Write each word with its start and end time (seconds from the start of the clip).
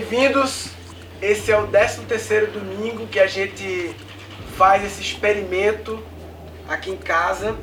bem-vindos. 0.00 0.70
Esse 1.20 1.52
é 1.52 1.58
o 1.58 1.66
13 1.66 2.06
terceiro 2.06 2.50
domingo 2.50 3.06
que 3.06 3.20
a 3.20 3.26
gente 3.26 3.94
faz 4.56 4.82
esse 4.82 5.02
experimento 5.02 6.02
aqui 6.66 6.90
em 6.90 6.96
casa 6.96 7.54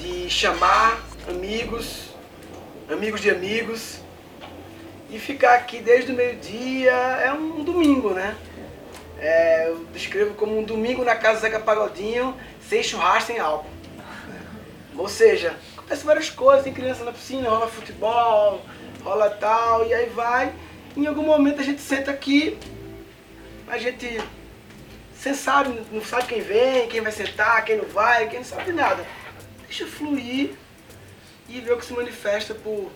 de 0.00 0.28
chamar 0.28 1.00
amigos, 1.28 2.08
amigos 2.90 3.20
de 3.20 3.30
amigos 3.30 4.00
e 5.10 5.18
ficar 5.20 5.54
aqui 5.54 5.78
desde 5.78 6.10
o 6.10 6.14
meio-dia. 6.16 6.90
É 6.90 7.32
um 7.32 7.62
domingo, 7.62 8.10
né? 8.10 8.36
É, 9.20 9.68
eu 9.68 9.84
descrevo 9.92 10.34
como 10.34 10.58
um 10.58 10.64
domingo 10.64 11.04
na 11.04 11.14
casa 11.14 11.38
do 11.38 11.42
Zeca 11.42 11.60
Pagodinho, 11.60 12.36
sem 12.68 12.82
churrasco, 12.82 13.28
sem 13.28 13.38
álcool. 13.38 13.70
Ou 14.98 15.08
seja, 15.08 15.54
acontece 15.78 16.04
várias 16.04 16.30
coisas, 16.30 16.64
tem 16.64 16.72
criança 16.72 17.04
na 17.04 17.12
piscina, 17.12 17.48
rola 17.48 17.68
futebol, 17.68 18.60
rola 19.04 19.30
tal, 19.30 19.86
e 19.86 19.94
aí 19.94 20.08
vai. 20.08 20.52
Em 20.96 21.06
algum 21.06 21.22
momento 21.22 21.60
a 21.60 21.64
gente 21.64 21.80
senta 21.80 22.10
aqui, 22.10 22.58
a 23.66 23.78
gente 23.78 24.20
você 25.22 25.34
sabe, 25.34 25.80
não 25.92 26.04
sabe 26.04 26.26
quem 26.26 26.42
vem, 26.42 26.88
quem 26.88 27.00
vai 27.00 27.12
sentar, 27.12 27.64
quem 27.64 27.76
não 27.76 27.84
vai, 27.84 28.28
quem 28.28 28.40
não 28.40 28.44
sabe 28.44 28.72
nada. 28.72 29.06
Deixa 29.68 29.86
fluir 29.86 30.54
e 31.48 31.60
ver 31.60 31.72
o 31.72 31.78
que 31.78 31.84
se 31.86 31.92
manifesta 31.92 32.54
por 32.54 32.90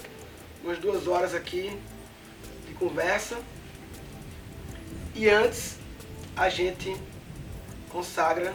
umas 0.65 0.79
duas 0.79 1.07
horas 1.07 1.35
aqui 1.35 1.79
de 2.67 2.75
conversa. 2.75 3.39
E 5.15 5.29
antes 5.31 5.79
a 6.37 6.49
gente 6.49 6.97
consagra 7.91 8.53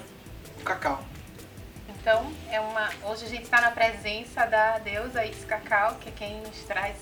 o 0.59 0.63
cacau. 0.63 1.03
Então, 1.87 2.29
é 2.49 2.59
uma, 2.59 2.89
hoje 3.03 3.25
a 3.25 3.29
gente 3.29 3.43
está 3.43 3.61
na 3.61 3.71
presença 3.71 4.45
da 4.47 4.79
deusa 4.79 5.23
Is 5.25 5.45
Cacau, 5.45 5.95
que 6.01 6.09
é 6.09 6.11
quem 6.11 6.41
nos 6.41 6.57
traz 6.63 6.97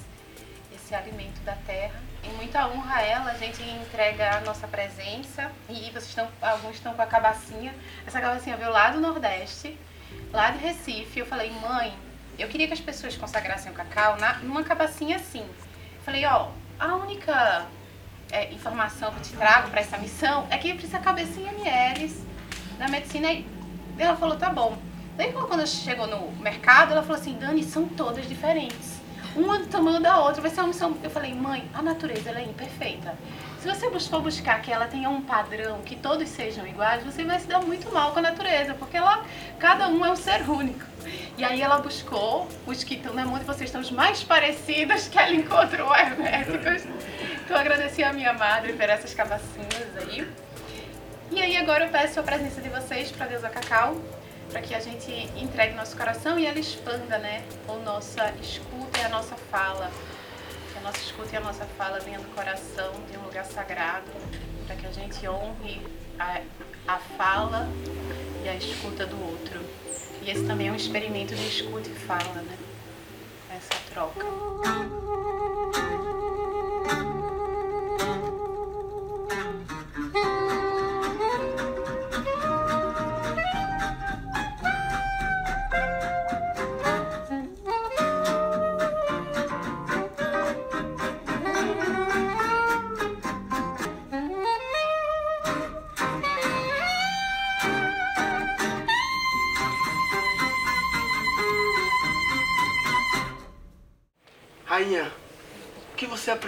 esse 0.76 0.94
alimento 0.94 1.40
da 1.42 1.56
terra. 1.66 2.09
Em 2.24 2.34
muita 2.34 2.68
honra 2.68 2.96
a 2.96 3.02
ela, 3.02 3.32
a 3.32 3.38
gente 3.38 3.62
entrega 3.64 4.38
a 4.38 4.42
nossa 4.42 4.68
presença 4.68 5.52
e 5.70 5.90
vocês 5.92 6.10
estão, 6.10 6.28
alguns 6.42 6.76
estão 6.76 6.94
com 6.94 7.02
a 7.02 7.06
cabacinha. 7.06 7.74
Essa 8.06 8.20
cabacinha 8.20 8.58
veio 8.58 8.72
lá 8.72 8.90
do 8.90 9.00
Nordeste, 9.00 9.78
lá 10.34 10.52
de 10.52 10.58
Recife. 10.58 11.20
Eu 11.20 11.26
falei, 11.26 11.50
mãe, 11.52 11.94
eu 12.38 12.50
queria 12.50 12.68
que 12.68 12.74
as 12.74 12.82
pessoas 12.82 13.16
consagrassem 13.16 13.72
o 13.72 13.76
cacau 13.76 14.18
na, 14.18 14.34
numa 14.40 14.64
cabacinha 14.64 15.16
assim. 15.16 15.40
Eu 15.42 16.04
falei, 16.04 16.26
ó, 16.26 16.50
a 16.78 16.96
única 16.96 17.66
é, 18.32 18.52
informação 18.52 19.12
que 19.12 19.20
eu 19.20 19.24
te 19.24 19.34
trago 19.34 19.70
para 19.70 19.80
essa 19.80 19.98
missão 19.98 20.46
é 20.50 20.58
que 20.58 20.74
precisa 20.74 21.02
100 21.02 21.48
ml 21.48 22.26
na 22.78 22.90
medicina. 22.90 23.32
E 23.32 23.46
ela 23.98 24.18
falou, 24.18 24.36
tá 24.36 24.50
bom. 24.50 24.78
Daí 25.16 25.32
quando 25.32 25.66
chegou 25.66 26.08
no 26.08 26.32
mercado, 26.34 26.92
ela 26.92 27.02
falou 27.02 27.20
assim, 27.20 27.38
Dani, 27.38 27.64
são 27.64 27.88
todas 27.88 28.28
diferentes 28.28 28.99
uma 29.36 29.60
do 29.60 29.68
tamanho 29.68 30.00
da 30.00 30.20
outra, 30.20 30.42
vai 30.42 30.52
ser 30.52 30.62
uma 30.62 30.68
missão. 30.68 30.98
Eu 31.04 31.10
falei, 31.10 31.34
mãe, 31.34 31.70
a 31.74 31.82
natureza 31.82 32.30
ela 32.30 32.40
é 32.40 32.44
imperfeita. 32.44 33.16
Se 33.60 33.68
você 33.68 33.90
for 34.08 34.22
buscar 34.22 34.62
que 34.62 34.72
ela 34.72 34.88
tenha 34.88 35.10
um 35.10 35.22
padrão, 35.22 35.82
que 35.82 35.96
todos 35.96 36.30
sejam 36.30 36.66
iguais, 36.66 37.04
você 37.04 37.26
vai 37.26 37.40
se 37.40 37.48
dar 37.48 37.60
muito 37.62 37.92
mal 37.92 38.14
com 38.14 38.20
a 38.20 38.22
natureza, 38.22 38.74
porque 38.74 38.96
ela, 38.96 39.24
cada 39.60 39.90
um 39.90 40.06
é 40.06 40.12
um 40.12 40.16
ser 40.16 40.50
único. 40.50 40.86
E 41.38 41.44
aí 41.44 41.62
ela 41.62 41.80
buscou 41.80 42.48
os 42.66 42.84
que 42.84 42.96
estão 42.96 43.14
na 43.14 43.24
de 43.24 43.46
vocês 43.46 43.70
estão 43.70 43.82
os 43.82 43.92
mais 43.92 44.24
parecidos 44.24 45.08
que 45.08 45.18
ela 45.18 45.34
encontrou 45.34 45.94
herméticos. 45.94 46.84
Então 47.44 47.56
eu 47.56 47.58
agradeci 47.58 48.04
a 48.04 48.14
minha 48.14 48.34
madre 48.34 48.74
por 48.74 48.90
essas 48.90 49.14
cabacinhas 49.14 49.98
aí. 49.98 50.28
E 51.32 51.42
aí 51.42 51.58
agora 51.58 51.86
eu 51.86 51.90
peço 51.90 52.20
a 52.20 52.24
presença 52.24 52.62
de 52.62 52.70
vocês 52.70 53.12
para 53.12 53.28
Deus 53.28 53.44
a 53.44 53.50
Cacau, 53.50 53.96
para 54.50 54.62
que 54.62 54.74
a 54.74 54.80
gente 54.80 55.12
entregue 55.38 55.76
nosso 55.76 55.96
coração 55.96 56.38
e 56.38 56.46
ela 56.46 56.60
expanda, 56.60 57.18
né, 57.18 57.44
a 57.68 57.74
nossa 57.78 58.34
escuta 58.42 59.00
e 59.00 59.04
a 59.04 59.10
nossa 59.10 59.36
fala. 59.36 59.92
Que 60.72 60.78
a 60.80 60.82
nossa 60.82 60.98
escuta 60.98 61.30
e 61.34 61.38
a 61.38 61.42
nossa 61.42 61.66
fala 61.78 62.00
venha 62.00 62.20
do 62.20 62.28
coração, 62.36 62.92
de 63.10 63.18
um 63.18 63.22
lugar 63.22 63.46
sagrado, 63.46 64.12
para 64.66 64.76
que 64.76 64.86
a 64.86 64.92
gente 64.92 65.28
honre 65.28 65.82
a, 66.20 66.42
a 66.88 66.98
fala 66.98 67.68
e 68.44 68.50
a 68.50 68.56
escuta 68.56 69.06
do 69.06 69.22
outro. 69.24 69.62
E 70.22 70.30
esse 70.30 70.46
também 70.46 70.68
é 70.68 70.72
um 70.72 70.76
experimento 70.76 71.34
de 71.36 71.48
escuta 71.48 71.90
e 71.90 71.96
fala, 71.96 72.42
né? 72.42 72.58
Essa 73.56 73.82
troca. 73.94 74.26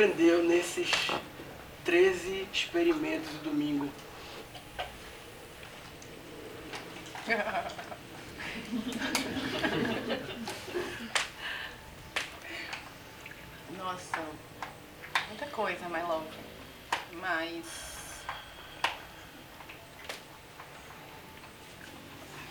Aprendeu 0.02 0.44
nesses 0.44 0.90
13 1.86 2.48
experimentos 2.52 3.30
do 3.34 3.52
domingo? 3.52 3.88
Nossa, 13.78 14.18
muita 15.28 15.46
coisa, 15.48 15.88
my 15.88 16.02
love. 16.02 16.28
Mas. 17.14 18.24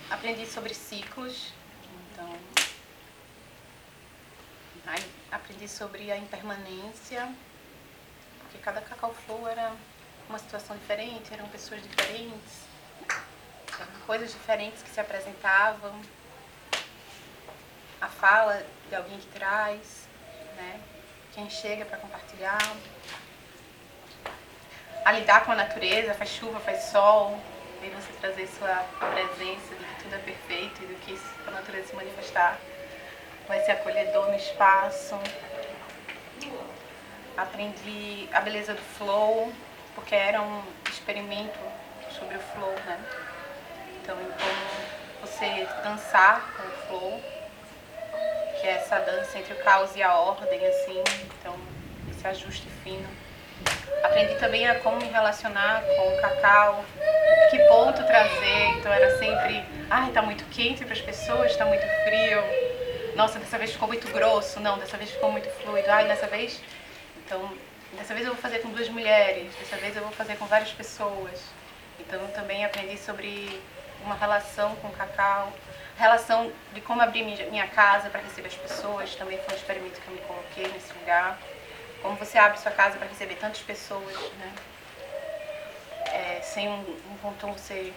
Aprendi 0.08 0.46
sobre 0.46 0.72
ciclos, 0.72 1.52
então. 2.12 2.32
Aí 4.86 5.02
aprendi 5.30 5.68
sobre 5.68 6.10
a 6.10 6.16
impermanência, 6.16 7.32
porque 8.40 8.58
cada 8.58 8.80
cacau 8.80 9.14
flow 9.26 9.46
era 9.48 9.72
uma 10.28 10.38
situação 10.38 10.76
diferente, 10.76 11.32
eram 11.32 11.48
pessoas 11.48 11.82
diferentes, 11.82 12.64
eram 13.78 14.00
coisas 14.06 14.32
diferentes 14.32 14.82
que 14.82 14.90
se 14.90 15.00
apresentavam. 15.00 16.00
A 18.00 18.08
fala 18.08 18.64
de 18.88 18.94
alguém 18.94 19.18
que 19.18 19.26
traz, 19.26 20.08
né? 20.56 20.80
quem 21.32 21.48
chega 21.48 21.84
para 21.84 21.98
compartilhar. 21.98 22.58
A 25.04 25.12
lidar 25.12 25.44
com 25.44 25.52
a 25.52 25.54
natureza, 25.54 26.14
faz 26.14 26.30
chuva, 26.30 26.60
faz 26.60 26.84
sol, 26.84 27.40
e 27.82 27.88
você 27.88 28.12
trazer 28.20 28.46
sua 28.46 28.84
presença 28.98 29.74
de 29.74 29.84
que 29.84 30.02
tudo 30.02 30.14
é 30.14 30.18
perfeito 30.18 30.82
e 30.82 30.86
do 30.86 30.94
que 31.00 31.18
a 31.46 31.50
natureza 31.50 31.88
se 31.88 31.96
manifestar 31.96 32.58
vai 33.50 33.60
ser 33.64 33.72
acolhedor 33.72 34.28
no 34.28 34.36
espaço. 34.36 35.18
Aprendi 37.36 38.28
a 38.32 38.40
beleza 38.40 38.74
do 38.74 38.80
flow, 38.80 39.52
porque 39.96 40.14
era 40.14 40.40
um 40.40 40.62
experimento 40.88 41.58
sobre 42.16 42.36
o 42.36 42.40
flow, 42.40 42.72
né? 42.86 42.98
Então, 44.00 44.16
como 44.16 45.20
você 45.20 45.66
dançar 45.82 46.54
com 46.56 46.62
o 46.62 46.86
flow, 46.86 47.20
que 48.60 48.68
é 48.68 48.76
essa 48.76 49.00
dança 49.00 49.36
entre 49.36 49.52
o 49.54 49.56
caos 49.64 49.96
e 49.96 50.02
a 50.02 50.14
ordem, 50.14 50.64
assim, 50.66 51.02
então, 51.40 51.58
esse 52.08 52.26
ajuste 52.28 52.68
fino. 52.84 53.08
Aprendi 54.04 54.36
também 54.36 54.68
a 54.68 54.78
como 54.78 54.98
me 54.98 55.08
relacionar 55.08 55.82
com 55.82 56.08
o 56.08 56.20
cacau, 56.20 56.84
que 57.50 57.58
ponto 57.66 58.04
trazer, 58.04 58.66
então 58.78 58.92
era 58.92 59.18
sempre, 59.18 59.64
ai, 59.90 60.12
tá 60.12 60.22
muito 60.22 60.44
quente 60.50 60.84
para 60.84 60.94
as 60.94 61.00
pessoas, 61.00 61.56
tá 61.56 61.66
muito 61.66 61.86
frio, 62.04 62.44
nossa, 63.20 63.38
dessa 63.38 63.58
vez 63.58 63.72
ficou 63.72 63.86
muito 63.86 64.10
grosso, 64.10 64.58
não, 64.60 64.78
dessa 64.78 64.96
vez 64.96 65.10
ficou 65.10 65.30
muito 65.30 65.46
fluido, 65.60 65.90
ai, 65.90 66.08
dessa 66.08 66.26
vez, 66.26 66.58
então, 67.18 67.52
dessa 67.92 68.14
vez 68.14 68.26
eu 68.26 68.32
vou 68.32 68.40
fazer 68.40 68.60
com 68.60 68.70
duas 68.70 68.88
mulheres, 68.88 69.54
dessa 69.56 69.76
vez 69.76 69.94
eu 69.94 70.02
vou 70.02 70.12
fazer 70.12 70.36
com 70.36 70.46
várias 70.46 70.70
pessoas. 70.70 71.38
Então, 71.98 72.26
também 72.28 72.64
aprendi 72.64 72.96
sobre 72.96 73.60
uma 74.02 74.14
relação 74.14 74.74
com 74.76 74.88
o 74.88 74.92
cacau, 74.92 75.52
relação 75.98 76.50
de 76.72 76.80
como 76.80 77.02
abrir 77.02 77.22
minha 77.50 77.66
casa 77.68 78.08
para 78.08 78.22
receber 78.22 78.48
as 78.48 78.54
pessoas, 78.54 79.14
também 79.16 79.36
foi 79.36 79.52
um 79.52 79.58
experimento 79.58 80.00
que 80.00 80.08
eu 80.08 80.14
me 80.14 80.20
coloquei 80.22 80.68
nesse 80.68 80.90
lugar. 80.98 81.38
Como 82.00 82.16
você 82.16 82.38
abre 82.38 82.58
sua 82.58 82.72
casa 82.72 82.96
para 82.96 83.06
receber 83.06 83.34
tantas 83.34 83.60
pessoas, 83.60 84.16
né? 84.38 84.52
É, 86.06 86.40
sem 86.40 86.70
um, 86.70 86.80
um 87.12 87.16
ponto 87.20 87.48
você 87.48 87.92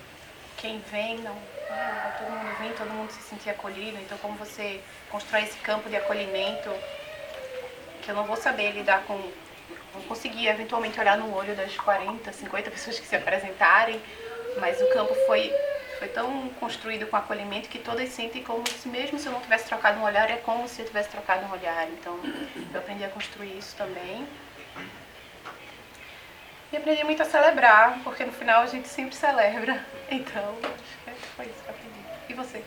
quem 0.58 0.80
vem, 0.92 1.20
não, 1.20 1.38
todo 2.18 2.32
mundo 2.32 2.56
vir, 2.60 2.74
todo 2.76 2.90
mundo 2.90 3.12
se 3.12 3.22
sentir 3.22 3.50
acolhido. 3.50 3.98
Então, 3.98 4.18
como 4.20 4.36
você 4.36 4.82
constrói 5.10 5.44
esse 5.44 5.58
campo 5.60 5.90
de 5.90 5.96
acolhimento, 5.96 6.70
que 8.02 8.10
eu 8.10 8.16
não 8.16 8.26
vou 8.26 8.36
saber 8.36 8.72
lidar 8.72 9.04
com, 9.04 9.16
não 9.94 10.02
conseguir 10.08 10.48
eventualmente 10.48 11.00
olhar 11.00 11.18
no 11.18 11.34
olho 11.36 11.56
das 11.56 11.76
40, 11.78 12.32
50 12.32 12.72
pessoas 12.72 13.00
que 13.00 13.08
se 13.08 13.16
apresentarem, 13.16 14.02
mas 14.60 14.82
o 14.82 14.90
campo 14.90 15.14
foi 15.26 15.54
foi 16.04 16.08
tão 16.10 16.50
construído 16.60 17.08
com 17.08 17.16
acolhimento 17.16 17.70
que 17.70 17.80
todas 17.80 18.10
sentem 18.10 18.44
como 18.44 18.68
se 18.68 18.90
mesmo 18.90 19.18
se 19.18 19.28
eu 19.28 19.32
não 19.32 19.40
tivesse 19.40 19.68
trocado 19.68 20.00
um 20.00 20.04
olhar, 20.04 20.30
é 20.30 20.36
como 20.36 20.68
se 20.68 20.82
eu 20.82 20.86
tivesse 20.86 21.08
trocado 21.08 21.46
um 21.46 21.52
olhar. 21.52 21.88
Então, 21.88 22.20
eu 22.74 22.80
aprendi 22.80 23.06
a 23.06 23.10
construir 23.10 23.58
isso 23.58 23.74
também. 23.78 24.28
E 26.74 26.76
aprendi 26.76 27.06
muito 27.06 27.22
a 27.22 27.26
celebrar, 27.26 28.00
porque 28.04 28.26
no 28.26 28.34
final 28.34 28.64
a 28.64 28.66
gente 28.66 28.90
sempre 28.90 29.16
celebra. 29.16 29.86
Então, 30.12 30.58
isso 31.46 31.64
que 31.64 31.70
eu 31.70 31.76
aprendi. 31.76 32.00
E 32.30 32.34
você? 32.34 32.64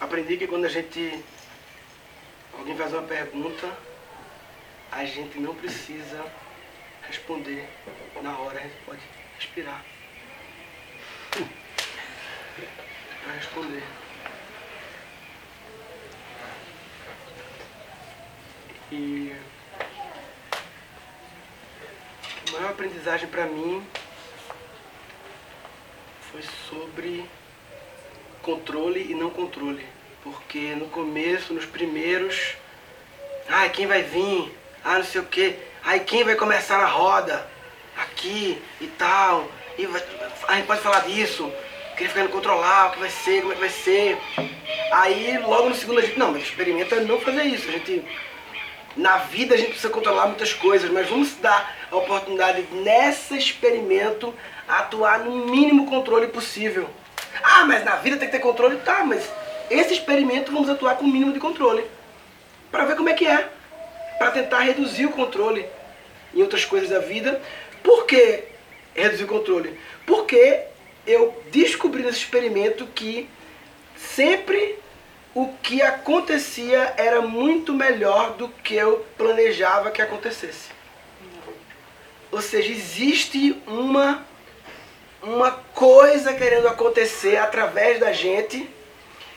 Aprendi 0.00 0.36
que 0.36 0.46
quando 0.46 0.64
a 0.64 0.68
gente. 0.68 1.24
Alguém 2.56 2.76
faz 2.76 2.92
uma 2.92 3.02
pergunta, 3.02 3.68
a 4.92 5.04
gente 5.04 5.38
não 5.38 5.54
precisa 5.54 6.24
responder 7.08 7.68
na 8.22 8.38
hora, 8.38 8.58
a 8.58 8.62
gente 8.62 8.76
pode 8.86 9.00
respirar. 9.38 9.84
Para 13.22 13.32
responder. 13.32 13.82
E 18.92 19.34
a 22.48 22.52
maior 22.52 22.70
aprendizagem 22.70 23.28
para 23.28 23.46
mim 23.46 23.84
foi 26.30 26.42
sobre 26.68 27.28
controle 28.42 29.10
e 29.10 29.14
não 29.14 29.30
controle. 29.30 29.84
Porque 30.22 30.74
no 30.74 30.88
começo, 30.88 31.52
nos 31.52 31.66
primeiros, 31.66 32.56
ai, 33.48 33.70
quem 33.70 33.86
vai 33.86 34.02
vir? 34.02 34.56
Ah, 34.82 34.98
não 34.98 35.04
sei 35.04 35.20
o 35.20 35.26
que. 35.26 35.58
Ai, 35.86 36.00
quem 36.00 36.24
vai 36.24 36.34
começar 36.34 36.78
na 36.78 36.86
roda? 36.86 37.46
Aqui 37.94 38.60
e 38.80 38.86
tal. 38.86 39.46
E 39.76 39.84
vai, 39.84 40.02
a 40.48 40.54
gente 40.56 40.66
pode 40.66 40.80
falar 40.80 41.00
disso. 41.00 41.52
Querer 41.94 42.08
ficar 42.08 42.28
controlar 42.28 42.88
o 42.88 42.92
que 42.92 43.00
vai 43.00 43.10
ser, 43.10 43.42
como 43.42 43.52
é 43.52 43.54
que 43.54 43.60
vai 43.60 43.70
ser. 43.70 44.18
Aí, 44.90 45.38
logo 45.46 45.68
no 45.68 45.74
segundo, 45.74 45.98
a 45.98 46.02
gente, 46.02 46.18
não, 46.18 46.32
mas 46.32 46.44
experimenta 46.44 47.00
não 47.00 47.20
fazer 47.20 47.42
isso. 47.42 47.68
A 47.68 47.72
gente, 47.72 48.02
na 48.96 49.18
vida, 49.18 49.54
a 49.54 49.58
gente 49.58 49.68
precisa 49.72 49.90
controlar 49.90 50.26
muitas 50.26 50.54
coisas, 50.54 50.90
mas 50.90 51.06
vamos 51.06 51.36
dar 51.36 51.76
a 51.92 51.96
oportunidade 51.96 52.66
nesse 52.72 53.36
experimento 53.36 54.34
atuar 54.66 55.18
no 55.18 55.46
mínimo 55.46 55.86
controle 55.86 56.28
possível. 56.28 56.88
Ah, 57.42 57.66
mas 57.66 57.84
na 57.84 57.96
vida 57.96 58.16
tem 58.16 58.28
que 58.28 58.32
ter 58.32 58.42
controle. 58.42 58.78
Tá, 58.78 59.04
mas 59.04 59.30
esse 59.68 59.92
experimento 59.92 60.50
vamos 60.50 60.70
atuar 60.70 60.96
com 60.96 61.04
o 61.04 61.08
mínimo 61.08 61.34
de 61.34 61.40
controle. 61.40 61.84
Para 62.70 62.86
ver 62.86 62.96
como 62.96 63.10
é 63.10 63.12
que 63.12 63.26
é. 63.26 63.50
Para 64.18 64.30
tentar 64.30 64.60
reduzir 64.60 65.06
o 65.06 65.10
controle 65.10 65.68
em 66.34 66.42
outras 66.42 66.64
coisas 66.64 66.90
da 66.90 66.98
vida. 66.98 67.40
Por 67.82 68.06
que 68.06 68.44
reduzir 68.94 69.24
o 69.24 69.28
controle? 69.28 69.78
Porque 70.06 70.62
eu 71.06 71.42
descobri 71.50 72.02
nesse 72.02 72.18
experimento 72.18 72.86
que 72.86 73.28
sempre 73.96 74.78
o 75.34 75.48
que 75.62 75.82
acontecia 75.82 76.94
era 76.96 77.20
muito 77.20 77.72
melhor 77.72 78.34
do 78.34 78.48
que 78.48 78.74
eu 78.74 79.04
planejava 79.16 79.90
que 79.90 80.00
acontecesse. 80.00 80.70
Ou 82.30 82.40
seja, 82.40 82.72
existe 82.72 83.56
uma 83.66 84.24
uma 85.24 85.52
coisa 85.52 86.34
querendo 86.34 86.68
acontecer 86.68 87.38
através 87.38 87.98
da 87.98 88.12
gente, 88.12 88.68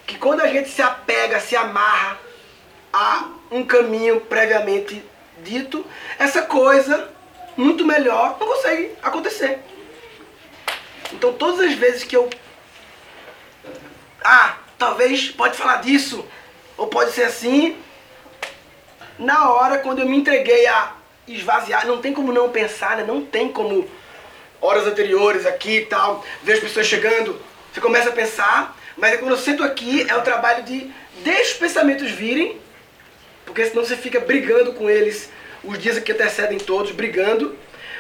que 0.06 0.18
quando 0.18 0.42
a 0.42 0.48
gente 0.48 0.70
se 0.70 0.82
apega, 0.82 1.40
se 1.40 1.56
amarra 1.56 2.20
a 2.92 3.30
um 3.50 3.64
caminho 3.64 4.20
previamente 4.22 5.02
dito, 5.44 5.86
essa 6.18 6.42
coisa 6.42 7.10
muito 7.56 7.86
melhor 7.86 8.38
não 8.40 8.48
consegue 8.48 8.92
acontecer. 9.02 9.60
Então 11.14 11.34
todas 11.34 11.60
as 11.62 11.74
vezes 11.74 12.04
que 12.04 12.16
eu 12.16 12.30
ah, 14.24 14.58
talvez 14.78 15.30
pode 15.30 15.58
falar 15.58 15.78
disso, 15.78 16.26
ou 16.78 16.88
pode 16.88 17.12
ser 17.12 17.24
assim, 17.24 17.78
na 19.18 19.50
hora 19.52 19.80
quando 19.80 20.00
eu 20.00 20.08
me 20.08 20.18
entreguei 20.18 20.68
a 20.68 20.94
esvaziar, 21.28 21.88
não 21.88 22.02
tem 22.02 22.14
como 22.14 22.32
não 22.32 22.50
pensar, 22.50 22.98
né? 22.98 23.04
não 23.04 23.26
tem 23.26 23.50
como 23.50 23.90
horas 24.62 24.86
anteriores 24.86 25.46
aqui 25.46 25.78
e 25.78 25.86
tal, 25.86 26.24
vejo 26.44 26.62
pessoas 26.62 26.88
chegando, 26.88 27.40
você 27.74 27.80
começa 27.80 28.10
a 28.10 28.14
pensar, 28.14 28.78
mas 28.96 29.14
é 29.14 29.18
quando 29.18 29.32
eu 29.32 29.38
sento 29.38 29.64
aqui, 29.64 30.06
é 30.10 30.16
o 30.16 30.22
trabalho 30.22 30.64
de 30.64 30.92
deixar 31.24 31.52
os 31.52 31.54
pensamentos 31.54 32.12
virem, 32.12 32.60
porque 33.48 33.66
senão 33.66 33.84
você 33.84 33.96
fica 33.96 34.20
brigando 34.20 34.74
com 34.74 34.90
eles 34.90 35.32
os 35.64 35.80
dias 35.80 35.98
que 35.98 36.12
antecedem 36.12 36.60
todos, 36.60 36.92
brigando, 36.92 37.58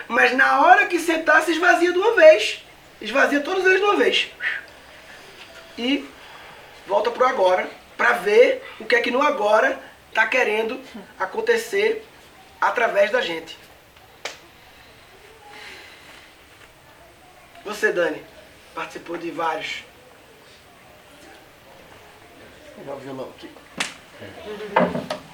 mas 0.07 0.33
na 0.33 0.61
hora 0.61 0.85
que 0.85 0.99
sentar, 0.99 1.41
se 1.41 1.51
esvazia 1.51 1.91
de 1.91 1.97
uma 1.97 2.13
vez, 2.13 2.63
esvazia 3.01 3.39
todos 3.39 3.65
eles 3.65 3.79
de 3.79 3.83
uma 3.85 3.95
vez. 3.95 4.29
E 5.77 6.07
volta 6.85 7.09
pro 7.09 7.25
agora, 7.25 7.67
para 7.95 8.13
ver 8.13 8.61
o 8.79 8.85
que 8.85 8.95
é 8.95 9.01
que 9.01 9.09
no 9.09 9.21
agora 9.21 9.79
está 10.09 10.27
querendo 10.27 10.79
acontecer 11.17 12.05
através 12.59 13.09
da 13.09 13.21
gente. 13.21 13.57
Você, 17.63 17.91
Dani, 17.91 18.21
participou 18.75 19.17
de 19.17 19.31
vários. 19.31 19.83
Vou 22.75 22.83
pegar 22.83 22.95
o 22.95 22.99
violão 22.99 23.29
aqui. 23.35 23.49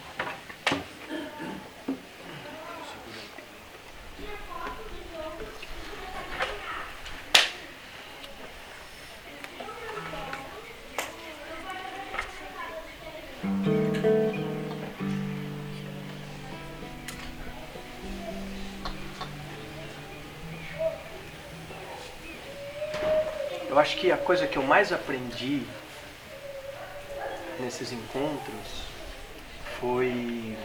Eu 23.69 23.79
acho 23.79 23.97
que 23.97 24.11
a 24.11 24.17
coisa 24.17 24.47
que 24.47 24.57
eu 24.57 24.63
mais 24.63 24.91
aprendi 24.91 25.63
nesses 27.59 27.91
encontros 27.91 28.83
foi 29.79 30.55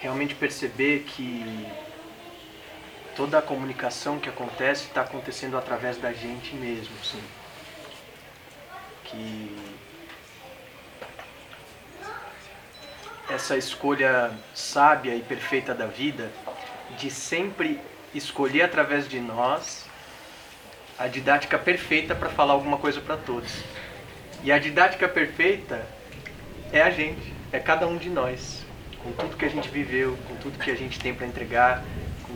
realmente 0.00 0.34
perceber 0.34 1.04
que 1.04 1.66
toda 3.16 3.38
a 3.38 3.42
comunicação 3.42 4.18
que 4.18 4.28
acontece 4.28 4.84
está 4.84 5.02
acontecendo 5.02 5.56
através 5.56 5.96
da 5.96 6.12
gente 6.12 6.54
mesmo, 6.54 6.94
sim. 7.02 7.22
Que 9.04 9.56
essa 13.28 13.56
escolha 13.56 14.32
sábia 14.54 15.14
e 15.14 15.20
perfeita 15.20 15.74
da 15.74 15.86
vida 15.86 16.30
de 16.98 17.10
sempre 17.10 17.80
escolher 18.14 18.62
através 18.62 19.08
de 19.08 19.18
nós 19.18 19.86
a 20.98 21.08
didática 21.08 21.58
perfeita 21.58 22.14
para 22.14 22.28
falar 22.28 22.52
alguma 22.52 22.78
coisa 22.78 23.00
para 23.00 23.16
todos. 23.16 23.52
E 24.42 24.52
a 24.52 24.58
didática 24.58 25.08
perfeita 25.08 25.86
é 26.72 26.82
a 26.82 26.90
gente, 26.90 27.32
é 27.50 27.58
cada 27.58 27.86
um 27.86 27.96
de 27.96 28.10
nós, 28.10 28.64
com 29.02 29.10
tudo 29.12 29.36
que 29.36 29.44
a 29.44 29.48
gente 29.48 29.68
viveu, 29.68 30.16
com 30.28 30.36
tudo 30.36 30.58
que 30.58 30.70
a 30.70 30.76
gente 30.76 31.00
tem 31.00 31.14
para 31.14 31.26
entregar, 31.26 31.82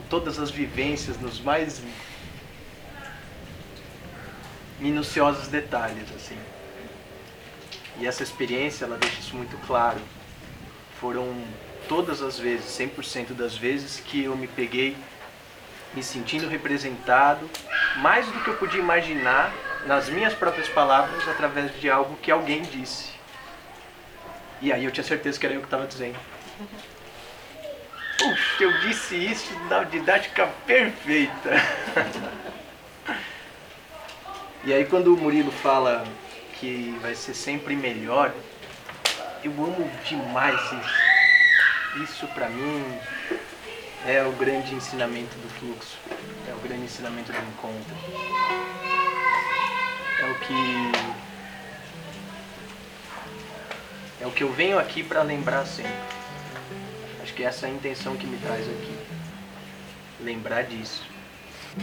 todas 0.09 0.39
as 0.39 0.49
vivências 0.49 1.19
nos 1.19 1.39
mais 1.39 1.81
minuciosos 4.79 5.47
detalhes, 5.47 6.05
assim. 6.15 6.37
E 7.99 8.07
essa 8.07 8.23
experiência, 8.23 8.85
ela 8.85 8.97
deixa 8.97 9.19
isso 9.19 9.35
muito 9.35 9.57
claro. 9.67 9.99
Foram 10.99 11.35
todas 11.87 12.21
as 12.21 12.39
vezes, 12.39 12.65
100% 12.77 13.33
das 13.33 13.57
vezes 13.57 13.99
que 13.99 14.23
eu 14.23 14.35
me 14.35 14.47
peguei 14.47 14.95
me 15.93 16.03
sentindo 16.03 16.47
representado, 16.47 17.49
mais 17.97 18.25
do 18.27 18.39
que 18.43 18.49
eu 18.49 18.57
podia 18.57 18.79
imaginar 18.79 19.51
nas 19.85 20.07
minhas 20.07 20.33
próprias 20.33 20.69
palavras 20.69 21.27
através 21.27 21.77
de 21.79 21.89
algo 21.89 22.15
que 22.17 22.31
alguém 22.31 22.61
disse. 22.61 23.09
E 24.61 24.71
aí 24.71 24.85
eu 24.85 24.91
tinha 24.91 25.03
certeza 25.03 25.39
que 25.39 25.45
era 25.45 25.55
eu 25.55 25.61
que 25.61 25.67
estava 25.67 25.87
dizendo. 25.87 26.17
Puxa, 28.19 28.63
eu 28.63 28.77
disse 28.81 29.15
isso 29.15 29.57
na 29.69 29.85
didática 29.85 30.45
perfeita. 30.67 31.51
e 34.65 34.73
aí 34.73 34.83
quando 34.83 35.13
o 35.13 35.17
Murilo 35.17 35.51
fala 35.51 36.05
que 36.59 36.99
vai 37.01 37.15
ser 37.15 37.33
sempre 37.33 37.77
melhor, 37.77 38.33
eu 39.41 39.51
amo 39.51 39.89
demais 40.03 40.59
isso. 40.59 42.03
Isso 42.03 42.27
para 42.27 42.49
mim 42.49 42.99
é 44.05 44.21
o 44.23 44.33
grande 44.33 44.75
ensinamento 44.75 45.37
do 45.37 45.49
fluxo, 45.57 45.97
é 46.47 46.53
o 46.53 46.57
grande 46.57 46.83
ensinamento 46.83 47.31
do 47.31 47.37
encontro. 47.37 47.95
É 50.19 50.31
o 50.31 50.35
que 50.39 51.19
É 54.21 54.27
o 54.27 54.31
que 54.31 54.43
eu 54.43 54.51
venho 54.51 54.77
aqui 54.77 55.01
para 55.01 55.21
lembrar 55.21 55.65
sempre. 55.65 56.18
Acho 57.29 57.35
que 57.35 57.43
essa 57.43 57.67
é 57.67 57.69
a 57.69 57.73
intenção 57.73 58.15
que 58.15 58.25
me 58.25 58.37
traz 58.37 58.67
aqui. 58.67 58.91
Lembrar 60.19 60.63
disso. 60.63 61.03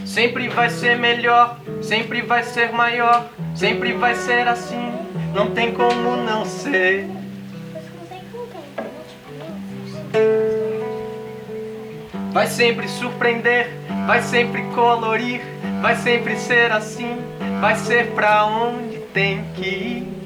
Sempre 0.05 0.49
vai 0.49 0.69
ser 0.69 0.97
melhor, 0.97 1.57
sempre 1.81 2.21
vai 2.21 2.43
ser 2.43 2.73
maior, 2.73 3.29
sempre 3.55 3.93
vai 3.93 4.13
ser 4.13 4.45
assim, 4.45 4.91
não 5.33 5.51
tem 5.51 5.73
como 5.73 6.17
não 6.17 6.45
ser. 6.45 7.07
Vai 12.33 12.47
sempre 12.47 12.89
surpreender, 12.89 13.69
vai 14.05 14.21
sempre 14.21 14.63
colorir, 14.75 15.39
vai 15.81 15.95
sempre 15.95 16.35
ser 16.37 16.73
assim, 16.73 17.15
vai 17.61 17.77
ser 17.77 18.07
pra 18.07 18.45
onde 18.45 18.97
tem 19.13 19.45
que 19.55 19.65
ir. 19.65 20.16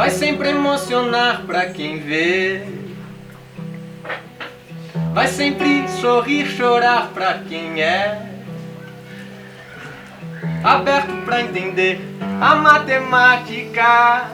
Vai 0.00 0.08
sempre 0.08 0.48
emocionar 0.48 1.42
pra 1.42 1.66
quem 1.66 1.98
vê. 1.98 2.62
Vai 5.12 5.28
sempre 5.28 5.86
sorrir, 5.88 6.46
chorar 6.46 7.08
pra 7.08 7.34
quem 7.46 7.82
é. 7.82 8.18
Aberto 10.64 11.12
pra 11.26 11.42
entender 11.42 12.00
a 12.40 12.54
matemática 12.54 14.30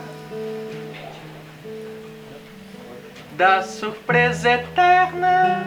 da 3.32 3.64
surpresa 3.64 4.49
eterna, 4.49 5.66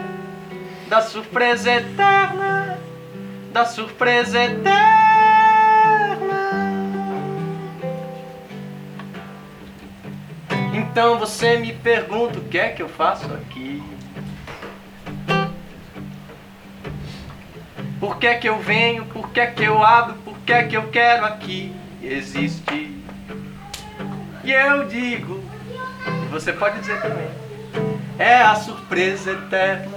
da 0.88 1.02
surpresa 1.02 1.72
eterna, 1.72 2.78
da 3.52 3.66
surpresa 3.66 4.44
eterna. 4.44 5.09
Então 10.90 11.20
você 11.20 11.56
me 11.56 11.72
pergunta 11.72 12.40
o 12.40 12.44
que 12.44 12.58
é 12.58 12.70
que 12.70 12.82
eu 12.82 12.88
faço 12.88 13.24
aqui? 13.32 13.80
Por 18.00 18.16
que 18.18 18.26
é 18.26 18.34
que 18.34 18.48
eu 18.48 18.58
venho? 18.58 19.04
Por 19.04 19.30
que 19.30 19.38
é 19.38 19.46
que 19.46 19.62
eu 19.62 19.84
abro? 19.84 20.14
Por 20.24 20.36
que 20.38 20.52
é 20.52 20.64
que 20.64 20.76
eu 20.76 20.88
quero 20.88 21.24
aqui 21.24 21.72
existir? 22.02 23.00
E 24.42 24.50
eu 24.50 24.88
digo, 24.88 25.40
você 26.28 26.52
pode 26.52 26.80
dizer 26.80 27.00
também, 27.00 27.28
é 28.18 28.42
a 28.42 28.56
surpresa 28.56 29.30
eterna. 29.30 29.96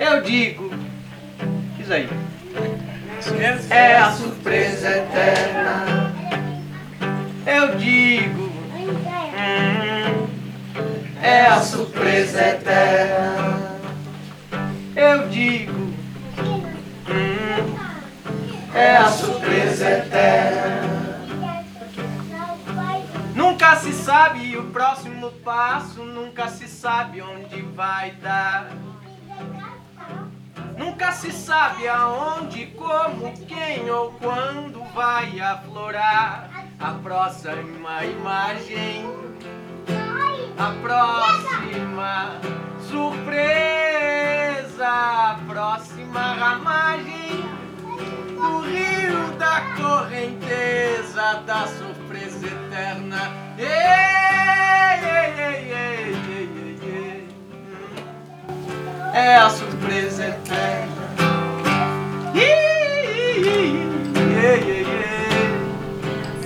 Eu 0.00 0.22
digo, 0.22 0.72
diz 1.76 1.88
aí. 1.88 2.08
É 3.70 3.96
a 3.96 4.10
surpresa 4.10 4.88
eterna. 4.88 6.12
Eu 7.46 7.76
digo, 7.76 8.47
é 11.22 11.46
a 11.46 11.60
surpresa 11.60 12.40
eterna. 12.40 13.78
Eu 14.96 15.28
digo, 15.28 15.72
hum, 17.08 17.76
é 18.74 18.96
a 18.96 19.08
surpresa 19.08 19.90
eterna. 19.90 21.18
Nunca 23.34 23.76
se 23.76 23.92
sabe 23.92 24.56
o 24.56 24.64
próximo 24.70 25.30
passo, 25.44 26.02
nunca 26.02 26.48
se 26.48 26.66
sabe 26.66 27.20
onde 27.20 27.62
vai 27.62 28.12
dar. 28.12 28.70
Nunca 30.76 31.12
se 31.12 31.32
sabe 31.32 31.88
aonde, 31.88 32.66
como, 32.66 33.32
quem 33.46 33.90
ou 33.90 34.12
quando 34.12 34.82
vai 34.94 35.40
aflorar 35.40 36.57
a 36.80 36.92
próxima 37.02 38.04
imagem, 38.04 39.04
a 40.56 40.72
próxima 40.80 42.40
surpresa, 42.88 43.66
a 44.86 45.40
próxima 45.46 46.34
ramagem 46.34 47.44
do 48.34 48.60
rio 48.60 49.32
da 49.38 49.60
correnteza 49.76 51.42
da 51.44 51.66
surpresa 51.66 52.46
eterna. 52.46 53.32
Ei, 53.58 53.66
ei, 55.42 55.72
ei. 55.72 57.28
É 59.14 59.34
a 59.36 59.50
surpresa 59.50 60.26
eterna. 60.26 60.98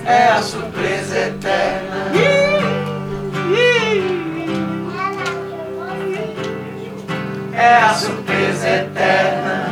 É 0.05 0.27
a 0.27 0.41
surpresa 0.41 1.17
eterna. 1.17 2.11
É 7.53 7.75
a 7.77 7.93
surpresa 7.93 8.67
eterna. 8.67 9.65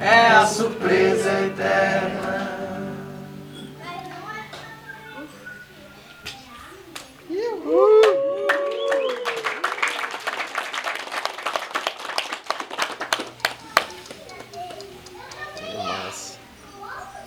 É 0.00 0.26
a 0.26 0.46
surpresa 0.46 1.30
eterna. 1.46 2.48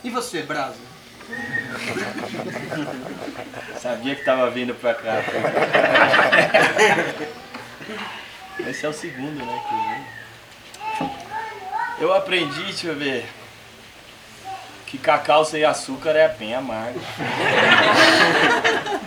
E 0.03 0.09
você, 0.09 0.41
Brasa? 0.41 0.75
Sabia 3.79 4.15
que 4.15 4.25
tava 4.25 4.49
vindo 4.49 4.73
pra 4.75 4.93
cá. 4.93 5.23
Esse 8.67 8.85
é 8.85 8.89
o 8.89 8.93
segundo, 8.93 9.45
né? 9.45 9.63
Que 10.97 11.03
eu, 12.03 12.09
eu 12.09 12.13
aprendi, 12.13 12.63
deixa 12.63 12.87
eu 12.87 12.95
ver. 12.95 13.25
Que 14.87 14.97
cacau 14.97 15.45
sem 15.45 15.63
açúcar 15.63 16.11
é 16.11 16.27
bem 16.27 16.53
amargo. 16.53 16.99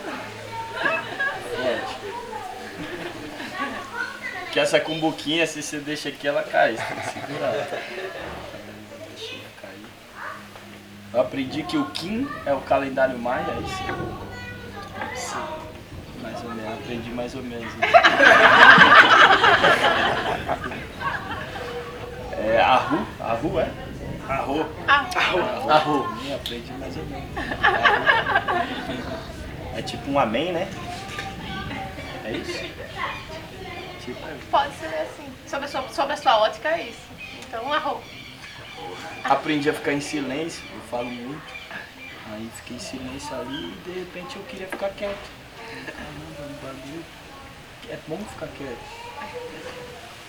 Que 4.54 4.60
essa 4.60 4.78
cumbuquinha, 4.78 5.44
se 5.48 5.60
você 5.60 5.78
deixa 5.78 6.10
aqui, 6.10 6.28
ela 6.28 6.44
cai. 6.44 6.76
Você 6.76 6.84
tem 6.84 6.96
que 6.96 7.12
segurar. 7.12 7.66
Eu 11.14 11.20
aprendi 11.20 11.62
que 11.62 11.76
o 11.78 11.84
Kim 11.90 12.28
é 12.44 12.52
o 12.52 12.60
calendário 12.62 13.16
maia, 13.18 13.46
é 13.46 13.60
isso? 13.60 13.76
Sim. 15.14 15.44
Mais 16.20 16.42
ou 16.42 16.50
menos, 16.50 16.72
aprendi 16.74 17.10
mais 17.10 17.34
ou 17.36 17.42
menos. 17.42 17.72
É, 22.36 22.60
Arru, 22.60 23.06
Arru 23.20 23.60
é? 23.60 23.70
Arru. 24.28 24.66
Arru. 24.88 25.70
Arru. 25.70 26.18
Sim, 26.20 26.34
aprendi 26.34 26.72
mais 26.72 26.96
ou 26.96 27.04
menos. 27.06 27.28
É 29.76 29.82
tipo 29.82 30.10
um 30.10 30.18
amém, 30.18 30.52
né? 30.52 30.68
É 32.24 32.30
isso? 32.32 32.58
Tipo, 34.04 34.20
Pode 34.50 34.74
ser 34.74 34.86
assim. 34.86 35.32
Sobre 35.46 35.66
a 35.66 35.68
sua, 35.68 35.88
sobre 35.90 36.12
a 36.12 36.16
sua 36.16 36.38
ótica 36.38 36.68
é 36.70 36.88
isso. 36.88 37.06
Então, 37.46 37.72
arroz. 37.72 38.02
aprendi 39.24 39.70
a 39.70 39.74
ficar 39.74 39.92
em 39.92 40.00
silêncio, 40.00 40.62
falo 40.94 41.10
muito. 41.10 41.52
Aí 42.30 42.48
fiquei 42.56 42.76
em 42.76 42.80
silêncio 42.80 43.34
ali 43.34 43.72
e 43.72 43.80
de 43.84 43.98
repente 43.98 44.36
eu 44.36 44.42
queria 44.44 44.68
ficar 44.68 44.90
quieto. 44.90 45.28
Caramba. 45.86 46.74
É 47.88 47.98
bom 48.06 48.18
ficar 48.18 48.46
quieto. 48.56 48.78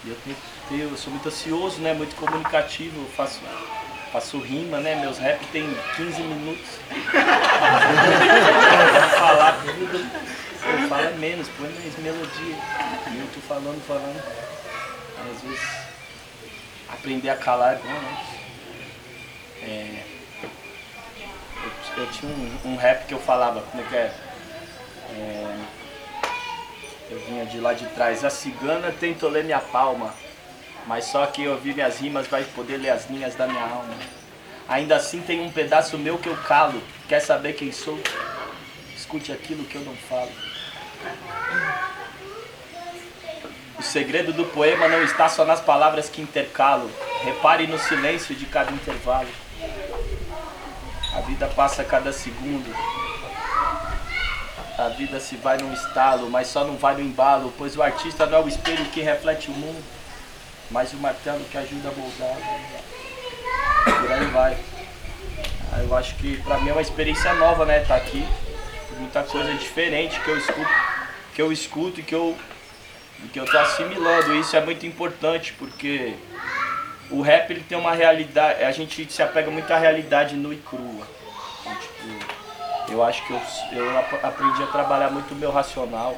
E 0.04 0.10
eu 0.10 0.18
tenho 0.24 0.36
ter, 0.68 0.92
eu 0.92 0.98
sou 0.98 1.12
muito 1.12 1.28
ansioso, 1.28 1.80
né? 1.82 1.94
Muito 1.94 2.16
comunicativo, 2.16 3.00
eu 3.00 3.08
faço, 3.10 3.40
faço 4.12 4.40
rima, 4.40 4.80
né? 4.80 4.96
Meus 4.96 5.20
rap 5.20 5.46
tem 5.52 5.66
15 5.98 6.22
minutos. 6.24 6.80
falar 9.18 9.62
tudo. 9.64 10.26
Eu 10.68 10.90
falo 10.90 11.06
é 11.06 11.12
menos, 11.12 11.48
põe 11.50 11.70
mais 11.70 11.98
melodia. 12.00 12.56
E 13.12 13.20
eu 13.20 13.28
tô 13.34 13.40
falando, 13.42 13.86
falando. 13.86 14.20
Às 15.32 15.42
vezes 15.42 15.62
aprender 16.90 17.30
a 17.30 17.38
calar 17.38 17.76
é 17.76 17.78
bom, 17.78 17.88
né? 17.88 18.26
É, 19.62 20.16
eu, 21.98 22.08
tinha 22.12 22.32
um, 22.32 22.74
um 22.74 22.76
rap 22.76 23.06
que 23.06 23.14
eu 23.14 23.20
falava, 23.20 23.62
como 23.62 23.84
é 23.84 23.88
que 23.88 23.96
é? 23.96 24.14
É, 25.12 25.56
Eu 27.12 27.20
vinha 27.20 27.46
de 27.46 27.60
lá 27.60 27.74
de 27.74 27.86
trás. 27.88 28.24
A 28.26 28.30
cigana 28.30 28.92
tentou 28.92 29.30
ler 29.30 29.44
minha 29.44 29.60
palma, 29.60 30.14
mas 30.88 31.06
só 31.06 31.26
quem 31.28 31.48
ouvir 31.48 31.74
minhas 31.74 32.00
rimas 32.00 32.28
vai 32.28 32.44
poder 32.44 32.78
ler 32.78 32.90
as 32.90 33.10
linhas 33.10 33.36
da 33.36 33.48
minha 33.48 33.62
alma. 33.62 33.94
Ainda 34.68 34.96
assim 34.96 35.22
tem 35.22 35.42
um 35.42 35.52
pedaço 35.52 35.98
meu 35.98 36.18
que 36.18 36.28
eu 36.28 36.36
calo. 36.38 36.82
Quer 37.08 37.20
saber 37.20 37.54
quem 37.54 37.72
sou? 37.72 38.00
Escute 38.96 39.32
aquilo 39.32 39.64
que 39.66 39.76
eu 39.76 39.82
não 39.82 39.96
falo. 39.96 40.32
Os 43.78 43.86
segredo 43.86 44.34
do 44.34 44.46
poema 44.46 44.88
não 44.88 45.04
está 45.04 45.30
só 45.30 45.46
nas 45.46 45.62
palavras 45.62 46.10
que 46.10 46.22
intercalo. 46.22 46.90
Repare 47.24 47.68
no 47.68 47.78
silêncio 47.78 48.34
de 48.36 48.46
cada 48.46 48.72
intervalo. 48.72 49.30
A 51.26 51.28
vida 51.28 51.48
passa 51.48 51.82
a 51.82 51.86
cada 51.86 52.14
segundo. 52.14 52.72
A 54.78 54.90
vida 54.90 55.20
se 55.20 55.36
vai 55.36 55.58
num 55.58 55.74
estalo, 55.74 56.30
mas 56.30 56.46
só 56.46 56.64
não 56.64 56.78
vai 56.78 56.94
no 56.94 57.02
embalo, 57.02 57.52
pois 57.58 57.76
o 57.76 57.82
artista 57.82 58.28
não 58.28 58.38
é 58.38 58.42
o 58.44 58.48
espelho 58.48 58.86
que 58.86 59.02
reflete 59.02 59.50
o 59.50 59.54
mundo, 59.54 59.84
mas 60.70 60.94
o 60.94 60.98
martelo 60.98 61.44
que 61.46 61.58
ajuda 61.58 61.90
a 61.90 61.92
moldar. 61.94 62.38
Por 63.86 64.12
aí 64.12 64.26
vai. 64.28 64.58
Ah, 65.74 65.80
Eu 65.80 65.98
acho 65.98 66.14
que 66.18 66.38
pra 66.44 66.60
mim 66.60 66.70
é 66.70 66.74
uma 66.74 66.82
experiência 66.84 67.34
nova, 67.34 67.66
né? 67.66 67.80
Tá 67.80 67.96
aqui. 67.96 68.24
Muita 69.00 69.24
coisa 69.24 69.52
diferente 69.56 70.20
que 70.20 70.30
eu 70.30 70.38
escuto, 70.38 70.70
que 71.34 71.42
eu 71.42 71.52
escuto 71.52 72.00
e 72.02 72.04
que 72.04 72.14
eu, 72.14 72.38
que 73.34 73.40
eu 73.40 73.46
tô 73.46 73.58
assimilando. 73.58 74.36
Isso 74.36 74.56
é 74.56 74.62
muito 74.62 74.86
importante 74.86 75.54
porque 75.54 76.14
o 77.10 77.22
rap 77.22 77.50
ele 77.50 77.62
tem 77.68 77.78
uma 77.80 77.96
realidade. 77.96 78.64
A 78.64 78.72
gente 78.72 79.12
se 79.12 79.24
apega 79.24 79.50
muito 79.50 79.72
à 79.74 79.78
realidade 79.80 80.36
nua 80.36 80.54
e 80.54 80.58
crua. 80.58 81.15
Eu 82.90 83.04
acho 83.04 83.26
que 83.26 83.32
eu, 83.34 83.42
eu 83.74 83.98
ap- 83.98 84.24
aprendi 84.24 84.64
a 84.64 84.68
trabalhar 84.68 85.10
muito 85.12 85.34
o 85.34 85.36
meu 85.38 85.52
racional. 85.52 86.18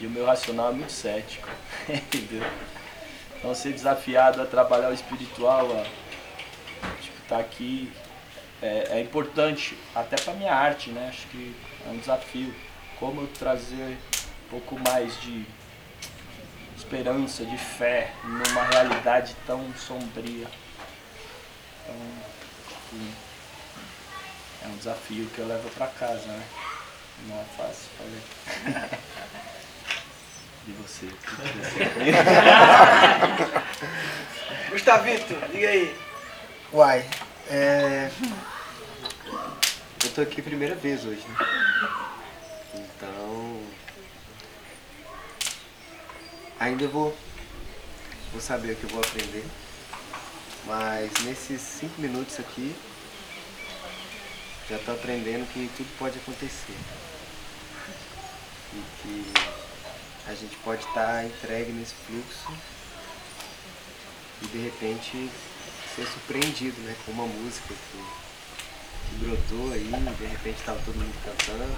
E 0.00 0.06
o 0.06 0.10
meu 0.10 0.26
racional 0.26 0.70
é 0.70 0.72
muito 0.72 0.92
cético. 0.92 1.48
Entendeu? 1.88 2.42
Então 3.38 3.54
ser 3.54 3.72
desafiado 3.72 4.40
a 4.42 4.46
trabalhar 4.46 4.90
o 4.90 4.94
espiritual, 4.94 5.66
a 5.72 5.84
tipo, 7.00 7.16
tá 7.28 7.38
aqui 7.38 7.92
é, 8.62 8.98
é 8.98 9.00
importante 9.00 9.76
até 9.94 10.16
para 10.16 10.32
minha 10.34 10.54
arte, 10.54 10.90
né? 10.90 11.08
Acho 11.08 11.26
que 11.28 11.54
é 11.86 11.90
um 11.90 11.98
desafio. 11.98 12.54
Como 12.98 13.20
eu 13.20 13.26
trazer 13.28 13.98
um 14.46 14.48
pouco 14.50 14.78
mais 14.80 15.20
de 15.20 15.44
esperança, 16.76 17.44
de 17.44 17.58
fé 17.58 18.10
numa 18.24 18.64
realidade 18.64 19.36
tão 19.46 19.72
sombria. 19.74 20.46
Então, 21.84 21.96
tipo, 22.68 23.25
é 24.66 24.68
um 24.68 24.76
desafio 24.76 25.26
que 25.26 25.38
eu 25.38 25.46
levo 25.46 25.70
para 25.70 25.86
casa, 25.86 26.26
né? 26.26 26.42
Não 27.28 27.40
é 27.40 27.44
fácil 27.56 27.88
fazer. 27.96 28.20
E 30.68 30.72
você? 30.72 31.06
Gustavito, 34.68 35.36
diga 35.52 35.68
aí. 35.68 35.96
Uai, 36.72 37.08
é. 37.48 38.10
Eu 40.04 40.10
tô 40.12 40.22
aqui 40.22 40.40
a 40.40 40.44
primeira 40.44 40.74
vez 40.74 41.04
hoje, 41.04 41.24
né? 41.28 41.36
Então. 42.74 43.62
Ainda 46.58 46.88
vou. 46.88 47.16
Vou 48.32 48.40
saber 48.40 48.72
o 48.72 48.76
que 48.76 48.84
eu 48.84 48.90
vou 48.90 49.00
aprender. 49.00 49.44
Mas 50.64 51.12
nesses 51.22 51.60
cinco 51.60 52.00
minutos 52.00 52.40
aqui. 52.40 52.74
Já 54.68 54.78
tô 54.78 54.90
aprendendo 54.90 55.46
que 55.52 55.70
tudo 55.76 55.88
pode 55.96 56.18
acontecer. 56.18 56.74
E 58.74 58.82
que 59.00 59.32
a 60.26 60.34
gente 60.34 60.56
pode 60.64 60.84
estar 60.84 61.24
entregue 61.24 61.70
nesse 61.70 61.94
fluxo 61.94 62.52
e 64.42 64.46
de 64.46 64.58
repente 64.58 65.30
ser 65.94 66.04
surpreendido 66.04 66.80
né, 66.80 66.96
com 67.04 67.12
uma 67.12 67.26
música 67.26 67.68
que, 67.68 67.98
que 69.08 69.24
brotou 69.24 69.72
aí, 69.72 69.88
de 70.18 70.26
repente 70.26 70.58
estava 70.58 70.80
todo 70.84 70.96
mundo 70.96 71.14
cantando. 71.24 71.76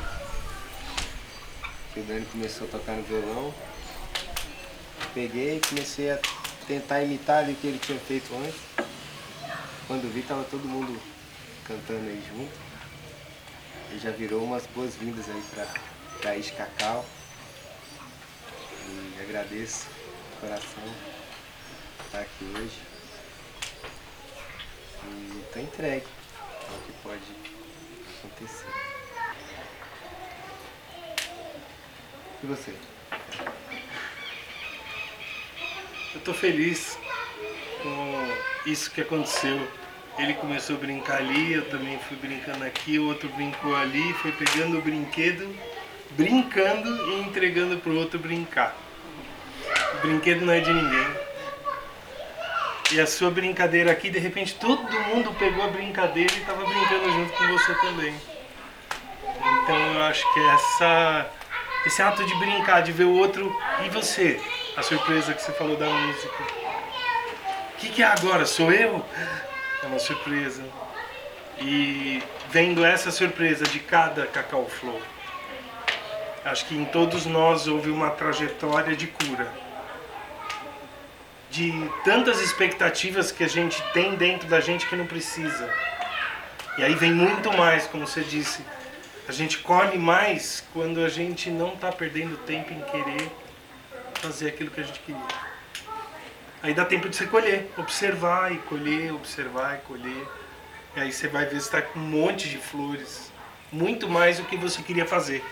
Que 1.92 2.00
o 2.00 2.04
Dani 2.04 2.24
começou 2.32 2.66
a 2.68 2.70
tocar 2.70 2.96
no 2.96 3.02
violão. 3.02 3.54
Peguei 5.12 5.58
e 5.58 5.60
comecei 5.60 6.10
a 6.10 6.18
tentar 6.66 7.02
imitar 7.02 7.44
ali 7.44 7.52
o 7.52 7.56
que 7.56 7.66
ele 7.66 7.78
tinha 7.78 7.98
feito 7.98 8.34
antes. 8.34 8.60
Quando 9.86 10.10
vi 10.10 10.22
tava 10.22 10.44
todo 10.44 10.66
mundo 10.66 10.98
cantando 11.66 12.08
aí 12.08 12.22
junto. 12.30 12.67
E 13.90 13.98
já 13.98 14.10
virou 14.10 14.44
umas 14.44 14.66
boas-vindas 14.66 15.28
aí 15.28 15.42
pra 16.20 16.36
Is 16.36 16.50
Cacau. 16.50 17.04
E 18.86 19.22
agradeço 19.22 19.86
de 19.86 20.40
coração 20.40 20.82
estar 22.04 22.20
aqui 22.20 22.44
hoje. 22.54 22.80
E 25.04 25.44
tô 25.52 25.60
entregue 25.60 26.06
ao 26.70 26.78
que 26.80 26.92
pode 27.02 27.22
acontecer. 28.18 28.66
E 32.42 32.46
você? 32.46 32.74
Eu 36.14 36.20
tô 36.20 36.34
feliz 36.34 36.98
com 37.82 38.70
isso 38.70 38.90
que 38.90 39.00
aconteceu. 39.00 39.66
Ele 40.18 40.34
começou 40.34 40.74
a 40.74 40.78
brincar 40.80 41.18
ali, 41.18 41.52
eu 41.52 41.70
também 41.70 41.96
fui 42.08 42.16
brincando 42.16 42.64
aqui, 42.64 42.98
o 42.98 43.06
outro 43.06 43.28
brincou 43.30 43.76
ali, 43.76 44.12
foi 44.14 44.32
pegando 44.32 44.78
o 44.78 44.82
brinquedo, 44.82 45.48
brincando 46.10 47.12
e 47.12 47.20
entregando 47.20 47.78
pro 47.78 47.96
outro 47.96 48.18
brincar. 48.18 48.76
O 49.94 50.06
brinquedo 50.06 50.44
não 50.44 50.52
é 50.52 50.58
de 50.58 50.72
ninguém. 50.72 51.06
E 52.90 53.00
a 53.00 53.06
sua 53.06 53.30
brincadeira 53.30 53.92
aqui, 53.92 54.10
de 54.10 54.18
repente 54.18 54.56
todo 54.56 54.82
mundo 55.02 55.32
pegou 55.38 55.64
a 55.64 55.68
brincadeira 55.68 56.32
e 56.34 56.38
estava 56.38 56.64
brincando 56.64 57.12
junto 57.12 57.32
com 57.34 57.46
você 57.46 57.74
também. 57.74 58.14
Então 59.62 59.94
eu 59.94 60.02
acho 60.02 60.34
que 60.34 60.40
essa, 60.40 61.30
esse 61.86 62.02
ato 62.02 62.24
de 62.24 62.34
brincar, 62.36 62.80
de 62.80 62.90
ver 62.90 63.04
o 63.04 63.12
outro 63.12 63.56
e 63.84 63.88
você, 63.90 64.40
a 64.76 64.82
surpresa 64.82 65.32
que 65.32 65.42
você 65.42 65.52
falou 65.52 65.76
da 65.76 65.86
música. 65.86 66.42
O 66.42 67.76
que, 67.76 67.90
que 67.90 68.02
é 68.02 68.06
agora? 68.06 68.44
Sou 68.44 68.72
eu? 68.72 69.04
É 69.82 69.86
uma 69.86 69.98
surpresa. 69.98 70.64
E 71.60 72.22
vendo 72.50 72.84
essa 72.84 73.10
surpresa 73.10 73.64
de 73.64 73.78
cada 73.78 74.26
Cacau 74.26 74.66
Flow, 74.66 75.00
acho 76.44 76.66
que 76.66 76.76
em 76.76 76.84
todos 76.84 77.26
nós 77.26 77.66
houve 77.66 77.90
uma 77.90 78.10
trajetória 78.10 78.96
de 78.96 79.06
cura. 79.06 79.52
De 81.50 81.72
tantas 82.04 82.40
expectativas 82.40 83.32
que 83.32 83.42
a 83.42 83.48
gente 83.48 83.82
tem 83.92 84.14
dentro 84.14 84.48
da 84.48 84.60
gente 84.60 84.86
que 84.86 84.94
não 84.94 85.06
precisa. 85.06 85.72
E 86.76 86.84
aí 86.84 86.94
vem 86.94 87.12
muito 87.12 87.52
mais, 87.56 87.86
como 87.86 88.06
você 88.06 88.22
disse. 88.22 88.64
A 89.28 89.32
gente 89.32 89.58
colhe 89.58 89.98
mais 89.98 90.64
quando 90.72 91.04
a 91.04 91.08
gente 91.08 91.50
não 91.50 91.74
está 91.74 91.90
perdendo 91.90 92.36
tempo 92.38 92.72
em 92.72 92.80
querer 92.82 93.30
fazer 94.14 94.48
aquilo 94.48 94.70
que 94.70 94.80
a 94.80 94.84
gente 94.84 95.00
queria. 95.00 95.47
Aí 96.62 96.74
dá 96.74 96.84
tempo 96.84 97.08
de 97.08 97.16
você 97.16 97.26
colher, 97.26 97.70
observar 97.76 98.52
e 98.52 98.58
colher, 98.58 99.12
observar 99.14 99.76
e 99.76 99.78
colher. 99.86 100.28
E 100.96 101.00
aí 101.00 101.12
você 101.12 101.28
vai 101.28 101.44
ver 101.44 101.60
se 101.60 101.66
está 101.66 101.80
com 101.80 102.00
um 102.00 102.02
monte 102.02 102.48
de 102.48 102.58
flores. 102.58 103.30
Muito 103.70 104.08
mais 104.08 104.38
do 104.38 104.44
que 104.44 104.56
você 104.56 104.82
queria 104.82 105.06
fazer. 105.06 105.44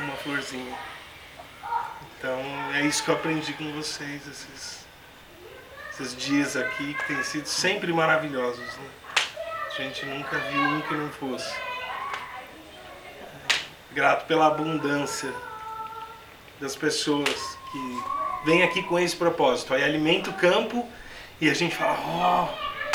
Uma 0.00 0.16
florzinha. 0.16 0.76
Então 2.18 2.40
é 2.74 2.82
isso 2.84 3.04
que 3.04 3.10
eu 3.10 3.14
aprendi 3.14 3.52
com 3.52 3.72
vocês, 3.72 4.26
esses, 4.26 4.84
esses 5.92 6.16
dias 6.16 6.56
aqui 6.56 6.94
que 6.94 7.04
têm 7.06 7.22
sido 7.22 7.46
sempre 7.46 7.92
maravilhosos. 7.92 8.76
Né? 8.76 8.88
A 9.68 9.82
gente 9.82 10.04
nunca 10.04 10.36
viu 10.36 10.62
um 10.62 10.80
que 10.80 10.94
não 10.94 11.10
fosse. 11.10 11.54
Grato 13.92 14.26
pela 14.26 14.48
abundância 14.48 15.32
das 16.60 16.74
pessoas 16.74 17.56
que 17.70 18.02
vêm 18.44 18.62
aqui 18.62 18.82
com 18.82 18.98
esse 18.98 19.16
propósito. 19.16 19.74
Aí 19.74 19.82
alimenta 19.82 20.30
o 20.30 20.34
campo 20.34 20.86
e 21.40 21.48
a 21.48 21.54
gente 21.54 21.74
fala, 21.74 21.98
ó, 22.06 22.48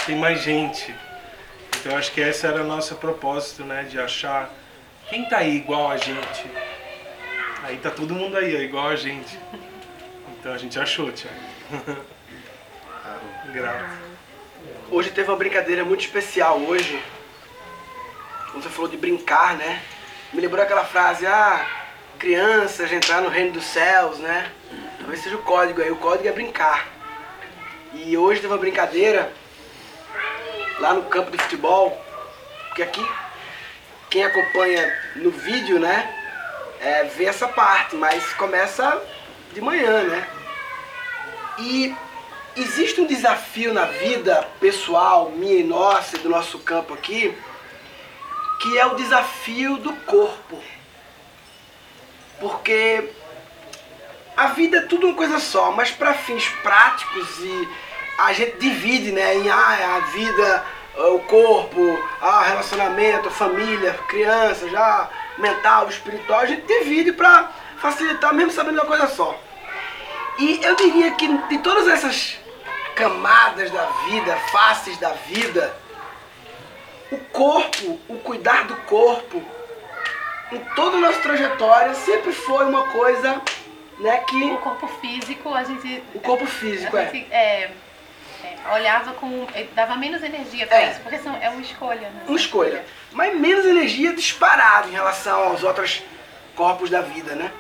tem 0.06 0.16
mais 0.16 0.42
gente. 0.42 0.94
Então 1.80 1.98
acho 1.98 2.12
que 2.12 2.22
esse 2.22 2.46
era 2.46 2.62
o 2.62 2.68
nosso 2.68 2.96
propósito, 2.96 3.64
né? 3.64 3.84
De 3.84 4.00
achar 4.00 4.50
quem 5.10 5.26
tá 5.26 5.38
aí 5.38 5.56
igual 5.56 5.92
a 5.92 5.98
gente. 5.98 6.46
Aí 7.64 7.78
tá 7.78 7.90
todo 7.90 8.14
mundo 8.14 8.38
aí, 8.38 8.56
ó, 8.56 8.60
igual 8.60 8.90
a 8.90 8.96
gente. 8.96 9.38
Então 10.40 10.54
a 10.54 10.58
gente 10.58 10.80
achou, 10.80 11.12
Thiago. 11.12 11.36
Grato. 13.54 14.14
Hoje 14.90 15.10
teve 15.12 15.30
uma 15.30 15.38
brincadeira 15.38 15.84
muito 15.84 16.02
especial 16.02 16.60
hoje. 16.60 17.02
Quando 18.52 18.64
você 18.64 18.70
falou 18.70 18.90
de 18.90 18.98
brincar, 18.98 19.56
né? 19.56 19.82
Me 20.32 20.42
lembrou 20.42 20.64
aquela 20.64 20.84
frase, 20.84 21.26
ah, 21.26 21.66
crianças 22.20 22.92
entrar 22.92 23.22
no 23.22 23.30
reino 23.30 23.54
dos 23.54 23.66
céus, 23.66 24.18
né? 24.20 24.52
Talvez 25.04 25.22
seja 25.22 25.36
o 25.36 25.42
código 25.42 25.82
aí, 25.82 25.92
o 25.92 25.98
código 25.98 26.30
é 26.30 26.32
brincar. 26.32 26.88
E 27.94 28.16
hoje 28.16 28.40
teve 28.40 28.54
uma 28.54 28.60
brincadeira 28.60 29.34
lá 30.80 30.94
no 30.94 31.04
campo 31.04 31.30
de 31.30 31.38
futebol, 31.38 32.02
porque 32.70 32.84
aqui 32.84 33.06
quem 34.10 34.24
acompanha 34.24 34.98
no 35.18 35.30
vídeo, 35.30 35.78
né, 35.78 36.10
é, 36.80 37.04
vê 37.04 37.26
essa 37.26 37.50
parte, 37.50 37.98
mas 37.98 38.32
começa 38.36 39.02
de 39.52 39.60
manhã, 39.60 40.04
né? 40.04 40.26
E 41.60 41.94
existe 42.56 43.02
um 43.02 43.06
desafio 43.06 43.74
na 43.74 43.84
vida 43.84 44.48
pessoal, 44.62 45.30
minha 45.32 45.60
e 45.60 45.64
nossa, 45.66 46.18
do 46.18 46.30
nosso 46.30 46.60
campo 46.60 46.94
aqui, 46.94 47.38
que 48.62 48.78
é 48.80 48.86
o 48.86 48.96
desafio 48.96 49.76
do 49.80 49.92
corpo. 50.06 50.64
Porque 52.40 53.12
a 54.36 54.48
vida 54.48 54.78
é 54.78 54.82
tudo 54.82 55.08
uma 55.08 55.16
coisa 55.16 55.40
só, 55.40 55.72
mas 55.72 55.92
para 55.92 56.14
fins 56.14 56.48
práticos 56.62 57.40
e 57.40 57.70
a 58.18 58.34
gente 58.34 58.58
divide, 58.58 59.12
né, 59.12 59.36
em 59.36 59.50
ah, 59.50 59.98
a 59.98 60.00
vida, 60.12 60.66
o 60.96 61.20
corpo, 61.20 62.00
ah, 62.22 62.44
relacionamento, 62.44 63.30
família, 63.30 63.94
criança, 64.08 64.70
já 64.70 65.10
mental, 65.38 65.88
espiritual, 65.88 66.42
a 66.42 66.46
gente 66.46 66.66
divide 66.66 67.12
para 67.12 67.52
facilitar, 67.78 68.34
mesmo 68.34 68.52
sabendo 68.52 68.76
uma 68.76 68.86
coisa 68.86 69.08
só. 69.08 69.40
E 70.40 70.60
eu 70.64 70.76
diria 70.76 71.12
que 71.12 71.28
de 71.48 71.58
todas 71.60 71.88
essas 71.88 72.38
camadas 72.96 73.72
da 73.72 73.86
vida, 74.08 74.36
faces 74.52 74.98
da 74.98 75.10
vida, 75.10 75.76
o 77.12 77.18
corpo, 77.32 78.00
o 78.08 78.18
cuidar 78.18 78.66
do 78.66 78.76
corpo, 78.78 79.44
em 80.52 80.60
toda 80.76 80.98
a 80.98 81.00
nossa 81.00 81.20
trajetória 81.20 81.94
sempre 81.96 82.32
foi 82.32 82.66
uma 82.66 82.84
coisa 82.88 83.42
né, 84.00 84.18
que. 84.28 84.44
O 84.52 84.58
corpo 84.58 84.88
físico, 84.88 85.54
a 85.54 85.64
gente. 85.64 86.04
O 86.14 86.20
corpo 86.20 86.46
físico, 86.46 86.96
a 86.96 87.02
é. 87.02 87.12
gente, 87.12 87.32
é. 87.32 87.72
é, 88.44 88.74
olhava 88.74 89.14
com. 89.14 89.48
é, 89.54 89.66
dava 89.76 89.96
menos 89.96 90.24
energia 90.24 90.68
pra 90.68 90.82
É. 90.82 90.92
isso, 90.92 91.00
porque 91.02 91.18
são, 91.20 91.36
é 91.36 91.50
uma 91.50 91.62
escolha, 91.62 92.10
né? 92.10 92.24
Uma 92.28 92.38
escolha. 92.38 92.84
Mas 93.12 93.38
menos 93.40 93.66
energia 93.66 94.14
disparado 94.14 94.90
em 94.90 94.94
relação 94.94 95.44
aos 95.44 95.64
outros 95.64 96.04
corpos 96.56 96.90
da 96.90 97.02
vida, 97.02 97.36
né? 97.36 97.52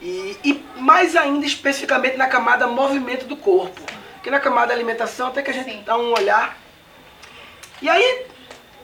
E, 0.00 0.38
e 0.44 0.64
mais 0.76 1.16
ainda 1.16 1.46
especificamente 1.46 2.16
na 2.16 2.26
camada 2.26 2.66
movimento 2.66 3.26
do 3.26 3.36
corpo. 3.36 3.80
Que 4.22 4.30
na 4.30 4.40
camada 4.40 4.72
alimentação 4.72 5.28
até 5.28 5.42
que 5.42 5.50
a 5.50 5.54
gente 5.54 5.70
Sim. 5.70 5.82
dá 5.84 5.96
um 5.96 6.12
olhar. 6.12 6.56
E 7.80 7.88
aí, 7.88 8.26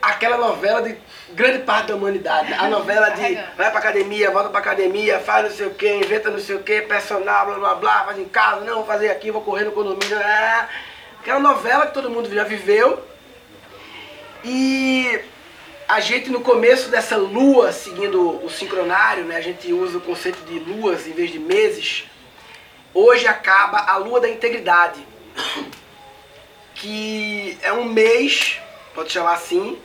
aquela 0.02 0.36
novela 0.36 0.82
de 0.82 0.96
grande 1.34 1.60
parte 1.60 1.88
da 1.88 1.96
humanidade. 1.96 2.52
A 2.54 2.68
novela 2.68 3.10
de 3.10 3.34
vai 3.56 3.70
pra 3.70 3.78
academia, 3.78 4.30
volta 4.30 4.48
pra 4.48 4.60
academia, 4.60 5.18
faz 5.20 5.44
não 5.44 5.56
sei 5.56 5.66
o 5.66 5.74
que, 5.74 5.88
inventa 5.88 6.30
não 6.30 6.38
sei 6.38 6.56
o 6.56 6.62
que, 6.62 6.82
personal, 6.82 7.46
blá 7.46 7.58
blá 7.58 7.74
blá, 7.74 8.04
faz 8.04 8.18
em 8.18 8.24
casa, 8.24 8.64
não, 8.64 8.76
vou 8.76 8.86
fazer 8.86 9.10
aqui, 9.10 9.30
vou 9.30 9.42
correr 9.42 9.64
no 9.64 9.72
condomínio. 9.72 10.18
É. 10.18 10.68
Aquela 11.20 11.40
novela 11.40 11.86
que 11.86 11.94
todo 11.94 12.10
mundo 12.10 12.32
já 12.32 12.44
viveu. 12.44 13.04
E 14.42 15.20
a 15.86 16.00
gente 16.00 16.30
no 16.30 16.40
começo 16.40 16.88
dessa 16.88 17.16
lua, 17.16 17.72
seguindo 17.72 18.44
o 18.44 18.48
sincronário, 18.48 19.24
né, 19.24 19.36
a 19.36 19.40
gente 19.40 19.72
usa 19.72 19.98
o 19.98 20.00
conceito 20.00 20.42
de 20.44 20.58
luas 20.58 21.06
em 21.06 21.12
vez 21.12 21.30
de 21.30 21.38
meses. 21.38 22.04
Hoje 22.94 23.26
acaba 23.26 23.78
a 23.78 23.96
lua 23.96 24.20
da 24.20 24.28
integridade, 24.28 25.00
que 26.74 27.58
é 27.62 27.72
um 27.72 27.84
mês, 27.84 28.58
pode 28.94 29.12
chamar 29.12 29.34
assim, 29.34 29.78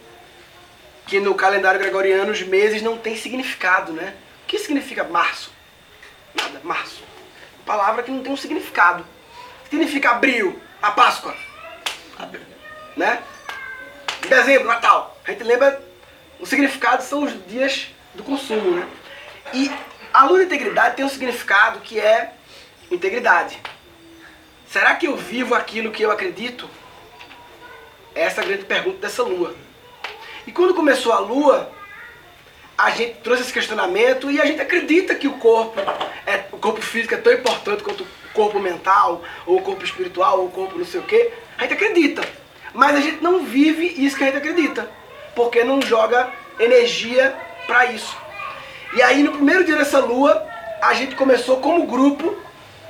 que 1.08 1.20
no 1.20 1.36
calendário 1.36 1.80
gregoriano 1.80 2.32
os 2.32 2.42
meses 2.42 2.82
não 2.82 2.98
têm 2.98 3.16
significado, 3.16 3.94
né? 3.94 4.16
O 4.44 4.48
que 4.48 4.58
significa 4.60 5.04
março? 5.04 5.52
Nada, 6.34 6.60
março. 6.64 7.04
Palavra 7.66 8.04
que 8.04 8.12
não 8.12 8.22
tem 8.22 8.32
um 8.32 8.38
significado. 8.38 9.06
Significa 9.70 10.12
abril, 10.12 10.60
a 10.82 10.92
Páscoa. 10.92 11.36
Né? 12.96 13.22
Dezembro, 14.28 14.68
Natal. 14.68 15.18
A 15.26 15.32
gente 15.32 15.44
lembra, 15.44 15.82
o 16.40 16.46
significado 16.46 17.04
são 17.04 17.24
os 17.24 17.48
dias 17.48 17.88
do 18.14 18.24
consumo, 18.24 18.72
né? 18.72 18.88
E 19.54 19.72
a 20.14 20.24
lua 20.26 20.40
da 20.40 20.46
integridade 20.46 20.96
tem 20.96 21.06
um 21.06 21.10
significado 21.10 21.80
que 21.82 22.00
é 22.00 22.34
integridade. 22.90 23.60
Será 24.68 24.96
que 24.96 25.08
eu 25.08 25.16
vivo 25.16 25.54
aquilo 25.54 25.92
que 25.92 26.04
eu 26.04 26.12
acredito? 26.12 26.70
Essa 28.14 28.42
é 28.42 28.44
a 28.44 28.48
grande 28.48 28.66
pergunta 28.66 29.00
dessa 29.00 29.24
lua. 29.24 29.56
E 30.48 30.52
quando 30.52 30.74
começou 30.74 31.12
a 31.12 31.20
lua, 31.20 31.72
a 32.78 32.90
gente 32.92 33.16
trouxe 33.16 33.44
esse 33.44 33.54
questionamento 33.54 34.30
e 34.30 34.40
a 34.40 34.46
gente 34.46 34.62
acredita 34.62 35.16
que 35.16 35.28
o 35.28 35.34
corpo, 35.34 35.80
é, 36.26 36.44
o 36.52 36.58
corpo 36.58 36.82
físico 36.82 37.14
é 37.14 37.18
tão 37.18 37.34
importante 37.34 37.84
quanto 37.84 38.04
o 38.04 38.08
corpo 38.34 38.60
mental, 38.60 39.24
ou 39.46 39.58
o 39.58 39.62
corpo 39.62 39.84
espiritual, 39.84 40.40
ou 40.40 40.48
o 40.48 40.52
corpo 40.52 40.78
não 40.78 40.86
sei 40.86 41.00
o 41.00 41.04
quê. 41.04 41.32
A 41.58 41.64
gente 41.64 41.74
acredita. 41.74 42.22
Mas 42.74 42.96
a 42.96 43.00
gente 43.00 43.24
não 43.24 43.46
vive 43.46 43.86
isso 44.06 44.18
que 44.18 44.24
a 44.24 44.28
gente 44.28 44.38
acredita. 44.38 44.90
Porque 45.34 45.64
não 45.64 45.82
joga 45.82 46.32
energia 46.60 47.36
para 47.66 47.86
isso. 47.88 48.16
E 48.94 49.02
aí 49.02 49.24
no 49.24 49.32
primeiro 49.32 49.64
dia 49.64 49.76
dessa 49.76 50.00
lua, 50.00 50.46
a 50.82 50.94
gente 50.94 51.16
começou 51.16 51.58
como 51.58 51.88
grupo 51.88 52.38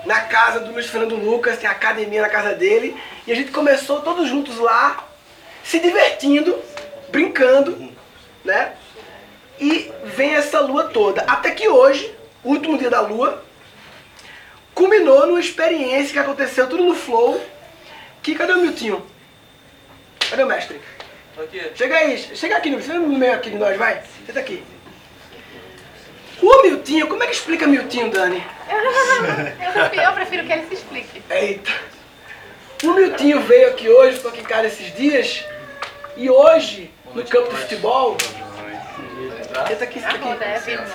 na 0.06 0.22
casa 0.22 0.60
do 0.60 0.72
Luiz 0.72 0.88
Fernando 0.88 1.16
Lucas, 1.16 1.58
tem 1.58 1.70
academia 1.70 2.22
na 2.22 2.30
casa 2.30 2.54
dele, 2.54 2.96
e 3.26 3.32
a 3.32 3.36
gente 3.36 3.52
começou 3.52 4.02
todos 4.02 4.30
juntos 4.30 4.58
lá, 4.58 5.04
se 5.64 5.80
divertindo, 5.80 6.56
brincando, 7.10 7.92
né? 8.44 8.74
E 9.60 9.92
vem 10.04 10.36
essa 10.36 10.60
lua 10.60 10.86
toda. 10.86 11.22
Até 11.22 11.52
que 11.52 11.68
hoje, 11.68 12.14
o 12.44 12.50
último 12.50 12.78
dia 12.78 12.90
da 12.90 13.02
lua, 13.02 13.44
culminou 14.74 15.26
numa 15.28 15.40
experiência 15.40 16.14
que 16.14 16.20
aconteceu 16.20 16.68
tudo 16.68 16.84
no 16.84 16.96
flow. 16.96 17.42
Que 18.22 18.36
cadê 18.36 18.54
o 18.54 18.62
Miltinho? 18.62 19.06
Cadê 20.30 20.44
o 20.44 20.48
mestre? 20.48 20.82
Chega 21.76 21.98
aí, 21.98 22.18
chega 22.18 22.58
aqui, 22.58 22.82
chega 22.82 23.00
no 23.00 23.08
meio 23.08 23.34
aqui 23.34 23.50
de 23.50 23.58
nós, 23.58 23.78
vai. 23.78 24.02
Senta 24.26 24.40
aqui. 24.40 24.64
O 26.42 26.64
Miltinho, 26.64 27.08
como 27.08 27.24
é 27.24 27.28
que 27.28 27.34
explica 27.34 27.68
Miltinho, 27.68 28.10
Dani? 28.10 28.44
Eu 28.68 29.72
prefiro, 29.74 30.02
eu 30.02 30.14
prefiro 30.14 30.46
que 30.46 30.54
ele 30.54 30.68
se 30.68 30.74
explique. 30.74 31.24
Eita! 31.30 31.72
O 32.84 32.94
Miltinho 32.94 33.42
veio 33.42 33.70
aqui 33.70 33.90
hoje, 33.90 34.18
ficou 34.18 34.32
aqui 34.32 34.42
em 34.42 34.46
casa 34.46 34.68
esses 34.68 34.94
dias, 34.96 35.46
e 36.18 36.30
hoje, 36.30 36.92
no 37.16 37.24
campo 37.26 37.50
de 37.54 37.62
futebol. 37.62 38.18
Senta 39.68 39.84
aqui, 39.86 40.00
senta 40.00 40.16
Amor, 40.16 40.32
aqui. 40.34 40.40
deve, 40.40 40.72
irmão. 40.72 40.88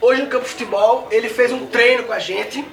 Hoje 0.00 0.22
no 0.22 0.28
campo 0.28 0.44
de 0.44 0.50
futebol, 0.50 1.08
ele 1.10 1.28
fez 1.28 1.52
um 1.52 1.66
treino 1.66 2.02
com 2.04 2.12
a 2.12 2.18
gente, 2.18 2.64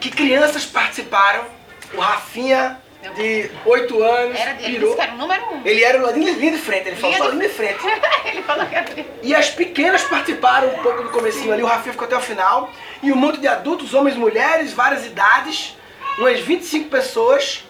que 0.00 0.10
crianças 0.10 0.64
participaram. 0.64 1.44
O 1.92 2.00
Rafinha, 2.00 2.80
de 3.16 3.50
8 3.66 4.02
anos, 4.02 4.38
Era, 4.38 4.50
ele 4.62 4.78
pirou. 4.78 4.96
era 5.00 5.12
o 5.12 5.16
número 5.16 5.42
um. 5.54 5.62
Ele 5.66 5.82
era 5.82 6.06
o 6.06 6.10
linha 6.12 6.32
linha 6.34 6.52
de 6.52 6.58
frente, 6.58 6.86
ele 6.88 6.96
falou 6.96 7.16
só 7.16 7.24
de- 7.30 7.36
linha 7.36 7.48
de 7.48 7.54
frente. 7.54 7.80
ele 8.26 8.42
falou 8.44 8.64
que 8.70 8.74
era 8.76 8.86
E 9.24 9.34
as 9.34 9.50
pequenas 9.50 10.02
participaram 10.04 10.68
um 10.68 10.78
pouco 10.82 11.02
do 11.02 11.10
comecinho 11.10 11.52
ali, 11.52 11.62
o 11.64 11.66
Rafinha 11.66 11.92
ficou 11.92 12.06
até 12.06 12.16
o 12.16 12.20
final. 12.20 12.70
E 13.02 13.10
um 13.12 13.16
monte 13.16 13.40
de 13.40 13.48
adultos, 13.48 13.92
homens, 13.92 14.14
mulheres, 14.16 14.72
várias 14.72 15.04
idades, 15.04 15.76
umas 16.16 16.38
25 16.40 16.88
pessoas. 16.88 17.64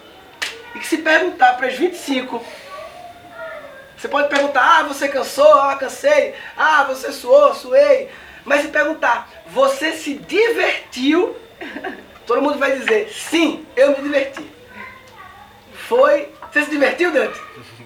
E 0.74 0.78
que 0.78 0.86
se 0.86 0.98
perguntar 0.98 1.56
para 1.56 1.66
as 1.66 1.74
25, 1.74 2.44
você 4.00 4.08
pode 4.08 4.28
perguntar, 4.28 4.78
ah, 4.78 4.82
você 4.84 5.08
cansou? 5.08 5.52
Ah, 5.52 5.76
cansei. 5.76 6.34
Ah, 6.56 6.84
você 6.84 7.12
suou? 7.12 7.54
Suei. 7.54 8.08
Mas 8.46 8.62
se 8.62 8.68
perguntar, 8.68 9.28
você 9.48 9.92
se 9.92 10.14
divertiu? 10.14 11.36
Todo 12.26 12.40
mundo 12.40 12.58
vai 12.58 12.78
dizer, 12.78 13.10
sim, 13.10 13.66
eu 13.76 13.90
me 13.90 14.02
diverti. 14.02 14.50
Foi. 15.74 16.32
Você 16.50 16.64
se 16.64 16.70
divertiu, 16.70 17.12
Dante? 17.12 17.38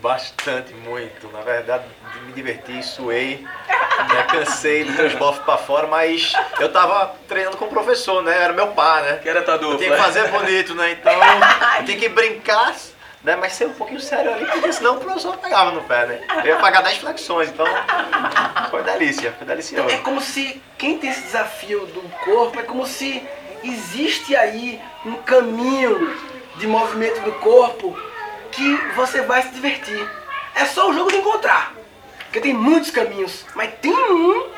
Bastante, 0.05 0.75
muito. 0.75 1.33
Na 1.33 1.41
verdade, 1.41 1.85
me 2.27 2.33
diverti, 2.35 2.83
suei, 2.83 3.39
né, 3.41 4.23
cansei, 4.31 4.85
botei 4.85 5.07
os 5.07 5.15
bofos 5.15 5.43
pra 5.43 5.57
fora, 5.57 5.87
mas 5.87 6.35
eu 6.61 6.71
tava 6.71 7.15
treinando 7.27 7.57
com 7.57 7.65
o 7.65 7.69
professor, 7.69 8.23
né? 8.23 8.37
Era 8.39 8.53
meu 8.53 8.67
pai, 8.67 9.03
né? 9.03 9.21
Que 9.23 9.31
era 9.31 9.41
tua 9.41 9.55
Eu 9.55 9.61
dupla. 9.61 9.79
tinha 9.79 9.93
que 9.93 10.03
fazer 10.03 10.29
bonito, 10.29 10.75
né? 10.75 10.93
Então, 10.93 11.11
eu 11.79 11.85
tinha 11.87 11.99
que 11.99 12.11
brincar, 12.11 12.75
né? 13.23 13.35
Mas 13.35 13.55
ser 13.55 13.65
um 13.67 13.73
pouquinho 13.73 13.99
sério 13.99 14.31
ali, 14.35 14.45
porque 14.45 14.75
senão 14.75 14.97
o 14.97 15.01
professor 15.01 15.39
pegava 15.39 15.71
no 15.71 15.81
pé, 15.85 16.05
né? 16.05 16.21
Eu 16.45 16.49
ia 16.49 16.57
pagar 16.57 16.83
10 16.83 16.99
flexões, 16.99 17.49
então 17.49 17.67
foi 18.71 18.83
delícia, 18.83 19.33
foi 19.39 19.47
delicioso. 19.47 19.89
É 19.89 19.97
como 19.97 20.21
se 20.21 20.61
quem 20.77 20.99
tem 20.99 21.09
esse 21.09 21.23
desafio 21.23 21.87
do 21.87 22.03
corpo, 22.23 22.61
é 22.61 22.63
como 22.63 22.87
se 22.87 23.27
existe 23.63 24.37
aí 24.37 24.79
um 25.07 25.15
caminho 25.23 26.15
de 26.57 26.67
movimento 26.67 27.23
do 27.23 27.33
corpo 27.33 27.99
que 28.55 28.77
você 28.95 29.23
vai 29.23 29.43
se 29.43 29.51
divertir. 29.51 30.09
É 30.55 30.65
só 30.67 30.89
o 30.89 30.95
jogo 30.95 31.11
de 31.11 31.17
encontrar. 31.19 31.73
Porque 32.25 32.41
tem 32.41 32.53
muitos 32.55 32.91
caminhos, 32.91 33.45
mas 33.55 33.73
tem 33.81 33.93
um, 33.93 34.51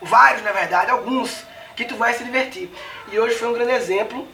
vários 0.00 0.42
na 0.42 0.52
verdade, 0.52 0.90
alguns, 0.90 1.44
que 1.76 1.84
tu 1.84 1.96
vai 1.96 2.12
se 2.14 2.24
divertir. 2.24 2.70
E 3.10 3.18
hoje 3.18 3.34
foi 3.36 3.48
um 3.48 3.52
grande 3.52 3.72
exemplo. 3.72 4.26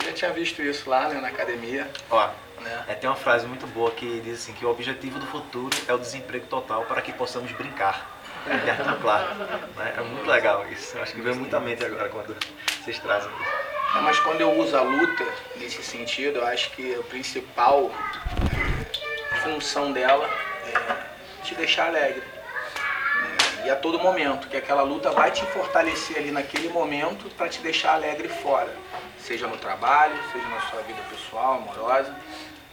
Eu 0.00 0.06
já 0.06 0.12
tinha 0.12 0.32
visto 0.32 0.62
isso 0.62 0.88
lá 0.88 1.08
né, 1.08 1.20
na 1.20 1.28
academia. 1.28 1.90
Ó, 2.10 2.28
Né? 2.60 2.84
é, 2.88 2.94
tem 2.94 3.08
uma 3.10 3.16
frase 3.16 3.46
muito 3.46 3.66
boa 3.68 3.90
que 3.90 4.20
diz 4.20 4.40
assim 4.40 4.52
que 4.52 4.64
o 4.64 4.70
objetivo 4.70 5.18
do 5.18 5.26
futuro 5.26 5.76
é 5.86 5.92
o 5.92 5.98
desemprego 5.98 6.46
total 6.46 6.84
para 6.84 7.02
que 7.02 7.12
possamos 7.12 7.50
brincar. 7.52 8.10
Arthur 8.46 9.00
Clarke, 9.00 9.34
né? 9.76 9.94
É 9.96 10.00
muito 10.02 10.26
legal 10.28 10.66
isso. 10.70 10.98
Acho 10.98 11.14
que 11.14 11.20
veio 11.22 11.34
muita 11.36 11.58
mente 11.60 11.82
agora 11.84 12.08
quando 12.10 12.36
vocês 12.82 12.98
trazem 12.98 13.30
isso. 13.40 13.63
É, 13.96 14.00
Mas 14.00 14.18
quando 14.20 14.40
eu 14.40 14.52
uso 14.52 14.76
a 14.76 14.82
luta 14.82 15.24
nesse 15.56 15.82
sentido, 15.82 16.38
eu 16.38 16.46
acho 16.46 16.70
que 16.72 16.94
a 16.94 17.02
principal 17.04 17.90
eh, 17.90 19.36
função 19.42 19.92
dela 19.92 20.28
é 20.66 21.44
te 21.44 21.54
deixar 21.54 21.86
alegre. 21.86 22.20
né? 22.22 23.66
E 23.66 23.70
a 23.70 23.76
todo 23.76 23.98
momento, 23.98 24.48
que 24.48 24.56
aquela 24.56 24.82
luta 24.82 25.10
vai 25.10 25.30
te 25.30 25.44
fortalecer 25.46 26.18
ali 26.18 26.30
naquele 26.30 26.68
momento 26.68 27.28
para 27.36 27.48
te 27.48 27.60
deixar 27.60 27.94
alegre 27.94 28.28
fora. 28.28 28.74
Seja 29.18 29.46
no 29.46 29.56
trabalho, 29.56 30.16
seja 30.32 30.46
na 30.48 30.60
sua 30.62 30.82
vida 30.82 31.00
pessoal, 31.10 31.54
amorosa. 31.54 32.14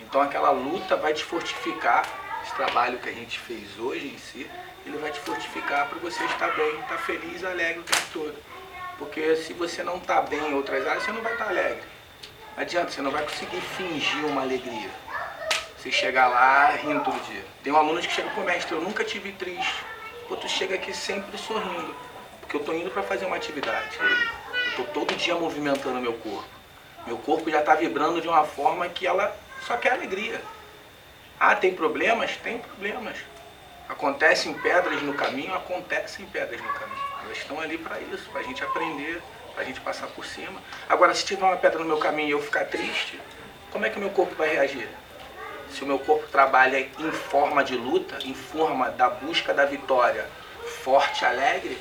Então 0.02 0.22
aquela 0.22 0.52
luta 0.52 0.96
vai 0.98 1.14
te 1.14 1.24
fortificar 1.24 2.06
esse 2.44 2.56
trabalho 2.56 2.98
que 2.98 3.08
a 3.08 3.14
gente 3.14 3.40
fez 3.40 3.78
hoje 3.80 4.08
em 4.08 4.18
si, 4.18 4.50
ele 4.86 4.98
vai 4.98 5.12
te 5.12 5.20
fortificar 5.20 5.88
para 5.88 6.00
você 6.00 6.24
estar 6.26 6.50
bem, 6.56 6.80
estar 6.80 6.98
feliz, 6.98 7.44
alegre 7.44 7.80
o 7.80 7.84
tempo 7.84 8.08
todo. 8.12 8.36
Porque 9.02 9.36
se 9.36 9.52
você 9.54 9.82
não 9.82 9.98
está 9.98 10.22
bem 10.22 10.40
em 10.52 10.54
outras 10.54 10.86
áreas, 10.86 11.04
você 11.04 11.12
não 11.12 11.24
vai 11.24 11.34
estar 11.34 11.48
alegre. 11.48 11.82
Não 12.56 12.62
adianta, 12.62 12.92
você 12.92 13.02
não 13.02 13.10
vai 13.10 13.24
conseguir 13.24 13.60
fingir 13.60 14.24
uma 14.28 14.42
alegria. 14.42 14.92
Você 15.76 15.92
chegar 15.92 16.28
lá 16.28 16.68
rindo 16.76 17.04
todo 17.04 17.20
dia. 17.26 17.44
Tem 17.64 17.74
um 17.74 17.78
aluno 17.78 18.00
que 18.00 18.14
chega 18.14 18.30
pro 18.30 18.44
mestre, 18.44 18.76
eu 18.76 18.82
nunca 18.82 19.04
tive 19.04 19.32
triste. 19.32 19.84
Pô, 20.28 20.38
tu 20.38 20.48
chega 20.48 20.76
aqui 20.76 20.94
sempre 20.94 21.36
sorrindo. 21.36 21.96
Porque 22.42 22.56
eu 22.56 22.64
tô 22.64 22.74
indo 22.74 22.92
para 22.92 23.02
fazer 23.02 23.26
uma 23.26 23.38
atividade. 23.38 23.98
Eu 24.78 24.86
tô 24.86 24.92
todo 24.94 25.16
dia 25.16 25.34
movimentando 25.34 26.00
meu 26.00 26.14
corpo. 26.14 26.46
Meu 27.08 27.18
corpo 27.18 27.50
já 27.50 27.62
está 27.62 27.74
vibrando 27.74 28.22
de 28.22 28.28
uma 28.28 28.44
forma 28.46 28.88
que 28.88 29.08
ela 29.08 29.36
só 29.66 29.78
quer 29.78 29.94
alegria. 29.94 30.40
Ah, 31.40 31.56
tem 31.56 31.74
problemas? 31.74 32.38
Tem 32.38 32.60
problemas. 32.60 33.18
Acontecem 33.90 34.54
pedras 34.54 35.02
no 35.02 35.16
caminho? 35.16 35.56
Acontecem 35.56 36.24
pedras 36.28 36.62
no 36.62 36.72
caminho. 36.72 37.11
Elas 37.26 37.38
estão 37.38 37.60
ali 37.60 37.78
para 37.78 38.00
isso, 38.00 38.30
para 38.30 38.42
a 38.42 38.44
gente 38.44 38.64
aprender, 38.64 39.22
para 39.54 39.64
a 39.64 39.66
gente 39.66 39.80
passar 39.82 40.08
por 40.08 40.26
cima. 40.26 40.62
Agora, 40.90 41.14
se 41.14 41.26
tiver 41.26 41.46
uma 41.46 41.58
pedra 41.58 41.80
no 41.80 41.86
meu 41.86 41.98
caminho 41.98 42.30
e 42.30 42.32
eu 42.32 42.42
ficar 42.42 42.66
triste, 42.66 43.20
como 43.72 43.86
é 43.86 43.90
que 43.90 43.98
o 43.98 44.00
meu 44.00 44.10
corpo 44.10 44.36
vai 44.36 44.50
reagir? 44.50 44.90
Se 45.72 45.84
o 45.84 45.88
meu 45.88 46.00
corpo 46.00 46.28
trabalha 46.28 46.80
em 46.80 47.12
forma 47.12 47.64
de 47.64 47.76
luta, 47.76 48.18
em 48.26 48.34
forma 48.34 48.90
da 48.92 49.10
busca 49.10 49.54
da 49.54 49.66
vitória, 49.66 50.28
forte, 50.84 51.24
alegre, 51.24 51.78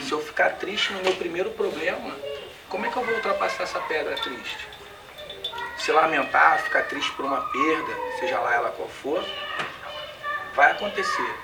se 0.00 0.12
eu 0.12 0.20
ficar 0.20 0.50
triste 0.50 0.92
no 0.92 1.02
meu 1.02 1.14
primeiro 1.16 1.50
problema, 1.50 2.14
como 2.68 2.86
é 2.86 2.90
que 2.90 2.96
eu 2.96 3.04
vou 3.04 3.14
ultrapassar 3.14 3.64
essa 3.64 3.80
pedra 3.80 4.14
triste? 4.16 4.68
Se 5.78 5.90
lamentar, 5.92 6.60
ficar 6.60 6.82
triste 6.84 7.10
por 7.12 7.24
uma 7.24 7.40
perda, 7.50 7.92
seja 8.18 8.38
lá 8.38 8.54
ela 8.54 8.70
qual 8.70 8.88
for, 8.88 9.24
vai 10.54 10.72
acontecer. 10.72 11.34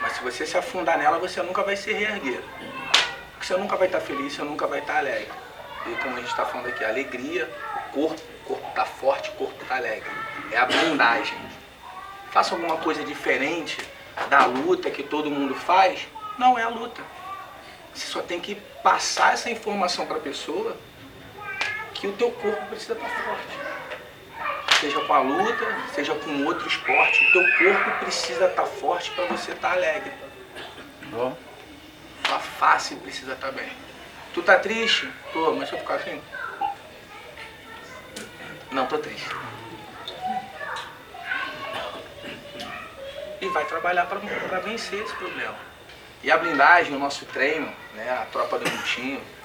Mas 0.00 0.12
se 0.14 0.22
você 0.22 0.46
se 0.46 0.56
afundar 0.56 0.98
nela, 0.98 1.18
você 1.18 1.42
nunca 1.42 1.62
vai 1.62 1.76
se 1.76 1.92
reerguer. 1.92 2.42
Porque 3.32 3.46
você 3.46 3.56
nunca 3.56 3.76
vai 3.76 3.86
estar 3.86 4.00
feliz, 4.00 4.32
você 4.32 4.42
nunca 4.42 4.66
vai 4.66 4.80
estar 4.80 4.98
alegre. 4.98 5.30
E 5.86 5.94
como 6.02 6.16
a 6.16 6.20
gente 6.20 6.30
está 6.30 6.44
falando 6.44 6.68
aqui, 6.68 6.84
alegria, 6.84 7.48
o 7.76 7.92
corpo, 7.92 8.20
o 8.20 8.48
corpo 8.48 8.68
está 8.68 8.84
forte, 8.84 9.30
o 9.30 9.32
corpo 9.32 9.62
está 9.62 9.76
alegre. 9.76 10.10
É 10.50 10.58
a 10.58 10.66
blindagem. 10.66 11.38
Faça 12.30 12.54
alguma 12.54 12.76
coisa 12.78 13.02
diferente 13.04 13.78
da 14.28 14.44
luta 14.46 14.90
que 14.90 15.02
todo 15.02 15.30
mundo 15.30 15.54
faz, 15.54 16.06
não 16.38 16.58
é 16.58 16.62
a 16.62 16.68
luta. 16.68 17.02
Você 17.94 18.06
só 18.06 18.22
tem 18.22 18.40
que 18.40 18.54
passar 18.82 19.34
essa 19.34 19.50
informação 19.50 20.06
para 20.06 20.16
a 20.16 20.20
pessoa 20.20 20.76
que 21.94 22.06
o 22.06 22.12
teu 22.12 22.30
corpo 22.30 22.66
precisa 22.66 22.94
estar 22.94 23.08
forte. 23.08 23.58
Seja 24.78 25.00
com 25.00 25.12
a 25.12 25.20
luta, 25.20 25.76
seja 25.94 26.14
com 26.14 26.44
outro 26.44 26.66
esporte, 26.66 27.24
o 27.24 27.32
teu 27.32 27.42
corpo 27.58 27.98
precisa 28.00 28.46
estar 28.46 28.64
forte 28.64 29.10
para 29.10 29.26
você 29.26 29.52
estar 29.52 29.72
alegre. 29.72 30.12
Bom. 31.10 31.36
Tua 32.22 32.38
face 32.38 32.94
precisa 32.96 33.32
estar 33.32 33.50
bem. 33.50 33.70
Tu 34.32 34.42
tá 34.42 34.58
triste? 34.58 35.10
Tô, 35.32 35.52
mas 35.52 35.68
se 35.68 35.74
eu 35.74 35.80
ficar 35.80 35.94
assim? 35.94 36.22
Não, 38.70 38.86
tô 38.86 38.98
triste. 38.98 39.28
E 43.40 43.48
vai 43.48 43.64
trabalhar 43.64 44.06
para 44.06 44.60
vencer 44.60 45.02
esse 45.02 45.14
problema. 45.14 45.56
E 46.22 46.30
a 46.30 46.36
blindagem, 46.36 46.94
o 46.94 46.98
nosso 46.98 47.24
treino, 47.26 47.74
né, 47.94 48.10
a 48.10 48.26
tropa 48.26 48.58
do 48.58 48.70
Miltinho, 48.70 49.20
é 49.20 49.39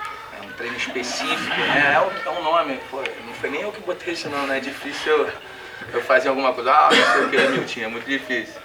um 0.46 0.52
treino 0.54 0.78
específico, 0.78 1.50
né, 1.50 1.94
é, 1.96 2.00
um, 2.00 2.34
é 2.34 2.40
um 2.40 2.44
nome, 2.44 2.80
não 3.26 3.34
foi 3.34 3.50
nem 3.50 3.62
eu 3.62 3.72
que 3.72 3.82
botei 3.82 4.14
esse 4.14 4.28
nome, 4.28 4.48
né, 4.48 4.58
é 4.58 4.60
difícil 4.60 5.12
eu, 5.12 5.32
eu 5.94 6.02
fazer 6.04 6.30
alguma 6.30 6.54
coisa, 6.54 6.72
ah, 6.72 6.90
não 6.92 7.14
sei 7.14 7.24
o 7.24 7.30
que 7.30 7.38
é 7.38 7.48
Miltinho, 7.50 7.86
é 7.86 7.90
muito 7.90 8.06
difícil. 8.06 8.62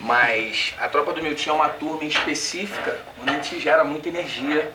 Mas 0.00 0.74
a 0.78 0.88
tropa 0.88 1.12
do 1.12 1.22
Miltinho 1.22 1.52
é 1.52 1.56
uma 1.56 1.68
turma 1.68 2.04
específica, 2.04 2.98
onde 3.20 3.30
a 3.30 3.34
gente 3.34 3.60
gera 3.60 3.84
muita 3.84 4.08
energia. 4.08 4.72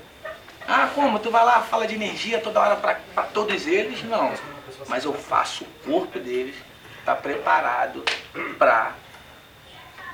Ah, 0.65 0.89
como? 0.95 1.19
Tu 1.19 1.29
vai 1.29 1.43
lá, 1.43 1.61
fala 1.61 1.85
de 1.85 1.95
energia 1.95 2.39
toda 2.39 2.61
hora 2.61 2.75
para 2.77 3.23
todos 3.33 3.67
eles? 3.67 4.03
Não. 4.03 4.33
Mas 4.87 5.03
eu 5.03 5.13
faço 5.13 5.65
o 5.65 5.89
corpo 5.89 6.17
deles 6.17 6.55
estar 6.99 7.15
tá 7.15 7.21
preparado 7.21 8.03
para 8.57 8.93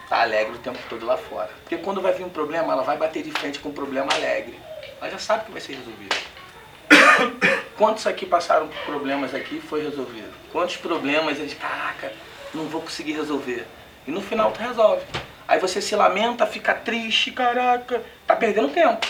tá 0.10 0.22
alegre 0.22 0.56
o 0.56 0.60
tempo 0.60 0.80
todo 0.90 1.06
lá 1.06 1.18
fora. 1.18 1.50
Porque 1.62 1.78
quando 1.78 2.02
vai 2.02 2.14
vir 2.14 2.24
um 2.24 2.30
problema, 2.30 2.74
ela 2.74 2.84
vai 2.84 2.98
bater 2.98 3.24
de 3.24 3.32
frente 3.32 3.60
com 3.60 3.70
um 3.70 3.74
problema 3.74 4.12
alegre. 4.14 4.60
Ela 5.04 5.12
já 5.12 5.20
sabe 5.20 5.44
que 5.44 5.52
vai 5.52 5.60
ser 5.60 5.76
resolvido. 5.76 6.16
Quantos 7.78 8.08
aqui 8.08 8.26
passaram 8.26 8.70
por 8.70 8.86
problemas 8.86 9.36
aqui 9.36 9.58
e 9.58 9.60
foi 9.60 9.84
resolvido? 9.84 10.34
Quantos 10.50 10.78
problemas 10.78 11.38
eles, 11.40 11.54
caraca, 11.56 12.14
não 12.54 12.68
vou 12.70 12.80
conseguir 12.80 13.12
resolver. 13.12 13.68
E 14.08 14.12
no 14.12 14.22
final 14.22 14.54
tu 14.54 14.62
resolve. 14.62 15.04
Aí 15.46 15.60
você 15.60 15.82
se 15.82 15.94
lamenta, 15.94 16.48
fica 16.48 16.74
triste, 16.74 17.32
caraca, 17.32 18.02
tá 18.26 18.34
perdendo 18.34 18.70
tempo. 18.70 19.06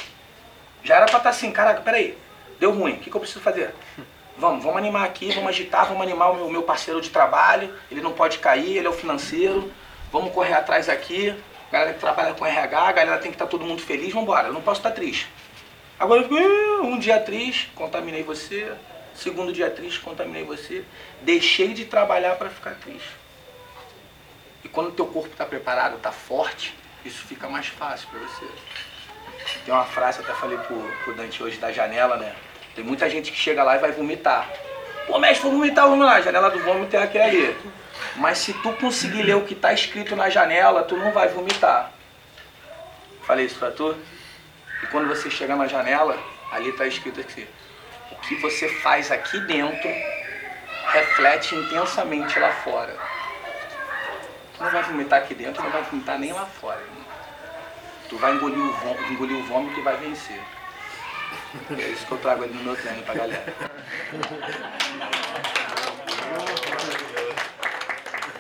Já 0.84 0.96
era 0.96 1.06
pra 1.06 1.18
estar 1.18 1.26
tá 1.26 1.30
assim, 1.30 1.52
caraca, 1.52 1.82
peraí, 1.82 2.18
deu 2.60 2.72
ruim, 2.72 2.94
o 2.94 2.98
que, 2.98 3.12
que 3.12 3.16
eu 3.16 3.22
preciso 3.22 3.42
fazer? 3.42 3.76
Vamos, 4.36 4.64
vamos 4.64 4.80
animar 4.80 5.06
aqui, 5.06 5.32
vamos 5.32 5.50
agitar, 5.50 5.86
vamos 5.86 6.02
animar 6.02 6.32
o 6.32 6.36
meu, 6.36 6.50
meu 6.50 6.64
parceiro 6.64 7.00
de 7.00 7.12
trabalho, 7.12 7.72
ele 7.92 8.02
não 8.02 8.14
pode 8.14 8.40
cair, 8.40 8.78
ele 8.78 8.88
é 8.88 8.90
o 8.90 8.94
financeiro, 8.94 9.72
vamos 10.12 10.34
correr 10.34 10.54
atrás 10.54 10.90
aqui, 10.90 11.36
galera 11.72 11.94
que 11.94 12.00
trabalha 12.00 12.34
com 12.34 12.44
RH, 12.44 12.92
galera 12.94 13.20
tem 13.20 13.30
que 13.30 13.36
estar 13.36 13.46
tá 13.46 13.52
todo 13.52 13.64
mundo 13.64 13.84
feliz, 13.84 14.12
vamos 14.12 14.24
embora, 14.24 14.48
eu 14.48 14.54
não 14.54 14.60
posso 14.60 14.80
estar 14.80 14.90
tá 14.90 14.96
triste. 14.96 15.30
Agora 16.00 16.22
eu 16.22 16.28
fico, 16.28 16.84
um 16.86 17.00
dia 17.00 17.20
triste, 17.20 17.72
contaminei 17.76 18.24
você, 18.24 18.74
segundo 19.14 19.54
dia 19.54 19.70
triste, 19.70 20.00
contaminei 20.00 20.44
você, 20.44 20.84
deixei 21.22 21.74
de 21.74 21.86
trabalhar 21.86 22.36
para 22.36 22.50
ficar 22.50 22.76
triste. 22.76 23.10
E 24.64 24.70
quando 24.70 24.88
o 24.88 24.92
teu 24.92 25.06
corpo 25.06 25.30
está 25.30 25.46
preparado, 25.46 25.98
está 25.98 26.12
forte, 26.12 26.76
isso 27.06 27.24
fica 27.26 27.48
mais 27.48 27.68
fácil 27.68 28.08
para 28.10 28.20
você. 28.20 28.46
Tem 29.66 29.74
uma 29.74 29.86
frase, 29.86 30.22
até 30.22 30.34
falei 30.34 30.58
pro, 30.58 30.82
pro 31.04 31.14
Dante 31.14 31.44
hoje 31.44 31.58
da 31.58 31.72
janela, 31.72 32.18
né? 32.18 32.34
Tem 32.76 32.84
muita 32.84 33.10
gente 33.10 33.32
que 33.32 33.38
chega 33.38 33.64
lá 33.64 33.76
e 33.76 33.80
vai 33.80 33.92
vomitar. 33.92 34.50
Pô, 35.06 35.20
mestre, 35.20 35.44
vou 35.44 35.60
vomitar, 35.60 35.88
vamos 35.88 36.06
lá, 36.06 36.14
a 36.14 36.22
janela 36.22 36.50
do 36.50 36.60
vômito 36.60 36.96
é 36.96 37.04
aquela 37.04 37.26
ali. 37.26 37.56
Mas 38.16 38.38
se 38.40 38.54
tu 38.54 38.72
conseguir 38.74 39.24
ler 39.24 39.36
o 39.36 39.46
que 39.46 39.54
está 39.54 39.74
escrito 39.74 40.16
na 40.16 40.30
janela, 40.30 40.84
tu 40.84 40.96
não 40.96 41.12
vai 41.12 41.28
vomitar. 41.28 41.92
Falei 43.24 43.46
isso 43.46 43.60
pra 43.60 43.72
tu? 43.72 43.96
E 44.84 44.88
quando 44.88 45.08
você 45.08 45.32
chega 45.32 45.56
na 45.56 45.66
janela, 45.66 46.22
ali 46.52 46.70
está 46.70 46.86
escrito 46.86 47.22
assim: 47.22 47.48
o 48.12 48.16
que 48.18 48.36
você 48.36 48.68
faz 48.68 49.10
aqui 49.12 49.40
dentro 49.40 49.90
reflete 50.92 51.56
intensamente 51.56 52.38
lá 52.38 52.52
fora. 52.52 52.94
Tu 54.56 54.64
não 54.64 54.70
vai 54.70 54.84
vomitar 54.84 55.20
aqui 55.20 55.34
dentro, 55.34 55.64
não 55.64 55.72
vai 55.72 55.82
vomitar 55.84 56.20
nem 56.20 56.34
lá 56.34 56.46
fora. 56.46 56.82
Irmão. 56.82 57.06
Tu 58.10 58.18
vai 58.18 58.34
engolir 58.34 58.60
o, 58.60 58.74
vômito, 58.74 59.14
engolir 59.14 59.38
o 59.38 59.44
vômito 59.44 59.80
e 59.80 59.84
vai 59.84 59.96
vencer. 59.98 60.42
É 61.72 61.88
isso 61.90 62.06
que 62.06 62.12
eu 62.12 62.18
trago 62.18 62.44
ali 62.44 62.54
no 62.54 62.64
meu 62.64 62.76
treino 62.76 63.02
pra 63.04 63.14
galera. 63.16 63.54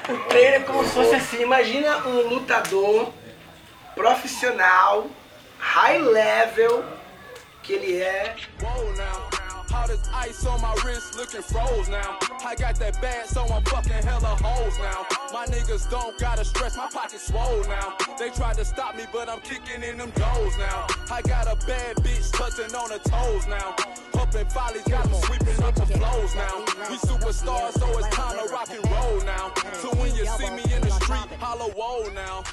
O 0.09 0.17
treino 0.27 0.55
é 0.55 0.59
como 0.59 0.83
se 0.83 0.91
fosse 0.91 1.15
assim, 1.15 1.41
imagina 1.41 2.05
um 2.05 2.27
lutador 2.27 3.13
profissional, 3.95 5.09
high 5.63 5.97
level, 5.97 6.83
que 7.63 7.73
ele 7.73 8.01
é. 8.01 8.35
All 9.73 9.87
this 9.87 10.07
ice 10.13 10.45
on 10.45 10.61
my 10.61 10.75
wrist 10.85 11.17
looking 11.17 11.41
froze 11.41 11.89
now. 11.89 12.19
I 12.45 12.53
got 12.55 12.75
that 12.75 13.01
bad, 13.01 13.27
so 13.27 13.43
I'm 13.45 13.63
fucking 13.63 13.91
hella 13.91 14.37
hoes 14.39 14.77
now. 14.77 15.07
My 15.33 15.45
niggas 15.47 15.89
don't 15.89 16.17
gotta 16.19 16.45
stress, 16.45 16.77
my 16.77 16.87
pockets 16.93 17.27
swole 17.27 17.63
now. 17.67 17.95
They 18.19 18.29
tried 18.29 18.57
to 18.57 18.65
stop 18.65 18.95
me, 18.95 19.05
but 19.11 19.29
I'm 19.29 19.41
kicking 19.41 19.81
in 19.81 19.97
them 19.97 20.11
doors 20.11 20.57
now. 20.57 20.85
I 21.11 21.21
got 21.23 21.47
a 21.47 21.55
bad 21.65 21.95
bitch 21.97 22.31
touching 22.31 22.75
on 22.75 22.91
her 22.91 22.99
toes 22.99 23.47
now. 23.47 23.75
Follies, 24.33 24.83
got 24.89 25.03
them 25.03 25.21
sweeping 25.21 25.63
up 25.63 25.75
the 25.75 25.85
flows 25.85 26.33
now. 26.35 26.65
We 26.89 26.97
superstars, 26.97 27.77
so 27.77 27.99
it's 27.99 28.09
time 28.15 28.35
to 28.37 28.51
rock 28.51 28.69
and 28.71 28.83
roll 28.91 29.21
now. 29.21 29.53
So 29.81 29.89
when 29.95 30.15
you 30.15 30.25
see 30.25 30.49
me 30.49 30.63
in 30.73 30.81
the 30.81 30.91
street, 30.91 31.29
hollow 31.39 31.69
whoa 31.71 32.09
now. 32.13 32.43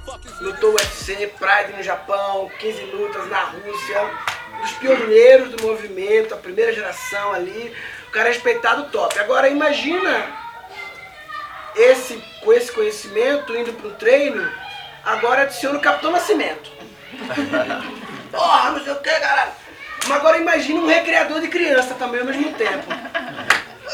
Lutou 0.42 0.74
UFC, 0.74 1.26
Pride 1.38 1.74
no 1.76 1.82
Japão, 1.82 2.50
15 2.58 2.82
lutas 2.92 3.28
na 3.30 3.44
Rússia. 3.44 4.10
dos 4.60 4.72
pioneiros 4.72 5.50
do 5.50 5.62
movimento, 5.66 6.34
a 6.34 6.36
primeira 6.36 6.72
geração 6.72 7.32
ali. 7.32 7.74
O 8.08 8.10
cara 8.10 8.28
é 8.28 8.32
respeitado 8.32 8.90
top. 8.90 9.18
Agora 9.18 9.48
imagina 9.48 10.26
esse 11.76 12.22
com 12.42 12.52
esse 12.52 12.70
conhecimento 12.72 13.56
indo 13.56 13.72
para 13.72 13.88
um 13.88 13.94
treino, 13.94 14.50
agora 15.04 15.42
adiciona 15.42 15.78
o 15.78 15.82
Capitão 15.82 16.10
Nascimento. 16.10 16.70
Porra, 18.30 18.70
não 18.70 18.84
sei 18.84 18.92
o 18.92 19.00
que, 19.00 19.10
caralho. 19.10 19.52
Mas 20.10 20.18
agora 20.18 20.38
imagina 20.38 20.80
um 20.80 20.88
recreador 20.88 21.40
de 21.40 21.46
criança 21.46 21.94
também 21.94 22.18
ao 22.18 22.26
mesmo 22.26 22.52
tempo. 22.54 22.84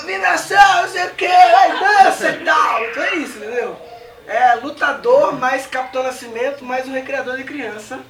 Vinação, 0.06 0.82
não 0.82 0.88
sei 0.88 1.04
o 1.04 1.14
que, 1.14 1.28
dança 1.28 2.30
e 2.30 2.42
tal. 2.42 2.84
Então 2.84 3.02
é 3.02 3.16
isso, 3.16 3.36
entendeu? 3.36 3.78
É 4.26 4.54
lutador 4.54 5.34
mais 5.34 5.66
Capitão 5.66 6.02
Nascimento 6.02 6.64
mais 6.64 6.88
um 6.88 6.92
recreador 6.92 7.36
de 7.36 7.44
criança. 7.44 8.00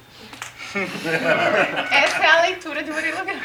Essa 1.91 2.23
é 2.23 2.29
a 2.29 2.41
leitura 2.43 2.81
de 2.81 2.91
Murilo 2.91 3.25
Gun. 3.25 3.33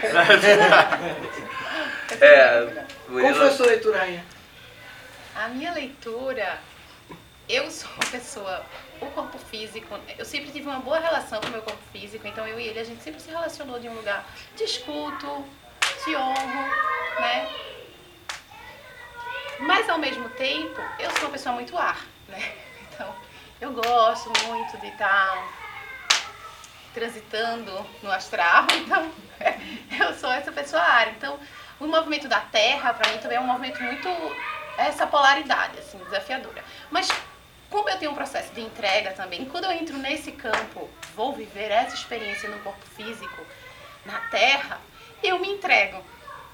é, 2.21 2.61
Murilo... 3.09 3.33
Como 3.33 3.35
foi 3.35 3.49
a 3.49 3.51
sua 3.51 3.67
leitura, 3.67 3.99
Rainha? 3.99 4.25
A 5.35 5.49
minha 5.49 5.73
leitura 5.73 6.61
eu 7.49 7.69
sou 7.69 7.91
uma 7.91 8.07
pessoa, 8.13 8.65
o 9.07 9.11
corpo 9.13 9.39
físico, 9.39 9.99
eu 10.19 10.25
sempre 10.25 10.51
tive 10.51 10.67
uma 10.67 10.79
boa 10.81 10.99
relação 10.99 11.41
com 11.41 11.49
o 11.49 11.51
meu 11.51 11.63
corpo 11.63 11.83
físico, 11.93 12.27
então 12.27 12.47
eu 12.47 12.59
e 12.59 12.69
ele, 12.69 12.79
a 12.79 12.85
gente 12.85 13.03
sempre 13.03 13.21
se 13.21 13.31
relacionou 13.31 13.79
de 13.79 13.89
um 13.89 13.95
lugar 13.95 14.25
de 14.57 14.65
escuto, 14.65 15.45
te 16.05 16.17
honro, 16.17 16.71
né? 17.21 17.49
Mas 19.61 19.89
ao 19.89 19.99
mesmo 19.99 20.29
tempo, 20.31 20.81
eu 20.99 21.11
sou 21.13 21.23
uma 21.23 21.31
pessoa 21.31 21.55
muito 21.55 21.77
ar, 21.77 22.05
né? 22.29 22.53
Então, 22.93 23.15
eu 23.59 23.73
gosto 23.73 24.31
muito 24.47 24.77
de 24.77 24.89
estar 24.89 25.49
transitando 26.93 27.87
no 28.03 28.13
astral, 28.13 28.67
então 28.77 29.11
eu 29.99 30.15
sou 30.15 30.31
essa 30.31 30.53
pessoa 30.53 30.83
ar. 30.83 31.09
Então, 31.09 31.39
o 31.81 31.87
movimento 31.87 32.29
da 32.29 32.41
Terra, 32.41 32.93
para 32.93 33.11
mim, 33.11 33.19
também 33.19 33.39
é 33.39 33.41
um 33.41 33.47
movimento 33.47 33.83
muito 33.83 34.09
essa 34.77 35.07
polaridade, 35.07 35.79
assim, 35.79 35.99
desafiadora. 35.99 36.63
Mas 36.91 37.09
como 37.73 37.89
eu 37.89 37.97
tenho 37.97 38.11
um 38.11 38.15
processo 38.15 38.53
de 38.53 38.61
entrega 38.61 39.13
também, 39.13 39.47
quando 39.47 39.65
eu 39.65 39.73
entro 39.73 39.97
nesse 39.97 40.31
campo, 40.31 40.89
vou 41.17 41.33
viver 41.33 41.71
essa 41.71 41.95
experiência 41.95 42.49
no 42.51 42.59
corpo 42.59 42.85
físico, 42.95 43.43
na 44.05 44.19
Terra, 44.31 44.79
eu 45.23 45.39
me 45.39 45.51
entrego. 45.51 45.97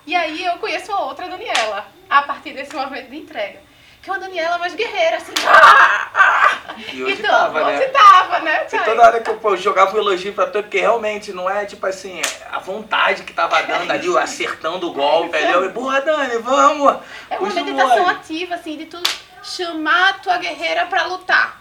E 0.06 0.14
aí 0.14 0.44
eu 0.44 0.56
conheço 0.58 0.92
a 0.92 1.00
outra 1.00 1.28
Daniela, 1.28 1.86
a 2.08 2.22
partir 2.22 2.52
desse 2.52 2.74
movimento 2.74 3.10
de 3.10 3.16
entrega. 3.16 3.60
Que 4.00 4.08
é 4.08 4.12
uma 4.12 4.20
Daniela 4.20 4.58
mais 4.58 4.74
guerreira, 4.74 5.16
assim. 5.16 5.34
Ah, 5.44 6.10
ah. 6.14 6.74
E 6.92 7.02
hoje 7.02 7.14
então, 7.18 7.30
tava, 7.30 7.64
né? 7.64 7.80
tava, 7.88 8.38
né? 8.40 8.66
E 8.72 8.78
toda 8.78 9.02
hora 9.02 9.20
que 9.20 9.30
eu 9.30 9.36
pô, 9.38 9.56
jogava 9.56 9.96
um 9.96 10.00
elogio 10.00 10.32
pra 10.32 10.46
tu, 10.46 10.62
porque 10.62 10.80
realmente 10.80 11.32
não 11.32 11.48
é 11.48 11.64
tipo 11.64 11.84
assim, 11.86 12.20
é 12.20 12.46
a 12.50 12.58
vontade 12.58 13.24
que 13.24 13.32
tava 13.32 13.60
dando 13.62 13.90
ali, 13.90 14.18
acertando 14.18 14.88
o 14.88 14.92
golpe 14.92 15.36
ali. 15.36 15.52
Eu, 15.52 15.70
boa 15.70 16.00
Dani, 16.00 16.38
vamos! 16.38 16.98
É 17.28 17.38
uma 17.38 17.52
meditação 17.52 18.04
mole. 18.04 18.10
ativa, 18.10 18.54
assim, 18.54 18.76
de 18.76 18.86
tu 18.86 19.00
chamar 19.48 20.10
a 20.10 20.12
tua 20.14 20.38
guerreira 20.38 20.86
pra 20.86 21.04
lutar. 21.04 21.60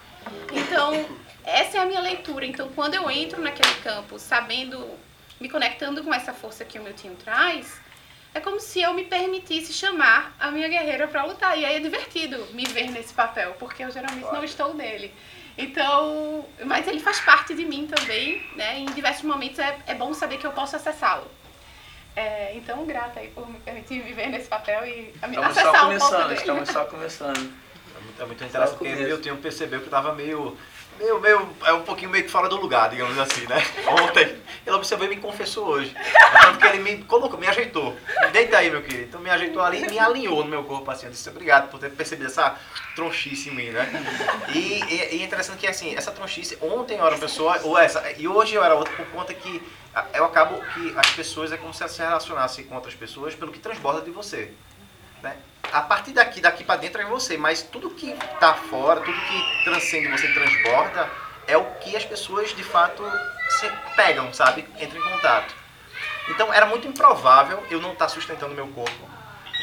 Então, 0.52 1.06
essa 1.44 1.78
é 1.78 1.82
a 1.82 1.86
minha 1.86 2.02
leitura. 2.02 2.46
Então, 2.46 2.70
quando 2.76 2.94
eu 2.96 3.10
entro 3.10 3.42
naquele 3.42 3.74
campo, 3.82 4.20
sabendo, 4.20 4.88
me 5.40 5.50
conectando 5.50 6.04
com 6.04 6.14
essa 6.14 6.34
força 6.34 6.66
que 6.66 6.78
o 6.80 6.84
meu 6.84 6.94
tio 6.94 7.16
traz, 7.24 7.80
é 8.34 8.40
como 8.40 8.60
se 8.60 8.82
eu 8.82 8.94
me 8.94 9.04
permitisse 9.06 9.74
chamar 9.74 10.36
a 10.40 10.52
minha 10.52 10.68
guerreira 10.68 11.08
pra 11.08 11.24
lutar. 11.24 11.58
E 11.58 11.66
aí 11.66 11.76
é 11.76 11.80
divertido 11.80 12.46
me 12.54 12.66
ver 12.66 12.90
nesse 12.92 13.14
papel, 13.14 13.56
porque 13.60 13.84
eu 13.84 13.92
geralmente 13.92 14.26
não 14.32 14.44
estou 14.44 14.74
nele. 14.74 15.14
Então, 15.58 16.46
mas 16.66 16.88
ele 16.88 17.00
faz 17.00 17.20
parte 17.22 17.56
de 17.56 17.66
mim 17.66 17.88
também, 17.88 18.46
né? 18.56 18.78
Em 18.78 18.86
diversos 18.86 19.24
momentos 19.24 19.58
é, 19.58 19.76
é 19.88 19.96
bom 19.96 20.14
saber 20.14 20.38
que 20.38 20.46
eu 20.46 20.52
posso 20.52 20.76
acessá-lo. 20.76 21.26
É, 22.16 22.52
então, 22.56 22.86
grata 22.86 23.20
aí 23.20 23.30
por 23.30 23.48
me 23.50 23.60
permitir 23.60 24.02
viver 24.02 24.28
nesse 24.28 24.48
papel 24.48 24.86
e 24.86 25.14
a- 25.22 25.28
Estamos 25.28 25.38
acessar 25.50 25.64
só 25.64 25.70
um 25.70 25.72
pouco 25.72 25.84
começando, 26.06 26.28
dele. 26.30 26.40
estamos 26.40 26.70
só 26.70 26.86
começando. 26.86 27.54
É 28.20 28.26
muito, 28.26 28.42
é 28.42 28.44
muito 28.44 28.44
interessante 28.44 28.78
porque 28.78 28.94
começo. 28.94 29.08
meu 29.08 29.22
tio 29.22 29.38
percebeu 29.38 29.80
que 29.80 29.86
eu 29.86 29.92
tava 29.92 30.14
meio, 30.14 30.58
meio, 31.00 31.20
meio, 31.20 31.50
é 31.66 31.74
um 31.74 31.84
pouquinho 31.84 32.10
meio 32.10 32.24
que 32.24 32.32
fora 32.32 32.50
do 32.50 32.58
lugar, 32.58 32.90
digamos 32.90 33.18
assim, 33.18 33.46
né? 33.48 33.58
Ontem, 34.04 34.36
ele 34.66 34.76
observou 34.76 35.06
e 35.06 35.10
me 35.10 35.18
confessou 35.18 35.68
hoje. 35.68 35.96
É 35.96 36.42
tanto 36.42 36.60
que 36.60 36.66
ele 36.66 36.80
me 36.80 37.04
colocou, 37.04 37.40
me 37.40 37.48
ajeitou. 37.48 37.96
Deita 38.32 38.58
aí, 38.58 38.70
meu 38.70 38.82
querido. 38.82 39.04
Então 39.04 39.20
me 39.22 39.30
ajeitou 39.30 39.62
ali 39.62 39.84
e 39.84 39.90
me 39.90 40.00
alinhou 40.00 40.44
no 40.44 40.50
meu 40.50 40.64
corpo, 40.64 40.90
assim. 40.90 41.06
Eu 41.06 41.12
disse, 41.12 41.30
obrigado 41.30 41.70
por 41.70 41.80
ter 41.80 41.92
percebido 41.92 42.28
essa 42.28 42.56
tronchice 42.96 43.50
em 43.50 43.56
mim, 43.56 43.70
né? 43.70 43.88
E, 44.54 44.84
e, 44.84 45.18
e 45.18 45.22
é 45.22 45.26
interessante 45.26 45.60
que, 45.60 45.68
assim, 45.68 45.96
essa 45.96 46.12
tronchice, 46.12 46.58
ontem 46.62 46.98
eu 46.98 47.06
era 47.06 47.16
uma 47.16 47.22
pessoa, 47.22 47.60
ou 47.64 47.78
essa, 47.78 48.04
e 48.18 48.28
hoje 48.28 48.56
eu 48.56 48.64
era 48.64 48.76
outra, 48.76 48.94
por 48.94 49.06
conta 49.08 49.34
que 49.34 49.62
eu 50.14 50.26
acabo 50.26 50.60
que 50.74 50.94
as 50.96 51.10
pessoas, 51.12 51.52
é 51.52 51.58
como 51.58 51.74
se 51.74 51.82
elas 51.82 51.92
se 51.92 52.02
relacionassem 52.02 52.66
com 52.66 52.76
outras 52.76 52.94
pessoas 52.94 53.34
pelo 53.34 53.52
que 53.52 53.60
transborda 53.60 54.02
de 54.02 54.12
você 54.12 54.54
né? 55.22 55.36
A 55.72 55.82
partir 55.82 56.12
daqui, 56.12 56.42
daqui 56.42 56.64
para 56.64 56.78
dentro 56.78 57.02
é 57.02 57.06
você, 57.06 57.38
mas 57.38 57.62
tudo 57.62 57.90
que 57.92 58.14
tá 58.40 58.54
fora, 58.54 59.02
tudo 59.02 59.18
que 59.20 59.64
transcende 59.64 60.08
você 60.08 60.32
transborda, 60.34 61.10
é 61.48 61.58
o 61.58 61.66
que 61.76 61.96
as 61.96 62.06
pessoas 62.06 62.56
de 62.56 62.64
fato 62.64 63.04
se 63.50 63.70
pegam, 63.96 64.34
sabe? 64.34 64.68
Entram 64.80 65.00
em 65.00 65.12
contato. 65.12 65.54
Então 66.30 66.54
era 66.54 66.66
muito 66.66 66.88
improvável 66.88 67.64
eu 67.70 67.82
não 67.82 67.94
estar 67.94 68.10
sustentando 68.10 68.54
meu 68.54 68.68
corpo, 68.68 69.10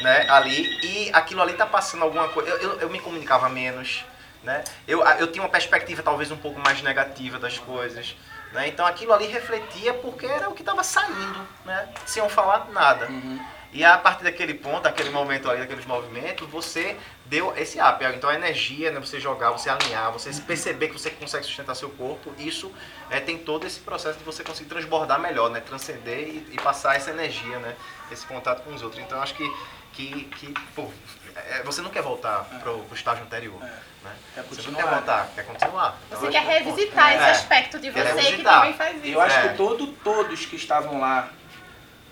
né, 0.01 0.27
ali, 0.29 0.79
e 0.83 1.09
aquilo 1.13 1.41
ali 1.41 1.53
tá 1.53 1.65
passando 1.65 2.03
alguma 2.03 2.27
coisa. 2.29 2.49
Eu, 2.49 2.57
eu, 2.57 2.79
eu 2.81 2.89
me 2.89 2.99
comunicava 2.99 3.47
menos, 3.49 4.03
né? 4.43 4.63
Eu, 4.87 5.05
eu 5.19 5.31
tinha 5.31 5.43
uma 5.43 5.49
perspectiva 5.49 6.01
talvez 6.01 6.31
um 6.31 6.37
pouco 6.37 6.59
mais 6.59 6.81
negativa 6.81 7.37
das 7.39 7.57
coisas. 7.57 8.15
Né? 8.51 8.69
Então 8.69 8.85
aquilo 8.85 9.11
ali 9.11 9.27
refletia 9.27 9.93
porque 9.93 10.25
era 10.25 10.49
o 10.49 10.53
que 10.53 10.61
estava 10.61 10.81
saindo, 10.83 11.47
né? 11.65 11.89
sem 12.05 12.23
eu 12.23 12.29
falar 12.29 12.69
nada. 12.71 13.07
E 13.75 13.83
a 13.83 13.97
partir 13.97 14.23
daquele 14.23 14.53
ponto, 14.53 14.83
daquele 14.83 15.09
momento 15.09 15.49
ali, 15.49 15.59
daqueles 15.59 15.85
movimentos, 15.85 16.47
você 16.49 16.95
deu 17.25 17.53
esse 17.57 17.77
up. 17.77 18.01
Então 18.15 18.29
a 18.29 18.33
energia, 18.35 18.89
né, 18.89 19.01
você 19.01 19.19
jogar, 19.19 19.51
você 19.51 19.69
alinhar, 19.69 20.13
você 20.13 20.31
perceber 20.41 20.87
que 20.87 20.93
você 20.93 21.09
consegue 21.09 21.43
sustentar 21.45 21.75
seu 21.75 21.89
corpo, 21.89 22.33
isso 22.37 22.71
é, 23.09 23.19
tem 23.19 23.37
todo 23.37 23.67
esse 23.67 23.81
processo 23.81 24.17
de 24.17 24.23
você 24.23 24.45
conseguir 24.45 24.69
transbordar 24.69 25.19
melhor, 25.19 25.49
né? 25.49 25.59
Transcender 25.59 26.19
e, 26.19 26.47
e 26.53 26.55
passar 26.55 26.95
essa 26.95 27.11
energia, 27.11 27.59
né? 27.59 27.75
Esse 28.09 28.25
contato 28.25 28.63
com 28.63 28.73
os 28.73 28.81
outros. 28.81 29.01
Então 29.03 29.21
acho 29.21 29.33
que, 29.33 29.53
que, 29.91 30.23
que 30.23 30.53
pô, 30.73 30.89
é, 31.35 31.61
você 31.63 31.81
não 31.81 31.89
quer 31.89 32.01
voltar 32.01 32.45
pro, 32.63 32.79
pro 32.79 32.95
estágio 32.95 33.25
anterior. 33.25 33.59
Né? 33.59 34.15
Quer 34.35 34.43
Você 34.43 34.67
não 34.69 34.75
quer 34.75 34.85
né? 34.85 34.91
voltar, 34.91 35.29
quer 35.35 35.45
continuar. 35.45 35.97
Então, 36.07 36.21
Você 36.21 36.29
quer 36.29 36.41
que- 36.45 36.47
revisitar 36.47 37.13
esse 37.13 37.23
É. 37.25 37.31
aspecto 37.31 37.77
de 37.79 37.89
você 37.91 38.31
que 38.37 38.41
também 38.43 38.73
faz 38.73 38.95
isso. 39.03 39.07
Eu 39.13 39.19
acho 39.19 39.35
É. 39.37 39.49
que 39.49 39.57
todo, 39.57 39.87
todos 39.87 40.45
que 40.45 40.55
estavam 40.55 41.01
lá, 41.01 41.27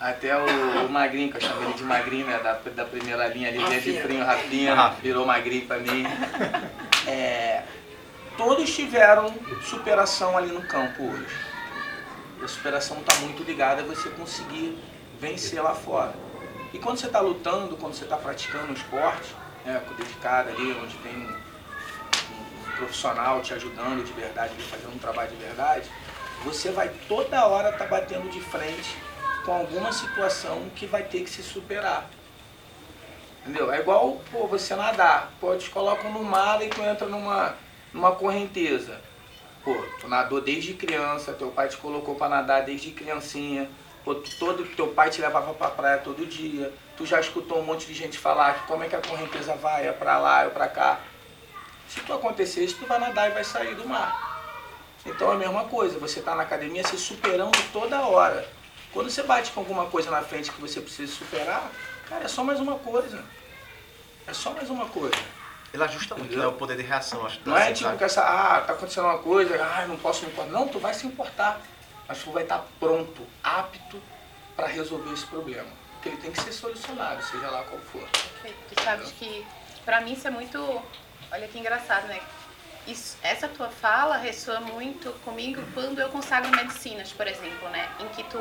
até 0.03 0.37
o, 0.37 0.85
o 0.85 0.89
Magrinho, 0.89 1.31
que 1.31 1.37
eu 1.37 1.41
chamo 1.41 1.63
ele 1.63 1.73
de 1.75 1.83
Magrinho, 1.83 2.27
né, 2.27 2.37
da, 2.39 2.53
da 2.55 2.83
primeira 2.83 3.25
linha 3.27 3.47
ali, 3.47 3.63
desde 3.69 4.01
frio, 4.01 4.25
Rafinha, 4.25 4.89
virou 5.01 5.25
Magrinho 5.25 5.65
pra 5.65 5.77
mim. 5.79 6.03
É, 7.05 7.63
todos 8.37 8.73
tiveram 8.73 9.35
superação 9.61 10.37
ali 10.37 10.53
no 10.53 10.61
campo 10.61 11.03
hoje. 11.03 11.35
E 12.39 12.45
a 12.45 12.47
superação 12.47 12.97
está 12.99 13.13
muito 13.15 13.43
ligada 13.43 13.81
a 13.81 13.85
você 13.85 14.07
conseguir 14.11 14.81
vencer 15.19 15.61
lá 15.61 15.75
fora. 15.75 16.13
E 16.73 16.79
quando 16.79 16.97
você 16.97 17.07
está 17.07 17.19
lutando, 17.19 17.75
quando 17.75 17.93
você 17.93 18.05
está 18.05 18.15
praticando 18.15 18.69
um 18.69 18.73
esporte, 18.73 19.35
né, 19.65 19.81
dedicado 19.97 20.47
ali, 20.47 20.71
onde 20.81 20.95
tem 20.99 21.13
um, 21.13 21.27
um 21.27 22.71
profissional 22.77 23.41
te 23.41 23.53
ajudando 23.53 24.01
de 24.01 24.13
verdade, 24.13 24.53
fazendo 24.71 24.95
um 24.95 24.99
trabalho 24.99 25.31
de 25.31 25.43
verdade, 25.43 25.91
você 26.45 26.71
vai 26.71 26.89
toda 27.09 27.45
hora 27.45 27.71
estar 27.71 27.87
batendo 27.87 28.29
de 28.29 28.39
frente 28.39 28.95
com 29.45 29.53
alguma 29.53 29.91
situação 29.91 30.69
que 30.75 30.85
vai 30.85 31.03
ter 31.03 31.21
que 31.21 31.29
se 31.29 31.43
superar. 31.43 32.05
Entendeu? 33.41 33.71
É 33.71 33.79
igual 33.79 34.21
pô, 34.31 34.47
você 34.47 34.75
nadar. 34.75 35.31
Pô, 35.39 35.55
te 35.55 35.69
colocam 35.69 36.11
no 36.11 36.23
mar 36.23 36.61
e 36.61 36.69
tu 36.69 36.81
entra 36.81 37.07
numa, 37.07 37.55
numa 37.93 38.13
correnteza. 38.15 38.99
Pô, 39.63 39.75
tu 39.99 40.07
nadou 40.07 40.41
desde 40.41 40.73
criança, 40.73 41.33
teu 41.33 41.51
pai 41.51 41.67
te 41.69 41.77
colocou 41.77 42.15
pra 42.15 42.29
nadar 42.29 42.63
desde 42.63 42.91
criancinha. 42.91 43.69
Pô, 44.03 44.15
tu- 44.15 44.37
todo 44.37 44.65
teu 44.75 44.87
pai 44.89 45.09
te 45.09 45.21
levava 45.21 45.53
pra 45.53 45.69
praia 45.69 45.97
todo 45.97 46.25
dia. 46.25 46.73
Tu 46.97 47.05
já 47.05 47.19
escutou 47.19 47.59
um 47.59 47.63
monte 47.63 47.85
de 47.87 47.93
gente 47.93 48.17
falar 48.17 48.53
que 48.61 48.67
como 48.67 48.83
é 48.83 48.87
que 48.87 48.95
a 48.95 49.01
correnteza 49.01 49.55
vai, 49.55 49.87
é 49.87 49.91
pra 49.91 50.19
lá, 50.19 50.43
é 50.45 50.49
pra 50.49 50.67
cá. 50.67 50.99
Se 51.89 51.99
tu 52.01 52.13
acontecer 52.13 52.63
isso, 52.63 52.77
tu 52.79 52.85
vai 52.85 52.99
nadar 52.99 53.29
e 53.29 53.33
vai 53.33 53.43
sair 53.43 53.75
do 53.75 53.87
mar. 53.87 54.31
Então 55.05 55.31
é 55.31 55.35
a 55.35 55.37
mesma 55.37 55.65
coisa, 55.65 55.99
você 55.99 56.19
está 56.19 56.33
na 56.33 56.43
academia 56.43 56.85
se 56.85 56.97
superando 56.97 57.51
toda 57.73 58.01
hora. 58.01 58.47
Quando 58.93 59.09
você 59.09 59.23
bate 59.23 59.51
com 59.51 59.61
alguma 59.61 59.87
coisa 59.87 60.11
na 60.11 60.21
frente 60.21 60.51
que 60.51 60.61
você 60.61 60.79
precisa 60.79 61.11
superar, 61.11 61.71
cara, 62.07 62.25
é 62.25 62.27
só 62.27 62.43
mais 62.43 62.59
uma 62.59 62.77
coisa. 62.77 63.25
É 64.27 64.33
só 64.33 64.51
mais 64.51 64.69
uma 64.69 64.85
coisa. 64.85 65.17
Ele 65.73 65.83
ajusta 65.83 66.13
muito 66.15 66.37
né, 66.37 66.45
o 66.45 66.53
poder 66.53 66.77
de 66.77 66.83
reação, 66.83 67.25
acho. 67.25 67.41
Não 67.43 67.57
é 67.57 67.63
assim, 67.63 67.73
tipo 67.73 67.85
sabe? 67.85 67.97
que 67.97 68.03
essa, 68.03 68.21
ah, 68.21 68.61
tá 68.61 68.73
acontecendo 68.73 69.05
uma 69.05 69.17
coisa, 69.17 69.55
ah, 69.55 69.87
não 69.87 69.97
posso 69.97 70.23
me 70.23 70.31
importar. 70.31 70.51
Não, 70.51 70.67
tu 70.67 70.79
vai 70.79 70.93
se 70.93 71.07
importar. 71.07 71.59
Mas 72.07 72.21
tu 72.21 72.31
vai 72.31 72.43
estar 72.43 72.63
pronto, 72.79 73.25
apto 73.43 73.99
para 74.55 74.67
resolver 74.67 75.11
esse 75.11 75.25
problema. 75.25 75.69
Porque 75.93 76.09
ele 76.09 76.17
tem 76.17 76.31
que 76.31 76.41
ser 76.41 76.51
solucionado, 76.51 77.23
seja 77.23 77.49
lá 77.49 77.63
qual 77.63 77.81
for. 77.81 78.07
Perfeito. 78.09 78.75
Tu 78.75 78.83
sabes 78.83 79.11
que 79.13 79.43
pra 79.83 80.01
mim 80.01 80.13
isso 80.13 80.27
é 80.27 80.31
muito. 80.31 80.59
Olha 81.31 81.47
que 81.47 81.57
engraçado, 81.57 82.05
né? 82.07 82.21
Isso, 82.85 83.17
essa 83.23 83.47
tua 83.47 83.69
fala 83.69 84.17
ressoa 84.17 84.59
muito 84.59 85.11
comigo 85.23 85.63
quando 85.73 85.99
eu 85.99 86.09
consagro 86.09 86.51
medicinas, 86.51 87.11
por 87.11 87.25
exemplo, 87.25 87.67
né? 87.69 87.89
Em 87.99 88.07
que 88.09 88.23
tu 88.25 88.37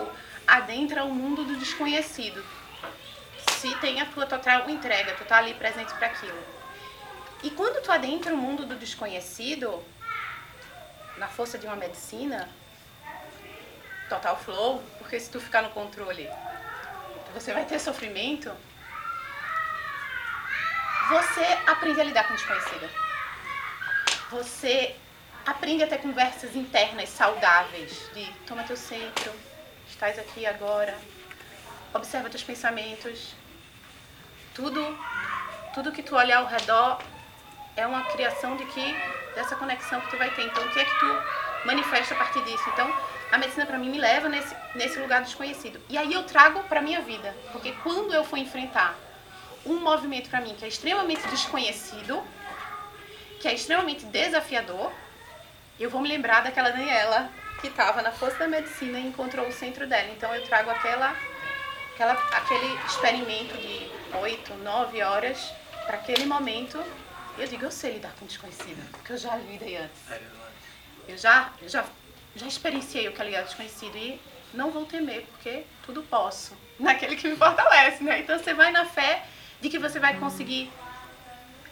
adentra 0.46 1.04
o 1.04 1.14
mundo 1.14 1.44
do 1.44 1.56
desconhecido. 1.56 2.44
Se 3.60 3.74
tem 3.76 4.00
a 4.00 4.06
tua 4.06 4.26
total 4.26 4.68
entrega, 4.68 5.14
tu 5.14 5.24
tá 5.24 5.38
ali 5.38 5.54
presente 5.54 5.92
para 5.94 6.08
aquilo. 6.08 6.42
E 7.42 7.50
quando 7.50 7.82
tu 7.82 7.90
adentra 7.90 8.34
o 8.34 8.36
mundo 8.36 8.64
do 8.64 8.76
desconhecido, 8.76 9.82
na 11.16 11.28
força 11.28 11.58
de 11.58 11.66
uma 11.66 11.76
medicina, 11.76 12.48
total 14.08 14.36
flow, 14.36 14.82
porque 14.98 15.18
se 15.18 15.30
tu 15.30 15.40
ficar 15.40 15.62
no 15.62 15.70
controle, 15.70 16.28
você 17.34 17.52
vai 17.52 17.64
ter 17.64 17.78
sofrimento, 17.78 18.50
você 21.08 21.44
aprende 21.66 22.00
a 22.00 22.04
lidar 22.04 22.26
com 22.26 22.34
o 22.34 22.36
desconhecido. 22.36 22.88
Você 24.30 24.96
aprende 25.44 25.82
a 25.82 25.86
ter 25.86 25.98
conversas 25.98 26.54
internas 26.54 27.08
saudáveis 27.08 28.10
de 28.14 28.24
toma 28.46 28.62
teu 28.62 28.76
centro, 28.76 29.32
estás 30.04 30.18
aqui 30.18 30.44
agora, 30.44 30.98
observa 31.94 32.28
teus 32.28 32.42
pensamentos. 32.42 33.36
Tudo, 34.52 34.98
tudo 35.74 35.92
que 35.92 36.02
tu 36.02 36.16
olhar 36.16 36.38
ao 36.38 36.46
redor 36.46 37.00
é 37.76 37.86
uma 37.86 38.02
criação 38.06 38.56
de 38.56 38.64
que 38.64 38.96
dessa 39.36 39.54
conexão 39.54 40.00
que 40.00 40.10
tu 40.10 40.16
vai 40.16 40.28
ter. 40.34 40.42
Então, 40.42 40.60
o 40.60 40.70
que 40.70 40.80
é 40.80 40.84
que 40.84 40.98
tu 40.98 41.06
manifesta 41.64 42.14
a 42.14 42.16
partir 42.16 42.42
disso? 42.42 42.64
Então, 42.72 42.92
a 43.30 43.38
medicina 43.38 43.64
para 43.64 43.78
mim 43.78 43.90
me 43.90 43.98
leva 43.98 44.28
nesse, 44.28 44.56
nesse 44.74 44.98
lugar 44.98 45.22
desconhecido. 45.22 45.80
E 45.88 45.96
aí 45.96 46.12
eu 46.12 46.24
trago 46.24 46.64
para 46.64 46.82
minha 46.82 47.00
vida, 47.00 47.32
porque 47.52 47.70
quando 47.84 48.12
eu 48.12 48.24
for 48.24 48.38
enfrentar 48.38 48.96
um 49.64 49.78
movimento 49.78 50.28
para 50.28 50.40
mim 50.40 50.56
que 50.56 50.64
é 50.64 50.68
extremamente 50.68 51.28
desconhecido, 51.28 52.20
que 53.40 53.46
é 53.46 53.54
extremamente 53.54 54.04
desafiador, 54.06 54.90
eu 55.78 55.88
vou 55.88 56.00
me 56.00 56.08
lembrar 56.08 56.42
daquela 56.42 56.70
Daniela 56.70 57.30
que 57.62 57.68
estava 57.68 58.02
na 58.02 58.10
força 58.10 58.40
da 58.40 58.48
medicina 58.48 58.98
e 58.98 59.06
encontrou 59.06 59.46
o 59.46 59.52
centro 59.52 59.86
dela. 59.86 60.10
Então 60.10 60.34
eu 60.34 60.44
trago 60.44 60.68
aquela, 60.68 61.16
aquela 61.94 62.12
aquele 62.12 62.74
experimento 62.84 63.56
de 63.56 63.88
oito, 64.18 64.52
nove 64.54 65.00
horas 65.00 65.52
para 65.86 65.96
aquele 65.96 66.26
momento. 66.26 66.82
Eu 67.38 67.46
digo, 67.46 67.64
eu 67.64 67.70
sei 67.70 67.92
lidar 67.92 68.12
com 68.18 68.26
desconhecido, 68.26 68.84
porque 68.90 69.12
eu 69.12 69.16
já 69.16 69.36
lidei 69.36 69.76
antes. 69.76 70.02
Eu 71.08 71.16
já, 71.16 71.52
já, 71.66 71.84
já 72.34 72.46
experienciei 72.46 73.08
o 73.08 73.12
que 73.12 73.22
é 73.22 73.24
lidar 73.24 73.42
desconhecido 73.42 73.96
e 73.96 74.20
não 74.52 74.72
vou 74.72 74.84
temer, 74.84 75.24
porque 75.26 75.64
tudo 75.86 76.02
posso. 76.02 76.56
Naquele 76.80 77.14
que 77.14 77.28
me 77.28 77.36
fortalece, 77.36 78.02
né? 78.02 78.18
Então 78.18 78.38
você 78.38 78.52
vai 78.52 78.72
na 78.72 78.86
fé 78.86 79.24
de 79.60 79.70
que 79.70 79.78
você 79.78 80.00
vai 80.00 80.18
conseguir 80.18 80.70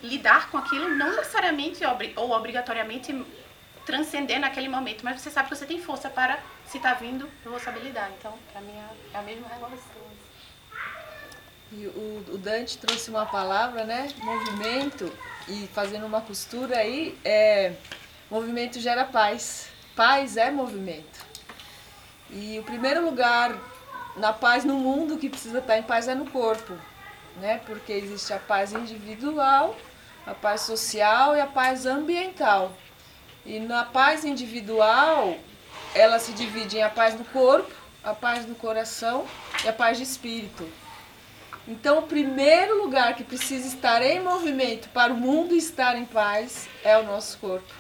lidar 0.00 0.50
com 0.50 0.56
aquilo, 0.56 0.88
não 0.88 1.16
necessariamente 1.16 1.82
ou 2.16 2.30
obrigatoriamente 2.30 3.12
transcender 3.84 4.38
naquele 4.38 4.68
momento, 4.68 5.04
mas 5.04 5.20
você 5.20 5.30
sabe 5.30 5.48
que 5.48 5.56
você 5.56 5.66
tem 5.66 5.80
força 5.80 6.08
para, 6.08 6.38
se 6.66 6.76
está 6.76 6.94
vindo, 6.94 7.28
eu 7.44 7.50
vou 7.50 7.60
saber 7.60 7.80
lidar. 7.80 8.10
Então, 8.18 8.34
para 8.52 8.60
mim, 8.60 8.74
é 9.12 9.18
a 9.18 9.22
mesma 9.22 9.48
relação. 9.48 10.00
E 11.72 11.86
o, 11.86 12.24
o 12.34 12.38
Dante 12.38 12.78
trouxe 12.78 13.10
uma 13.10 13.26
palavra, 13.26 13.84
né? 13.84 14.08
Movimento, 14.18 15.12
e 15.48 15.68
fazendo 15.68 16.04
uma 16.04 16.20
costura 16.20 16.78
aí, 16.78 17.16
é, 17.24 17.74
movimento 18.30 18.80
gera 18.80 19.04
paz. 19.04 19.68
Paz 19.94 20.36
é 20.36 20.50
movimento. 20.50 21.24
E 22.30 22.58
o 22.58 22.62
primeiro 22.62 23.04
lugar 23.04 23.56
na 24.16 24.32
paz 24.32 24.64
no 24.64 24.74
mundo 24.74 25.16
que 25.16 25.28
precisa 25.28 25.58
estar 25.58 25.78
em 25.78 25.82
paz 25.82 26.08
é 26.08 26.14
no 26.14 26.28
corpo, 26.30 26.74
né? 27.36 27.60
Porque 27.66 27.92
existe 27.92 28.32
a 28.32 28.38
paz 28.38 28.72
individual, 28.72 29.76
a 30.26 30.34
paz 30.34 30.62
social 30.62 31.36
e 31.36 31.40
a 31.40 31.46
paz 31.46 31.86
ambiental. 31.86 32.72
E 33.44 33.58
na 33.58 33.84
paz 33.84 34.24
individual, 34.24 35.36
ela 35.94 36.18
se 36.18 36.32
divide 36.32 36.78
em 36.78 36.82
a 36.82 36.90
paz 36.90 37.14
do 37.14 37.24
corpo, 37.24 37.72
a 38.02 38.14
paz 38.14 38.44
do 38.44 38.54
coração 38.54 39.26
e 39.64 39.68
a 39.68 39.72
paz 39.72 39.96
de 39.96 40.04
espírito. 40.04 40.68
Então, 41.68 41.98
o 41.98 42.02
primeiro 42.02 42.82
lugar 42.82 43.14
que 43.14 43.22
precisa 43.22 43.68
estar 43.68 44.02
em 44.02 44.20
movimento 44.20 44.88
para 44.88 45.12
o 45.12 45.16
mundo 45.16 45.54
estar 45.54 45.96
em 45.96 46.04
paz 46.04 46.68
é 46.82 46.96
o 46.98 47.04
nosso 47.04 47.38
corpo. 47.38 47.72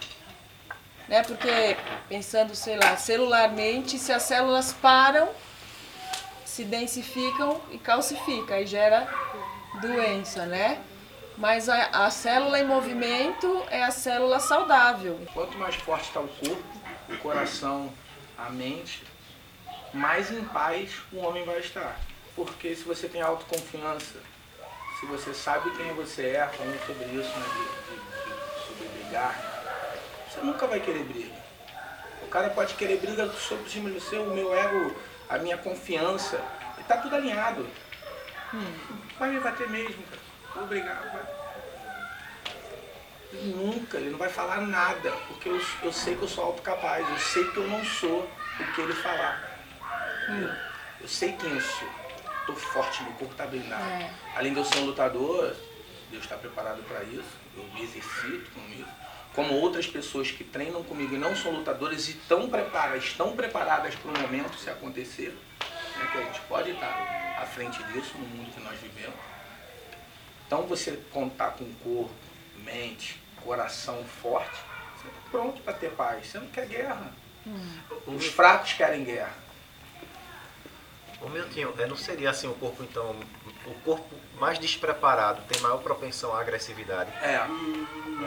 Né? 1.08 1.22
Porque, 1.22 1.76
pensando, 2.08 2.54
sei 2.54 2.76
lá, 2.76 2.96
celularmente, 2.96 3.98
se 3.98 4.12
as 4.12 4.22
células 4.22 4.72
param, 4.72 5.28
se 6.44 6.64
densificam 6.64 7.60
e 7.72 7.78
calcificam, 7.78 8.54
aí 8.54 8.66
gera 8.66 9.08
doença, 9.80 10.46
né? 10.46 10.78
Mas 11.40 11.70
a, 11.70 12.04
a 12.04 12.10
célula 12.10 12.60
em 12.60 12.66
movimento 12.66 13.64
é 13.70 13.82
a 13.82 13.90
célula 13.90 14.38
saudável. 14.38 15.18
Quanto 15.32 15.56
mais 15.56 15.74
forte 15.74 16.08
está 16.08 16.20
o 16.20 16.28
corpo, 16.28 16.62
o 17.08 17.16
coração, 17.16 17.90
a 18.36 18.50
mente, 18.50 19.02
mais 19.94 20.30
em 20.30 20.44
paz 20.44 20.92
o 21.10 21.16
homem 21.20 21.42
vai 21.46 21.58
estar. 21.60 21.98
Porque 22.36 22.76
se 22.76 22.84
você 22.84 23.08
tem 23.08 23.22
autoconfiança, 23.22 24.18
se 25.00 25.06
você 25.06 25.32
sabe 25.32 25.70
quem 25.78 25.94
você 25.94 26.26
é, 26.26 26.46
falando 26.46 26.78
sobre 26.86 27.06
isso, 27.06 27.30
né, 27.38 27.46
de, 27.54 27.94
de, 27.94 28.34
de, 28.34 28.66
sobre 28.66 28.98
brigar, 28.98 29.34
você 30.28 30.42
nunca 30.42 30.66
vai 30.66 30.78
querer 30.78 31.04
briga. 31.04 31.40
O 32.22 32.26
cara 32.26 32.50
pode 32.50 32.74
querer 32.74 32.98
briga 32.98 33.26
sobre 33.32 33.70
cima 33.70 33.88
do 33.88 33.98
seu, 33.98 34.24
o 34.24 34.34
meu 34.34 34.54
ego, 34.54 34.94
a 35.26 35.38
minha 35.38 35.56
confiança, 35.56 36.38
e 36.78 36.84
tá 36.84 36.98
tudo 36.98 37.16
alinhado. 37.16 37.66
Hum, 38.52 38.74
vai 39.18 39.30
me 39.30 39.40
bater 39.40 39.70
mesmo, 39.70 40.02
cara. 40.02 40.19
Vou 40.60 40.68
brigar, 40.68 41.02
vai. 41.10 41.22
Nunca, 43.44 43.96
ele 43.96 44.10
não 44.10 44.18
vai 44.18 44.28
falar 44.28 44.60
nada, 44.60 45.10
porque 45.26 45.48
eu, 45.48 45.58
eu 45.82 45.90
sei 45.90 46.14
que 46.16 46.22
eu 46.22 46.28
sou 46.28 46.44
autocapaz, 46.44 47.08
eu 47.08 47.18
sei 47.18 47.44
que 47.50 47.56
eu 47.56 47.66
não 47.66 47.82
sou 47.82 48.30
o 48.60 48.72
que 48.74 48.80
ele 48.82 48.92
falar. 48.92 49.58
Hum. 50.28 50.54
Eu 51.00 51.08
sei 51.08 51.32
quem 51.32 51.50
eu 51.50 51.60
sou. 51.62 51.88
Estou 52.40 52.54
forte, 52.56 53.02
meu 53.04 53.12
corpo 53.12 53.32
está 53.32 53.46
blindado. 53.46 53.82
É. 53.82 54.10
Além 54.36 54.52
de 54.52 54.58
eu 54.58 54.64
ser 54.66 54.80
um 54.80 54.86
lutador, 54.86 55.56
Deus 56.10 56.24
está 56.24 56.36
preparado 56.36 56.82
para 56.82 57.04
isso, 57.04 57.38
eu 57.56 57.64
me 57.72 57.82
exercito 57.82 58.50
com 58.50 58.60
isso. 58.68 58.90
Como 59.34 59.54
outras 59.54 59.86
pessoas 59.86 60.30
que 60.30 60.44
treinam 60.44 60.84
comigo 60.84 61.14
e 61.14 61.18
não 61.18 61.34
são 61.34 61.52
lutadoras 61.52 62.06
e 62.08 62.10
estão 62.10 62.50
preparadas, 62.50 63.04
estão 63.04 63.34
preparadas 63.34 63.94
para 63.94 64.10
o 64.10 64.20
momento 64.20 64.58
se 64.58 64.68
acontecer, 64.68 65.34
né, 65.96 66.08
que 66.12 66.18
a 66.18 66.22
gente 66.22 66.40
pode 66.42 66.72
estar 66.72 67.38
à 67.40 67.46
frente 67.46 67.82
disso 67.84 68.18
no 68.18 68.26
mundo 68.26 68.52
que 68.52 68.60
nós 68.60 68.78
vivemos. 68.78 69.29
Então 70.50 70.62
você 70.62 70.98
contar 71.12 71.50
com 71.52 71.64
corpo, 71.74 72.10
mente, 72.64 73.22
coração 73.44 74.04
forte, 74.20 74.50
você 74.96 75.06
está 75.06 75.20
pronto 75.30 75.62
para 75.62 75.74
ter 75.74 75.92
paz. 75.92 76.26
Você 76.26 76.40
não 76.40 76.48
quer 76.48 76.66
guerra. 76.66 77.12
Hum. 77.46 77.78
Os 78.08 78.26
fracos 78.26 78.72
querem 78.72 79.04
guerra. 79.04 79.32
Um 81.22 81.28
minutinho, 81.28 81.72
não 81.88 81.96
seria 81.96 82.30
assim 82.30 82.48
o 82.48 82.54
corpo 82.54 82.82
então, 82.82 83.14
o 83.64 83.74
corpo 83.84 84.12
mais 84.40 84.58
despreparado 84.58 85.40
tem 85.42 85.62
maior 85.62 85.78
propensão 85.78 86.34
à 86.34 86.40
agressividade? 86.40 87.12
É, 87.22 87.46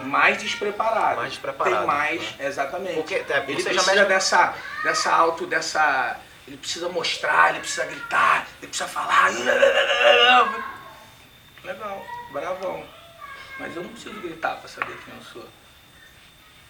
mais 0.06 0.42
despreparado. 0.42 1.18
Mais 1.18 1.32
despreparado. 1.32 1.76
Tem 1.76 1.86
mais, 1.86 2.22
né? 2.38 2.48
exatamente. 2.48 2.96
Porque, 2.96 3.16
é, 3.16 3.44
ele 3.48 3.64
precisa 3.64 3.94
mesmo... 3.96 4.08
dessa, 4.08 4.56
dessa 4.82 5.12
auto, 5.12 5.46
dessa, 5.46 6.22
ele 6.48 6.56
precisa 6.56 6.88
mostrar, 6.88 7.50
ele 7.50 7.60
precisa 7.60 7.86
gritar, 7.86 8.48
ele 8.62 8.68
precisa 8.70 8.88
falar. 8.88 9.30
Legal, 11.64 12.06
bravão. 12.34 12.84
Mas 13.60 13.76
eu 13.76 13.84
não 13.84 13.92
preciso 13.92 14.20
gritar 14.20 14.58
para 14.58 14.68
saber 14.68 14.98
quem 15.06 15.16
eu 15.16 15.22
sou. 15.22 15.48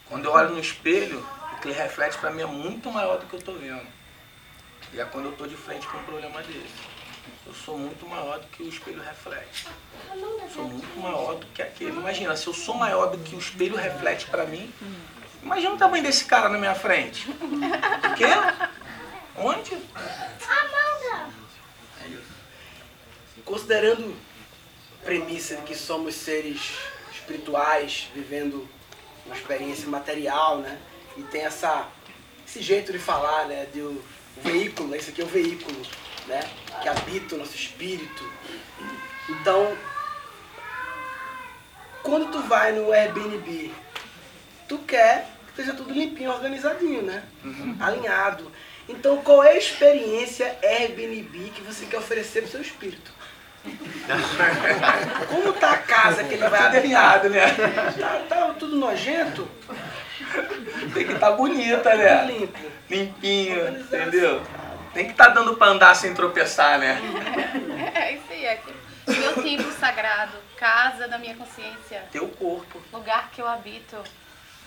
Quando 0.08 0.26
eu 0.26 0.32
olho 0.34 0.50
no 0.50 0.60
espelho, 0.60 1.26
o 1.54 1.62
que 1.62 1.70
ele 1.70 1.78
reflete 1.78 2.18
para 2.18 2.30
mim 2.30 2.42
é 2.42 2.46
muito 2.46 2.92
maior 2.92 3.18
do 3.18 3.26
que 3.26 3.34
eu 3.34 3.40
estou 3.40 3.58
vendo. 3.58 3.88
E 4.92 5.00
é 5.00 5.06
quando 5.06 5.26
eu 5.26 5.32
estou 5.32 5.48
de 5.48 5.56
frente 5.56 5.88
com 5.88 5.98
um 5.98 6.04
problema 6.04 6.44
desse. 6.44 6.94
Eu 7.46 7.54
sou 7.54 7.78
muito 7.78 8.06
maior 8.06 8.40
do 8.40 8.48
que 8.48 8.64
o 8.64 8.68
espelho 8.68 9.02
reflete. 9.02 9.68
Sou 10.54 10.66
muito 10.66 11.00
maior 11.00 11.36
do 11.36 11.46
que 11.48 11.62
aquele. 11.62 11.92
Imagina, 11.92 12.36
se 12.36 12.48
eu 12.48 12.54
sou 12.54 12.76
maior 12.76 13.08
do 13.12 13.18
que 13.18 13.36
o 13.36 13.40
espelho 13.40 13.78
reflete 13.78 14.26
para 14.28 14.46
mim, 14.46 14.72
imagina 15.42 15.74
o 15.74 15.78
tamanho 15.78 16.04
desse 16.04 16.26
cara 16.26 16.50
na 16.50 16.58
minha 16.58 16.76
frente. 16.76 17.30
O 17.30 18.16
quê? 18.16 18.26
Onde? 19.38 19.74
É 22.04 22.08
isso. 22.08 22.34
Considerando 23.46 24.16
premissa 25.04 25.56
de 25.58 25.62
que 25.64 25.76
somos 25.76 26.16
seres 26.16 26.78
espirituais, 27.14 28.10
vivendo 28.14 28.68
uma 29.26 29.36
experiência 29.36 29.88
material, 29.88 30.60
né? 30.60 30.78
E 31.18 31.24
tem 31.24 31.42
essa, 31.42 31.88
esse 32.48 32.62
jeito 32.62 32.92
de 32.92 33.00
falar, 33.00 33.48
né? 33.48 33.68
De 33.74 33.82
o, 33.82 34.04
veículo? 34.38 34.96
Isso 34.96 35.12
aqui 35.12 35.22
é 35.22 35.26
o 35.26 35.28
veículo, 35.28 35.80
né? 36.28 36.42
Que 36.82 36.90
habita 36.90 37.36
o 37.36 37.38
nosso 37.38 37.56
espírito. 37.56 38.24
Então, 39.30 39.78
quando 42.02 42.32
tu 42.32 42.42
vai 42.42 42.72
no 42.74 42.92
Airbnb, 42.92 43.72
tu 44.68 44.78
quer 44.80 45.30
que 45.46 45.62
esteja 45.62 45.74
tudo 45.78 45.94
limpinho, 45.94 46.32
organizadinho, 46.32 47.04
né? 47.04 47.24
Uhum. 47.44 47.78
Alinhado. 47.80 48.52
Então, 48.90 49.18
qual 49.18 49.44
é 49.44 49.52
a 49.52 49.58
experiência 49.58 50.58
Airbnb 50.62 51.52
que 51.52 51.62
você 51.62 51.86
quer 51.86 51.98
oferecer 51.98 52.42
para 52.42 52.48
o 52.48 52.52
seu 52.52 52.62
espírito? 52.62 53.14
Como 55.30 55.54
tá 55.54 55.72
a 55.72 55.78
casa 55.78 56.24
que 56.24 56.34
ele 56.34 56.48
vai 56.48 56.78
alinhado, 56.78 57.30
né? 57.30 57.46
Tá, 57.98 58.22
tá, 58.28 58.54
tudo 58.60 58.76
nojento? 58.76 59.48
Tem 60.94 61.06
que 61.06 61.14
estar 61.14 61.32
tá 61.32 61.32
bonita, 61.32 61.96
né? 61.96 62.26
Limpo. 62.26 62.60
Limpinho, 62.90 63.80
entendeu? 63.80 64.42
Tem 64.94 65.06
que 65.06 65.12
estar 65.12 65.28
tá 65.28 65.34
dando 65.34 65.56
pra 65.56 65.68
andar 65.68 65.96
sem 65.96 66.14
tropeçar, 66.14 66.78
né? 66.78 67.00
É 67.96 68.14
isso 68.14 68.26
aí, 68.30 68.46
é 68.46 68.60
meu 69.08 69.44
templo 69.44 69.72
sagrado, 69.74 70.38
casa 70.58 71.08
da 71.08 71.18
minha 71.18 71.36
consciência. 71.36 72.04
Teu 72.12 72.28
corpo. 72.30 72.82
Lugar 72.92 73.30
que 73.32 73.42
eu 73.42 73.48
habito, 73.48 73.98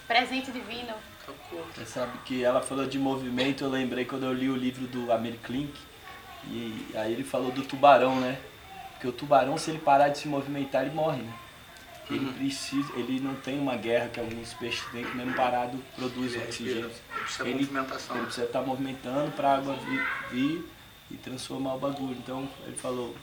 presente 0.07 0.51
divino. 0.51 0.95
Teu 1.25 1.35
corpo. 1.51 1.69
Você 1.75 1.87
sabe 1.87 2.19
que 2.25 2.45
ela 2.45 2.61
falou 2.61 2.87
de 2.87 2.99
movimento, 2.99 3.65
eu 3.65 3.71
lembrei 3.71 4.05
quando 4.05 4.25
eu 4.25 4.33
li 4.33 4.49
o 4.49 4.57
livro 4.57 4.87
do 4.87 5.13
Amir 5.13 5.39
Klink, 5.43 5.75
e 6.45 6.87
aí 6.95 7.13
ele 7.13 7.25
falou 7.25 7.51
do 7.51 7.63
tubarão, 7.63 8.21
né? 8.21 8.39
Porque 8.97 9.09
o 9.09 9.13
tubarão, 9.13 9.59
se 9.59 9.71
ele 9.71 9.79
parar 9.79 10.09
de 10.09 10.19
se 10.19 10.27
movimentar, 10.27 10.83
ele 10.83 10.95
morre, 10.95 11.23
né? 11.23 11.33
Ele 12.09 12.25
uhum. 12.25 12.33
precisa, 12.35 12.93
ele 12.97 13.21
não 13.21 13.35
tem 13.35 13.59
uma 13.59 13.77
guerra 13.77 14.09
que 14.09 14.21
alguns 14.21 14.55
peixes 14.55 14.85
têm 14.93 15.05
que 15.05 15.17
mesmo 15.17 15.35
parado 15.35 15.77
produz 15.97 16.35
ele 16.35 16.45
oxigênio. 16.45 16.85
Ele 16.85 17.21
precisa 17.21 17.49
ele, 17.49 17.59
movimentação. 17.59 18.17
Ele 18.17 18.25
precisa 18.25 18.47
estar 18.47 18.61
tá 18.61 18.67
movimentando 18.67 19.33
para 19.33 19.51
a 19.51 19.57
água 19.57 19.75
vir, 19.75 20.07
vir, 20.31 20.71
e 21.11 21.17
transformar 21.17 21.75
o 21.75 21.79
bagulho. 21.79 22.17
Então 22.17 22.49
ele 22.65 22.77
falou, 22.77 23.15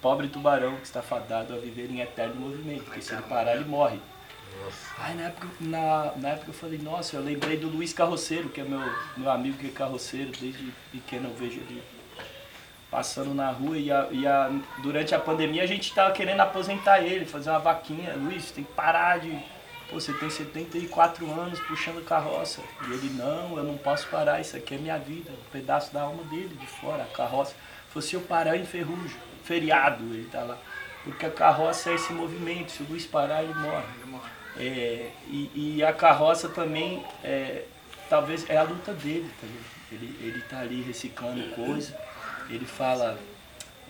pobre 0.00 0.28
tubarão 0.28 0.76
que 0.76 0.86
está 0.86 1.02
fadado 1.02 1.52
a 1.52 1.58
viver 1.58 1.90
em 1.90 2.00
eterno 2.00 2.36
movimento, 2.36 2.84
porque 2.84 3.02
se 3.02 3.12
ele 3.12 3.22
parar 3.22 3.56
ele 3.56 3.64
morre. 3.64 3.98
Aí 4.98 5.16
na 5.16 5.24
época, 5.24 5.48
na, 5.60 6.12
na 6.16 6.28
época 6.28 6.50
eu 6.50 6.54
falei, 6.54 6.78
nossa, 6.78 7.16
eu 7.16 7.22
lembrei 7.22 7.56
do 7.56 7.68
Luiz 7.68 7.92
Carroceiro, 7.92 8.50
que 8.50 8.60
é 8.60 8.64
meu, 8.64 8.80
meu 9.16 9.30
amigo 9.30 9.56
que 9.58 9.66
é 9.66 9.70
carroceiro, 9.70 10.30
desde 10.30 10.72
pequeno 10.92 11.28
eu 11.28 11.34
vejo 11.34 11.58
ele 11.58 11.82
passando 12.92 13.32
na 13.32 13.50
rua 13.50 13.78
e, 13.78 13.90
a, 13.90 14.06
e 14.10 14.26
a, 14.26 14.50
durante 14.82 15.14
a 15.14 15.18
pandemia 15.18 15.62
a 15.62 15.66
gente 15.66 15.88
estava 15.88 16.12
querendo 16.12 16.40
aposentar 16.40 17.00
ele, 17.00 17.24
fazer 17.24 17.48
uma 17.48 17.58
vaquinha. 17.58 18.14
Luiz, 18.14 18.50
tem 18.50 18.62
que 18.62 18.72
parar 18.74 19.18
de. 19.18 19.30
Pô, 19.88 19.98
você 19.98 20.12
tem 20.12 20.28
74 20.28 21.28
anos 21.40 21.58
puxando 21.60 22.04
carroça. 22.04 22.60
E 22.86 22.92
ele, 22.92 23.08
não, 23.14 23.56
eu 23.56 23.64
não 23.64 23.78
posso 23.78 24.06
parar, 24.08 24.42
isso 24.42 24.54
aqui 24.58 24.74
é 24.74 24.78
minha 24.78 24.98
vida, 24.98 25.30
um 25.30 25.50
pedaço 25.50 25.92
da 25.92 26.02
alma 26.02 26.22
dele 26.24 26.54
de 26.54 26.66
fora, 26.66 27.02
a 27.02 27.16
carroça. 27.16 27.54
Falei, 27.88 28.06
se 28.06 28.14
eu 28.14 28.20
parar, 28.20 28.56
eu 28.56 28.62
enferrujo. 28.62 29.16
Feriado, 29.42 30.04
ele 30.04 30.28
tá 30.30 30.42
lá. 30.42 30.58
Porque 31.02 31.24
a 31.24 31.30
carroça 31.30 31.90
é 31.90 31.94
esse 31.94 32.12
movimento, 32.12 32.70
se 32.72 32.82
o 32.82 32.86
Luiz 32.88 33.06
parar, 33.06 33.42
ele 33.42 33.54
morre. 33.54 33.86
É, 34.58 35.10
e, 35.28 35.50
e 35.54 35.82
a 35.82 35.94
carroça 35.94 36.48
também, 36.48 37.04
é, 37.24 37.64
talvez, 38.08 38.48
é 38.50 38.56
a 38.58 38.62
luta 38.62 38.92
dele, 38.92 39.30
tá 39.40 39.46
ligado? 39.46 39.82
Ele, 39.92 40.26
ele 40.26 40.42
tá 40.42 40.60
ali 40.60 40.82
reciclando 40.82 41.42
coisa, 41.54 41.98
ele 42.54 42.66
fala. 42.66 43.18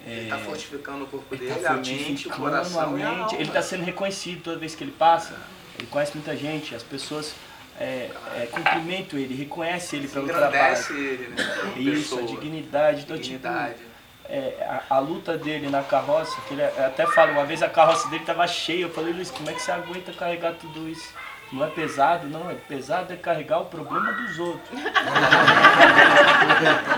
Ele 0.05 0.29
tá 0.29 0.39
fortificando 0.39 1.05
o 1.05 1.07
corpo 1.07 1.33
ele 1.33 1.47
dele, 1.47 1.61
tá 1.61 1.75
a 1.75 1.77
mente, 1.77 2.27
o 2.27 2.31
coração 2.31 2.81
a 2.81 2.87
mente. 2.89 3.35
Ele 3.37 3.45
está 3.45 3.63
sendo 3.63 3.85
reconhecido 3.85 4.43
toda 4.43 4.59
vez 4.59 4.75
que 4.75 4.83
ele 4.83 4.91
passa. 4.91 5.37
Ele 5.79 5.87
conhece 5.87 6.13
muita 6.15 6.37
gente, 6.37 6.75
as 6.75 6.83
pessoas 6.83 7.35
é, 7.79 8.11
é, 8.37 8.49
cumprimentam 8.51 9.19
ele, 9.19 9.35
reconhecem 9.35 10.01
ele 10.01 10.09
pelo 10.09 10.27
trabalho. 10.27 10.77
ele, 10.91 11.29
né? 11.29 11.73
Isso, 11.77 12.19
a 12.19 12.23
dignidade. 12.23 13.03
Então, 13.03 13.17
Dignidade. 13.17 13.75
tipo, 13.75 13.93
é, 14.29 14.83
a, 14.89 14.97
a 14.97 14.99
luta 14.99 15.37
dele 15.37 15.69
na 15.69 15.83
carroça, 15.83 16.41
que 16.43 16.55
ele 16.55 16.65
até 16.65 17.07
falo, 17.07 17.33
uma 17.33 17.45
vez 17.45 17.63
a 17.63 17.69
carroça 17.69 18.09
dele 18.09 18.23
estava 18.23 18.47
cheia, 18.47 18.83
eu 18.83 18.91
falei, 18.91 19.13
Luiz, 19.13 19.31
como 19.31 19.49
é 19.51 19.53
que 19.53 19.63
você 19.63 19.71
aguenta 19.71 20.13
carregar 20.13 20.55
tudo 20.55 20.89
isso? 20.89 21.13
Não 21.53 21.65
é 21.65 21.69
pesado, 21.69 22.27
não, 22.29 22.51
é 22.51 22.55
pesado 22.55 23.13
é 23.13 23.17
carregar 23.17 23.61
o 23.61 23.67
problema 23.67 24.11
dos 24.13 24.39
outros. 24.39 24.81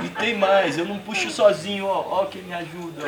e 0.04 0.08
tem 0.10 0.38
mais, 0.38 0.78
eu 0.78 0.84
não 0.84 0.98
puxo 1.00 1.28
sozinho, 1.28 1.86
ó, 1.86 2.22
ó 2.22 2.26
quem 2.26 2.42
me 2.42 2.54
ajuda. 2.54 3.02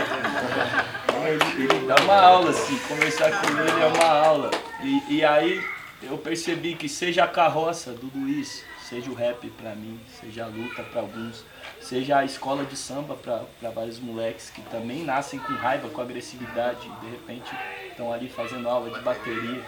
Ele, 1.24 1.86
dá 1.86 1.94
uma 2.03 2.16
aula, 2.16 2.51
assim, 2.51 2.76
conversar 2.88 3.30
com 3.30 3.47
ele 3.61 3.80
é 3.80 3.86
uma 3.86 4.26
aula. 4.26 4.51
E, 4.82 5.18
e 5.18 5.24
aí 5.24 5.64
eu 6.03 6.18
percebi 6.18 6.74
que 6.74 6.88
seja 6.88 7.22
a 7.22 7.28
carroça 7.28 7.92
do 7.92 8.11
Luiz, 8.12 8.64
seja 8.88 9.09
o 9.09 9.14
rap 9.14 9.49
pra 9.51 9.74
mim, 9.76 10.01
seja 10.20 10.44
a 10.44 10.49
luta 10.49 10.82
pra 10.82 11.01
alguns, 11.03 11.44
seja 11.89 12.18
a 12.18 12.24
escola 12.24 12.64
de 12.64 12.76
samba 12.76 13.14
para 13.14 13.70
vários 13.70 14.01
moleques 14.01 14.51
que 14.51 14.61
também 14.62 15.05
nascem 15.05 15.39
com 15.39 15.53
raiva, 15.55 15.89
com 15.89 16.01
agressividade, 16.01 16.91
de 17.01 17.11
repente 17.11 17.51
estão 17.89 18.12
ali 18.12 18.28
fazendo 18.28 18.68
aula 18.68 18.91
de 18.91 19.01
bateria 19.05 19.62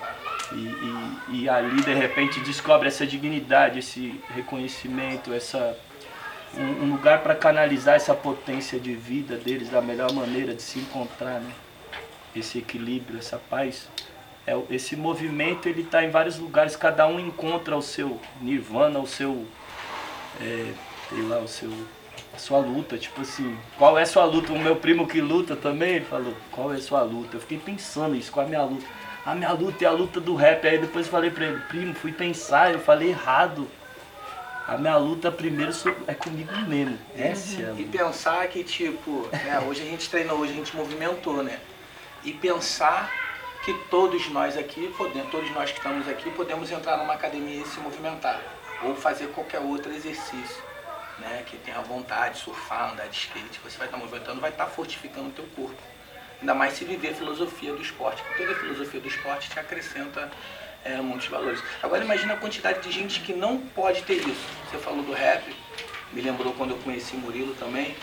e, 0.52 0.56
e, 0.56 1.42
e 1.42 1.48
ali 1.48 1.80
de 1.80 1.94
repente 1.94 2.40
descobre 2.40 2.88
essa 2.88 3.06
dignidade, 3.06 3.78
esse 3.78 4.20
reconhecimento, 4.34 5.32
essa 5.32 5.76
um, 6.54 6.84
um 6.84 6.90
lugar 6.92 7.22
para 7.22 7.36
canalizar 7.36 7.94
essa 7.94 8.14
potência 8.14 8.80
de 8.80 8.94
vida 8.94 9.36
deles 9.36 9.68
da 9.68 9.80
melhor 9.80 10.12
maneira 10.12 10.54
de 10.54 10.62
se 10.62 10.80
encontrar, 10.80 11.40
né? 11.40 11.52
Esse 12.34 12.58
equilíbrio, 12.58 13.18
essa 13.18 13.38
paz. 13.38 13.88
É, 14.46 14.58
esse 14.70 14.96
movimento 14.96 15.68
ele 15.68 15.82
está 15.82 16.02
em 16.02 16.10
vários 16.10 16.38
lugares, 16.38 16.74
cada 16.74 17.06
um 17.06 17.20
encontra 17.20 17.76
o 17.76 17.82
seu 17.82 18.20
nirvana, 18.40 18.98
o 18.98 19.06
seu 19.06 19.46
é, 20.40 20.72
sei 21.08 21.22
lá, 21.22 21.38
o 21.38 21.48
seu, 21.48 21.70
a 22.38 22.40
sua 22.40 22.58
luta, 22.58 22.96
tipo 22.96 23.20
assim, 23.20 23.58
qual 23.76 23.98
é 23.98 24.02
a 24.02 24.06
sua 24.06 24.24
luta? 24.24 24.52
O 24.52 24.58
meu 24.58 24.76
primo 24.76 25.08
que 25.08 25.20
luta 25.20 25.56
também, 25.56 25.96
ele 25.96 26.04
falou, 26.04 26.32
qual 26.52 26.72
é 26.72 26.76
a 26.76 26.80
sua 26.80 27.02
luta? 27.02 27.36
Eu 27.36 27.40
fiquei 27.40 27.58
pensando 27.58 28.14
isso, 28.14 28.30
qual 28.30 28.44
é 28.44 28.46
a 28.46 28.48
minha 28.48 28.62
luta? 28.62 28.86
A 29.26 29.34
minha 29.34 29.52
luta 29.52 29.84
é 29.84 29.88
a 29.88 29.90
luta 29.90 30.20
do 30.20 30.36
rap, 30.36 30.66
aí 30.66 30.78
depois 30.78 31.06
eu 31.06 31.12
falei 31.12 31.30
pra 31.30 31.44
ele, 31.44 31.60
primo, 31.68 31.94
fui 31.94 32.12
pensar, 32.12 32.72
eu 32.72 32.78
falei 32.78 33.08
errado. 33.10 33.68
A 34.68 34.76
minha 34.76 34.96
luta 34.96 35.32
primeiro 35.32 35.72
é 36.06 36.14
comigo 36.14 36.52
mesmo. 36.68 36.96
Essa 37.16 37.62
é 37.62 37.70
a 37.70 37.72
E 37.72 37.84
pensar 37.84 38.46
que, 38.48 38.62
tipo, 38.62 39.26
né, 39.32 39.58
hoje 39.66 39.82
a 39.82 39.84
gente 39.84 40.08
treinou, 40.08 40.38
hoje 40.38 40.52
a 40.52 40.56
gente 40.56 40.76
movimentou, 40.76 41.42
né? 41.42 41.58
E 42.22 42.32
pensar 42.32 43.10
que 43.64 43.72
todos 43.90 44.28
nós 44.30 44.56
aqui, 44.56 44.94
podemos, 44.96 45.30
todos 45.30 45.50
nós 45.50 45.72
que 45.72 45.78
estamos 45.78 46.08
aqui, 46.08 46.30
podemos 46.30 46.70
entrar 46.70 46.98
numa 46.98 47.14
academia 47.14 47.62
e 47.62 47.66
se 47.66 47.80
movimentar. 47.80 48.40
Ou 48.84 48.94
fazer 48.94 49.26
qualquer 49.28 49.58
outro 49.58 49.92
exercício, 49.92 50.62
né? 51.20 51.44
Que 51.46 51.56
tenha 51.56 51.80
vontade, 51.80 52.38
surfar, 52.38 52.92
andar 52.92 53.08
de 53.08 53.16
skate, 53.16 53.60
você 53.62 53.76
vai 53.76 53.86
estar 53.86 53.96
movimentando, 53.96 54.40
vai 54.40 54.50
estar 54.50 54.66
fortificando 54.66 55.28
o 55.28 55.32
teu 55.32 55.46
corpo. 55.54 55.80
Ainda 56.40 56.54
mais 56.54 56.74
se 56.74 56.84
viver 56.84 57.08
a 57.08 57.14
filosofia 57.14 57.72
do 57.72 57.82
esporte, 57.82 58.22
porque 58.22 58.42
toda 58.42 58.56
a 58.56 58.60
filosofia 58.60 59.00
do 59.00 59.08
esporte 59.08 59.50
te 59.50 59.58
acrescenta 59.58 60.30
é, 60.84 60.96
muitos 60.96 61.26
valores. 61.26 61.62
Agora 61.82 62.04
imagina 62.04 62.34
a 62.34 62.36
quantidade 62.36 62.80
de 62.80 62.92
gente 62.92 63.20
que 63.20 63.32
não 63.32 63.58
pode 63.58 64.02
ter 64.02 64.14
isso. 64.14 64.46
Você 64.70 64.78
falou 64.78 65.02
do 65.02 65.12
rap, 65.12 65.44
me 66.12 66.20
lembrou 66.20 66.52
quando 66.54 66.70
eu 66.70 66.78
conheci 66.78 67.16
Murilo 67.16 67.54
também, 67.54 67.96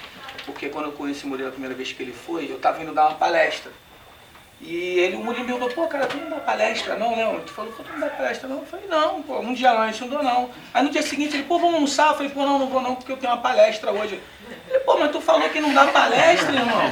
porque 0.46 0.70
quando 0.70 0.86
eu 0.86 0.92
conheci 0.92 1.26
Murilo 1.26 1.50
a 1.50 1.52
primeira 1.52 1.74
vez 1.74 1.92
que 1.92 2.04
ele 2.04 2.14
foi, 2.14 2.52
eu 2.52 2.58
estava 2.58 2.82
indo 2.82 2.94
dar 2.94 3.08
uma 3.08 3.16
palestra. 3.16 3.72
E 4.62 5.00
ele, 5.00 5.18
o 5.18 5.20
Murilo 5.20 5.46
me 5.46 5.52
perguntou, 5.52 5.76
pô, 5.76 5.88
cara, 5.88 6.08
tu 6.08 6.18
não 6.18 6.30
dá 6.30 6.38
palestra 6.38 6.96
não, 6.96 7.16
Leandro? 7.16 7.42
Tu 7.42 7.52
falou, 7.52 7.72
pô, 7.74 7.84
tu 7.84 7.92
não 7.92 8.00
dá 8.00 8.10
palestra 8.10 8.48
não? 8.48 8.60
Eu 8.60 8.66
falei, 8.66 8.88
não, 8.88 9.22
pô, 9.22 9.40
um 9.40 9.54
dia 9.54 9.72
antes 9.72 10.00
não 10.00 10.08
dou 10.08 10.24
não. 10.24 10.50
Aí 10.74 10.84
no 10.84 10.90
dia 10.90 11.02
seguinte 11.02 11.36
ele, 11.36 11.44
pô, 11.44 11.60
vamos 11.60 11.76
almoçar? 11.76 12.10
Eu 12.10 12.16
falei, 12.16 12.32
pô, 12.32 12.46
não, 12.46 12.60
não 12.60 12.68
vou 12.68 12.82
não, 12.82 12.96
porque 12.96 13.12
eu 13.12 13.18
tenho 13.18 13.34
uma 13.34 13.42
palestra 13.42 13.92
hoje. 13.92 14.20
Ele, 14.70 14.80
pô, 14.80 14.98
mas 14.98 15.12
tu 15.12 15.22
falou 15.22 15.50
que 15.50 15.60
não 15.60 15.74
dá 15.74 15.88
palestra, 15.88 16.52
irmão. 16.52 16.92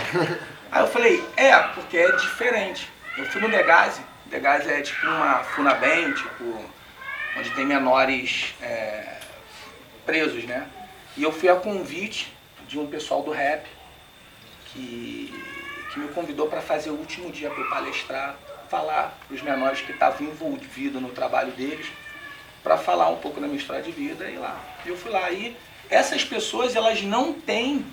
Aí 0.72 0.82
eu 0.82 0.88
falei, 0.88 1.24
é, 1.38 1.58
porque 1.60 1.98
é 1.98 2.12
diferente. 2.12 2.90
Eu 3.18 3.26
fui 3.26 3.40
no 3.40 3.50
Degase, 3.50 4.02
Degase 4.26 4.70
é 4.72 4.82
tipo 4.82 5.06
uma 5.06 5.44
Funabem, 5.44 6.12
tipo, 6.14 6.66
onde 7.38 7.50
tem 7.52 7.66
menores 7.66 8.56
é, 8.62 9.18
presos, 10.06 10.44
né? 10.46 10.68
E 11.16 11.24
eu 11.24 11.32
fui 11.32 11.50
a 11.50 11.56
convite 11.56 12.34
de 12.68 12.80
um 12.80 12.88
pessoal 12.88 13.22
do 13.22 13.32
rap 13.32 13.64
que, 14.66 15.32
que 15.94 16.00
me 16.00 16.08
convidou 16.08 16.48
para 16.48 16.60
fazer 16.60 16.90
o 16.90 16.96
último 16.96 17.32
dia 17.32 17.50
para 17.52 17.62
eu 17.62 17.70
palestrar, 17.70 18.36
falar 18.68 19.16
para 19.28 19.36
os 19.36 19.42
menores 19.42 19.82
que 19.82 19.92
estavam 19.92 20.26
envolvidos 20.26 21.00
no 21.00 21.10
trabalho 21.10 21.52
deles, 21.52 21.86
para 22.64 22.78
falar 22.78 23.10
um 23.10 23.18
pouco 23.18 23.40
da 23.40 23.46
minha 23.46 23.60
história 23.60 23.84
de 23.84 23.92
vida 23.92 24.28
e 24.28 24.36
lá. 24.36 24.60
Eu 24.86 24.98
fui 24.98 25.12
lá 25.12 25.30
e 25.30 25.56
essas 25.90 26.26
pessoas 26.26 26.76
elas 26.76 27.04
não 27.04 27.34
têm, 27.34 27.86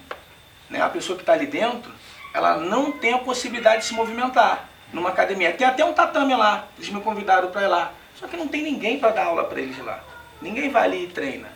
né, 0.70 0.80
a 0.80 0.88
pessoa 0.88 1.16
que 1.16 1.22
está 1.22 1.34
ali 1.34 1.46
dentro, 1.46 1.92
ela 2.32 2.56
não 2.56 2.90
tem 2.90 3.12
a 3.12 3.18
possibilidade 3.18 3.82
de 3.82 3.88
se 3.88 3.94
movimentar 3.94 4.68
numa 4.92 5.10
academia. 5.10 5.52
Tem 5.52 5.66
até 5.66 5.84
um 5.84 5.92
tatame 5.92 6.34
lá, 6.34 6.68
eles 6.78 6.88
me 6.88 7.00
convidaram 7.02 7.50
para 7.50 7.62
ir 7.62 7.68
lá. 7.68 7.92
Só 8.16 8.26
que 8.26 8.36
não 8.36 8.48
tem 8.48 8.62
ninguém 8.62 8.98
para 8.98 9.10
dar 9.10 9.26
aula 9.26 9.44
para 9.44 9.60
eles 9.60 9.76
lá. 9.78 10.02
Ninguém 10.40 10.70
vai 10.70 10.84
ali 10.84 11.04
e 11.04 11.08
treina. 11.08 11.48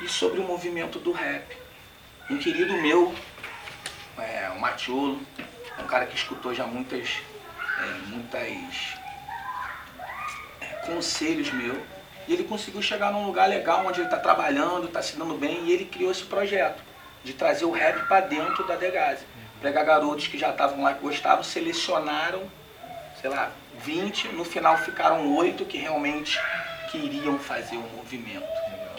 E 0.00 0.08
sobre 0.08 0.40
o 0.40 0.42
movimento 0.42 0.98
do 0.98 1.12
rap. 1.12 1.56
Um 2.30 2.38
querido 2.38 2.72
meu, 2.80 3.14
é, 4.18 4.50
o 4.54 4.60
Matiolo, 4.60 5.20
um 5.78 5.86
cara 5.86 6.06
que 6.06 6.16
escutou 6.16 6.54
já 6.54 6.66
muitas, 6.66 7.08
é, 7.78 7.84
muitas 8.08 8.94
é, 10.60 10.66
conselhos 10.86 11.52
meu. 11.52 11.80
E 12.28 12.32
ele 12.32 12.44
conseguiu 12.44 12.80
chegar 12.80 13.10
num 13.12 13.26
lugar 13.26 13.48
legal 13.48 13.84
onde 13.84 14.00
ele 14.00 14.06
está 14.06 14.18
trabalhando, 14.18 14.86
está 14.86 15.02
se 15.02 15.16
dando 15.16 15.34
bem, 15.34 15.64
e 15.64 15.72
ele 15.72 15.84
criou 15.86 16.10
esse 16.10 16.24
projeto 16.24 16.82
de 17.24 17.32
trazer 17.32 17.64
o 17.64 17.70
rap 17.70 18.06
para 18.06 18.20
dentro 18.26 18.66
da 18.66 18.76
Degase. 18.76 19.24
Pegar 19.60 19.84
garotos 19.84 20.26
que 20.26 20.38
já 20.38 20.50
estavam 20.50 20.82
lá, 20.82 20.94
que 20.94 21.00
gostavam, 21.00 21.42
selecionaram, 21.42 22.50
sei 23.20 23.30
lá, 23.30 23.50
20, 23.78 24.28
no 24.28 24.44
final 24.44 24.76
ficaram 24.78 25.34
oito 25.36 25.64
que 25.64 25.78
realmente 25.78 26.38
queriam 26.90 27.38
fazer 27.38 27.76
o 27.76 27.88
movimento, 27.96 28.46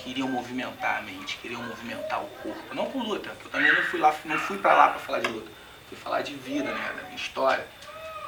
queriam 0.04 0.28
movimentar 0.28 0.98
a 0.98 1.02
mente, 1.02 1.38
queriam 1.38 1.64
movimentar 1.64 2.22
o 2.22 2.28
corpo. 2.42 2.76
Não 2.76 2.86
por 2.86 3.04
luta, 3.04 3.30
que 3.40 3.46
eu 3.46 3.52
também 3.52 3.72
não 3.74 3.84
fui 3.84 4.00
lá, 4.00 4.14
não 4.26 4.38
fui 4.38 4.58
para 4.58 4.74
lá 4.74 4.90
para 4.90 5.00
falar 5.00 5.20
de 5.20 5.28
luta, 5.28 5.50
fui 5.88 5.98
falar 5.98 6.22
de 6.22 6.34
vida, 6.36 6.72
né, 6.72 6.94
da 6.98 7.04
minha 7.04 7.16
história. 7.16 7.66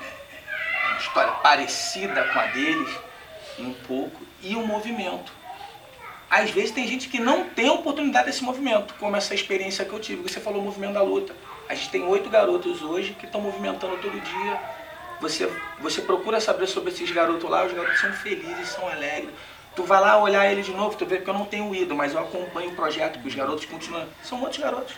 É, 0.02 0.88
uma 0.90 1.00
história 1.00 1.34
parecida 1.34 2.24
com 2.26 2.40
a 2.40 2.46
deles, 2.48 2.90
um 3.60 3.74
pouco, 3.74 4.26
e 4.42 4.56
o 4.56 4.66
movimento. 4.66 5.32
Às 6.30 6.50
vezes 6.50 6.72
tem 6.72 6.88
gente 6.88 7.08
que 7.08 7.20
não 7.20 7.50
tem 7.50 7.70
oportunidade 7.70 8.26
desse 8.28 8.44
movimento, 8.44 8.94
como 8.96 9.16
essa 9.16 9.36
experiência 9.36 9.86
que 9.86 9.94
eu 9.94 10.00
tive. 10.00 10.24
Você 10.24 10.40
falou 10.40 10.62
movimento 10.62 10.94
da 10.94 11.02
luta. 11.02 11.36
A 11.68 11.76
gente 11.76 11.90
tem 11.90 12.04
oito 12.04 12.30
garotos 12.30 12.82
hoje 12.82 13.14
que 13.14 13.26
estão 13.26 13.42
movimentando 13.42 13.98
todo 13.98 14.20
dia. 14.20 14.60
Você, 15.22 15.52
você 15.80 16.02
procura 16.02 16.40
saber 16.40 16.68
sobre 16.68 16.92
esses 16.92 17.10
garotos 17.12 17.50
lá, 17.50 17.66
os 17.66 17.74
garotos 17.74 18.00
são 18.00 18.12
felizes, 18.14 18.70
são 18.70 18.88
alegres. 18.88 19.34
Tu 19.76 19.84
vai 19.84 20.00
lá 20.00 20.22
olhar 20.22 20.50
ele 20.50 20.62
de 20.62 20.72
novo, 20.72 20.96
tu 20.96 21.06
vê 21.06 21.18
que 21.18 21.30
eu 21.30 21.34
não 21.34 21.46
tenho 21.46 21.76
ido, 21.76 21.94
mas 21.94 22.14
eu 22.14 22.20
acompanho 22.20 22.72
o 22.72 22.76
projeto, 22.76 23.20
que 23.20 23.28
os 23.28 23.36
garotos 23.36 23.66
continuam. 23.66 24.08
São 24.24 24.40
outros 24.42 24.62
garotos. 24.62 24.96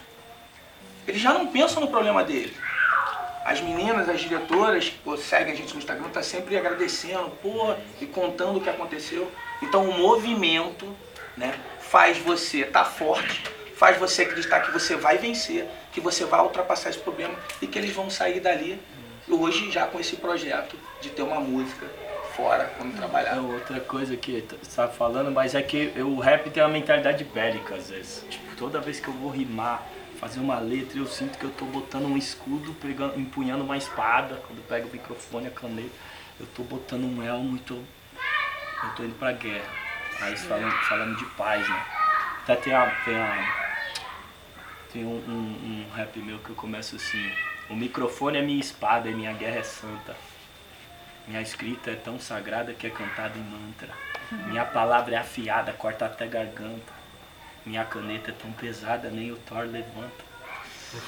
Eles 1.07 1.19
já 1.19 1.33
não 1.33 1.47
pensam 1.47 1.81
no 1.81 1.87
problema 1.87 2.23
dele. 2.23 2.55
As 3.43 3.61
meninas, 3.61 4.07
as 4.07 4.19
diretoras 4.19 4.89
pô, 5.03 5.17
seguem 5.17 5.53
a 5.53 5.55
gente 5.55 5.73
no 5.73 5.79
Instagram, 5.79 6.09
tá 6.09 6.21
sempre 6.21 6.57
agradecendo, 6.57 7.31
pô, 7.41 7.73
e 7.99 8.05
contando 8.05 8.57
o 8.57 8.61
que 8.61 8.69
aconteceu. 8.69 9.31
Então 9.61 9.89
o 9.89 9.97
movimento 9.97 10.85
né, 11.35 11.57
faz 11.79 12.17
você 12.17 12.61
estar 12.61 12.85
forte, 12.85 13.43
faz 13.75 13.97
você 13.97 14.23
acreditar 14.23 14.59
que 14.59 14.71
você 14.71 14.95
vai 14.95 15.17
vencer, 15.17 15.65
que 15.91 16.01
você 16.01 16.25
vai 16.25 16.41
ultrapassar 16.41 16.89
esse 16.89 16.99
problema 16.99 17.33
e 17.61 17.67
que 17.67 17.79
eles 17.79 17.93
vão 17.95 18.09
sair 18.09 18.41
dali 18.41 18.79
hoje 19.29 19.71
já 19.71 19.87
com 19.87 19.99
esse 19.99 20.17
projeto 20.17 20.77
de 21.01 21.09
ter 21.09 21.21
uma 21.21 21.39
música 21.39 21.85
fora, 22.37 22.65
trabalhar. 22.95 23.35
É 23.35 23.39
outra 23.39 23.79
coisa 23.79 24.15
que 24.15 24.31
você 24.41 24.55
estava 24.61 24.91
falando, 24.93 25.31
mas 25.31 25.55
é 25.55 25.61
que 25.61 25.91
eu- 25.95 26.07
o 26.09 26.19
rap 26.19 26.49
tem 26.51 26.61
uma 26.61 26.69
mentalidade 26.69 27.23
bélica 27.23 27.75
às 27.75 27.89
vezes. 27.89 28.23
Tipo, 28.29 28.55
toda 28.55 28.79
vez 28.79 28.99
que 28.99 29.07
eu 29.07 29.13
vou 29.15 29.31
rimar, 29.31 29.83
fazer 30.19 30.39
uma 30.39 30.59
letra, 30.59 30.99
eu 30.99 31.07
sinto 31.07 31.37
que 31.37 31.43
eu 31.43 31.49
tô 31.51 31.65
botando 31.65 32.05
um 32.05 32.15
escudo, 32.15 32.73
pegando, 32.75 33.19
empunhando 33.19 33.63
uma 33.63 33.75
espada, 33.75 34.35
quando 34.47 34.65
pego 34.67 34.87
o 34.87 34.91
microfone, 34.91 35.47
a 35.47 35.51
caneta, 35.51 35.89
eu 36.39 36.45
tô 36.55 36.63
botando 36.63 37.03
um 37.05 37.23
elmo 37.23 37.55
e 37.57 37.59
tô, 37.59 37.73
eu 37.75 38.89
tô 38.95 39.03
indo 39.03 39.17
pra 39.17 39.31
guerra. 39.31 39.65
Aí 40.21 40.35
falando, 40.37 40.71
falando 40.83 41.17
de 41.17 41.25
paz, 41.25 41.67
né? 41.67 41.85
Até 42.43 42.55
tem 42.55 42.73
a, 42.73 42.85
tem 43.03 43.15
a, 43.15 43.67
tem 44.93 45.05
um, 45.05 45.17
um, 45.27 45.85
um 45.89 45.95
rap 45.95 46.17
meu 46.19 46.39
que 46.39 46.49
eu 46.49 46.55
começo 46.55 46.95
assim, 46.95 47.31
o 47.69 47.75
microfone 47.75 48.37
é 48.37 48.41
minha 48.41 48.59
espada 48.59 49.09
e 49.09 49.13
minha 49.13 49.33
guerra 49.33 49.57
é 49.59 49.63
santa. 49.63 50.15
Minha 51.27 51.41
escrita 51.41 51.91
é 51.91 51.95
tão 51.95 52.19
sagrada 52.19 52.73
que 52.73 52.87
é 52.87 52.89
cantada 52.89 53.37
em 53.37 53.41
mantra. 53.41 53.89
Minha 54.47 54.63
palavra 54.63 55.15
é 55.15 55.17
afiada, 55.17 55.73
corta 55.73 56.05
até 56.05 56.25
garganta. 56.25 56.93
Minha 57.65 57.83
caneta 57.83 58.31
é 58.31 58.33
tão 58.33 58.51
pesada, 58.53 59.09
nem 59.09 59.31
o 59.31 59.35
Thor 59.35 59.65
levanta. 59.65 60.25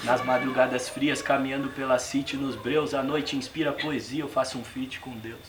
Nas 0.03 0.21
madrugadas 0.25 0.89
frias, 0.89 1.21
caminhando 1.21 1.69
pela 1.69 1.97
city 1.97 2.35
nos 2.35 2.57
breus, 2.57 2.93
a 2.93 3.01
noite 3.01 3.37
inspira 3.37 3.71
poesia, 3.71 4.23
eu 4.23 4.27
faço 4.27 4.57
um 4.57 4.63
feat 4.63 4.99
com 4.99 5.11
Deus. 5.11 5.39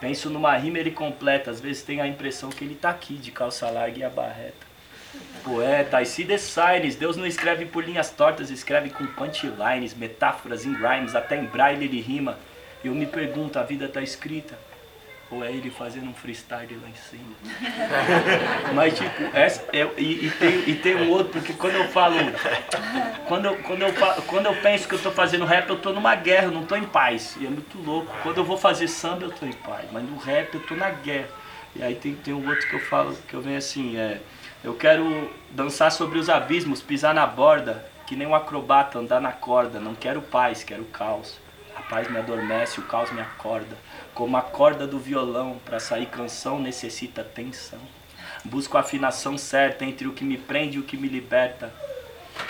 Penso 0.00 0.28
numa 0.28 0.56
rima, 0.56 0.80
ele 0.80 0.90
completa, 0.90 1.52
às 1.52 1.60
vezes 1.60 1.84
tenho 1.84 2.02
a 2.02 2.08
impressão 2.08 2.50
que 2.50 2.64
ele 2.64 2.74
tá 2.74 2.90
aqui, 2.90 3.14
de 3.14 3.30
calça 3.30 3.70
larga 3.70 4.00
e 4.00 4.02
a 4.02 4.10
barreta. 4.10 4.66
Poeta, 5.44 6.02
I 6.02 6.06
see 6.06 6.24
the 6.24 6.38
signs, 6.38 6.96
Deus 6.96 7.16
não 7.16 7.26
escreve 7.26 7.66
por 7.66 7.84
linhas 7.84 8.10
tortas, 8.10 8.50
escreve 8.50 8.90
com 8.90 9.06
punchlines, 9.06 9.94
metáforas 9.94 10.64
em 10.64 10.74
rhymes, 10.74 11.14
até 11.14 11.36
em 11.36 11.44
braille 11.44 11.84
ele 11.84 12.00
rima. 12.00 12.36
E 12.82 12.88
eu 12.88 12.94
me 12.94 13.06
pergunto, 13.06 13.58
a 13.58 13.62
vida 13.62 13.88
tá 13.88 14.02
escrita? 14.02 14.58
Ou 15.30 15.42
é 15.42 15.50
ele 15.50 15.70
fazendo 15.70 16.10
um 16.10 16.12
freestyle 16.12 16.78
lá 16.82 16.88
em 16.88 16.94
cima? 16.94 17.34
Mas 18.74 18.98
tipo, 18.98 19.34
essa, 19.34 19.64
eu, 19.72 19.94
e, 19.96 20.26
e, 20.26 20.30
tem, 20.30 20.68
e 20.68 20.74
tem 20.74 20.94
um 20.94 21.10
outro, 21.10 21.32
porque 21.40 21.54
quando 21.54 21.76
eu 21.76 21.88
falo. 21.88 22.16
Quando 23.26 23.46
eu, 23.46 23.56
quando, 23.62 23.82
eu, 23.82 23.94
quando 24.26 24.46
eu 24.46 24.54
penso 24.56 24.86
que 24.86 24.94
eu 24.94 24.98
tô 24.98 25.10
fazendo 25.10 25.46
rap, 25.46 25.70
eu 25.70 25.78
tô 25.78 25.90
numa 25.90 26.14
guerra, 26.14 26.44
eu 26.44 26.50
não 26.50 26.66
tô 26.66 26.76
em 26.76 26.84
paz. 26.84 27.34
E 27.40 27.46
é 27.46 27.48
muito 27.48 27.78
louco. 27.78 28.12
Quando 28.22 28.36
eu 28.38 28.44
vou 28.44 28.58
fazer 28.58 28.88
samba, 28.88 29.24
eu 29.24 29.30
tô 29.30 29.46
em 29.46 29.52
paz. 29.52 29.86
Mas 29.90 30.04
no 30.04 30.18
rap 30.18 30.52
eu 30.54 30.60
tô 30.60 30.74
na 30.74 30.90
guerra. 30.90 31.28
E 31.74 31.82
aí 31.82 31.94
tem, 31.94 32.14
tem 32.14 32.34
um 32.34 32.46
outro 32.46 32.68
que 32.68 32.74
eu 32.74 32.80
falo, 32.80 33.16
que 33.26 33.32
eu 33.32 33.40
venho 33.40 33.56
assim, 33.56 33.96
é. 33.96 34.20
Eu 34.62 34.74
quero 34.74 35.30
dançar 35.50 35.90
sobre 35.90 36.18
os 36.18 36.28
abismos, 36.28 36.82
pisar 36.82 37.14
na 37.14 37.26
borda, 37.26 37.84
que 38.06 38.14
nem 38.14 38.26
um 38.26 38.34
acrobata 38.34 38.98
andar 38.98 39.20
na 39.20 39.32
corda. 39.32 39.80
Não 39.80 39.94
quero 39.94 40.20
paz, 40.20 40.62
quero 40.62 40.84
caos. 40.84 41.40
Paz 41.92 42.10
me 42.10 42.16
adormece, 42.16 42.80
o 42.80 42.84
caos 42.84 43.12
me 43.12 43.20
acorda. 43.20 43.76
Como 44.14 44.34
a 44.34 44.40
corda 44.40 44.86
do 44.86 44.98
violão, 44.98 45.60
para 45.62 45.78
sair 45.78 46.06
canção 46.06 46.58
necessita 46.58 47.22
tensão. 47.22 47.78
Busco 48.42 48.78
a 48.78 48.80
afinação 48.80 49.36
certa 49.36 49.84
entre 49.84 50.08
o 50.08 50.14
que 50.14 50.24
me 50.24 50.38
prende 50.38 50.78
e 50.78 50.80
o 50.80 50.84
que 50.84 50.96
me 50.96 51.06
liberta. 51.06 51.70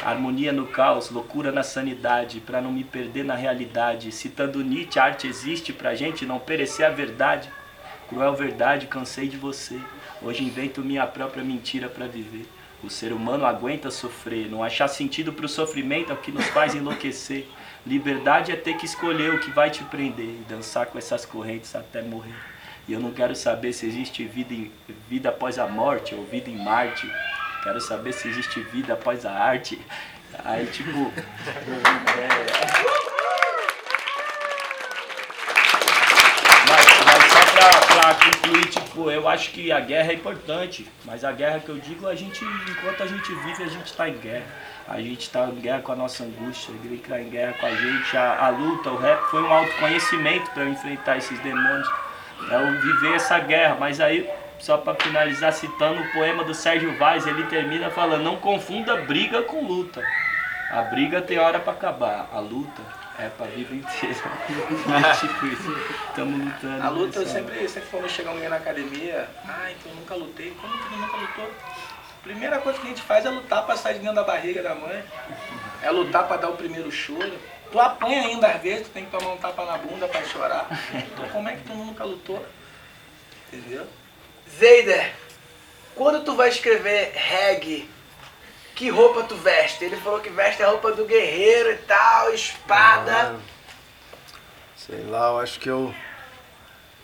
Harmonia 0.05 0.53
no 0.53 0.69
caos, 0.69 1.11
loucura 1.11 1.51
na 1.51 1.65
sanidade, 1.65 2.39
para 2.39 2.61
não 2.61 2.71
me 2.71 2.85
perder 2.85 3.25
na 3.25 3.35
realidade. 3.35 4.13
Citando 4.13 4.63
Nietzsche, 4.63 5.01
a 5.01 5.07
arte 5.07 5.27
existe 5.27 5.73
pra 5.73 5.97
gente 5.97 6.25
não 6.25 6.39
perecer 6.39 6.87
a 6.87 6.91
verdade. 6.91 7.51
Cruel 8.09 8.37
verdade, 8.37 8.87
cansei 8.87 9.27
de 9.27 9.37
você. 9.37 9.77
Hoje 10.23 10.45
invento 10.45 10.83
minha 10.83 11.05
própria 11.05 11.43
mentira 11.43 11.89
pra 11.89 12.07
viver. 12.07 12.47
O 12.81 12.89
ser 12.89 13.13
humano 13.13 13.45
aguenta 13.45 13.91
sofrer, 13.91 14.49
não 14.49 14.63
achar 14.63 14.87
sentido 14.87 15.33
pro 15.33 15.49
sofrimento 15.49 16.13
é 16.13 16.15
o 16.15 16.19
que 16.19 16.31
nos 16.31 16.47
faz 16.47 16.77
enlouquecer. 16.77 17.49
Liberdade 17.87 18.53
é 18.53 18.57
ter 18.57 18.75
que 18.77 18.85
escolher 18.87 19.35
o 19.35 19.41
que 19.41 19.51
vai 19.51 19.69
te 19.71 19.83
prender 19.85 20.25
e 20.27 20.45
dançar 20.49 20.87
com 20.87 20.99
essas 20.99 21.25
correntes 21.27 21.75
até 21.75 22.01
morrer. 22.01 22.35
E 22.87 22.93
eu 22.93 23.01
não 23.01 23.13
quero 23.13 23.35
saber 23.35 23.73
se 23.73 23.87
existe 23.87 24.25
vida, 24.25 24.55
em- 24.55 24.71
vida 25.09 25.29
após 25.29 25.59
a 25.59 25.67
morte 25.67 26.15
ou 26.15 26.25
vida 26.25 26.49
em 26.51 26.57
Marte. 26.57 27.11
Quero 27.63 27.81
saber 27.81 28.13
se 28.13 28.29
existe 28.29 28.61
vida 28.61 28.93
após 28.95 29.25
a 29.27 29.33
arte. 29.33 29.81
Aí, 30.45 30.67
tipo. 30.67 31.13
Mas, 36.69 37.33
só 37.33 37.41
pra, 37.53 37.71
pra 37.81 38.15
concluir, 38.15 38.67
tipo, 38.67 39.11
eu 39.11 39.29
acho 39.29 39.51
que 39.51 39.71
a 39.73 39.81
guerra 39.81 40.13
é 40.13 40.15
importante, 40.15 40.87
mas 41.05 41.25
a 41.25 41.33
guerra 41.33 41.61
que 41.61 41.69
eu 41.69 41.79
digo, 41.79 42.07
a 42.07 42.15
gente, 42.15 42.45
enquanto 42.71 43.03
a 43.03 43.07
gente 43.07 43.33
vive, 43.35 43.63
a 43.63 43.69
gente 43.69 43.93
tá 43.93 44.09
em 44.09 44.17
guerra. 44.19 44.47
A 44.89 45.01
gente 45.01 45.31
tá 45.31 45.47
em 45.47 45.61
guerra 45.61 45.81
com 45.81 45.93
a 45.93 45.97
nossa 45.97 46.25
angústia, 46.25 46.73
ele 46.85 46.99
tá 46.99 47.21
em 47.21 47.29
guerra 47.29 47.55
com 47.55 47.67
a 47.67 47.75
gente. 47.75 48.17
A, 48.17 48.47
a 48.47 48.49
luta, 48.49 48.91
o 48.91 48.99
rap 48.99 49.21
foi 49.31 49.43
um 49.43 49.53
autoconhecimento 49.53 50.51
para 50.51 50.65
eu 50.65 50.69
enfrentar 50.71 51.19
esses 51.19 51.39
demônios, 51.41 51.89
pra 52.47 52.61
eu 52.61 52.81
viver 52.81 53.15
essa 53.15 53.39
guerra. 53.39 53.77
Mas 53.79 54.01
aí, 54.01 54.29
só 54.59 54.77
para 54.77 54.95
finalizar, 54.95 55.53
citando 55.53 56.01
o 56.01 56.13
poema 56.13 56.45
do 56.45 56.55
Sérgio 56.55 56.97
Vaz, 56.99 57.27
ele 57.27 57.45
termina 57.45 57.91
falando: 57.91 58.23
Não 58.23 58.37
confunda 58.37 58.97
briga 58.97 59.43
com 59.43 59.65
luta. 59.65 60.03
A 60.71 60.83
briga 60.83 61.21
tem 61.21 61.39
hora 61.39 61.61
para 61.61 61.73
acabar, 61.73 62.29
a 62.33 62.41
luta 62.41 62.81
é 63.19 63.29
pra 63.29 63.47
vida 63.47 63.75
inteira. 63.75 64.15
tipo 65.21 65.47
isso, 65.47 65.77
estamos 66.09 66.45
lutando. 66.45 66.83
A 66.83 66.89
luta, 66.89 67.19
eu 67.21 67.27
sempre, 67.27 67.69
sempre 67.69 67.89
quando 67.91 68.09
chega 68.09 68.31
alguém 68.31 68.49
na 68.49 68.57
academia, 68.57 69.29
ah, 69.47 69.71
então 69.71 69.93
eu 69.93 69.97
nunca 69.97 70.15
lutei. 70.15 70.51
Como 70.61 70.73
que 70.73 70.97
nunca 70.97 71.17
lutou? 71.17 71.51
Primeira 72.23 72.59
coisa 72.61 72.79
que 72.79 72.87
a 72.87 72.89
gente 72.91 73.03
faz 73.03 73.25
é 73.27 73.31
lutar 73.31 73.65
pra 73.67 73.77
sair 73.77 73.95
de 73.95 74.01
dentro 74.01 74.15
da 74.17 74.23
barriga 74.25 74.63
da 74.63 74.75
mãe. 74.75 75.05
É 75.83 75.91
lutar 75.91 76.27
pra 76.29 76.37
dar 76.37 76.51
o 76.51 76.57
primeiro 76.57 76.91
choro. 76.91 77.37
Tu 77.71 77.81
apanha 77.81 78.23
ainda 78.23 78.47
às 78.49 78.61
vezes, 78.63 78.87
tu 78.87 78.91
tem 78.93 79.05
que 79.07 79.11
tomar 79.11 79.33
um 79.33 79.39
tapa 79.39 79.65
na 79.65 79.79
bunda 79.79 80.07
pra 80.07 80.23
chorar. 80.25 80.67
Então 80.95 81.29
como 81.31 81.49
é 81.49 81.57
que 81.57 81.63
tu 81.65 81.75
nunca 81.75 82.05
lutou? 82.05 82.45
Entendeu? 83.53 83.87
Zeider, 84.59 85.13
quando 85.95 86.23
tu 86.25 86.35
vai 86.37 86.49
escrever 86.49 87.13
reggae, 87.15 87.89
que 88.75 88.89
roupa 88.91 89.25
tu 89.25 89.35
veste? 89.37 89.85
Ele 89.85 89.97
falou 89.97 90.21
que 90.21 90.31
veste 90.31 90.63
a 90.63 90.69
roupa 90.69 90.93
do 90.93 91.05
guerreiro 91.07 91.73
e 91.73 91.77
tal, 91.79 92.33
espada. 92.33 93.35
Ah, 93.35 93.39
sei 94.77 95.03
lá, 95.05 95.29
eu 95.31 95.39
acho 95.41 95.59
que 95.59 95.69
eu. 95.69 95.95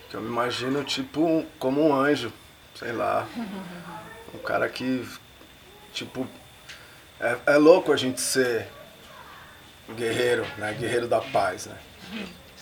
Que 0.09 0.15
eu 0.15 0.21
me 0.21 0.27
imagino 0.27 0.83
tipo 0.83 1.21
um- 1.21 1.45
como 1.59 1.87
um 1.87 1.93
anjo. 1.93 2.31
Sei 2.75 2.91
lá. 2.91 3.27
Um 4.33 4.39
cara 4.39 4.67
que. 4.69 5.07
Tipo. 5.93 6.27
É, 7.19 7.37
é 7.47 7.57
louco 7.57 7.91
a 7.91 7.97
gente 7.97 8.21
ser 8.21 8.67
guerreiro, 9.95 10.45
né? 10.57 10.73
Guerreiro 10.73 11.07
da 11.07 11.19
paz, 11.19 11.65
né? 11.65 11.77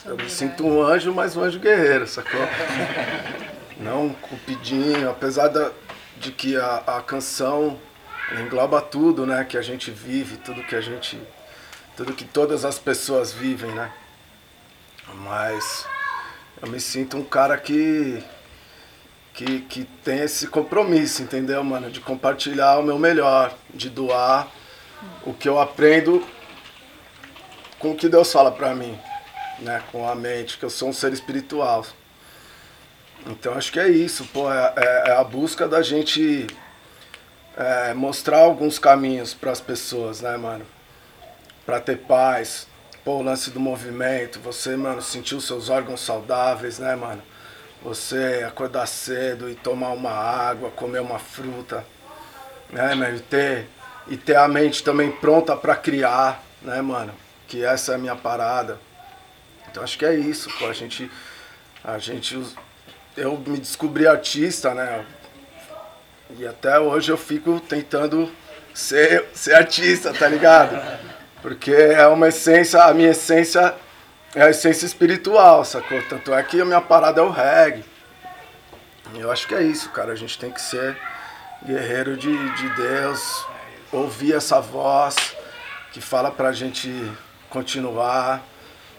Eu 0.05 0.15
me 0.15 0.29
sinto 0.29 0.65
um 0.65 0.81
anjo, 0.81 1.13
mas 1.13 1.35
um 1.35 1.43
anjo 1.43 1.59
guerreiro, 1.59 2.07
sacou? 2.07 2.39
Não 3.77 4.07
um 4.07 4.13
cupidinho, 4.13 5.09
apesar 5.09 5.49
da, 5.49 5.71
de 6.17 6.31
que 6.31 6.55
a, 6.55 6.77
a 6.87 7.01
canção 7.01 7.79
engloba 8.39 8.81
tudo, 8.81 9.25
né? 9.25 9.43
Que 9.43 9.57
a 9.57 9.61
gente 9.61 9.91
vive, 9.91 10.37
tudo 10.37 10.63
que 10.63 10.75
a 10.75 10.81
gente. 10.81 11.19
Tudo 11.95 12.13
que 12.13 12.25
todas 12.25 12.63
as 12.65 12.77
pessoas 12.79 13.33
vivem, 13.33 13.71
né? 13.71 13.91
Mas 15.15 15.85
eu 16.61 16.69
me 16.69 16.79
sinto 16.79 17.17
um 17.17 17.23
cara 17.23 17.57
que. 17.57 18.23
Que, 19.37 19.59
que 19.61 19.83
tem 20.03 20.21
esse 20.21 20.47
compromisso, 20.47 21.21
entendeu, 21.21 21.63
mano? 21.63 21.91
De 21.91 21.99
compartilhar 21.99 22.79
o 22.79 22.83
meu 22.83 22.97
melhor, 22.97 23.53
de 23.71 23.87
doar 23.87 24.47
o 25.23 25.31
que 25.31 25.47
eu 25.47 25.59
aprendo 25.59 26.25
com 27.77 27.91
o 27.91 27.95
que 27.95 28.09
Deus 28.09 28.31
fala 28.33 28.51
pra 28.51 28.73
mim, 28.73 28.99
né? 29.59 29.83
Com 29.91 30.09
a 30.09 30.15
mente, 30.15 30.57
que 30.57 30.65
eu 30.65 30.71
sou 30.71 30.89
um 30.89 30.93
ser 30.93 31.13
espiritual. 31.13 31.85
Então 33.27 33.53
acho 33.53 33.71
que 33.71 33.79
é 33.79 33.87
isso, 33.87 34.25
pô, 34.33 34.51
é, 34.51 34.73
é- 34.75 35.03
é 35.09 35.15
a 35.15 35.23
busca 35.23 35.67
da 35.67 35.83
gente 35.83 36.47
é, 37.55 37.93
mostrar 37.93 38.39
alguns 38.39 38.79
caminhos 38.79 39.35
para 39.35 39.51
as 39.51 39.61
pessoas, 39.61 40.19
né, 40.21 40.35
mano? 40.37 40.65
Pra 41.65 41.79
ter 41.79 41.97
paz. 41.97 42.67
Pô, 43.05 43.17
o 43.17 43.21
lance 43.23 43.51
do 43.51 43.59
movimento, 43.59 44.39
você, 44.39 44.75
mano, 44.75 45.01
sentir 45.01 45.35
os 45.35 45.45
seus 45.45 45.69
órgãos 45.69 46.01
saudáveis, 46.01 46.79
né, 46.79 46.95
mano? 46.95 47.21
Você 47.83 48.43
acordar 48.45 48.87
cedo 48.87 49.49
e 49.49 49.55
tomar 49.55 49.89
uma 49.89 50.11
água, 50.11 50.71
comer 50.71 50.99
uma 50.99 51.19
fruta, 51.19 51.85
né, 52.69 52.95
mano? 52.95 53.17
E 53.17 53.19
ter, 53.19 53.67
e 54.07 54.17
ter 54.17 54.35
a 54.35 54.47
mente 54.47 54.83
também 54.83 55.11
pronta 55.11 55.55
para 55.55 55.75
criar, 55.75 56.43
né, 56.61 56.81
mano? 56.81 57.13
Que 57.47 57.63
essa 57.63 57.93
é 57.93 57.95
a 57.95 57.97
minha 57.97 58.15
parada. 58.15 58.79
Então 59.69 59.83
acho 59.83 59.97
que 59.97 60.05
é 60.05 60.15
isso, 60.15 60.49
pô. 60.57 60.65
A 60.65 60.73
gente. 60.73 61.09
A 61.83 61.97
gente. 61.97 62.41
Eu 63.15 63.37
me 63.37 63.57
descobri 63.57 64.07
artista, 64.07 64.73
né? 64.73 65.05
E 66.37 66.45
até 66.45 66.79
hoje 66.79 67.11
eu 67.11 67.17
fico 67.17 67.59
tentando 67.59 68.29
ser, 68.73 69.25
ser 69.33 69.53
artista, 69.53 70.13
tá 70.13 70.27
ligado? 70.27 70.79
Porque 71.41 71.71
é 71.71 72.05
uma 72.07 72.27
essência, 72.27 72.83
a 72.83 72.93
minha 72.93 73.11
essência 73.11 73.73
é 74.35 74.43
a 74.43 74.49
essência 74.49 74.85
espiritual, 74.85 75.63
sacou? 75.65 76.01
Tanto 76.03 76.33
é 76.33 76.43
que 76.43 76.59
a 76.59 76.65
minha 76.65 76.81
parada 76.81 77.21
é 77.21 77.23
o 77.23 77.29
reggae. 77.29 77.83
Eu 79.15 79.31
acho 79.31 79.47
que 79.47 79.55
é 79.55 79.63
isso, 79.63 79.89
cara. 79.89 80.11
A 80.11 80.15
gente 80.15 80.37
tem 80.37 80.51
que 80.51 80.61
ser 80.61 80.97
guerreiro 81.65 82.15
de, 82.17 82.55
de 82.55 82.69
Deus, 82.75 83.45
ouvir 83.91 84.33
essa 84.33 84.59
voz 84.59 85.15
que 85.91 86.01
fala 86.01 86.29
pra 86.29 86.51
gente 86.51 86.89
continuar, 87.49 88.43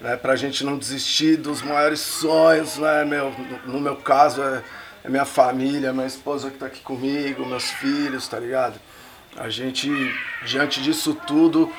né? 0.01 0.17
Pra 0.17 0.35
gente 0.35 0.65
não 0.65 0.79
desistir 0.79 1.37
dos 1.37 1.63
maiores 1.63 2.01
sonhos, 2.01 2.79
né, 2.79 3.05
meu? 3.05 3.33
No, 3.67 3.81
meu 3.81 3.97
caso 3.97 4.43
é, 4.43 4.63
é 5.05 5.09
minha 5.09 5.25
família, 5.25 5.93
minha 5.93 6.07
esposa 6.07 6.51
que 6.51 6.59
tá 6.59 6.67
aqui 6.67 6.81
comigo, 6.81 7.47
meus 7.47 7.71
filhos, 7.71 8.27
tá 8.27 8.39
ligado? 8.39 8.81
A 9.37 9.49
gente, 9.49 9.89
diante 10.45 10.83
disso 10.83 11.15
tudo, 11.15 11.73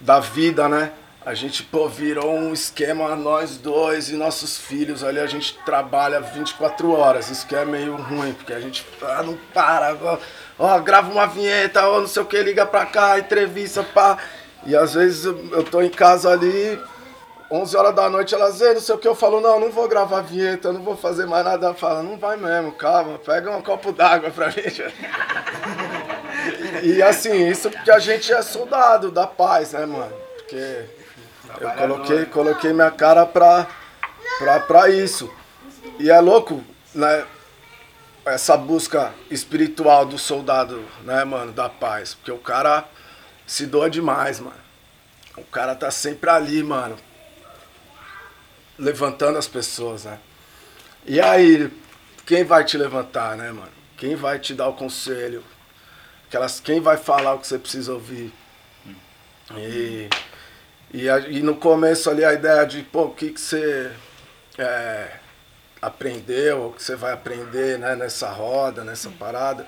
da 0.00 0.20
vida, 0.20 0.68
né? 0.68 0.92
A 1.24 1.34
gente, 1.34 1.62
pô, 1.62 1.86
virou 1.86 2.32
um 2.32 2.54
esquema 2.54 3.14
nós 3.14 3.58
dois 3.58 4.08
e 4.08 4.14
nossos 4.14 4.56
filhos 4.56 5.04
ali, 5.04 5.20
a 5.20 5.26
gente 5.26 5.54
trabalha 5.66 6.18
24 6.18 6.90
horas. 6.92 7.28
Isso 7.28 7.46
que 7.46 7.54
é 7.54 7.62
meio 7.62 7.94
ruim, 7.94 8.32
porque 8.32 8.54
a 8.54 8.60
gente 8.60 8.86
ah, 9.02 9.22
não 9.22 9.36
para, 9.52 9.94
ó, 10.02 10.18
ó, 10.58 10.78
grava 10.78 11.12
uma 11.12 11.26
vinheta, 11.26 11.86
ó, 11.86 12.00
não 12.00 12.08
sei 12.08 12.22
o 12.22 12.26
que, 12.26 12.42
liga 12.42 12.64
pra 12.64 12.86
cá, 12.86 13.18
entrevista, 13.18 13.82
pá. 13.82 14.16
E 14.64 14.74
às 14.74 14.94
vezes 14.94 15.26
eu, 15.26 15.62
tô 15.62 15.82
em 15.82 15.90
casa 15.90 16.30
ali, 16.30 16.80
11 17.50 17.76
horas 17.76 17.94
da 17.94 18.08
noite, 18.08 18.34
elas, 18.34 18.58
ei, 18.62 18.72
não 18.72 18.80
sei 18.80 18.94
o 18.94 18.98
que, 18.98 19.08
eu 19.08 19.14
falo, 19.14 19.42
não, 19.42 19.60
não 19.60 19.70
vou 19.70 19.86
gravar 19.88 20.22
vinheta, 20.22 20.72
não 20.72 20.82
vou 20.82 20.96
fazer 20.96 21.26
mais 21.26 21.44
nada. 21.44 21.66
Ela 21.66 21.74
fala, 21.74 22.02
não 22.02 22.16
vai 22.16 22.38
mesmo, 22.38 22.72
calma, 22.72 23.18
pega 23.18 23.54
um 23.54 23.60
copo 23.60 23.92
d'água 23.92 24.30
pra 24.30 24.48
mim. 24.48 24.54
e 26.82 27.02
assim, 27.02 27.46
isso 27.46 27.70
porque 27.70 27.90
a 27.90 27.98
gente 27.98 28.32
é 28.32 28.40
soldado 28.40 29.10
da 29.10 29.26
paz, 29.26 29.72
né, 29.72 29.84
mano? 29.84 30.14
Porque 30.38 30.99
eu 31.60 31.70
coloquei, 31.72 32.26
coloquei 32.26 32.72
minha 32.72 32.90
cara 32.90 33.26
pra, 33.26 33.66
pra, 34.38 34.60
pra 34.60 34.88
isso. 34.88 35.30
E 35.98 36.10
é 36.10 36.18
louco, 36.18 36.64
né? 36.94 37.26
Essa 38.24 38.56
busca 38.56 39.12
espiritual 39.30 40.06
do 40.06 40.18
soldado, 40.18 40.82
né, 41.02 41.22
mano, 41.24 41.52
da 41.52 41.68
paz. 41.68 42.14
Porque 42.14 42.32
o 42.32 42.38
cara 42.38 42.88
se 43.46 43.66
doa 43.66 43.90
demais, 43.90 44.40
mano. 44.40 44.56
O 45.36 45.44
cara 45.44 45.74
tá 45.74 45.90
sempre 45.90 46.30
ali, 46.30 46.62
mano. 46.62 46.96
Levantando 48.78 49.38
as 49.38 49.46
pessoas, 49.46 50.04
né? 50.04 50.18
E 51.04 51.20
aí, 51.20 51.70
quem 52.24 52.44
vai 52.44 52.64
te 52.64 52.78
levantar, 52.78 53.36
né, 53.36 53.52
mano? 53.52 53.72
Quem 53.96 54.16
vai 54.16 54.38
te 54.38 54.54
dar 54.54 54.68
o 54.68 54.74
conselho? 54.74 55.44
Aquelas, 56.26 56.60
quem 56.60 56.80
vai 56.80 56.96
falar 56.96 57.34
o 57.34 57.38
que 57.38 57.46
você 57.46 57.58
precisa 57.58 57.92
ouvir? 57.92 58.32
E 59.56 60.08
e, 60.92 61.06
e 61.06 61.40
no 61.40 61.56
começo 61.56 62.10
ali 62.10 62.24
a 62.24 62.32
ideia 62.32 62.64
de, 62.66 62.82
pô, 62.82 63.04
o 63.04 63.14
que, 63.14 63.30
que 63.30 63.40
você 63.40 63.90
é, 64.58 65.08
aprendeu, 65.80 66.66
o 66.66 66.72
que 66.72 66.82
você 66.82 66.96
vai 66.96 67.12
aprender 67.12 67.78
né, 67.78 67.94
nessa 67.94 68.28
roda, 68.28 68.82
nessa 68.84 69.08
parada. 69.10 69.66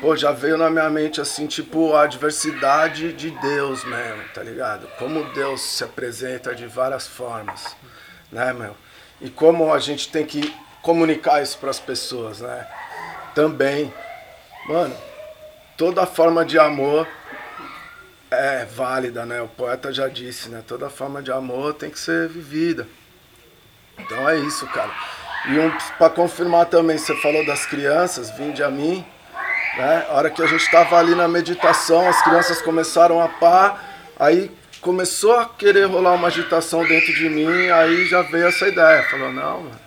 Pô, 0.00 0.16
já 0.16 0.32
veio 0.32 0.56
na 0.56 0.70
minha 0.70 0.88
mente 0.90 1.20
assim, 1.20 1.46
tipo, 1.46 1.94
a 1.94 2.06
diversidade 2.06 3.12
de 3.12 3.30
Deus 3.30 3.84
mesmo, 3.84 4.22
tá 4.34 4.42
ligado? 4.42 4.88
Como 4.98 5.24
Deus 5.32 5.60
se 5.60 5.84
apresenta 5.84 6.54
de 6.54 6.66
várias 6.66 7.06
formas, 7.06 7.76
né, 8.32 8.52
meu? 8.52 8.74
E 9.20 9.28
como 9.28 9.72
a 9.72 9.78
gente 9.78 10.10
tem 10.10 10.24
que 10.24 10.54
comunicar 10.82 11.42
isso 11.42 11.58
para 11.58 11.70
as 11.70 11.78
pessoas, 11.78 12.40
né? 12.40 12.66
Também, 13.34 13.92
mano, 14.66 14.96
toda 15.76 16.06
forma 16.06 16.44
de 16.44 16.58
amor 16.58 17.06
é 18.30 18.64
válida, 18.64 19.26
né? 19.26 19.42
O 19.42 19.48
poeta 19.48 19.92
já 19.92 20.08
disse, 20.08 20.48
né? 20.48 20.62
Toda 20.66 20.88
forma 20.88 21.22
de 21.22 21.32
amor 21.32 21.74
tem 21.74 21.90
que 21.90 21.98
ser 21.98 22.28
vivida. 22.28 22.86
Então 23.98 24.28
é 24.28 24.38
isso, 24.38 24.66
cara. 24.68 24.90
E 25.48 25.58
um, 25.58 25.70
para 25.98 26.10
confirmar 26.10 26.66
também, 26.66 26.96
você 26.96 27.14
falou 27.16 27.44
das 27.44 27.66
crianças, 27.66 28.30
vinde 28.30 28.62
a 28.62 28.70
mim. 28.70 29.04
Né? 29.76 30.06
A 30.08 30.14
hora 30.14 30.30
que 30.30 30.42
a 30.42 30.46
gente 30.46 30.62
estava 30.62 30.98
ali 30.98 31.14
na 31.14 31.26
meditação, 31.26 32.08
as 32.08 32.22
crianças 32.22 32.60
começaram 32.60 33.20
a 33.20 33.28
pá, 33.28 33.80
aí 34.18 34.50
começou 34.80 35.36
a 35.36 35.46
querer 35.48 35.84
rolar 35.86 36.12
uma 36.12 36.28
agitação 36.28 36.84
dentro 36.86 37.12
de 37.12 37.28
mim, 37.28 37.70
aí 37.70 38.06
já 38.06 38.22
veio 38.22 38.46
essa 38.46 38.68
ideia. 38.68 39.02
Falou, 39.04 39.32
não, 39.32 39.62
mano, 39.62 39.80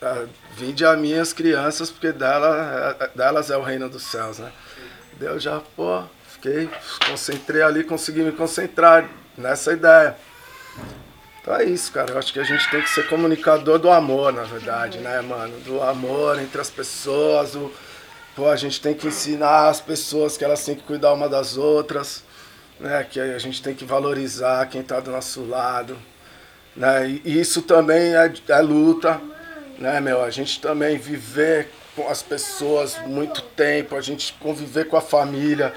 tá, 0.00 0.24
vinde 0.56 0.84
a 0.84 0.96
mim 0.96 1.14
as 1.18 1.32
crianças, 1.32 1.90
porque 1.90 2.12
dela, 2.12 2.96
é, 3.00 3.08
delas 3.16 3.50
é 3.50 3.56
o 3.56 3.62
reino 3.62 3.88
dos 3.88 4.02
céus, 4.02 4.38
né? 4.38 4.52
Deus 5.18 5.42
já, 5.42 5.60
pô, 5.76 6.04
fiquei, 6.42 6.68
concentrei 7.08 7.62
ali, 7.62 7.84
consegui 7.84 8.22
me 8.22 8.32
concentrar 8.32 9.08
nessa 9.38 9.72
ideia. 9.72 10.16
Então 11.40 11.54
é 11.54 11.64
isso, 11.64 11.92
cara. 11.92 12.10
Eu 12.10 12.18
acho 12.18 12.32
que 12.32 12.40
a 12.40 12.44
gente 12.44 12.68
tem 12.68 12.82
que 12.82 12.90
ser 12.90 13.06
comunicador 13.08 13.78
do 13.78 13.88
amor, 13.90 14.32
na 14.32 14.42
verdade, 14.42 14.98
né, 14.98 15.20
mano? 15.20 15.58
Do 15.60 15.80
amor 15.80 16.40
entre 16.40 16.60
as 16.60 16.70
pessoas. 16.70 17.54
O, 17.54 17.70
pô, 18.34 18.48
a 18.48 18.56
gente 18.56 18.80
tem 18.80 18.94
que 18.94 19.06
ensinar 19.06 19.68
as 19.68 19.80
pessoas 19.80 20.36
que 20.36 20.44
elas 20.44 20.64
têm 20.64 20.74
que 20.74 20.82
cuidar 20.82 21.12
uma 21.12 21.28
das 21.28 21.56
outras, 21.56 22.24
né? 22.78 23.06
Que 23.08 23.20
a 23.20 23.38
gente 23.38 23.62
tem 23.62 23.74
que 23.74 23.84
valorizar 23.84 24.66
quem 24.66 24.80
está 24.80 24.98
do 24.98 25.12
nosso 25.12 25.44
lado. 25.44 25.96
Né? 26.74 27.20
E 27.24 27.38
isso 27.40 27.62
também 27.62 28.14
é, 28.14 28.32
é 28.48 28.60
luta, 28.60 29.20
né, 29.78 30.00
meu? 30.00 30.22
A 30.22 30.30
gente 30.30 30.60
também 30.60 30.96
viver 30.96 31.68
com 31.94 32.08
as 32.08 32.22
pessoas 32.22 32.98
muito 33.06 33.42
tempo, 33.42 33.96
a 33.96 34.00
gente 34.00 34.32
conviver 34.40 34.86
com 34.86 34.96
a 34.96 35.00
família, 35.00 35.74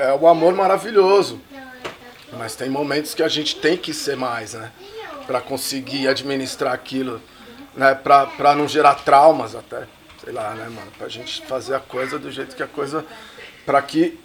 é, 0.00 0.14
um 0.14 0.26
amor 0.26 0.54
maravilhoso. 0.54 1.40
Mas 2.32 2.54
tem 2.54 2.70
momentos 2.70 3.14
que 3.14 3.22
a 3.22 3.28
gente 3.28 3.56
tem 3.56 3.76
que 3.76 3.92
ser 3.92 4.16
mais, 4.16 4.54
né? 4.54 4.70
Pra 5.26 5.40
conseguir 5.40 6.08
administrar 6.08 6.72
aquilo, 6.72 7.20
né? 7.74 7.94
Pra 7.94 8.54
não 8.56 8.66
gerar 8.66 8.94
traumas 8.96 9.54
até. 9.54 9.86
Sei 10.22 10.32
lá, 10.32 10.54
né, 10.54 10.64
mano? 10.64 10.90
Pra 10.96 11.08
gente 11.08 11.44
fazer 11.46 11.74
a 11.74 11.80
coisa 11.80 12.18
do 12.18 12.30
jeito 12.30 12.56
que 12.56 12.62
a 12.62 12.66
coisa. 12.66 13.04
Pra 13.66 13.82
que 13.82 14.18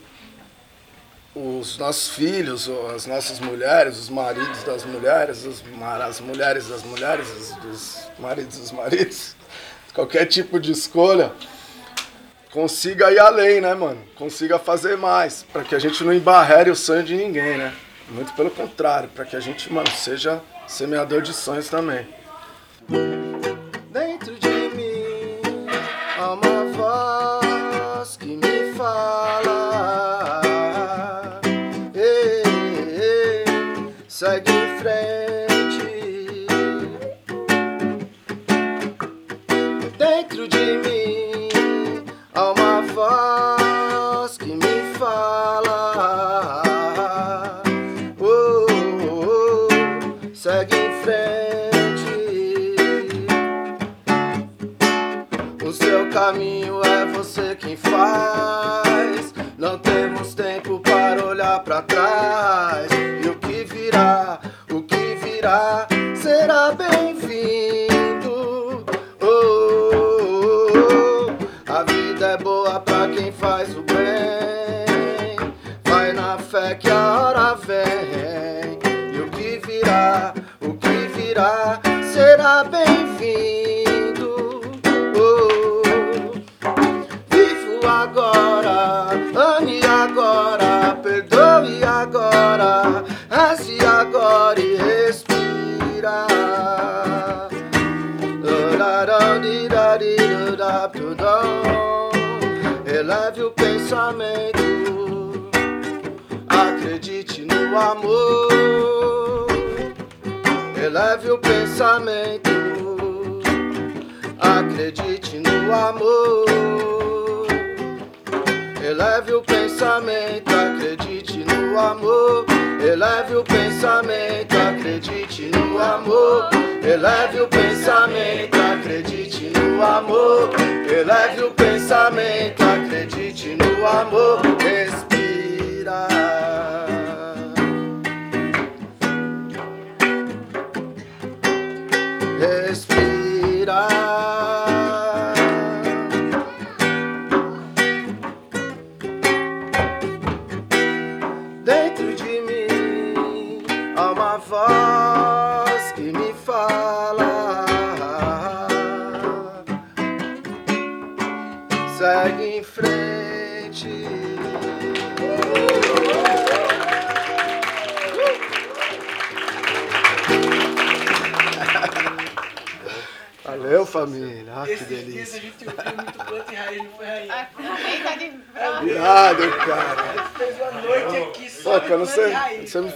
os 1.35 1.77
nossos 1.77 2.07
filhos, 2.09 2.69
as 2.95 3.05
nossas 3.05 3.39
mulheres, 3.41 3.97
os 3.97 4.09
maridos 4.09 4.63
das 4.63 4.85
mulheres, 4.85 5.45
os, 5.45 5.61
as 6.01 6.19
mulheres 6.21 6.67
das 6.69 6.83
mulheres, 6.83 7.27
os, 7.29 7.65
os 7.65 8.07
maridos 8.17 8.57
dos 8.57 8.71
maridos, 8.71 9.35
qualquer 9.93 10.25
tipo 10.27 10.57
de 10.59 10.71
escolha, 10.71 11.33
consiga 12.55 13.11
ir 13.11 13.19
além, 13.19 13.59
né, 13.59 13.75
mano? 13.75 14.01
Consiga 14.15 14.57
fazer 14.57 14.95
mais, 14.95 15.43
para 15.51 15.61
que 15.61 15.75
a 15.75 15.79
gente 15.79 16.01
não 16.05 16.13
embarrere 16.13 16.71
o 16.71 16.75
sonho 16.75 17.03
de 17.03 17.13
ninguém, 17.13 17.57
né? 17.57 17.73
Muito 18.09 18.31
pelo 18.33 18.49
contrário, 18.49 19.09
para 19.09 19.25
que 19.25 19.35
a 19.35 19.41
gente, 19.41 19.71
mano, 19.73 19.91
seja 19.91 20.41
semeador 20.65 21.21
de 21.21 21.33
sonhos 21.33 21.67
também. 21.67 22.07
Dentro 23.91 24.35
de 24.35 24.47
mim 24.73 25.37
há 26.17 26.31
uma 26.31 27.41
voz 27.41 28.15
que 28.15 28.37
me 28.37 28.73
fala. 28.77 30.51
Ei, 31.93 32.41
ei, 32.97 33.43
segue 34.07 34.49
em 34.49 34.79
frente. 34.79 36.45
Dentro 39.97 40.47
de 40.47 40.77
mim 40.77 41.04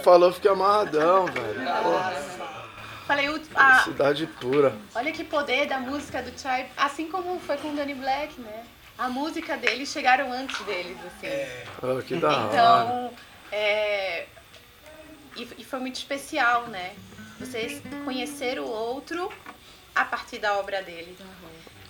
falou, 0.02 0.32
fiquei 0.32 0.50
amarradão, 0.50 1.26
velho. 1.26 1.60
Pô, 1.82 2.40
Falei, 3.06 3.28
o- 3.28 3.40
a- 3.54 3.80
cidade 3.82 4.26
pura. 4.26 4.72
olha 4.94 5.10
que 5.12 5.24
poder 5.24 5.66
da 5.66 5.78
música 5.78 6.22
do 6.22 6.30
Tribe, 6.30 6.68
assim 6.76 7.08
como 7.10 7.40
foi 7.40 7.56
com 7.56 7.70
o 7.70 7.74
Danny 7.76 7.94
Black, 7.94 8.40
né? 8.40 8.64
A 8.96 9.08
música 9.08 9.56
deles 9.56 9.88
chegaram 9.88 10.30
antes 10.32 10.58
deles, 10.64 10.96
assim. 11.06 11.28
Oh, 11.82 12.00
que 12.02 12.16
da 12.16 12.28
hora. 12.28 12.46
Então, 12.46 13.14
é, 13.50 14.26
e, 15.36 15.48
e 15.58 15.64
foi 15.64 15.80
muito 15.80 15.96
especial, 15.96 16.66
né? 16.68 16.92
Vocês 17.40 17.82
conhecer 18.04 18.60
o 18.60 18.66
outro 18.66 19.32
a 19.94 20.04
partir 20.04 20.38
da 20.38 20.54
obra 20.58 20.82
dele. 20.82 21.16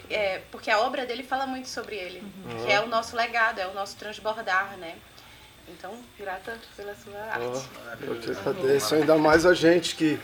É, 0.09 0.41
porque 0.51 0.71
a 0.71 0.81
obra 0.81 1.05
dele 1.05 1.23
fala 1.23 1.47
muito 1.47 1.69
sobre 1.69 1.97
ele, 1.97 2.23
que 2.65 2.73
é 2.73 2.81
o 2.81 2.87
nosso 2.87 3.15
legado, 3.15 3.59
é 3.61 3.67
o 3.67 3.75
nosso 3.75 3.97
transbordar, 3.97 4.77
né? 4.79 4.97
Então, 5.79 5.93
grata 6.19 6.59
pela 6.77 6.95
sua 6.95 7.19
arte. 7.21 7.69
Eu 8.03 8.17
que 8.17 8.31
agradeço, 8.31 8.95
ainda 8.95 9.17
mais 9.17 9.47
a 9.47 9.55
gente 9.55 9.95
que, 9.95 10.19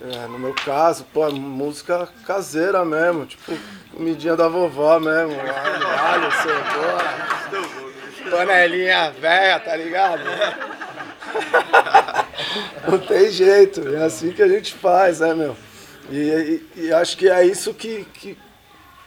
é, 0.00 0.26
no 0.26 0.38
meu 0.38 0.54
caso, 0.54 1.04
pô, 1.12 1.26
é 1.26 1.30
música 1.30 2.08
caseira 2.26 2.84
mesmo, 2.84 3.26
tipo, 3.26 3.52
comidinha 3.92 4.34
da 4.36 4.48
vovó 4.48 4.98
mesmo, 4.98 5.34
alho, 5.40 5.86
alho, 5.86 6.32
cebola, 6.32 8.30
panelinha 8.30 9.10
velha, 9.12 9.60
tá 9.60 9.76
ligado? 9.76 10.22
Não 12.88 12.98
tem 12.98 13.30
jeito, 13.30 13.86
é 13.94 14.04
assim 14.04 14.32
que 14.32 14.42
a 14.42 14.48
gente 14.48 14.74
faz, 14.74 15.20
né, 15.20 15.34
meu? 15.34 15.56
E, 16.10 16.60
e- 16.76 16.80
e 16.86 16.92
acho 16.92 17.16
que 17.16 17.28
é 17.28 17.44
isso 17.46 17.72
que, 17.72 18.04
que 18.14 18.36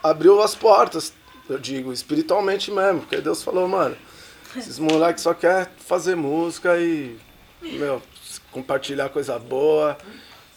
abriu 0.01 0.41
as 0.41 0.55
portas, 0.55 1.11
eu 1.49 1.59
digo, 1.59 1.91
espiritualmente 1.91 2.71
mesmo, 2.71 3.01
porque 3.01 3.17
Deus 3.17 3.43
falou, 3.43 3.67
mano, 3.67 3.97
esses 4.59 4.79
moleques 4.79 5.23
só 5.23 5.33
querem 5.33 5.67
fazer 5.77 6.15
música 6.15 6.77
e, 6.77 7.17
meu, 7.61 8.01
compartilhar 8.51 9.09
coisa 9.09 9.37
boa, 9.37 9.97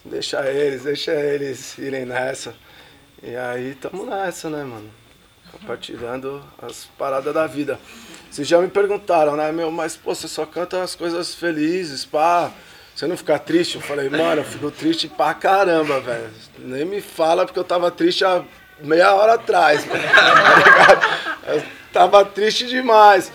deixa 0.04 0.44
eles, 0.50 0.84
deixa 0.84 1.12
eles 1.12 1.76
irem 1.78 2.04
nessa. 2.04 2.54
E 3.22 3.34
aí 3.34 3.74
tamo 3.74 4.06
nessa, 4.06 4.48
né, 4.48 4.62
mano? 4.62 4.90
Compartilhando 5.50 6.42
as 6.60 6.84
paradas 6.98 7.34
da 7.34 7.46
vida. 7.46 7.78
Vocês 8.30 8.46
já 8.46 8.60
me 8.60 8.68
perguntaram, 8.68 9.36
né, 9.36 9.50
meu, 9.50 9.70
mas 9.70 9.96
pô, 9.96 10.14
você 10.14 10.28
só 10.28 10.46
canta 10.46 10.82
as 10.82 10.94
coisas 10.94 11.34
felizes, 11.34 12.04
pá. 12.04 12.52
Você 12.94 13.06
não 13.06 13.16
fica 13.16 13.38
triste? 13.38 13.76
Eu 13.76 13.80
falei, 13.80 14.08
mano, 14.08 14.40
eu 14.40 14.44
fico 14.44 14.70
triste 14.70 15.08
pra 15.08 15.32
caramba, 15.32 16.00
velho. 16.00 16.30
Nem 16.58 16.84
me 16.84 17.00
fala 17.00 17.46
porque 17.46 17.58
eu 17.58 17.64
tava 17.64 17.90
triste 17.90 18.24
há 18.24 18.44
meia 18.80 19.14
hora 19.14 19.34
atrás. 19.34 19.84
Tá 19.88 19.94
ligado? 19.96 21.06
Eu 21.46 21.62
tava 21.92 22.24
triste 22.24 22.66
demais. 22.66 23.32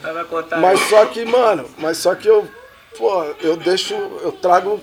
Mas 0.62 0.80
só 0.82 1.06
que, 1.08 1.26
mano, 1.26 1.70
mas 1.78 1.98
só 1.98 2.14
que 2.16 2.28
eu, 2.28 2.48
pô, 2.98 3.24
eu 3.42 3.58
deixo, 3.58 3.94
eu 3.96 4.32
trago 4.32 4.80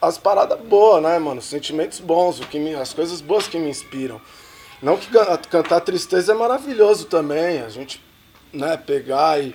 as 0.00 0.16
paradas 0.16 0.58
boas, 0.60 1.02
né, 1.02 1.18
mano? 1.18 1.40
Os 1.40 1.46
sentimentos 1.46 1.98
bons, 1.98 2.38
o 2.40 2.46
que 2.46 2.58
me, 2.58 2.74
as 2.74 2.92
coisas 2.94 3.20
boas 3.20 3.48
que 3.48 3.58
me 3.58 3.68
inspiram. 3.68 4.20
Não 4.80 4.96
que 4.96 5.08
can- 5.08 5.36
cantar 5.50 5.80
tristeza 5.80 6.30
é 6.32 6.34
maravilhoso 6.36 7.06
também, 7.06 7.60
a 7.62 7.68
gente, 7.68 8.00
né, 8.52 8.76
pegar 8.76 9.42
e. 9.42 9.54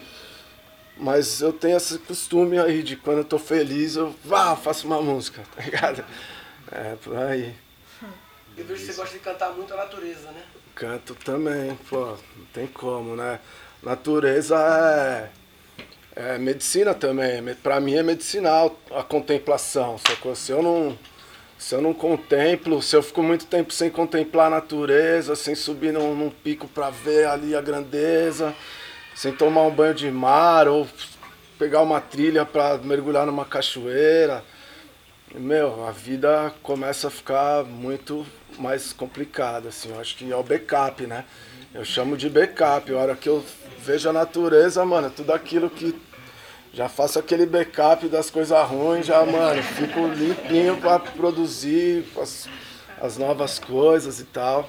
Mas 0.97 1.41
eu 1.41 1.51
tenho 1.53 1.77
esse 1.77 1.97
costume 1.99 2.59
aí 2.59 2.83
de 2.83 2.95
quando 2.97 3.19
eu 3.19 3.23
tô 3.25 3.39
feliz, 3.39 3.95
eu 3.95 4.13
vá, 4.23 4.55
faço 4.55 4.85
uma 4.85 5.01
música, 5.01 5.41
tá 5.55 5.63
ligado? 5.63 6.03
É, 6.71 6.95
por 7.03 7.15
aí. 7.17 7.55
Eu 8.57 8.65
vejo 8.65 8.79
que 8.81 8.85
você 8.91 8.93
gosta 8.93 9.17
de 9.17 9.23
cantar 9.23 9.51
muito 9.51 9.73
a 9.73 9.77
natureza, 9.77 10.31
né? 10.31 10.43
Canto 10.75 11.15
também, 11.15 11.75
pô, 11.89 12.17
não 12.37 12.45
tem 12.53 12.67
como, 12.67 13.15
né? 13.15 13.39
Natureza 13.81 14.55
é, 14.57 15.29
é 16.15 16.37
medicina 16.37 16.93
também. 16.93 17.41
Me- 17.41 17.55
Pra 17.55 17.79
mim 17.79 17.95
é 17.95 18.03
medicinal 18.03 18.77
a 18.91 19.03
contemplação. 19.03 19.97
Sacou? 19.97 20.35
Se 20.35 20.51
eu 20.51 20.61
não. 20.61 20.97
Se 21.57 21.75
eu 21.75 21.81
não 21.81 21.93
contemplo, 21.93 22.81
se 22.81 22.93
eu 22.93 23.01
fico 23.01 23.23
muito 23.23 23.45
tempo 23.45 23.71
sem 23.71 23.89
contemplar 23.89 24.47
a 24.47 24.55
natureza, 24.55 25.33
sem 25.33 25.55
subir 25.55 25.93
num, 25.93 26.13
num 26.13 26.29
pico 26.29 26.67
pra 26.67 26.89
ver 26.89 27.25
ali 27.27 27.55
a 27.55 27.61
grandeza, 27.61 28.53
sem 29.15 29.31
tomar 29.31 29.61
um 29.61 29.71
banho 29.71 29.93
de 29.93 30.11
mar 30.11 30.67
ou 30.67 30.85
pegar 31.57 31.81
uma 31.81 32.01
trilha 32.01 32.45
pra 32.45 32.77
mergulhar 32.79 33.25
numa 33.25 33.45
cachoeira, 33.45 34.43
meu, 35.33 35.85
a 35.87 35.91
vida 35.91 36.53
começa 36.61 37.07
a 37.07 37.11
ficar 37.11 37.63
muito 37.63 38.25
mais 38.57 38.93
complicada, 38.93 39.69
assim. 39.69 39.89
Eu 39.89 39.99
acho 39.99 40.15
que 40.15 40.31
é 40.31 40.35
o 40.35 40.43
backup, 40.43 41.05
né? 41.05 41.25
Eu 41.73 41.83
chamo 41.83 42.15
de 42.15 42.29
backup. 42.29 42.91
A 42.93 42.97
hora 42.97 43.15
que 43.15 43.27
eu 43.27 43.43
vejo 43.79 44.09
a 44.09 44.13
natureza, 44.13 44.85
mano, 44.85 45.09
tudo 45.09 45.33
aquilo 45.33 45.69
que. 45.69 45.99
Já 46.73 46.89
faço 46.89 47.19
aquele 47.19 47.45
backup 47.45 48.07
das 48.07 48.31
coisas 48.31 48.67
ruins, 48.67 49.05
já, 49.05 49.23
mano, 49.23 49.61
fico 49.61 50.07
limpinho 50.07 50.77
pra 50.77 50.97
produzir 50.97 52.03
as, 52.19 52.49
as 52.99 53.15
novas 53.15 53.59
coisas 53.59 54.19
e 54.19 54.23
tal. 54.23 54.67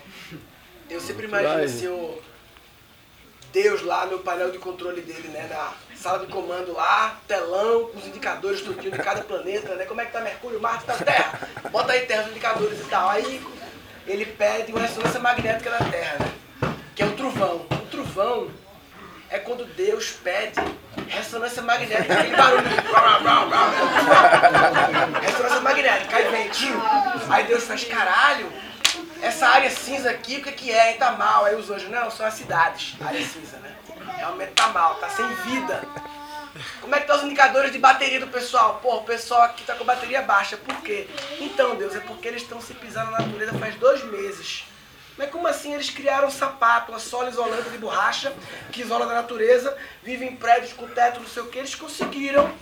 Eu 0.90 1.00
sempre 1.00 1.26
imagino 1.26 1.62
assim, 1.62 1.88
o 1.88 2.18
Deus 3.54 3.82
lá 3.82 4.04
no 4.04 4.18
painel 4.18 4.50
de 4.50 4.58
controle 4.58 5.00
dele, 5.00 5.28
né? 5.28 5.46
Na 5.48 5.72
sala 5.96 6.26
de 6.26 6.30
comando 6.30 6.72
lá, 6.72 7.20
telão, 7.26 7.86
com 7.86 7.98
os 7.98 8.06
indicadores 8.06 8.60
tudinho 8.60 8.90
de 8.90 8.98
cada 8.98 9.22
planeta, 9.22 9.76
né? 9.76 9.86
Como 9.86 10.00
é 10.00 10.04
que 10.04 10.12
tá 10.12 10.20
Mercúrio, 10.20 10.60
Marte, 10.60 10.84
tá 10.84 10.94
Terra? 10.94 11.48
Bota 11.70 11.92
aí 11.92 12.04
Terra 12.04 12.24
os 12.24 12.30
indicadores 12.30 12.80
e 12.80 12.84
tal. 12.84 13.08
Aí 13.08 13.40
ele 14.06 14.26
pede 14.26 14.72
uma 14.72 14.80
ressonância 14.80 15.20
magnética 15.20 15.70
da 15.70 15.78
Terra, 15.78 16.16
né? 16.20 16.32
Que 16.94 17.02
é 17.02 17.06
o 17.06 17.12
trovão. 17.12 17.66
O 17.70 17.86
trovão 17.90 18.50
é 19.30 19.38
quando 19.38 19.64
Deus 19.74 20.10
pede 20.10 20.60
ressonância 21.08 21.62
magnética, 21.62 22.14
aquele 22.14 22.36
barulho. 22.36 22.62
Ressonância 25.22 25.60
magnética, 25.60 26.16
aí 26.16 26.30
vem. 26.30 26.50
Aí 27.30 27.44
Deus 27.44 27.64
faz, 27.64 27.84
caralho, 27.84 28.52
essa 29.22 29.48
área 29.48 29.70
cinza 29.70 30.10
aqui, 30.10 30.36
o 30.36 30.42
que, 30.42 30.52
que 30.52 30.70
é? 30.70 30.92
Hein? 30.92 30.98
Tá 30.98 31.12
mal. 31.12 31.44
Aí 31.46 31.54
os 31.56 31.70
anjos, 31.70 31.90
não, 31.90 32.10
são 32.10 32.26
as 32.26 32.34
cidades, 32.34 32.94
área 33.00 33.24
cinza, 33.24 33.56
né? 33.58 33.74
Realmente 34.16 34.52
tá 34.52 34.68
mal, 34.68 34.94
tá 34.96 35.08
sem 35.08 35.26
vida. 35.26 35.82
Como 36.80 36.94
é 36.94 37.00
que 37.00 37.06
tá 37.06 37.16
os 37.16 37.22
indicadores 37.24 37.72
de 37.72 37.78
bateria 37.78 38.20
do 38.20 38.28
pessoal? 38.28 38.78
Pô, 38.82 38.96
o 38.96 39.04
pessoal 39.04 39.42
aqui 39.42 39.64
tá 39.64 39.74
com 39.74 39.84
bateria 39.84 40.22
baixa. 40.22 40.56
Por 40.56 40.76
quê? 40.82 41.08
Então, 41.40 41.76
Deus, 41.76 41.94
é 41.94 42.00
porque 42.00 42.28
eles 42.28 42.42
estão 42.42 42.60
se 42.60 42.74
pisando 42.74 43.10
na 43.10 43.20
natureza 43.20 43.58
faz 43.58 43.74
dois 43.76 44.04
meses. 44.04 44.64
Mas 45.16 45.30
como 45.30 45.46
assim 45.46 45.74
eles 45.74 45.90
criaram 45.90 46.28
um 46.28 46.30
sapato, 46.30 46.90
uma 46.90 46.98
sola 46.98 47.28
isolante 47.28 47.70
de 47.70 47.78
borracha, 47.78 48.32
que 48.72 48.82
isola 48.82 49.06
da 49.06 49.14
natureza, 49.14 49.76
vivem 50.02 50.30
em 50.30 50.36
prédios 50.36 50.72
com 50.72 50.88
teto, 50.88 51.20
não 51.20 51.28
sei 51.28 51.42
o 51.42 51.46
que, 51.46 51.58
eles 51.58 51.74
conseguiram, 51.74 52.52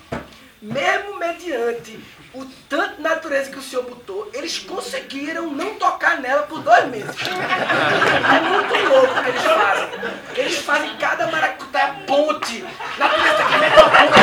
mesmo 0.60 1.18
mediante 1.18 1.98
o 2.34 2.44
tanto 2.68 2.96
de 2.96 3.02
natureza 3.02 3.50
que 3.50 3.58
o 3.58 3.62
Senhor 3.62 3.84
botou, 3.84 4.28
eles 4.32 4.58
conseguiram 4.58 5.50
não 5.50 5.74
tocar 5.74 6.18
nela 6.20 6.42
por 6.44 6.60
dois 6.60 6.86
meses. 6.86 7.14
É 7.28 8.40
muito 8.40 8.74
louco 8.88 9.18
o 9.18 9.22
que 9.22 9.28
eles 9.28 9.42
fazem. 9.42 9.88
Eles 10.34 10.56
fazem 10.58 10.96
cada 10.96 11.26
maracutaia 11.26 11.94
ponte. 12.06 12.64
Natureza 12.98 13.44
que 13.44 13.58
mete 13.58 13.78
uma 13.80 13.90
ponte. 13.90 14.18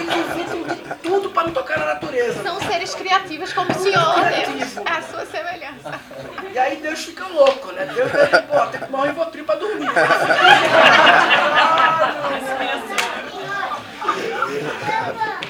Eles 0.00 0.14
inventam 0.16 0.62
de 0.62 0.76
tudo 1.02 1.30
para 1.30 1.42
não 1.44 1.52
tocar 1.52 1.78
na 1.78 1.86
natureza. 1.86 2.40
São 2.42 2.60
seres 2.60 2.94
criativos 2.94 3.52
como 3.52 3.70
o 3.70 3.74
senhor. 3.74 4.14
Deus. 4.14 4.76
É 4.76 4.90
a 4.90 5.02
sua 5.02 5.26
semelhança. 5.26 6.00
E 6.52 6.58
aí 6.58 6.76
Deus 6.76 7.04
fica 7.04 7.26
louco, 7.26 7.72
né? 7.72 7.86
Deus, 7.86 8.12
Deus 8.12 8.28
pô, 8.28 8.66
tem 8.66 8.80
que 8.80 8.86
tomar 8.86 9.00
um 9.00 9.06
Rivotril 9.06 9.44
pra 9.44 9.56
dormir. 9.56 9.90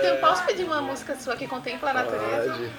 tenho, 0.00 0.16
posso 0.20 0.42
pedir 0.44 0.64
uma 0.64 0.80
música 0.80 1.14
sua 1.16 1.36
que 1.36 1.46
contempla 1.46 1.90
a 1.90 1.94
natureza? 1.94 2.70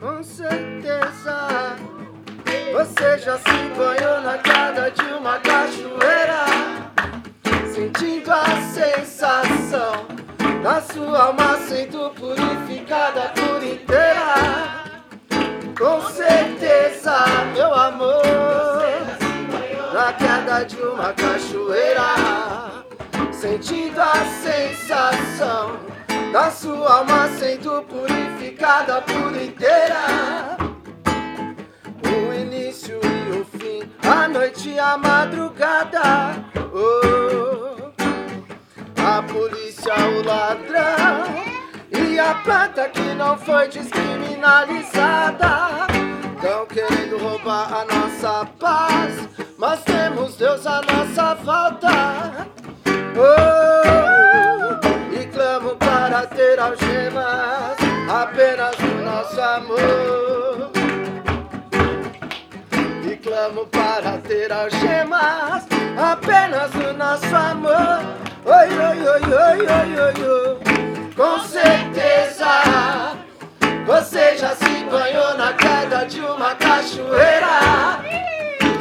Com 0.00 0.22
certeza 0.22 1.76
você 2.72 3.18
já 3.18 3.36
se 3.38 3.68
banhou 3.76 4.20
na 4.22 4.38
queda 4.38 4.90
de 4.90 5.02
uma 5.12 5.38
cachoeira, 5.38 6.44
sentindo 7.72 8.30
a 8.30 8.44
sensação 8.72 10.06
da 10.62 10.80
sua 10.80 11.24
alma 11.24 11.58
sendo 11.58 12.10
purificada 12.10 13.32
por 13.34 13.62
inteira. 13.62 14.82
Com 15.78 16.00
certeza, 16.10 17.24
meu 17.54 17.74
amor, 17.74 18.81
na 20.02 20.12
queda 20.14 20.64
de 20.64 20.76
uma 20.78 21.12
cachoeira, 21.12 22.82
sentindo 23.30 24.00
a 24.00 24.24
sensação 24.42 25.78
da 26.32 26.50
sua 26.50 26.98
alma 26.98 27.28
sendo 27.38 27.82
purificada 27.82 29.00
por 29.02 29.30
inteira. 29.40 30.56
O 32.04 32.34
início 32.34 32.98
e 33.00 33.38
o 33.38 33.44
fim, 33.44 33.88
a 34.02 34.26
noite 34.26 34.70
e 34.70 34.78
a 34.80 34.96
madrugada. 34.96 36.34
Oh, 36.74 37.92
a 39.00 39.22
polícia, 39.22 39.94
o 39.94 40.26
ladrão 40.26 41.51
e 42.12 42.18
a 42.18 42.34
planta 42.34 42.90
que 42.90 43.14
não 43.14 43.38
foi 43.38 43.68
descriminalizada. 43.68 45.86
Tão 46.40 46.66
querendo 46.66 47.16
roubar 47.18 47.72
a 47.72 47.84
nossa 47.86 48.44
paz, 48.60 49.26
mas 49.56 49.82
temos 49.84 50.36
Deus 50.36 50.66
à 50.66 50.82
nossa 50.82 51.34
volta. 51.36 52.46
Oh, 53.16 54.74
e 55.14 55.24
clamo 55.26 55.76
para 55.76 56.26
ter 56.26 56.60
algemas 56.60 57.78
apenas 58.10 58.76
no 58.78 59.02
nosso 59.02 59.40
amor. 59.40 60.70
E 63.10 63.16
clamo 63.16 63.64
para 63.66 64.18
ter 64.18 64.52
algemas 64.52 65.66
apenas 65.96 66.70
no 66.74 66.92
nosso 66.92 67.34
amor. 67.34 68.02
Oi, 68.44 68.68
oi, 68.68 69.08
oi, 69.08 69.22
oi, 69.32 69.60
oi, 69.60 70.00
oi, 70.00 70.12
oi. 70.28 70.81
Com 71.16 71.38
certeza 71.40 72.48
você 73.84 74.36
já 74.38 74.56
se 74.56 74.84
banhou 74.90 75.36
na 75.36 75.52
queda 75.52 76.06
de 76.06 76.20
uma 76.20 76.54
cachoeira, 76.54 78.00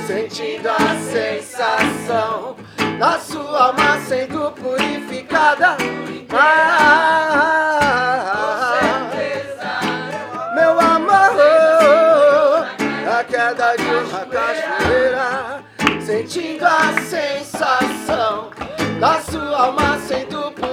sentindo 0.08 0.70
a 0.70 0.96
sensação 1.12 2.56
da 2.98 3.20
sua 3.20 3.66
alma 3.68 4.00
sendo 4.08 4.50
purificada. 4.52 5.76
Ah, 6.34 6.70
meu 10.56 10.80
amor, 10.80 11.36
a 13.20 13.24
queda 13.26 13.76
de 13.76 13.84
uma 13.84 14.26
cachoeira, 14.26 15.64
sentindo 16.00 16.66
a 16.66 16.94
sensação 17.02 18.52
da 19.02 19.20
sua 19.20 19.66
alma 19.66 20.00
sendo 20.08 20.50
purificada 20.52 20.71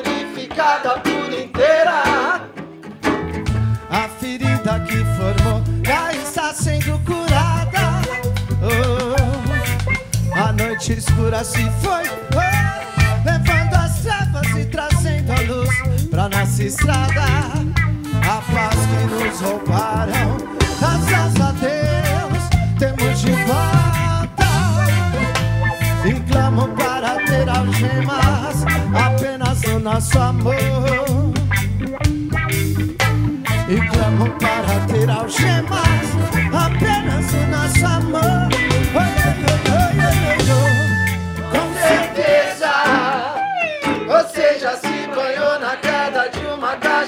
noite 10.88 10.98
escura 10.98 11.44
se 11.44 11.70
foi, 11.82 12.02
oh, 12.34 13.28
levando 13.28 13.74
as 13.74 14.00
trevas 14.00 14.48
e 14.56 14.64
trazendo 14.64 15.32
a 15.32 15.40
luz 15.42 16.08
pra 16.08 16.28
nossa 16.28 16.64
estrada. 16.64 17.24
A 18.22 18.40
paz 18.52 18.76
que 18.86 19.06
nos 19.06 19.40
roubaram, 19.40 20.38
graças 20.80 21.40
a 21.40 21.52
Deus, 21.52 22.42
temos 22.78 23.20
de 23.20 23.32
volta. 23.32 24.48
E 26.06 26.20
clamo 26.30 26.68
para 26.68 27.16
ter 27.26 27.48
algemas 27.48 28.64
apenas 28.94 29.62
no 29.62 29.80
nosso 29.80 30.18
amor. 30.18 30.54
E 33.68 33.88
clamo 33.88 34.30
para 34.38 34.80
ter 34.86 35.10
algemas 35.10 36.08
apenas 36.52 37.32
no 37.32 37.46
nosso 37.48 37.86
amor. 37.86 38.48
Oi, 38.94 39.00
oi, 39.00 39.72
oi, 39.72 39.77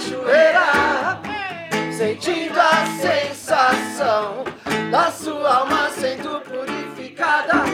cachoeira, 0.01 1.21
sentindo 1.93 2.59
a 2.59 2.87
sensação 3.01 4.45
da 4.91 5.11
sua 5.11 5.57
alma 5.59 5.91
sendo 5.91 6.41
purificada. 6.41 7.65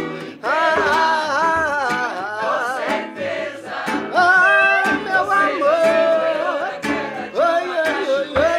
Ah, 0.42 2.40
com 2.42 2.58
certeza. 2.82 3.72
Ah, 4.12 4.82
meu 5.04 5.30
amor. 5.30 5.68
Oi, 7.34 7.68
oi, 7.68 7.90
oi, 8.08 8.26
oi, 8.26 8.28
oi. 8.36 8.56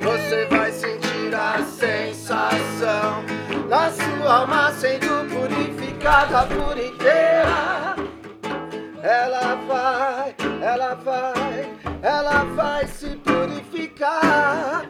Você 0.00 0.46
vai 0.46 0.70
sentir 0.70 1.34
a 1.34 1.62
sensação 1.64 3.24
da 3.68 3.90
sua 3.90 4.34
alma 4.36 4.72
sendo 4.72 5.26
purificada 5.28 6.46
por 6.46 6.78
inteira. 6.78 7.96
Ela 9.02 9.56
vai, 9.66 10.34
ela 10.62 10.94
vai, 10.94 11.63
ela 12.04 12.44
vai 12.54 12.86
se 12.86 13.16
purificar. 13.16 14.84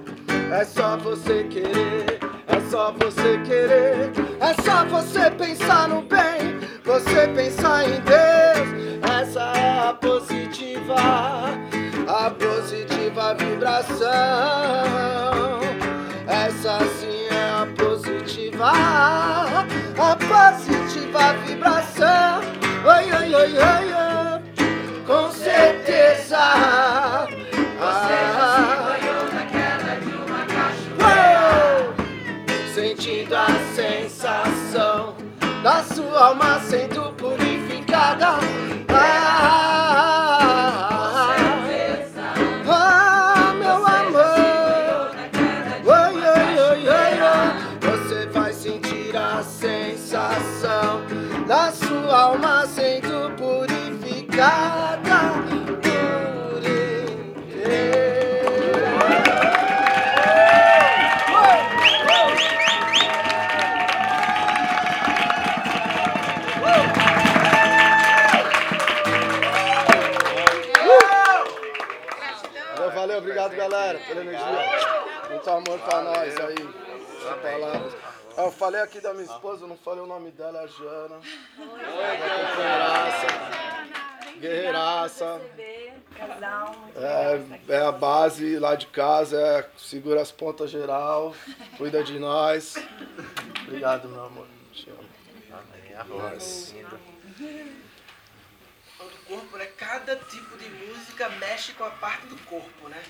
É 0.50 0.64
só 0.64 0.96
você 0.96 1.44
querer, 1.44 2.18
é 2.48 2.60
só 2.68 2.92
você 2.92 3.38
querer, 3.46 4.12
é 4.40 4.62
só 4.62 4.84
você 4.84 5.30
pensar 5.30 5.88
no 5.88 6.02
bem, 6.02 6.58
você 6.84 7.28
pensar 7.28 7.84
em 7.84 8.00
Deus. 8.00 9.00
Essa 9.20 9.52
é 9.56 9.88
a 9.88 9.94
positiva, 9.94 10.96
a 12.08 12.30
positiva 12.30 13.34
vibração. 13.34 14.10
Essa 16.26 16.78
sim 16.98 17.26
é 17.30 17.50
a 17.50 17.66
positiva, 17.76 18.72
a 19.98 20.16
positiva 20.16 21.32
vibração. 21.46 22.40
Oi, 22.84 23.12
oi, 23.12 23.34
oi, 23.34 23.52
oi. 23.52 23.83
Eu 78.36 78.50
falei 78.50 78.80
aqui 78.80 79.00
da 79.00 79.14
minha 79.14 79.24
esposa, 79.24 79.66
não 79.66 79.76
falei 79.76 80.02
o 80.02 80.06
nome 80.06 80.30
dela, 80.32 80.60
é 80.60 80.64
a 80.64 80.66
Jana. 80.66 81.20
Guerreiraça. 84.38 85.40
Guerreiraça. 85.56 86.04
É, 86.96 87.74
é 87.74 87.80
a 87.82 87.92
base 87.92 88.58
lá 88.58 88.74
de 88.74 88.86
casa, 88.86 89.40
é, 89.40 89.68
segura 89.76 90.20
as 90.20 90.32
pontas 90.32 90.70
geral, 90.70 91.34
cuida 91.76 92.02
de 92.02 92.18
nós. 92.18 92.76
Obrigado, 93.62 94.08
meu 94.08 94.24
amor. 94.24 94.46
Te 94.72 94.90
amo. 94.90 95.04
Nós. 96.08 96.74
do 98.98 99.26
corpo, 99.26 99.56
né? 99.56 99.66
Cada 99.76 100.16
tipo 100.16 100.56
de 100.56 100.68
música 100.68 101.28
mexe 101.28 101.72
com 101.72 101.84
a 101.84 101.90
parte 101.90 102.26
do 102.26 102.36
corpo, 102.44 102.88
né? 102.88 103.02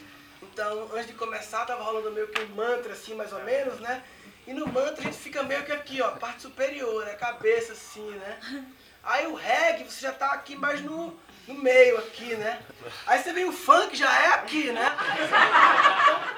Então, 0.42 0.88
antes 0.92 1.06
de 1.06 1.14
começar, 1.14 1.64
tava 1.64 1.82
rolando 1.82 2.12
meio 2.12 2.28
que 2.28 2.42
um 2.42 2.48
mantra, 2.48 2.92
assim, 2.92 3.14
mais 3.14 3.32
ou 3.32 3.42
menos, 3.42 3.80
né? 3.80 4.04
E 4.46 4.52
no 4.52 4.66
mantra 4.66 5.00
a 5.00 5.02
gente 5.04 5.16
fica 5.16 5.42
meio 5.42 5.64
que 5.64 5.72
aqui, 5.72 6.02
ó, 6.02 6.10
parte 6.12 6.42
superior, 6.42 7.04
né? 7.04 7.14
Cabeça, 7.14 7.72
assim, 7.72 8.10
né? 8.10 8.38
Aí 9.02 9.26
o 9.26 9.34
reggae, 9.34 9.84
você 9.84 10.00
já 10.00 10.12
tá 10.12 10.32
aqui 10.32 10.54
mais 10.56 10.80
no, 10.80 11.18
no 11.46 11.54
meio 11.54 11.98
aqui, 11.98 12.34
né? 12.36 12.60
Aí 13.06 13.22
você 13.22 13.32
vem 13.32 13.44
o 13.46 13.52
funk, 13.52 13.96
já 13.96 14.10
é 14.22 14.26
aqui, 14.34 14.70
né? 14.70 14.92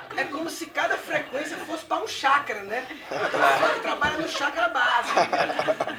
Então, 0.07 0.19
é 0.19 0.25
como 0.25 0.49
se 0.49 0.67
cada 0.67 0.97
frequência 0.97 1.57
fosse 1.59 1.85
para 1.85 2.03
um 2.03 2.09
chakra, 2.09 2.63
né? 2.63 2.87
Então 3.07 3.41
o 3.41 3.69
funk 3.69 3.81
trabalha 3.81 4.19
no 4.19 4.29
chakra 4.29 4.69
básico. 4.69 5.19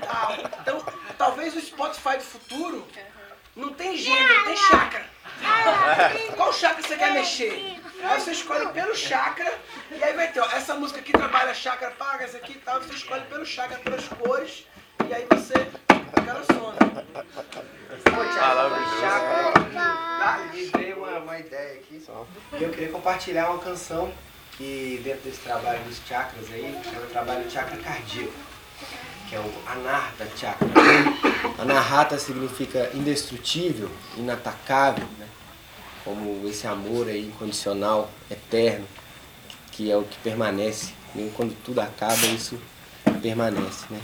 Tal. 0.05 0.33
Então, 0.61 0.85
talvez 1.17 1.55
o 1.55 1.61
Spotify 1.61 2.17
do 2.17 2.23
futuro 2.23 2.87
não 3.55 3.73
tem 3.73 3.97
gênero, 3.97 4.45
tem 4.45 4.55
chakra. 4.55 5.05
Qual 6.35 6.53
chakra 6.53 6.81
você 6.81 6.97
quer 6.97 7.11
mexer? 7.13 7.79
Aí 8.03 8.21
você 8.21 8.31
escolhe 8.31 8.67
pelo 8.69 8.95
chakra 8.95 9.51
e 9.91 10.03
aí 10.03 10.13
vai 10.13 10.31
ter, 10.31 10.39
ó, 10.39 10.45
essa 10.51 10.75
música 10.75 10.99
aqui 10.99 11.11
trabalha 11.11 11.53
chakra 11.53 11.91
paga, 11.91 12.25
essa 12.25 12.37
aqui 12.37 12.53
e 12.53 12.59
tal, 12.59 12.81
você 12.81 12.93
escolhe 12.93 13.25
pelo 13.25 13.45
chakra, 13.45 13.77
pelas 13.79 14.07
cores, 14.07 14.65
e 15.07 15.13
aí 15.13 15.27
você. 15.29 15.53
Pô, 18.03 18.25
Thiago, 18.33 18.75
chakra, 18.99 19.63
tá? 19.73 20.49
Me 20.53 20.65
veio 20.65 20.97
uma, 20.97 21.19
uma 21.19 21.39
ideia 21.39 21.79
aqui. 21.79 22.03
E 22.53 22.63
eu 22.63 22.69
queria 22.69 22.89
compartilhar 22.89 23.49
uma 23.49 23.59
canção 23.59 24.13
que 24.57 25.01
dentro 25.03 25.21
desse 25.21 25.41
trabalho 25.41 25.83
dos 25.83 25.99
chakras 26.07 26.51
aí, 26.51 26.65
é 26.65 26.99
o 26.99 27.07
trabalho 27.07 27.49
chakra 27.49 27.77
cardíaco, 27.77 28.33
que 29.29 29.35
é 29.35 29.39
o 29.39 29.53
Anahata 29.67 30.27
Chakra. 30.35 30.67
Anahata 31.59 32.17
significa 32.17 32.89
indestrutível, 32.93 33.89
inatacável, 34.15 35.05
né? 35.17 35.27
Como 36.07 36.47
esse 36.47 36.65
amor 36.65 37.09
aí 37.09 37.27
incondicional, 37.27 38.09
eterno, 38.31 38.87
que 39.73 39.91
é 39.91 39.97
o 39.97 40.03
que 40.03 40.17
permanece. 40.19 40.93
Mesmo 41.13 41.31
quando 41.31 41.53
tudo 41.65 41.81
acaba, 41.81 42.25
isso 42.27 42.57
permanece. 43.21 43.85
Né? 43.89 43.99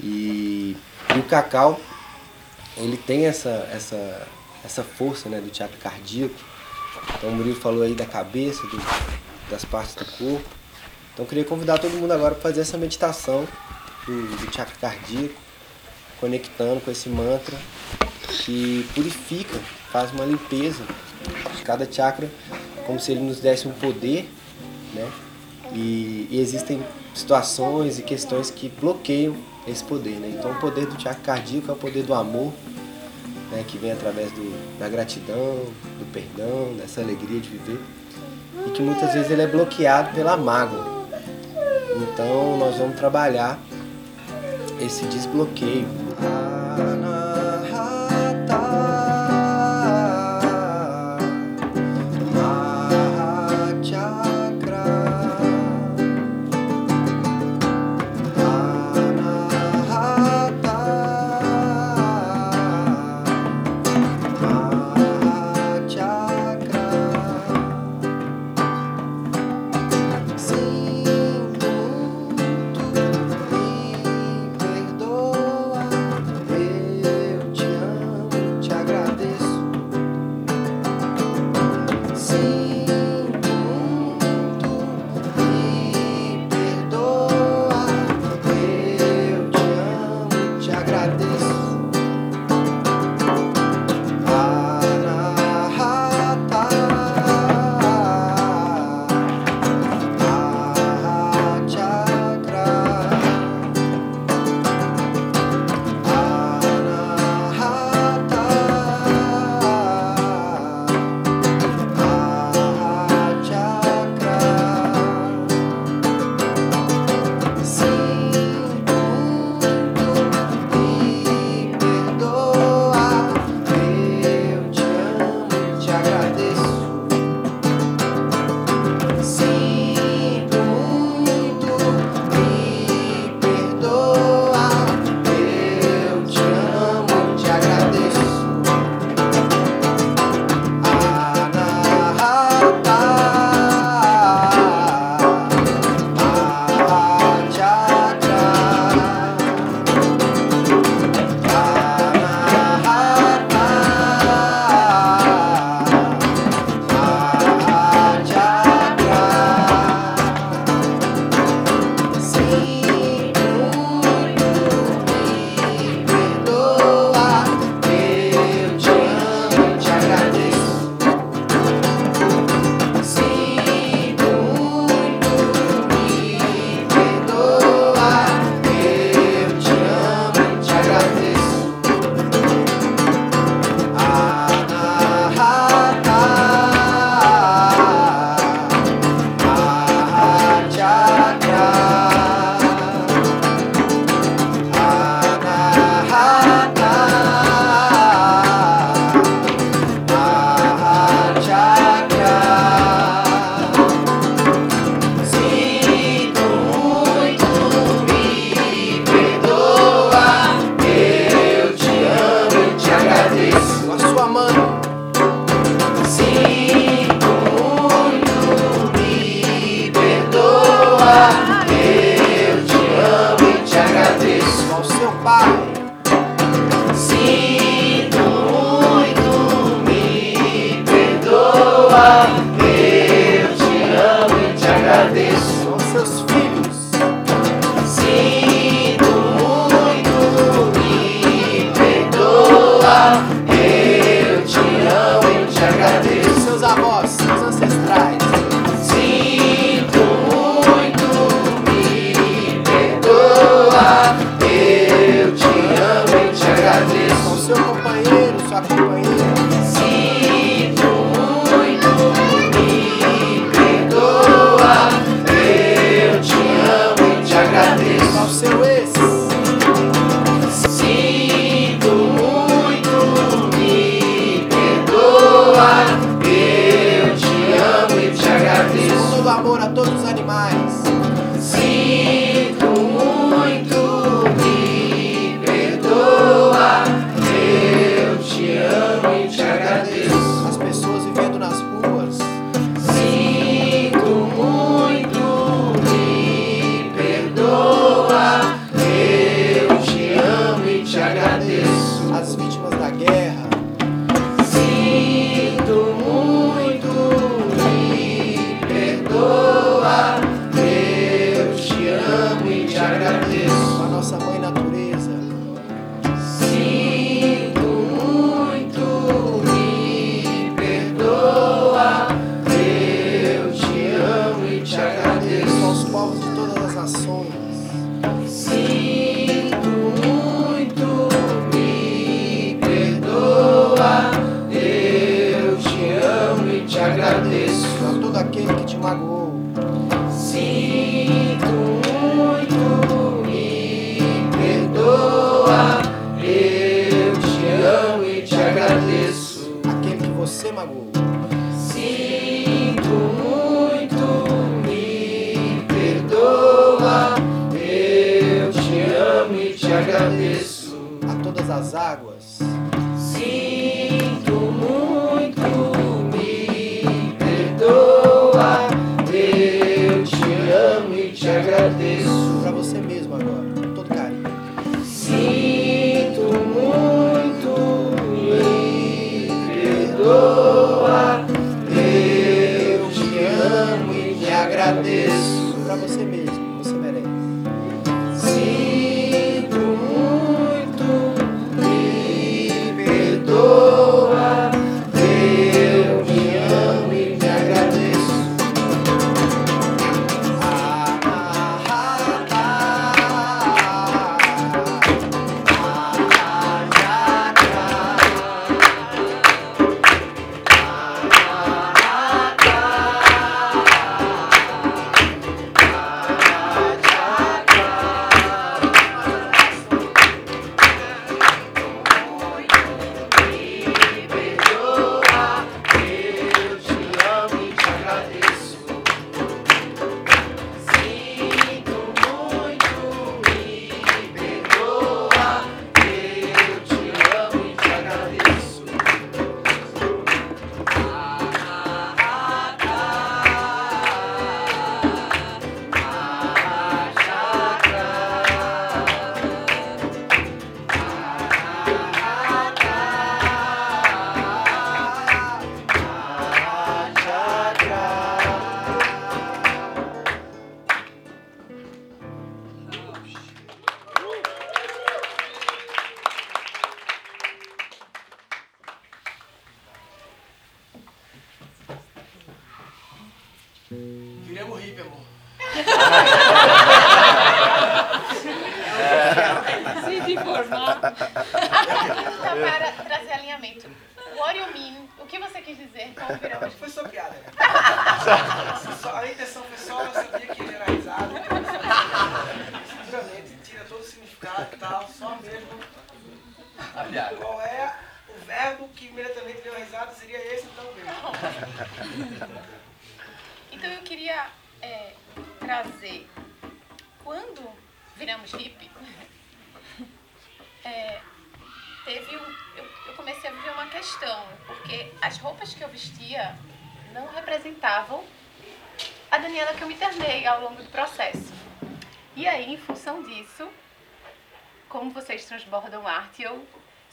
E, 0.00 0.76
e 1.14 1.18
o 1.20 1.22
cacau, 1.22 1.80
ele 2.76 2.96
tem 2.96 3.26
essa, 3.26 3.68
essa, 3.72 4.26
essa 4.64 4.82
força 4.82 5.28
né, 5.28 5.40
do 5.40 5.56
chakra 5.56 5.78
cardíaco. 5.78 6.34
Então 7.16 7.30
o 7.30 7.32
Murilo 7.32 7.60
falou 7.60 7.82
aí 7.82 7.94
da 7.94 8.06
cabeça, 8.06 8.66
do, 8.66 8.76
das 9.48 9.64
partes 9.64 9.94
do 9.94 10.04
corpo. 10.04 10.48
Então 11.12 11.24
eu 11.24 11.28
queria 11.28 11.44
convidar 11.44 11.78
todo 11.78 11.92
mundo 11.92 12.10
agora 12.10 12.34
para 12.34 12.42
fazer 12.42 12.62
essa 12.62 12.76
meditação 12.76 13.46
do, 14.04 14.36
do 14.36 14.52
chakra 14.52 14.74
cardíaco, 14.80 15.34
conectando 16.22 16.80
com 16.80 16.90
esse 16.92 17.08
mantra 17.08 17.58
que 18.28 18.88
purifica, 18.94 19.58
faz 19.90 20.12
uma 20.12 20.24
limpeza 20.24 20.84
de 21.56 21.62
cada 21.62 21.90
chakra, 21.90 22.30
como 22.86 23.00
se 23.00 23.10
ele 23.10 23.20
nos 23.20 23.40
desse 23.40 23.66
um 23.66 23.72
poder, 23.72 24.30
né? 24.94 25.10
E, 25.72 26.28
e 26.30 26.38
existem 26.40 26.80
situações 27.12 27.98
e 27.98 28.02
questões 28.02 28.52
que 28.52 28.68
bloqueiam 28.68 29.34
esse 29.66 29.82
poder, 29.82 30.20
né? 30.20 30.32
Então 30.38 30.52
o 30.52 30.60
poder 30.60 30.86
do 30.86 31.00
chakra 31.00 31.22
cardíaco 31.22 31.72
é 31.72 31.74
o 31.74 31.76
poder 31.76 32.04
do 32.04 32.14
amor, 32.14 32.52
né? 33.50 33.64
Que 33.66 33.76
vem 33.76 33.90
através 33.90 34.30
do, 34.30 34.78
da 34.78 34.88
gratidão, 34.88 35.64
do 35.98 36.12
perdão, 36.12 36.72
dessa 36.76 37.00
alegria 37.00 37.40
de 37.40 37.48
viver 37.48 37.80
e 38.64 38.70
que 38.70 38.80
muitas 38.80 39.12
vezes 39.12 39.28
ele 39.28 39.42
é 39.42 39.46
bloqueado 39.48 40.14
pela 40.14 40.36
mágoa. 40.36 41.02
Então 41.96 42.56
nós 42.58 42.76
vamos 42.76 42.96
trabalhar 42.96 43.58
esse 44.80 45.04
desbloqueio. 45.06 46.01
Sinto 46.12 46.28
muito, 46.28 47.11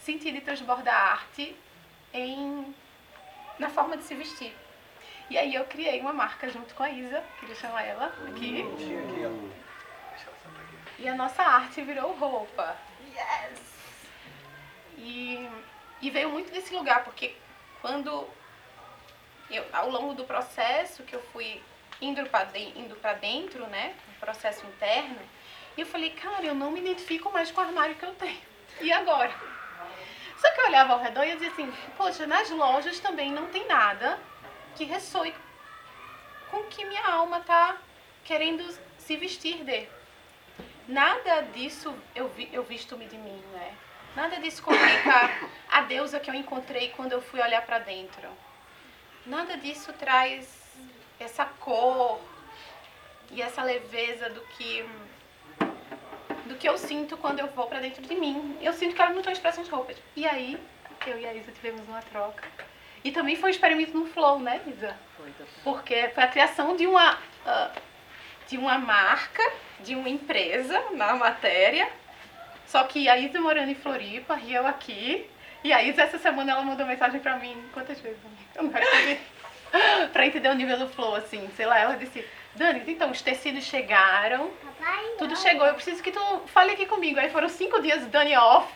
sentir 0.10 0.36
e 0.36 0.42
transbordar 0.42 0.96
a 0.96 1.12
arte 1.12 1.56
em, 2.12 2.76
na 3.60 3.70
forma 3.70 3.96
de 3.96 4.04
se 4.04 4.16
vestir. 4.16 4.56
E 5.30 5.38
aí 5.38 5.54
eu 5.54 5.64
criei 5.66 6.02
uma 6.02 6.12
marca 6.12 6.50
junto 6.50 6.74
com 6.74 6.82
a 6.82 6.90
Isa, 6.90 7.24
queria 7.40 7.56
chamar 7.56 7.84
ela 7.84 8.08
aqui. 8.28 8.66
E 10.98 11.08
a 11.08 11.14
nossa 11.14 11.44
arte 11.44 11.82
virou 11.84 12.12
roupa. 12.14 12.76
Yes! 13.14 13.62
E, 14.98 15.48
e 16.02 16.10
veio 16.10 16.30
muito 16.30 16.52
desse 16.52 16.74
lugar, 16.74 17.04
porque 17.04 17.36
quando 17.80 18.28
eu, 19.52 19.64
ao 19.72 19.92
longo 19.92 20.16
do 20.16 20.26
processo 20.26 21.04
que 21.04 21.16
eu 21.16 21.22
fui 21.32 21.62
indo 22.02 22.26
para 22.26 22.50
indo 22.58 22.96
pra 22.96 23.14
dentro, 23.14 23.68
né? 23.68 23.96
Um 24.10 24.20
processo 24.20 24.66
interno, 24.66 25.20
eu 25.78 25.86
falei, 25.86 26.10
cara, 26.10 26.44
eu 26.44 26.56
não 26.56 26.72
me 26.72 26.80
identifico 26.80 27.32
mais 27.32 27.52
com 27.52 27.62
o 27.62 27.64
armário 27.64 27.96
que 27.96 28.04
eu 28.04 28.14
tenho. 28.16 28.42
E 28.82 28.92
agora? 28.92 29.59
Só 30.40 30.52
que 30.52 30.62
eu 30.62 30.66
olhava 30.66 30.94
ao 30.94 31.00
redor 31.00 31.24
e 31.24 31.34
dizia 31.34 31.50
assim, 31.50 31.72
poxa, 31.98 32.26
nas 32.26 32.50
lojas 32.50 33.00
também 33.00 33.32
não 33.32 33.48
tem 33.48 33.68
nada 33.68 34.20
que 34.76 34.86
ressoe 34.86 35.36
com 36.50 36.58
o 36.58 36.68
que 36.68 36.86
minha 36.86 37.06
alma 37.06 37.42
tá 37.42 37.78
querendo 38.24 38.64
se 38.98 39.18
vestir 39.18 39.64
de. 39.64 39.88
Nada 40.88 41.42
disso 41.42 41.94
eu, 42.16 42.30
vi, 42.30 42.50
eu 42.52 42.64
visto-me 42.64 43.06
de 43.06 43.18
mim, 43.18 43.44
né? 43.54 43.76
Nada 44.16 44.38
disso 44.38 44.64
comunica 44.64 45.30
a 45.70 45.82
deusa 45.82 46.20
que 46.20 46.30
eu 46.30 46.34
encontrei 46.36 46.90
quando 46.90 47.12
eu 47.12 47.22
fui 47.22 47.42
olhar 47.42 47.62
para 47.64 47.80
dentro. 47.80 48.28
Nada 49.26 49.58
disso 49.58 49.94
traz 49.94 50.48
essa 51.20 51.46
cor 51.46 52.20
e 53.32 53.42
essa 53.42 53.62
leveza 53.62 54.30
do 54.30 54.42
que 54.42 54.90
do 56.50 56.56
que 56.56 56.68
eu 56.68 56.78
sinto 56.78 57.16
quando 57.16 57.40
eu 57.40 57.48
vou 57.48 57.68
para 57.68 57.80
dentro 57.80 58.02
de 58.02 58.16
mim. 58.16 58.58
Eu 58.60 58.74
sinto 58.74 58.96
que 58.96 59.02
elas 59.02 59.14
não 59.14 59.20
estão 59.20 59.32
expressas 59.32 59.70
roupas. 59.70 59.96
E 60.16 60.28
aí, 60.28 60.58
eu 61.06 61.20
e 61.20 61.26
a 61.26 61.34
Isa 61.34 61.52
tivemos 61.52 61.88
uma 61.88 62.02
troca. 62.02 62.44
E 63.04 63.12
também 63.12 63.36
foi 63.36 63.50
um 63.50 63.52
experimento 63.52 63.98
no 63.98 64.08
flow, 64.08 64.40
né, 64.40 64.60
Isa? 64.68 64.98
Foi, 65.16 65.32
Porque 65.64 66.10
foi 66.10 66.24
a 66.24 66.28
criação 66.28 66.76
de 66.76 66.86
uma 66.86 67.14
uh, 67.14 67.82
de 68.48 68.58
uma 68.58 68.80
marca, 68.80 69.44
de 69.82 69.96
uma 69.96 70.10
empresa 70.10 70.84
na 70.92 71.16
matéria. 71.16 71.88
Só 72.66 72.84
que 72.84 73.08
a 73.08 73.18
Isa 73.18 73.40
morando 73.40 73.70
em 73.70 73.76
Floripa 73.76 74.40
e 74.44 74.54
eu 74.54 74.66
aqui. 74.66 75.30
E 75.64 75.72
a 75.72 75.84
Isa 75.84 76.02
essa 76.02 76.18
semana 76.18 76.52
ela 76.52 76.64
mandou 76.64 76.86
mensagem 76.86 77.20
pra 77.20 77.38
mim. 77.38 77.56
Quantas 77.74 78.02
vezes? 78.02 78.18
Eu 78.56 78.64
não 78.64 78.72
recebi. 78.72 79.20
pra 80.12 80.26
entender 80.26 80.50
o 80.50 80.56
nível 80.56 80.80
do 80.80 80.90
flow, 80.90 81.16
assim. 81.16 81.48
Sei 81.56 81.66
lá, 81.66 81.78
ela 81.78 81.96
disse, 81.96 82.26
Dani, 82.56 82.84
então, 82.88 83.12
os 83.12 83.22
tecidos 83.22 83.64
chegaram. 83.64 84.52
Tudo 85.18 85.36
chegou, 85.38 85.66
eu 85.66 85.74
preciso 85.74 86.02
que 86.02 86.12
tu 86.12 86.42
fale 86.48 86.72
aqui 86.72 86.86
comigo. 86.86 87.20
Aí 87.20 87.30
foram 87.30 87.50
cinco 87.50 87.82
dias 87.82 88.06
Dani 88.08 88.36
off. 88.36 88.74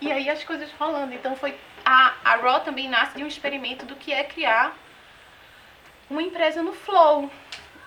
E 0.00 0.12
aí 0.12 0.28
as 0.28 0.44
coisas 0.44 0.70
rolando. 0.72 1.14
Então 1.14 1.36
foi. 1.36 1.56
A, 1.84 2.14
a 2.24 2.36
Raw 2.36 2.60
também 2.60 2.88
nasce 2.88 3.16
de 3.16 3.22
um 3.22 3.26
experimento 3.28 3.86
do 3.86 3.94
que 3.94 4.12
é 4.12 4.24
criar 4.24 4.76
uma 6.10 6.22
empresa 6.22 6.62
no 6.62 6.72
flow 6.72 7.30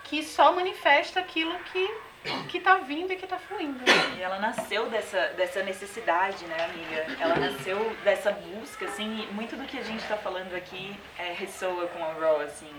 que 0.05 0.23
só 0.23 0.51
manifesta 0.53 1.19
aquilo 1.19 1.53
que 1.71 2.09
que 2.49 2.59
tá 2.59 2.75
vindo 2.75 3.13
e 3.13 3.15
que 3.15 3.25
tá 3.25 3.37
fluindo. 3.37 3.79
E 4.17 4.21
ela 4.21 4.39
nasceu 4.39 4.89
dessa, 4.89 5.27
dessa 5.37 5.63
necessidade, 5.63 6.43
né, 6.45 6.65
amiga? 6.65 7.17
Ela 7.19 7.35
nasceu 7.35 7.95
dessa 8.03 8.31
busca, 8.31 8.85
assim, 8.85 9.25
e 9.29 9.33
muito 9.33 9.55
do 9.55 9.63
que 9.63 9.77
a 9.77 9.83
gente 9.83 10.03
tá 10.05 10.17
falando 10.17 10.53
aqui 10.53 10.99
é, 11.17 11.31
ressoa 11.31 11.87
com 11.87 12.03
a 12.03 12.13
Raw, 12.13 12.41
assim, 12.41 12.69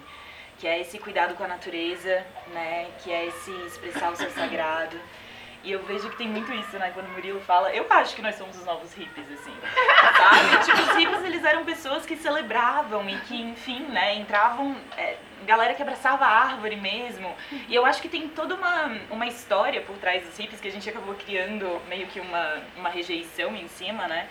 que 0.61 0.69
é 0.69 0.79
esse 0.79 0.99
cuidado 0.99 1.35
com 1.35 1.43
a 1.43 1.49
natureza, 1.49 2.25
né, 2.53 2.89
que 3.03 3.11
é 3.11 3.27
esse 3.27 3.51
expressar 3.67 4.13
o 4.13 4.17
seu 4.17 4.31
sagrado. 4.31 5.01
E 5.65 5.73
eu 5.73 5.83
vejo 5.83 6.09
que 6.11 6.17
tem 6.17 6.29
muito 6.29 6.53
isso, 6.53 6.79
né? 6.79 6.91
Quando 6.95 7.07
o 7.09 7.13
Murilo 7.13 7.41
fala, 7.41 7.71
eu 7.75 7.87
acho 7.91 8.15
que 8.17 8.23
nós 8.23 8.35
somos 8.35 8.57
os 8.57 8.65
novos 8.65 8.95
hippies, 8.95 9.31
assim. 9.31 9.55
Sabe? 10.17 10.65
tipo, 10.65 10.91
os 10.91 10.97
hippies, 10.97 11.25
eles 11.25 11.45
eram 11.45 11.65
pessoas 11.65 12.07
que 12.07 12.17
celebravam 12.17 13.09
e 13.11 13.19
que, 13.21 13.41
enfim, 13.41 13.81
né, 13.89 14.15
entravam. 14.15 14.75
É, 14.97 15.17
galera 15.47 15.75
que 15.75 15.83
abraçava 15.83 16.25
a 16.25 16.29
árvore 16.29 16.77
mesmo. 16.77 17.35
E 17.69 17.75
eu 17.75 17.85
acho 17.85 18.01
que 18.01 18.09
tem 18.09 18.29
toda 18.29 18.55
uma, 18.55 18.97
uma 19.11 19.27
história 19.27 19.83
por 19.83 19.97
trás 19.97 20.25
dos 20.25 20.37
hippies 20.39 20.61
que 20.61 20.69
a 20.69 20.73
gente 20.73 20.89
acabou 20.89 21.15
criando 21.15 21.81
meio 21.89 22.07
que 22.07 22.21
uma, 22.21 22.63
uma 22.77 22.89
rejeição 22.89 23.55
em 23.55 23.69
cima, 23.69 24.07
né? 24.07 24.29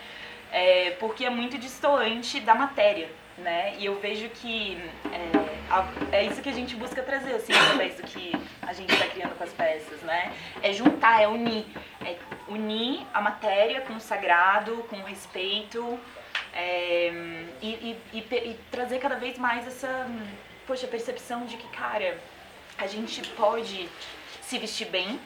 É, 0.50 0.96
porque 0.98 1.24
é 1.24 1.30
muito 1.30 1.58
distoante 1.58 2.40
da 2.40 2.56
matéria, 2.56 3.08
né? 3.40 3.74
E 3.78 3.86
eu 3.86 3.98
vejo 4.00 4.28
que 4.28 4.78
é, 5.12 5.70
a, 5.70 5.88
é 6.12 6.24
isso 6.24 6.40
que 6.42 6.48
a 6.48 6.52
gente 6.52 6.76
busca 6.76 7.02
trazer, 7.02 7.34
assim, 7.34 7.52
através 7.52 7.96
do 7.96 8.02
que 8.02 8.32
a 8.62 8.72
gente 8.72 8.92
está 8.92 9.06
criando 9.06 9.36
com 9.36 9.44
as 9.44 9.52
peças, 9.52 10.00
né? 10.02 10.32
É 10.62 10.72
juntar, 10.72 11.22
é 11.22 11.28
unir. 11.28 11.66
É 12.04 12.16
unir 12.48 13.06
a 13.12 13.20
matéria 13.20 13.80
com 13.82 13.94
o 13.94 14.00
sagrado, 14.00 14.84
com 14.88 14.96
o 14.96 15.04
respeito, 15.04 15.98
é, 16.52 17.12
e, 17.62 17.68
e, 17.68 17.98
e, 18.12 18.18
e 18.18 18.60
trazer 18.70 18.98
cada 18.98 19.16
vez 19.16 19.38
mais 19.38 19.66
essa 19.66 20.08
poxa, 20.70 20.86
percepção 20.86 21.46
de 21.46 21.56
que, 21.56 21.68
cara, 21.68 22.16
a 22.78 22.86
gente 22.86 23.20
pode 23.30 23.88
se 24.40 24.56
vestir 24.56 24.86
bem 24.86 25.20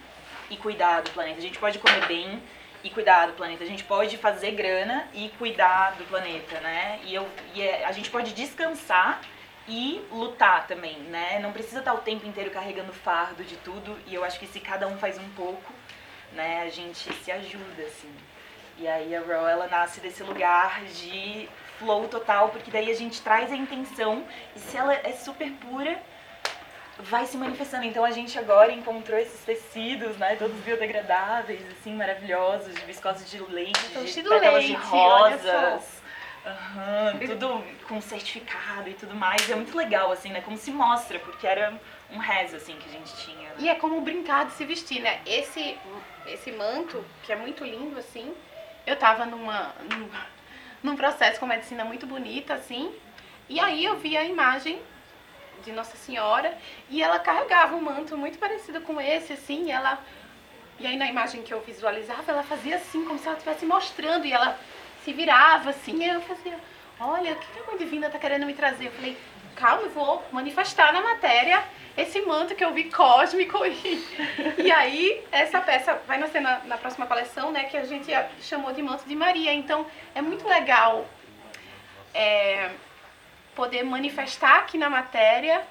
e 0.51 0.57
cuidar 0.57 1.03
do 1.03 1.11
planeta. 1.11 1.39
A 1.39 1.43
gente 1.43 1.59
pode 1.59 1.78
comer 1.78 2.07
bem 2.07 2.43
e 2.85 2.90
cuidar 2.90 3.27
do 3.27 3.32
planeta. 3.32 3.65
A 3.65 3.66
gente 3.66 3.82
pode 3.82 4.19
fazer 4.19 4.51
grana 4.51 5.09
e 5.15 5.31
cuidar 5.39 5.97
do 5.97 6.05
planeta, 6.05 6.61
né? 6.61 7.01
E, 7.05 7.15
eu, 7.15 7.27
e 7.55 7.62
é, 7.62 7.86
a 7.86 7.93
gente 7.93 8.11
pode 8.11 8.35
descansar 8.35 9.23
e 9.66 10.06
lutar 10.12 10.66
também, 10.66 10.98
né? 10.98 11.39
Não 11.40 11.51
precisa 11.51 11.78
estar 11.78 11.94
o 11.94 11.98
tempo 11.98 12.27
inteiro 12.27 12.51
carregando 12.51 12.93
fardo 12.93 13.43
de 13.43 13.56
tudo. 13.56 13.98
E 14.06 14.15
eu 14.15 14.23
acho 14.23 14.39
que 14.39 14.47
se 14.47 14.61
cada 14.61 14.86
um 14.86 14.98
faz 14.98 15.19
um 15.19 15.28
pouco, 15.31 15.73
né, 16.32 16.62
a 16.62 16.69
gente 16.69 17.11
se 17.15 17.32
ajuda, 17.32 17.82
assim. 17.82 18.12
E 18.77 18.86
aí 18.86 19.16
a 19.16 19.20
Raw, 19.20 19.48
ela 19.48 19.66
nasce 19.66 20.01
desse 20.01 20.23
lugar 20.23 20.85
de 20.85 21.48
flow 21.78 22.06
total, 22.09 22.51
porque 22.51 22.70
daí 22.70 22.90
a 22.90 22.94
gente 22.94 23.23
traz 23.23 23.51
a 23.51 23.56
intenção 23.56 24.24
e 24.55 24.59
se 24.59 24.77
ela 24.77 24.93
é 24.93 25.12
super 25.12 25.51
pura, 25.52 26.01
vai 26.98 27.26
se 27.26 27.36
manifestando. 27.36 27.84
Então 27.84 28.04
a 28.04 28.10
gente 28.10 28.38
agora 28.38 28.72
encontrou 28.72 29.18
esses 29.18 29.40
tecidos, 29.44 30.16
né, 30.16 30.36
todos 30.36 30.56
biodegradáveis, 30.60 31.60
assim, 31.72 31.94
maravilhosos, 31.94 32.74
de 32.74 32.80
viscose 32.82 33.24
de 33.24 33.42
leite, 33.52 33.80
de 33.88 34.04
de 34.04 34.22
pétalas 34.22 34.54
leite, 34.54 34.68
de 34.68 34.74
rosas. 34.74 36.04
Aham, 36.46 37.18
tudo 37.26 37.64
com 37.88 38.00
certificado 38.02 38.88
e 38.90 38.94
tudo 38.94 39.14
mais. 39.14 39.48
É 39.48 39.54
muito 39.54 39.74
legal, 39.74 40.12
assim, 40.12 40.30
né? 40.30 40.42
Como 40.42 40.58
se 40.58 40.70
mostra, 40.70 41.18
porque 41.18 41.46
era 41.46 41.72
um 42.10 42.18
rezo, 42.18 42.56
assim, 42.56 42.76
que 42.76 42.86
a 42.86 42.92
gente 42.92 43.16
tinha. 43.16 43.48
Né? 43.48 43.54
E 43.60 43.68
é 43.68 43.74
como 43.74 43.98
brincar 44.02 44.44
de 44.44 44.52
se 44.52 44.64
vestir, 44.66 45.00
né? 45.00 45.20
Esse, 45.24 45.78
esse 46.26 46.52
manto, 46.52 47.02
que 47.22 47.32
é 47.32 47.36
muito 47.36 47.64
lindo, 47.64 47.98
assim, 47.98 48.34
eu 48.86 48.94
tava 48.94 49.24
numa, 49.24 49.74
num, 49.90 50.10
num 50.82 50.96
processo 50.96 51.40
com 51.40 51.46
medicina 51.46 51.82
muito 51.82 52.06
bonita, 52.06 52.52
assim, 52.52 52.94
e 53.48 53.58
aí 53.58 53.82
eu 53.82 53.96
vi 53.96 54.14
a 54.14 54.24
imagem 54.24 54.78
de 55.62 55.72
Nossa 55.72 55.97
Senhora 55.97 56.56
e 56.89 57.02
ela 57.02 57.18
carregava 57.18 57.74
um 57.76 57.81
manto 57.81 58.16
muito 58.16 58.39
parecido 58.39 58.81
com 58.81 59.01
esse, 59.01 59.32
assim, 59.32 59.66
e 59.66 59.70
ela... 59.70 59.98
E 60.78 60.86
aí 60.86 60.97
na 60.97 61.06
imagem 61.06 61.43
que 61.43 61.55
eu 61.55 61.60
visualizava, 61.60 62.32
ela 62.32 62.43
fazia 62.43 62.76
assim, 62.76 63.05
como 63.05 63.18
se 63.18 63.26
ela 63.26 63.36
estivesse 63.36 63.64
mostrando, 63.64 64.26
e 64.26 64.32
ela 64.32 64.59
se 65.05 65.12
virava 65.12 65.70
assim, 65.70 66.02
e 66.02 66.09
eu 66.09 66.20
fazia, 66.22 66.59
olha, 66.98 67.32
o 67.32 67.36
que 67.36 67.60
a 67.60 67.66
Mãe 67.66 67.76
Divina 67.76 68.10
tá 68.10 68.18
querendo 68.18 68.44
me 68.44 68.55
trazer? 68.55 68.86
Eu 68.86 68.93
falei, 68.93 69.16
calma, 69.55 69.82
eu 69.82 69.90
vou 69.90 70.24
manifestar 70.32 70.93
na 70.93 71.01
matéria 71.01 71.62
esse 71.97 72.20
manto 72.22 72.55
que 72.55 72.64
eu 72.64 72.72
vi 72.72 72.85
cósmico. 72.90 73.59
E, 74.59 74.62
e 74.62 74.72
aí, 74.72 75.24
essa 75.31 75.60
peça 75.60 76.01
vai 76.06 76.18
nascer 76.18 76.40
na, 76.40 76.60
na 76.64 76.76
próxima 76.76 77.06
coleção, 77.06 77.52
né, 77.52 77.64
que 77.64 77.76
a 77.76 77.85
gente 77.85 78.10
chamou 78.40 78.72
de 78.72 78.82
Manto 78.82 79.06
de 79.06 79.14
Maria. 79.14 79.52
Então, 79.52 79.86
é 80.14 80.20
muito 80.20 80.47
legal 80.48 81.06
é, 82.12 82.70
poder 83.55 83.82
manifestar 83.82 84.60
aqui 84.60 84.76
na 84.76 84.90
matéria 84.90 85.62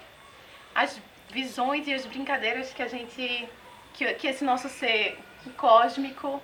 as 0.73 0.99
visões 1.29 1.87
e 1.87 1.93
as 1.93 2.05
brincadeiras 2.05 2.73
que 2.73 2.81
a 2.81 2.87
gente, 2.87 3.49
que, 3.93 4.13
que 4.13 4.27
esse 4.27 4.43
nosso 4.43 4.69
ser 4.69 5.17
cósmico, 5.57 6.41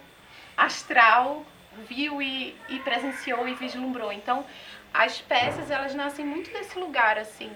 astral, 0.58 1.46
viu 1.88 2.22
e, 2.22 2.56
e 2.68 2.80
presenciou 2.80 3.48
e 3.48 3.54
vislumbrou. 3.54 4.12
Então, 4.12 4.46
as 4.94 5.20
peças, 5.22 5.72
elas 5.72 5.94
nascem 5.96 6.26
muito 6.26 6.52
desse 6.52 6.78
lugar, 6.78 7.18
assim, 7.18 7.52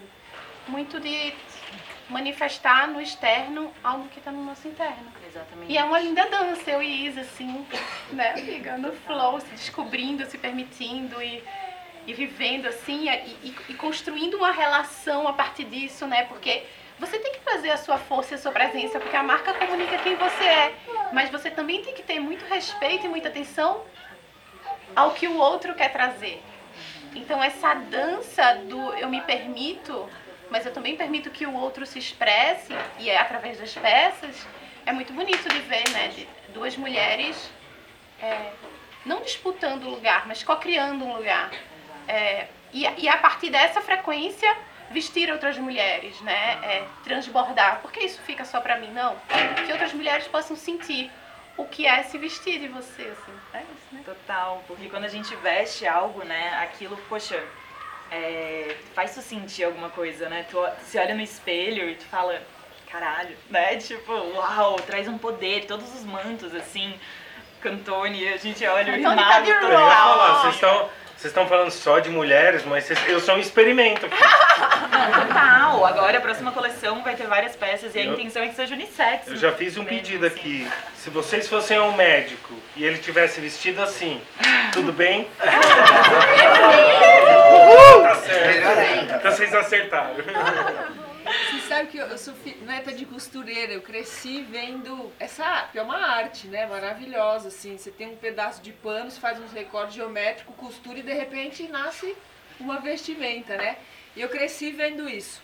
muito 0.67 0.99
de 0.99 1.33
manifestar 2.09 2.87
no 2.87 3.01
externo 3.01 3.73
algo 3.83 4.07
que 4.09 4.19
está 4.19 4.31
no 4.31 4.43
nosso 4.43 4.67
interno. 4.67 5.11
Exatamente. 5.27 5.71
E 5.71 5.77
é 5.77 5.83
uma 5.83 5.99
linda 5.99 6.25
dança, 6.29 6.69
eu 6.69 6.81
e 6.81 7.07
Isa, 7.07 7.21
assim, 7.21 7.65
né, 8.11 8.31
amiga, 8.31 8.77
no 8.77 8.93
flow, 8.93 9.39
se 9.39 9.49
descobrindo, 9.49 10.25
se 10.25 10.37
permitindo 10.37 11.21
e, 11.21 11.43
e 12.05 12.13
vivendo, 12.13 12.67
assim, 12.67 13.09
e, 13.09 13.37
e, 13.43 13.55
e 13.69 13.73
construindo 13.75 14.35
uma 14.35 14.51
relação 14.51 15.27
a 15.27 15.33
partir 15.33 15.65
disso, 15.65 16.05
né, 16.05 16.25
porque 16.25 16.63
você 16.99 17.17
tem 17.19 17.33
que 17.33 17.39
trazer 17.39 17.71
a 17.71 17.77
sua 17.77 17.97
força 17.97 18.33
e 18.33 18.35
a 18.35 18.37
sua 18.37 18.51
presença, 18.51 18.99
porque 18.99 19.15
a 19.15 19.23
marca 19.23 19.53
comunica 19.53 19.97
quem 19.97 20.15
você 20.15 20.43
é, 20.43 20.75
mas 21.11 21.29
você 21.29 21.49
também 21.49 21.81
tem 21.83 21.93
que 21.93 22.03
ter 22.03 22.19
muito 22.19 22.45
respeito 22.45 23.05
e 23.05 23.09
muita 23.09 23.29
atenção 23.29 23.83
ao 24.95 25.11
que 25.11 25.27
o 25.27 25.37
outro 25.37 25.73
quer 25.73 25.91
trazer. 25.91 26.41
Então 27.15 27.43
essa 27.43 27.73
dança 27.73 28.53
do 28.69 28.93
eu 28.93 29.09
me 29.09 29.21
permito, 29.21 30.09
mas 30.49 30.65
eu 30.65 30.73
também 30.73 30.95
permito 30.95 31.29
que 31.29 31.45
o 31.45 31.53
outro 31.53 31.85
se 31.85 31.99
expresse, 31.99 32.73
e 32.99 33.09
é 33.09 33.17
através 33.17 33.59
das 33.59 33.73
peças, 33.73 34.45
é 34.85 34.91
muito 34.91 35.13
bonito 35.13 35.49
de 35.49 35.59
ver, 35.59 35.89
né? 35.89 36.09
De 36.09 36.27
duas 36.53 36.75
mulheres 36.75 37.49
é, 38.21 38.51
não 39.05 39.21
disputando 39.21 39.89
lugar, 39.89 40.27
mas 40.27 40.43
co-criando 40.43 41.03
um 41.05 41.15
lugar. 41.15 41.51
É, 42.07 42.47
e, 42.71 42.87
e 42.97 43.07
a 43.07 43.17
partir 43.17 43.49
dessa 43.49 43.81
frequência 43.81 44.55
vestir 44.91 45.31
outras 45.31 45.57
mulheres, 45.57 46.19
né? 46.21 46.59
É, 46.63 46.83
transbordar. 47.03 47.79
Porque 47.81 47.99
isso 48.01 48.21
fica 48.21 48.45
só 48.45 48.61
pra 48.61 48.77
mim, 48.77 48.91
não. 48.91 49.15
Que 49.65 49.71
outras 49.71 49.93
mulheres 49.93 50.27
possam 50.27 50.55
sentir 50.55 51.11
o 51.57 51.65
que 51.65 51.85
é 51.85 52.03
se 52.03 52.17
vestir 52.17 52.59
de 52.59 52.67
você, 52.67 53.01
assim. 53.01 53.33
É 53.53 53.59
isso, 53.61 53.87
né? 53.91 54.01
Total, 54.05 54.63
porque 54.67 54.89
quando 54.89 55.05
a 55.05 55.09
gente 55.09 55.35
veste 55.37 55.87
algo, 55.87 56.23
né, 56.23 56.59
aquilo, 56.61 56.97
poxa, 57.09 57.41
é, 58.11 58.75
faz 58.95 59.13
tu 59.13 59.21
sentir 59.21 59.63
alguma 59.63 59.89
coisa, 59.89 60.29
né? 60.29 60.45
Tu, 60.49 60.57
tu 60.57 60.83
se 60.85 60.97
olha 60.97 61.13
no 61.13 61.21
espelho 61.21 61.89
e 61.89 61.95
tu 61.95 62.05
fala, 62.05 62.41
caralho, 62.89 63.35
né? 63.49 63.75
Tipo, 63.81 64.13
uau, 64.13 64.75
traz 64.77 65.07
um 65.07 65.17
poder, 65.17 65.65
todos 65.65 65.93
os 65.95 66.03
mantos, 66.03 66.53
assim, 66.55 66.99
Cantone, 67.61 68.27
a 68.27 68.37
gente 68.37 68.65
olha 68.65 68.93
o 68.93 68.95
Cantone 68.97 69.15
tá 69.15 69.39
Renato 69.39 69.43
de 69.43 69.49
Eu 69.49 69.55
ia 69.55 69.61
total. 69.61 69.89
falar, 69.89 70.41
vocês 70.41 70.55
estão. 70.55 70.89
Vocês 71.23 71.31
estão 71.31 71.47
falando 71.47 71.71
só 71.71 71.99
de 71.99 72.09
mulheres, 72.09 72.65
mas 72.65 72.83
vocês- 72.83 72.99
eu 73.07 73.17
sou 73.21 73.35
um 73.35 73.39
experimento. 73.39 74.05
aqui. 74.05 74.17
Total. 74.17 75.85
Agora 75.85 76.17
a 76.17 76.21
próxima 76.21 76.51
coleção 76.51 77.01
vai 77.01 77.15
ter 77.15 77.25
várias 77.27 77.55
peças 77.55 77.95
e 77.95 77.99
a 77.99 78.03
Eu- 78.03 78.11
intenção 78.11 78.43
é 78.43 78.49
que 78.49 78.55
seja 78.55 78.75
unissex. 78.75 79.27
Eu 79.27 79.37
já 79.37 79.53
fiz 79.53 79.77
um 79.77 79.85
pedido 79.85 80.25
aqui. 80.25 80.67
Se 80.97 81.09
vocês 81.09 81.47
fossem 81.47 81.77
ao 81.77 81.93
médico 81.93 82.53
e 82.75 82.83
ele 82.83 82.97
tivesse 82.97 83.39
vestido 83.39 83.81
assim, 83.81 84.21
tudo 84.73 84.91
bem? 84.91 85.25
Tá 88.03 88.15
certo. 88.15 89.15
Então 89.15 89.31
vocês 89.31 89.53
acertaram. 89.55 90.15
Você 91.33 91.67
sabe 91.67 91.89
que 91.89 91.97
eu, 91.97 92.05
eu 92.07 92.17
sou 92.17 92.33
neta 92.61 92.91
de 92.91 93.05
costureira, 93.05 93.73
eu 93.73 93.81
cresci 93.81 94.41
vendo 94.41 95.11
essa 95.19 95.43
arte, 95.43 95.71
que 95.71 95.79
é 95.79 95.81
uma 95.81 95.97
arte, 95.97 96.47
né? 96.47 96.65
Maravilhosa, 96.65 97.47
assim. 97.47 97.77
Você 97.77 97.91
tem 97.91 98.07
um 98.07 98.17
pedaço 98.17 98.61
de 98.61 98.71
pano, 98.71 99.09
você 99.09 99.19
faz 99.19 99.39
uns 99.39 99.51
recortes 99.51 99.95
geométricos, 99.95 100.55
costura 100.55 100.99
e 100.99 101.03
de 101.03 101.13
repente 101.13 101.67
nasce 101.67 102.15
uma 102.59 102.79
vestimenta, 102.79 103.57
né? 103.57 103.77
E 104.15 104.21
eu 104.21 104.29
cresci 104.29 104.71
vendo 104.71 105.09
isso. 105.09 105.41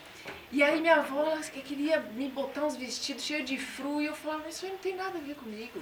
E 0.51 0.61
aí 0.61 0.79
minha 0.79 0.97
avó 0.97 1.31
ela 1.31 1.41
queria 1.41 1.99
me 1.99 2.27
botar 2.29 2.65
uns 2.65 2.75
vestidos 2.75 3.23
cheios 3.23 3.49
de 3.49 3.57
fru 3.57 4.01
e 4.01 4.05
eu 4.05 4.15
falava, 4.15 4.49
isso 4.49 4.67
não 4.67 4.77
tem 4.77 4.95
nada 4.95 5.17
a 5.17 5.21
ver 5.21 5.35
comigo. 5.35 5.81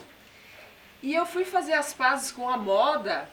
E 1.01 1.13
eu 1.13 1.25
fui 1.25 1.45
fazer 1.45 1.73
as 1.73 1.93
pazes 1.93 2.31
com 2.31 2.49
a 2.49 2.57
moda 2.57 3.29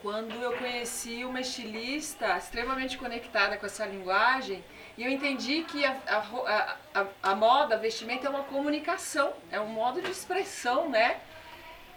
quando 0.00 0.34
eu 0.34 0.52
conheci 0.58 1.24
uma 1.24 1.40
estilista 1.40 2.36
extremamente 2.36 2.98
conectada 2.98 3.56
com 3.56 3.66
essa 3.66 3.86
linguagem 3.86 4.64
e 4.96 5.04
eu 5.04 5.10
entendi 5.10 5.64
que 5.64 5.84
a, 5.84 5.96
a 6.06 6.76
a, 6.94 7.06
a 7.22 7.34
moda, 7.34 7.74
a 7.74 7.78
vestimenta 7.78 8.26
é 8.26 8.30
uma 8.30 8.44
comunicação, 8.44 9.32
é 9.50 9.58
um 9.60 9.68
modo 9.68 10.00
de 10.02 10.10
expressão, 10.10 10.88
né? 10.88 11.20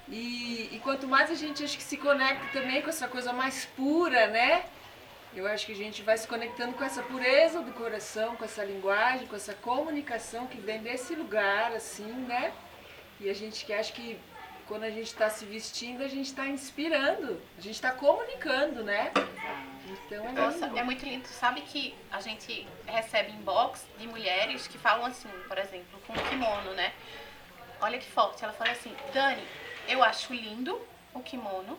E, 0.07 0.69
e 0.71 0.79
quanto 0.83 1.07
mais 1.07 1.29
a 1.31 1.35
gente 1.35 1.63
acho 1.63 1.77
que 1.77 1.83
se 1.83 1.97
conecta 1.97 2.45
também 2.53 2.81
com 2.81 2.89
essa 2.89 3.07
coisa 3.07 3.33
mais 3.33 3.65
pura, 3.65 4.27
né? 4.27 4.65
Eu 5.35 5.45
acho 5.47 5.65
que 5.65 5.73
a 5.73 5.75
gente 5.75 6.01
vai 6.01 6.17
se 6.17 6.27
conectando 6.27 6.73
com 6.73 6.83
essa 6.83 7.03
pureza 7.03 7.61
do 7.61 7.73
coração, 7.73 8.35
com 8.37 8.45
essa 8.45 8.63
linguagem, 8.63 9.27
com 9.27 9.35
essa 9.35 9.53
comunicação 9.53 10.47
que 10.47 10.57
vem 10.57 10.79
desse 10.81 11.13
lugar, 11.13 11.73
assim, 11.73 12.05
né? 12.05 12.53
E 13.19 13.29
a 13.29 13.33
gente 13.33 13.65
que 13.65 13.73
acha 13.73 13.91
que 13.91 14.17
quando 14.67 14.83
a 14.83 14.89
gente 14.89 15.07
está 15.07 15.29
se 15.29 15.45
vestindo, 15.45 16.03
a 16.03 16.07
gente 16.07 16.27
está 16.27 16.47
inspirando, 16.47 17.41
a 17.57 17.61
gente 17.61 17.75
está 17.75 17.91
comunicando, 17.91 18.83
né? 18.83 19.11
Então 19.87 20.27
é 20.27 20.31
Nossa, 20.31 20.65
lindo. 20.65 20.79
é 20.79 20.83
muito 20.83 21.05
lindo. 21.05 21.27
Sabe 21.27 21.61
que 21.61 21.93
a 22.11 22.19
gente 22.19 22.67
recebe 22.87 23.31
inbox 23.31 23.85
de 23.99 24.07
mulheres 24.07 24.67
que 24.67 24.77
falam 24.77 25.05
assim, 25.05 25.29
por 25.47 25.57
exemplo, 25.57 25.99
com 26.07 26.13
kimono, 26.13 26.71
né? 26.73 26.91
Olha 27.81 27.97
que 27.99 28.09
forte. 28.09 28.43
Ela 28.43 28.53
fala 28.53 28.71
assim, 28.71 28.95
Dani, 29.13 29.45
eu 29.87 30.03
acho 30.03 30.33
lindo 30.33 30.81
o 31.13 31.21
kimono, 31.21 31.77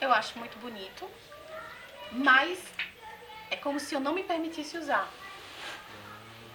eu 0.00 0.12
acho 0.12 0.38
muito 0.38 0.56
bonito, 0.58 1.08
mas 2.12 2.58
é 3.50 3.56
como 3.56 3.80
se 3.80 3.94
eu 3.94 4.00
não 4.00 4.12
me 4.14 4.22
permitisse 4.22 4.78
usar. 4.78 5.08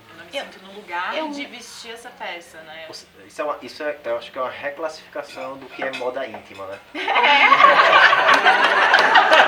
Eu 0.09 0.15
não 0.17 0.25
me 0.25 0.31
sinto 0.31 0.59
no 0.65 0.71
lugar 0.73 1.15
eu- 1.17 1.29
de 1.31 1.45
vestir 1.45 1.91
essa 1.91 2.09
peça, 2.09 2.59
né? 2.61 2.87
Isso, 2.89 3.41
é 3.41 3.43
uma, 3.43 3.57
isso 3.61 3.83
é, 3.83 3.97
eu 4.05 4.17
acho 4.17 4.31
que 4.31 4.37
é 4.37 4.41
uma 4.41 4.49
reclassificação 4.49 5.57
do 5.57 5.65
que 5.67 5.83
é 5.83 5.91
moda 5.97 6.25
íntima, 6.25 6.65
né? 6.67 6.79
Eu 6.93 7.01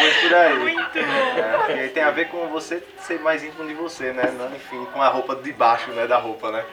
mais 0.00 0.16
por 0.16 0.34
aí. 0.34 0.58
Muito 0.58 0.98
É, 0.98 1.58
porque 1.58 1.72
aí 1.72 1.88
tem 1.90 2.02
a 2.02 2.10
ver 2.10 2.28
com 2.28 2.48
você 2.48 2.82
ser 3.00 3.20
mais 3.20 3.42
íntimo 3.42 3.66
de 3.66 3.74
você, 3.74 4.12
né? 4.12 4.30
Não, 4.38 4.54
enfim, 4.54 4.84
com 4.92 5.02
a 5.02 5.08
roupa 5.08 5.36
de 5.36 5.52
baixo, 5.52 5.90
né? 5.92 6.06
Da 6.06 6.18
roupa, 6.18 6.50
né? 6.50 6.64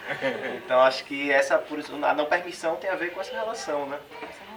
Então 0.57 0.81
acho 0.81 1.03
que 1.05 1.31
essa 1.31 1.55
a 1.55 2.13
não 2.13 2.25
permissão 2.25 2.75
tem 2.75 2.89
a 2.89 2.95
ver 2.95 3.11
com 3.11 3.21
essa 3.21 3.33
relação, 3.33 3.85
né? 3.85 3.97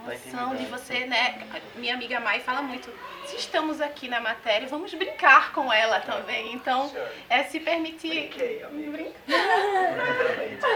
Da 0.04 0.12
Relação 0.12 0.56
de 0.56 0.64
você, 0.66 1.06
né? 1.06 1.46
Minha 1.76 1.94
amiga 1.94 2.20
Mai 2.20 2.40
fala 2.40 2.62
muito. 2.62 2.92
Se 3.26 3.36
estamos 3.36 3.80
aqui 3.80 4.08
na 4.08 4.20
matéria, 4.20 4.66
vamos 4.68 4.92
brincar 4.94 5.52
com 5.52 5.72
ela 5.72 6.00
também. 6.00 6.52
Então, 6.54 6.90
é 7.28 7.44
se 7.44 7.60
permitir. 7.60 8.30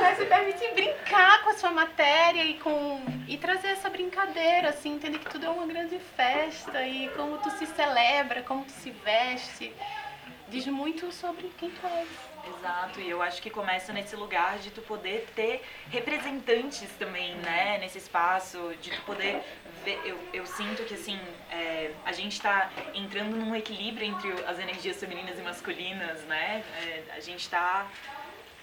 É 0.02 0.14
se 0.14 0.26
permitir 0.26 0.74
brincar 0.74 1.42
com 1.42 1.50
a 1.50 1.54
sua 1.54 1.70
matéria 1.70 2.44
e 2.44 2.54
com 2.58 3.02
e 3.26 3.36
trazer 3.38 3.68
essa 3.68 3.88
brincadeira, 3.88 4.68
assim, 4.68 4.94
entender 4.94 5.18
que 5.18 5.30
tudo 5.30 5.46
é 5.46 5.48
uma 5.48 5.66
grande 5.66 5.98
festa 6.16 6.86
e 6.86 7.08
como 7.16 7.38
tu 7.38 7.50
se 7.50 7.66
celebra, 7.66 8.42
como 8.42 8.64
tu 8.64 8.72
se 8.72 8.90
veste, 8.90 9.72
diz 10.48 10.66
muito 10.66 11.10
sobre 11.10 11.50
quem 11.58 11.70
tu 11.70 11.86
és. 11.86 12.31
Exato, 12.44 13.01
e 13.01 13.09
eu 13.09 13.23
acho 13.23 13.40
que 13.40 13.48
começa 13.51 13.93
nesse 13.93 14.16
lugar 14.16 14.59
de 14.59 14.70
tu 14.70 14.82
poder 14.82 15.28
ter 15.35 15.62
representantes 15.90 16.90
também, 16.98 17.36
né, 17.36 17.78
nesse 17.78 17.98
espaço, 17.98 18.74
de 18.81 18.90
tu 18.90 19.01
poder 19.02 19.43
ver, 19.85 20.01
eu, 20.05 20.19
eu 20.32 20.44
sinto 20.44 20.85
que 20.85 20.94
assim, 20.94 21.19
é, 21.51 21.93
a 22.05 22.10
gente 22.10 22.40
tá 22.40 22.69
entrando 22.94 23.36
num 23.36 23.55
equilíbrio 23.55 24.06
entre 24.06 24.32
as 24.44 24.59
energias 24.59 24.98
femininas 24.98 25.39
e 25.39 25.43
masculinas, 25.43 26.20
né, 26.24 26.64
É, 26.82 27.05
a 27.16 27.20
gente 27.20 27.48
tá 27.48 27.86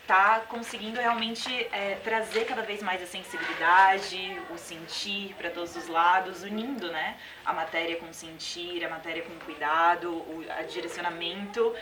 tá 0.06 0.42
conseguindo 0.50 1.00
realmente 1.00 1.48
é, 1.72 2.00
trazer 2.04 2.46
cada 2.46 2.64
vez 2.64 2.82
mais 2.82 3.00
a 3.00 3.06
sensibilidade, 3.06 4.42
o 4.50 4.58
sentir 4.58 5.36
para 5.36 5.52
todos 5.52 5.76
os 5.76 5.88
lados, 5.88 6.42
unindo, 6.42 6.92
né, 6.92 7.16
a 7.46 7.54
matéria 7.54 7.96
com 7.98 8.08
o 8.10 8.14
sentir, 8.14 8.84
a 8.84 8.90
matéria 8.90 9.22
com 9.22 9.32
o 9.34 9.40
cuidado, 9.40 10.10
o 10.12 10.44
a 10.50 10.64
direcionamento, 10.64 11.76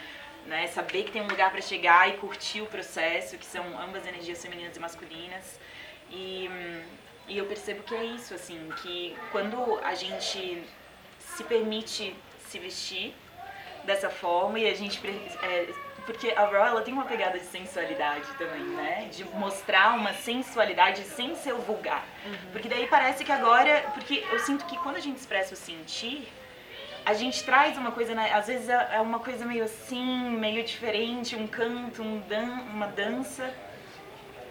né, 0.47 0.67
saber 0.67 1.03
que 1.03 1.11
tem 1.11 1.21
um 1.21 1.27
lugar 1.27 1.51
para 1.51 1.61
chegar 1.61 2.09
e 2.09 2.13
curtir 2.13 2.61
o 2.61 2.65
processo, 2.65 3.37
que 3.37 3.45
são 3.45 3.63
ambas 3.79 4.07
energias 4.07 4.41
femininas 4.41 4.75
e 4.75 4.79
masculinas. 4.79 5.59
E, 6.09 6.49
e 7.27 7.37
eu 7.37 7.45
percebo 7.45 7.83
que 7.83 7.93
é 7.93 8.03
isso, 8.03 8.33
assim, 8.33 8.69
que 8.81 9.15
quando 9.31 9.79
a 9.83 9.93
gente 9.93 10.63
se 11.19 11.43
permite 11.43 12.15
se 12.47 12.57
vestir 12.57 13.13
dessa 13.83 14.09
forma 14.09 14.57
e 14.59 14.69
a 14.69 14.73
gente 14.73 14.99
é, 15.43 15.67
porque 16.07 16.31
a 16.31 16.45
Raw 16.45 16.67
ela 16.67 16.81
tem 16.81 16.93
uma 16.93 17.03
pegada 17.03 17.37
de 17.37 17.43
sensualidade 17.45 18.25
também, 18.37 18.63
né? 18.63 19.09
De 19.11 19.25
mostrar 19.25 19.93
uma 19.93 20.13
sensualidade 20.13 21.03
sem 21.03 21.35
ser 21.35 21.53
vulgar. 21.53 22.05
Porque 22.53 22.69
daí 22.69 22.87
parece 22.87 23.25
que 23.25 23.31
agora, 23.31 23.81
porque 23.93 24.25
eu 24.31 24.39
sinto 24.39 24.65
que 24.65 24.77
quando 24.77 24.95
a 24.95 25.01
gente 25.01 25.17
expressa 25.17 25.53
o 25.53 25.57
sentir, 25.57 26.25
a 27.07 27.13
gente 27.13 27.41
traz 27.45 27.77
uma 27.77 27.89
coisa, 27.93 28.13
né? 28.13 28.33
às 28.33 28.47
vezes 28.47 28.67
é 28.67 28.89
é 28.95 28.99
uma 28.99 29.19
coisa 29.19 29.45
meio 29.45 29.63
assim, 29.63 30.29
meio 30.31 30.61
diferente, 30.61 31.37
um 31.37 31.47
canto, 31.47 32.03
um 32.03 32.19
dan 32.27 32.49
uma 32.73 32.87
dança. 32.87 33.49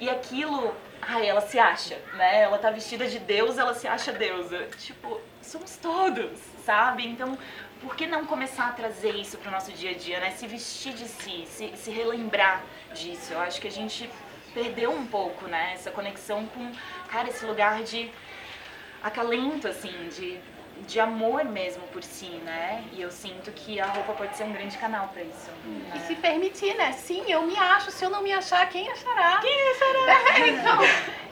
E 0.00 0.08
aquilo, 0.08 0.74
ai, 1.02 1.28
ela 1.28 1.42
se 1.42 1.58
acha, 1.58 1.96
né? 2.14 2.40
Ela 2.44 2.56
tá 2.56 2.70
vestida 2.70 3.06
de 3.06 3.18
Deus, 3.18 3.58
ela 3.58 3.74
se 3.74 3.86
acha 3.86 4.10
deusa. 4.10 4.68
Tipo, 4.78 5.20
somos 5.42 5.76
todos, 5.76 6.40
sabe? 6.64 7.06
Então, 7.06 7.36
por 7.82 7.94
que 7.94 8.06
não 8.06 8.24
começar 8.24 8.68
a 8.68 8.72
trazer 8.72 9.14
isso 9.14 9.36
pro 9.36 9.50
nosso 9.50 9.70
dia 9.72 9.90
a 9.90 9.94
dia, 9.94 10.18
né? 10.18 10.30
Se 10.30 10.46
vestir 10.46 10.94
de 10.94 11.06
si, 11.08 11.44
se, 11.46 11.76
se 11.76 11.90
relembrar 11.90 12.62
disso. 12.94 13.34
Eu 13.34 13.40
acho 13.40 13.60
que 13.60 13.68
a 13.68 13.70
gente 13.70 14.08
perdeu 14.54 14.90
um 14.92 15.06
pouco, 15.06 15.46
né? 15.46 15.72
Essa 15.74 15.90
conexão 15.90 16.46
com, 16.46 16.72
cara, 17.08 17.28
esse 17.28 17.44
lugar 17.44 17.82
de 17.82 18.10
acalento, 19.02 19.68
assim, 19.68 20.08
de, 20.08 20.40
de 20.86 21.00
amor 21.00 21.44
mesmo 21.44 21.82
por 21.88 22.02
si, 22.02 22.26
né? 22.44 22.84
E 22.92 23.00
eu 23.00 23.10
sinto 23.10 23.50
que 23.52 23.80
a 23.80 23.86
roupa 23.86 24.12
pode 24.12 24.36
ser 24.36 24.44
um 24.44 24.52
grande 24.52 24.76
canal 24.78 25.08
pra 25.08 25.22
isso. 25.22 25.50
né? 25.64 25.92
E 25.94 25.98
se 26.06 26.14
permitir, 26.16 26.74
né? 26.74 26.92
Sim, 26.92 27.24
eu 27.28 27.42
me 27.42 27.56
acho. 27.58 27.90
Se 27.90 28.04
eu 28.04 28.10
não 28.10 28.22
me 28.22 28.32
achar, 28.32 28.68
quem 28.68 28.88
achará? 28.90 29.38
Quem 29.40 29.70
achará? 29.70 30.38
então, 30.48 30.78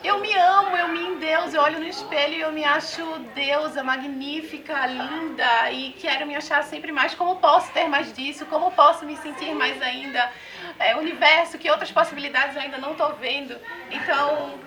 eu 0.03 0.19
me 0.21 0.33
amo, 0.35 0.77
eu 0.77 0.89
me 0.89 1.01
em 1.01 1.19
Deus. 1.19 1.55
Eu 1.55 1.63
olho 1.63 1.79
no 1.79 1.87
espelho 1.87 2.35
e 2.35 2.41
eu 2.41 2.53
me 2.53 2.65
acho 2.65 3.03
deusa, 3.35 3.83
magnífica, 3.83 4.87
linda. 4.87 5.71
E 5.71 5.93
quero 5.93 6.27
me 6.27 6.35
achar 6.35 6.63
sempre 6.65 6.91
mais. 6.91 7.15
Como 7.15 7.37
posso 7.37 7.71
ter 7.73 7.89
mais 7.89 8.13
disso? 8.13 8.47
Como 8.47 8.71
posso 8.73 9.05
me 9.05 9.17
sentir 9.17 9.55
mais 9.55 9.81
ainda? 9.83 10.31
É, 10.79 10.97
universo, 10.97 11.57
que 11.57 11.71
outras 11.71 11.91
possibilidades 11.93 12.57
eu 12.57 12.63
ainda 12.63 12.79
não 12.79 12.95
tô 12.95 13.09
vendo. 13.15 13.57
Então, 13.91 14.59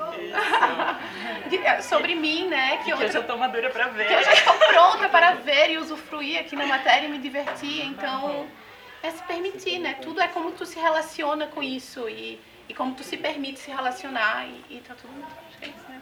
sobre 1.84 2.16
mim, 2.16 2.48
né? 2.48 2.78
Que 2.84 2.92
eu 2.92 3.12
já 3.12 3.22
tô 3.22 3.38
madura 3.38 3.70
pra 3.70 3.88
ver. 3.90 4.08
Que 4.08 4.14
eu 4.14 4.24
já 4.24 4.34
estou 4.34 4.54
pronta 4.54 5.10
para 5.10 5.34
ver 5.36 5.72
e 5.72 5.78
usufruir 5.78 6.40
aqui 6.40 6.56
na 6.56 6.66
matéria 6.66 7.08
e 7.08 7.10
me 7.10 7.18
divertir. 7.18 7.86
Então, 7.86 8.48
é 9.04 9.12
se 9.12 9.22
permitir, 9.24 9.80
né? 9.80 9.96
Tudo 10.02 10.22
é 10.22 10.28
como 10.28 10.52
tu 10.52 10.66
se 10.66 10.80
relaciona 10.80 11.48
com 11.48 11.62
isso 11.62 12.08
e, 12.10 12.40
e 12.70 12.74
como 12.74 12.96
tu 12.96 13.04
se 13.04 13.18
permite 13.18 13.60
se 13.60 13.70
relacionar 13.70 14.46
e, 14.48 14.78
e 14.78 14.82
tá 14.82 14.96
tudo 14.96 15.14
acho 15.50 15.58
que 15.58 15.66
é 15.66 15.68
isso, 15.70 15.90
né? 15.90 16.02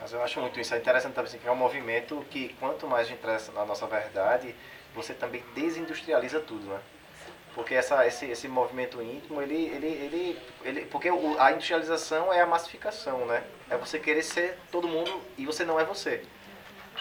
Mas 0.00 0.12
eu 0.12 0.22
acho 0.22 0.40
muito 0.40 0.58
isso. 0.58 0.74
É 0.74 0.78
interessante 0.78 1.12
também 1.12 1.28
assim, 1.28 1.38
que 1.38 1.46
é 1.46 1.50
um 1.50 1.56
movimento 1.56 2.24
que 2.30 2.54
quanto 2.60 2.86
mais 2.86 3.06
a 3.06 3.10
gente 3.10 3.20
traz 3.20 3.52
na 3.52 3.64
nossa 3.64 3.86
verdade, 3.86 4.54
você 4.94 5.12
também 5.12 5.42
desindustrializa 5.54 6.40
tudo, 6.40 6.66
né? 6.66 6.80
Porque 7.60 7.74
essa, 7.74 8.06
esse, 8.06 8.24
esse 8.24 8.48
movimento 8.48 9.02
íntimo, 9.02 9.42
ele, 9.42 9.66
ele, 9.66 9.86
ele, 9.86 10.38
ele 10.64 10.80
porque 10.86 11.10
a 11.38 11.52
industrialização 11.52 12.32
é 12.32 12.40
a 12.40 12.46
massificação, 12.46 13.26
né? 13.26 13.44
É 13.68 13.76
você 13.76 13.98
querer 13.98 14.22
ser 14.22 14.56
todo 14.72 14.88
mundo 14.88 15.20
e 15.36 15.44
você 15.44 15.62
não 15.62 15.78
é 15.78 15.84
você. 15.84 16.22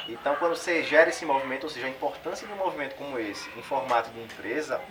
Então, 0.10 0.36
quando 0.36 0.58
você 0.58 0.84
gera 0.84 1.10
esse 1.10 1.26
movimento, 1.26 1.64
ou 1.64 1.70
seja, 1.70 1.88
a 1.88 1.90
importância 1.90 2.46
de 2.46 2.52
um 2.52 2.58
movimento 2.58 2.96
como 2.96 3.18
esse, 3.18 3.50
em 3.58 3.64
formato 3.64 4.10
de 4.10 4.20
empresa, 4.20 4.82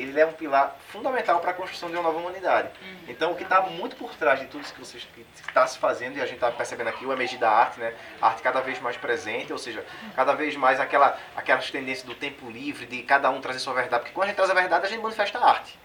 ele 0.00 0.18
é 0.20 0.26
um 0.26 0.32
pilar 0.32 0.76
fundamental 0.88 1.40
para 1.40 1.50
a 1.50 1.54
construção 1.54 1.88
de 1.88 1.96
uma 1.96 2.02
nova 2.02 2.18
humanidade. 2.18 2.68
Então, 3.08 3.32
o 3.32 3.36
que 3.36 3.42
está 3.44 3.60
muito 3.62 3.96
por 3.96 4.14
trás 4.14 4.40
de 4.40 4.46
tudo 4.46 4.62
isso 4.62 4.74
que 4.74 4.80
você 4.80 4.98
está 5.46 5.66
se 5.66 5.78
fazendo, 5.78 6.16
e 6.16 6.20
a 6.20 6.24
gente 6.24 6.36
está 6.36 6.50
percebendo 6.50 6.88
aqui, 6.88 7.06
o 7.06 7.12
emergir 7.12 7.38
da 7.38 7.50
arte, 7.50 7.78
né? 7.78 7.94
A 8.20 8.28
arte 8.28 8.42
cada 8.42 8.60
vez 8.60 8.80
mais 8.80 8.96
presente, 8.96 9.52
ou 9.52 9.58
seja, 9.58 9.84
cada 10.14 10.34
vez 10.34 10.56
mais 10.56 10.80
aquela, 10.80 11.18
aquelas 11.36 11.70
tendências 11.70 12.06
do 12.06 12.14
tempo 12.14 12.50
livre, 12.50 12.86
de 12.86 13.02
cada 13.02 13.30
um 13.30 13.40
trazer 13.40 13.58
sua 13.58 13.74
verdade. 13.74 14.02
Porque 14.02 14.14
quando 14.14 14.24
a 14.24 14.26
gente 14.28 14.36
traz 14.36 14.50
a 14.50 14.54
verdade, 14.54 14.86
a 14.86 14.88
gente 14.88 15.02
manifesta 15.02 15.38
a 15.38 15.48
arte. 15.48 15.78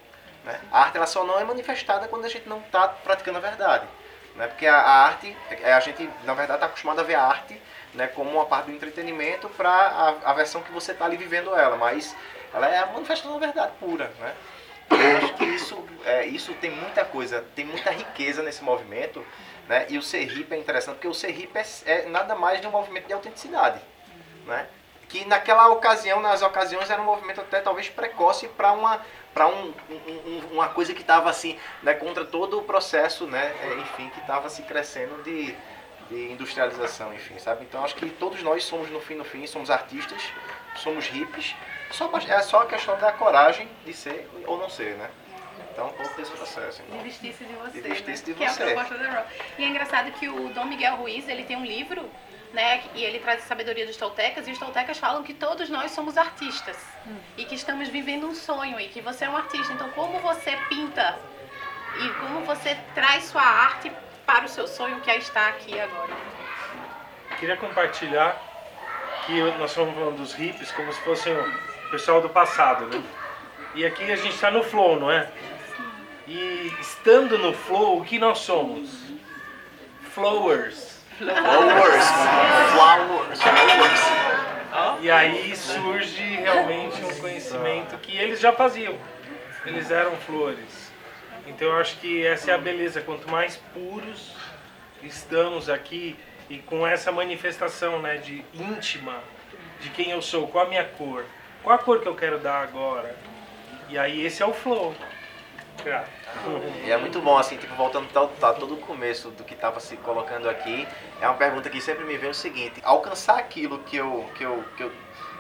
Né? 0.44 0.60
A 0.72 0.81
arte 0.81 0.98
ela 0.98 1.07
só 1.07 1.23
não 1.23 1.40
é 1.40 1.44
manifestada 1.44 2.07
quando 2.07 2.26
a 2.26 2.30
gente 2.30 2.48
não 2.48 2.60
está 2.60 2.88
praticando 2.88 3.38
a 3.38 3.41
verdade. 3.41 3.88
Né? 4.36 4.48
Porque 4.48 4.65
a, 4.65 4.76
a 4.76 5.06
arte, 5.06 5.36
é, 5.52 5.73
a 5.73 5.80
gente, 5.80 6.10
na 6.23 6.34
verdade, 6.34 6.57
está 6.57 6.65
acostumado 6.65 6.99
a 6.99 7.03
ver 7.03 7.15
a 7.15 7.23
arte 7.23 7.61
né, 7.94 8.07
como 8.07 8.31
uma 8.31 8.45
parte 8.45 8.68
do 8.68 8.72
entretenimento 8.72 9.49
para 9.49 9.69
a, 9.69 10.31
a 10.31 10.34
versão 10.34 10.61
que 10.61 10.72
você 10.72 10.91
está 10.91 11.06
ali 11.06 11.18
vivendo 11.18 11.56
ela. 11.56 11.76
Mas 11.76 12.15
ela 12.53 12.67
é 12.67 12.80
a 12.80 12.85
manifestação 12.88 13.34
da 13.34 13.45
verdade 13.45 13.73
pura, 13.80 14.11
né? 14.19 14.35
Eu 14.91 15.17
acho 15.17 15.34
que 15.35 15.45
isso, 15.45 15.85
é, 16.03 16.26
isso 16.26 16.53
tem 16.55 16.71
muita 16.71 17.05
coisa, 17.05 17.45
tem 17.55 17.63
muita 17.63 17.91
riqueza 17.91 18.41
nesse 18.41 18.63
movimento, 18.63 19.23
né? 19.67 19.85
E 19.89 19.97
o 19.97 20.01
Serrip 20.01 20.51
é 20.51 20.57
interessante 20.57 20.95
porque 20.95 21.07
o 21.07 21.13
Serrip 21.13 21.55
é, 21.55 21.63
é 21.85 22.09
nada 22.09 22.35
mais 22.35 22.59
de 22.59 22.67
um 22.67 22.71
movimento 22.71 23.07
de 23.07 23.13
autenticidade, 23.13 23.80
né? 24.45 24.67
Que 25.07 25.26
naquela 25.26 25.67
ocasião, 25.69 26.19
nas 26.21 26.41
ocasiões, 26.41 26.89
era 26.89 27.01
um 27.01 27.05
movimento 27.05 27.41
até 27.41 27.61
talvez 27.61 27.89
precoce 27.89 28.47
para 28.47 28.71
uma 28.71 28.99
para 29.34 29.47
um, 29.47 29.73
um, 29.89 30.41
uma 30.53 30.69
coisa 30.69 30.93
que 30.93 31.01
estava 31.01 31.30
assim, 31.30 31.57
né, 31.84 31.93
contra 31.93 32.26
todo 32.26 32.57
o 32.57 32.63
processo, 32.63 33.27
né, 33.27 33.55
é, 33.61 33.73
enfim, 33.76 34.09
que 34.09 34.19
estava 34.19 34.49
se 34.49 34.63
crescendo 34.63 35.21
de, 35.23 35.55
de 36.09 36.31
industrialização, 36.31 37.13
enfim, 37.13 37.38
sabe? 37.38 37.63
Então 37.63 37.85
acho 37.85 37.95
que 37.95 38.09
todos 38.09 38.41
nós 38.41 38.63
somos 38.63 38.89
no 38.89 38.99
fim 38.99 39.13
no 39.13 39.23
fim, 39.23 39.45
somos 39.45 39.69
artistas, 39.69 40.21
somos 40.76 41.05
hippies, 41.05 41.55
só, 41.91 42.11
é 42.18 42.41
só 42.41 42.61
a 42.64 42.66
questão 42.66 42.98
da 42.99 43.11
coragem 43.11 43.68
de 43.86 43.94
ser 43.94 44.30
ou 44.45 44.57
não 44.57 44.70
ser, 44.70 44.95
né? 44.95 45.10
Então, 45.72 45.90
todo 45.90 46.22
esse 46.22 46.32
processo. 46.32 46.82
Então. 46.82 46.98
De 46.98 47.03
vestir-se 47.03 47.44
de 47.44 47.53
você. 47.53 47.82
De 47.82 47.90
vestir-se 47.90 48.26
de 48.26 48.32
né? 48.32 48.48
você. 48.49 48.57
Que 48.57 48.64
é 48.64 48.72
a 48.72 48.76
proposta 48.76 48.98
da 48.98 49.10
Raw. 49.10 49.26
E 49.57 49.64
é 49.64 49.68
engraçado 49.68 50.11
que 50.11 50.28
o 50.28 50.49
Dom 50.49 50.66
Miguel 50.66 50.95
Ruiz, 50.95 51.28
ele 51.28 51.44
tem 51.44 51.56
um 51.56 51.66
livro, 51.66 52.10
né? 52.53 52.84
E 52.95 53.03
ele 53.03 53.20
traz 53.20 53.44
a 53.44 53.48
sabedoria 53.48 53.86
dos 53.86 53.95
toltecas, 53.95 54.48
e 54.48 54.52
os 54.52 54.60
toltecas 54.60 54.98
falam 54.98 55.24
que 55.24 55.34
todos 55.34 55.70
nós 55.70 55.91
somos 55.91 56.18
artistas. 56.18 56.78
E 57.38 57.45
que 57.45 57.56
estamos 57.56 57.88
vivendo 57.88 58.28
um 58.28 58.36
sonho, 58.36 58.80
e 58.80 58.88
que 58.90 59.02
você 59.02 59.26
é 59.26 59.30
um 59.30 59.38
artista. 59.38 59.72
Então, 59.72 59.90
como 59.91 60.20
você 60.20 60.57
pinta 60.68 61.18
e 61.98 62.10
como 62.20 62.41
você 62.41 62.78
traz 62.94 63.26
sua 63.26 63.41
arte 63.41 63.91
para 64.26 64.45
o 64.45 64.49
seu 64.49 64.68
sonho 64.68 64.99
que 65.02 65.10
é 65.10 65.18
estar 65.18 65.49
aqui 65.49 65.80
agora. 65.80 66.14
Queria 67.40 67.57
compartilhar 67.57 68.38
que 69.26 69.41
nós 69.57 69.72
estamos 69.72 69.94
falando 69.94 70.18
dos 70.18 70.34
hippies 70.34 70.72
como 70.72 70.91
se 70.91 70.99
fossem 71.02 71.34
o 71.34 71.69
pessoal 71.90 72.22
do 72.22 72.30
passado, 72.30 72.86
né? 72.86 73.03
E 73.76 73.86
aqui 73.86 74.11
a 74.11 74.16
gente 74.16 74.36
está 74.36 74.49
no 74.49 74.64
flow, 74.64 74.99
não 74.99 75.11
é? 75.11 75.30
E 76.28 76.74
estando 76.80 77.38
no 77.38 77.53
flow, 77.53 77.99
o 77.99 78.06
que 78.06 78.20
nós 78.20 78.40
somos? 78.40 78.90
Flowers. 80.11 80.99
Flowers. 81.18 82.06
Flowers. 82.72 83.41
Flowers. 83.41 84.30
E 85.02 85.10
aí 85.10 85.56
surge 85.56 86.22
realmente 86.22 87.03
um 87.03 87.20
conhecimento 87.20 87.98
que 87.98 88.16
eles 88.18 88.40
já 88.40 88.52
faziam. 88.52 88.95
Eles 89.66 89.91
eram 89.91 90.16
flores. 90.18 90.91
Então 91.48 91.68
eu 91.68 91.78
acho 91.78 91.98
que 91.98 92.26
essa 92.26 92.52
é 92.52 92.53
a 92.53 92.57
beleza. 92.57 93.02
Quanto 93.02 93.30
mais 93.30 93.57
puros 93.74 94.36
estamos 95.02 95.70
aqui 95.70 96.18
e 96.49 96.57
com 96.60 96.86
essa 96.86 97.11
manifestação 97.11 97.99
né, 98.02 98.18
de 98.18 98.44
íntima 98.53 99.16
de 99.80 99.90
quem 99.90 100.11
eu 100.11 100.22
sou, 100.22 100.48
qual 100.48 100.66
a 100.66 100.70
minha 100.70 100.84
cor, 100.84 101.26
qual 101.64 101.76
a 101.76 101.80
cor 101.80 101.99
que 101.99 102.07
eu 102.07 102.15
quero 102.15 102.40
dar 102.40 102.61
agora. 102.64 103.15
E 103.88 103.98
aí 103.98 104.26
esse 104.26 104.41
é 104.41 104.45
o 104.45 104.53
flow. 104.53 104.94
E 106.86 106.91
é 106.91 106.98
muito 106.98 107.22
bom, 107.22 107.38
assim, 107.38 107.57
tipo, 107.57 107.73
voltando 107.76 108.07
tá, 108.10 108.27
tá, 108.40 108.53
todo 108.53 108.76
o 108.76 108.77
começo 108.77 109.30
do 109.31 109.44
que 109.44 109.53
estava 109.53 109.80
se 109.80 109.95
colocando 109.98 110.49
aqui, 110.49 110.88
é 111.22 111.27
uma 111.27 111.38
pergunta 111.38 111.69
que 111.69 111.80
sempre 111.80 112.03
me 112.03 112.18
vem 112.18 112.30
o 112.30 112.34
seguinte, 112.34 112.81
alcançar 112.84 113.40
aquilo 113.40 113.80
que 113.80 113.95
eu, 113.95 114.30
que 114.36 114.44
eu, 114.44 114.64
que 114.76 114.84
eu, 114.84 114.91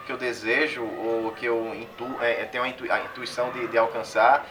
que 0.05 0.11
eu 0.11 0.17
desejo, 0.17 0.83
ou 0.83 1.31
que 1.31 1.45
eu 1.45 1.75
intu, 1.75 2.07
é, 2.21 2.45
tenho 2.45 2.63
a, 2.63 2.69
intu, 2.69 2.91
a 2.91 2.99
intuição 3.01 3.51
de, 3.51 3.67
de 3.67 3.77
alcançar, 3.77 4.45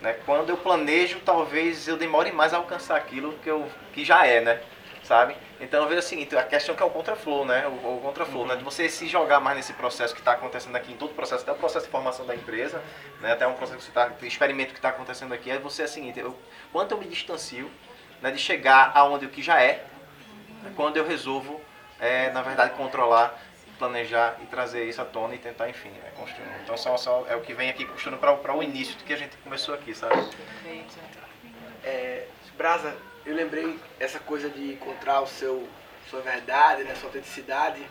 né? 0.00 0.14
quando 0.26 0.50
eu 0.50 0.56
planejo, 0.56 1.20
talvez 1.20 1.86
eu 1.86 1.96
demore 1.96 2.32
mais 2.32 2.52
a 2.52 2.56
alcançar 2.56 2.96
aquilo 2.96 3.34
que, 3.34 3.48
eu, 3.48 3.68
que 3.92 4.04
já 4.04 4.26
é, 4.26 4.40
né? 4.40 4.60
Sabe? 5.04 5.36
Então 5.60 5.82
eu 5.82 5.88
vejo 5.88 6.00
o 6.00 6.02
seguinte, 6.02 6.34
a 6.34 6.42
questão 6.42 6.74
que 6.74 6.82
é 6.82 6.86
o 6.86 6.90
contraflow, 6.90 7.44
né? 7.44 7.66
O, 7.66 7.96
o 7.96 8.00
contraflow, 8.02 8.42
uhum. 8.42 8.48
né? 8.48 8.56
De 8.56 8.64
você 8.64 8.88
se 8.88 9.06
jogar 9.06 9.38
mais 9.38 9.56
nesse 9.56 9.74
processo 9.74 10.14
que 10.14 10.20
está 10.20 10.32
acontecendo 10.32 10.74
aqui, 10.76 10.92
em 10.92 10.96
todo 10.96 11.10
o 11.10 11.14
processo, 11.14 11.42
até 11.42 11.52
o 11.52 11.56
processo 11.56 11.84
de 11.84 11.92
formação 11.92 12.24
da 12.24 12.34
empresa, 12.34 12.82
né? 13.20 13.32
Até 13.32 13.46
um 13.46 13.52
processo 13.52 13.78
que 13.78 13.84
você 13.84 13.92
tá, 13.92 14.10
experimento 14.22 14.72
que 14.72 14.78
está 14.78 14.88
acontecendo 14.88 15.34
aqui, 15.34 15.50
é 15.50 15.58
você 15.58 15.82
é 15.82 15.84
o 15.84 15.88
seguinte, 15.88 16.18
eu, 16.18 16.36
quanto 16.72 16.92
eu 16.92 16.98
me 16.98 17.06
distancio 17.06 17.70
né, 18.24 18.30
de 18.30 18.38
chegar 18.38 18.92
aonde 18.94 19.26
o 19.26 19.28
que 19.28 19.42
já 19.42 19.60
é, 19.60 19.84
né, 20.62 20.72
quando 20.74 20.96
eu 20.96 21.06
resolvo, 21.06 21.60
é, 22.00 22.30
na 22.30 22.40
verdade, 22.40 22.74
controlar, 22.74 23.38
planejar 23.78 24.38
e 24.42 24.46
trazer 24.46 24.88
isso 24.88 25.02
à 25.02 25.04
tona 25.04 25.34
e 25.34 25.38
tentar, 25.38 25.68
enfim, 25.68 25.90
né, 25.90 26.10
construir. 26.16 26.48
Então 26.62 26.74
só, 26.76 26.96
só 26.96 27.26
é 27.28 27.36
o 27.36 27.42
que 27.42 27.52
vem 27.52 27.68
aqui 27.68 27.84
construindo 27.84 28.18
para 28.18 28.56
o 28.56 28.62
início 28.62 28.96
do 28.96 29.04
que 29.04 29.12
a 29.12 29.16
gente 29.16 29.36
começou 29.38 29.74
aqui, 29.74 29.94
sabe? 29.94 30.14
Perfeito. 30.14 30.98
É, 31.84 32.26
Brasa, 32.56 32.96
eu 33.26 33.34
lembrei 33.34 33.78
essa 33.98 34.18
coisa 34.18 34.48
de 34.48 34.72
encontrar 34.72 35.20
o 35.20 35.26
seu 35.26 35.68
sua 36.10 36.20
verdade, 36.20 36.84
né, 36.84 36.94
sua 36.94 37.08
autenticidade. 37.08 37.82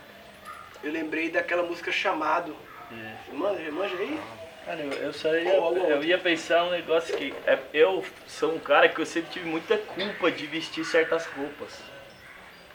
Eu 0.84 0.91
lembrei 0.91 1.30
daquela 1.30 1.64
música 1.64 1.91
chamado. 1.91 2.56
É. 2.91 3.34
Manja, 3.34 3.72
manja 3.72 3.95
aí? 3.95 4.19
Cara, 4.65 4.80
eu, 4.80 4.91
eu 4.94 5.14
só 5.14 5.35
ia, 5.35 5.53
eu 5.53 6.03
ia 6.03 6.18
pensar 6.18 6.64
um 6.64 6.72
negócio 6.72 7.18
que 7.18 7.34
é, 7.45 7.60
eu 7.73 8.06
sou 8.27 8.53
um 8.56 8.60
cara 8.60 8.88
que 8.88 8.99
eu 8.99 9.06
sempre 9.06 9.31
tive 9.31 9.49
muita 9.49 9.77
culpa 9.77 10.31
de 10.31 10.45
vestir 10.45 10.85
certas 10.85 11.26
roupas. 11.26 11.81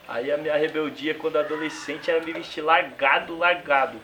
Aí 0.07 0.31
a 0.31 0.37
minha 0.37 0.55
rebeldia 0.55 1.15
quando 1.15 1.37
adolescente 1.37 2.11
era 2.11 2.23
me 2.23 2.33
vestir 2.33 2.61
largado, 2.61 3.37
largado. 3.37 3.99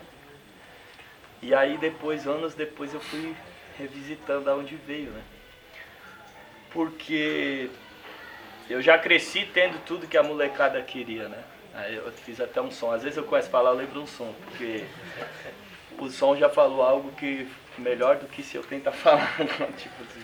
E 1.41 1.53
aí 1.53 1.77
depois, 1.77 2.27
anos 2.27 2.55
depois, 2.55 2.93
eu 2.93 2.99
fui 2.99 3.35
revisitando 3.77 4.49
aonde 4.49 4.75
veio, 4.75 5.11
né? 5.11 5.21
Porque 6.75 7.69
eu 8.69 8.81
já 8.81 8.97
cresci 8.97 9.49
tendo 9.53 9.79
tudo 9.85 10.07
que 10.07 10.17
a 10.17 10.21
molecada 10.21 10.81
queria, 10.81 11.29
né? 11.29 11.41
Aí 11.73 11.95
eu 11.95 12.11
fiz 12.11 12.41
até 12.41 12.61
um 12.61 12.69
som. 12.69 12.91
Às 12.91 13.01
vezes 13.01 13.17
eu 13.17 13.23
começo 13.23 13.47
a 13.47 13.51
falar, 13.51 13.69
eu 13.69 13.77
lembro 13.77 14.01
um 14.01 14.05
som, 14.05 14.35
porque 14.43 14.83
o 15.97 16.09
som 16.09 16.35
já 16.35 16.49
falou 16.49 16.81
algo 16.81 17.13
que 17.13 17.47
melhor 17.77 18.17
do 18.17 18.25
que 18.27 18.43
se 18.43 18.57
eu 18.57 18.63
tentar 18.63 18.91
falar. 18.93 19.37
tipo 19.77 20.03
assim. 20.03 20.23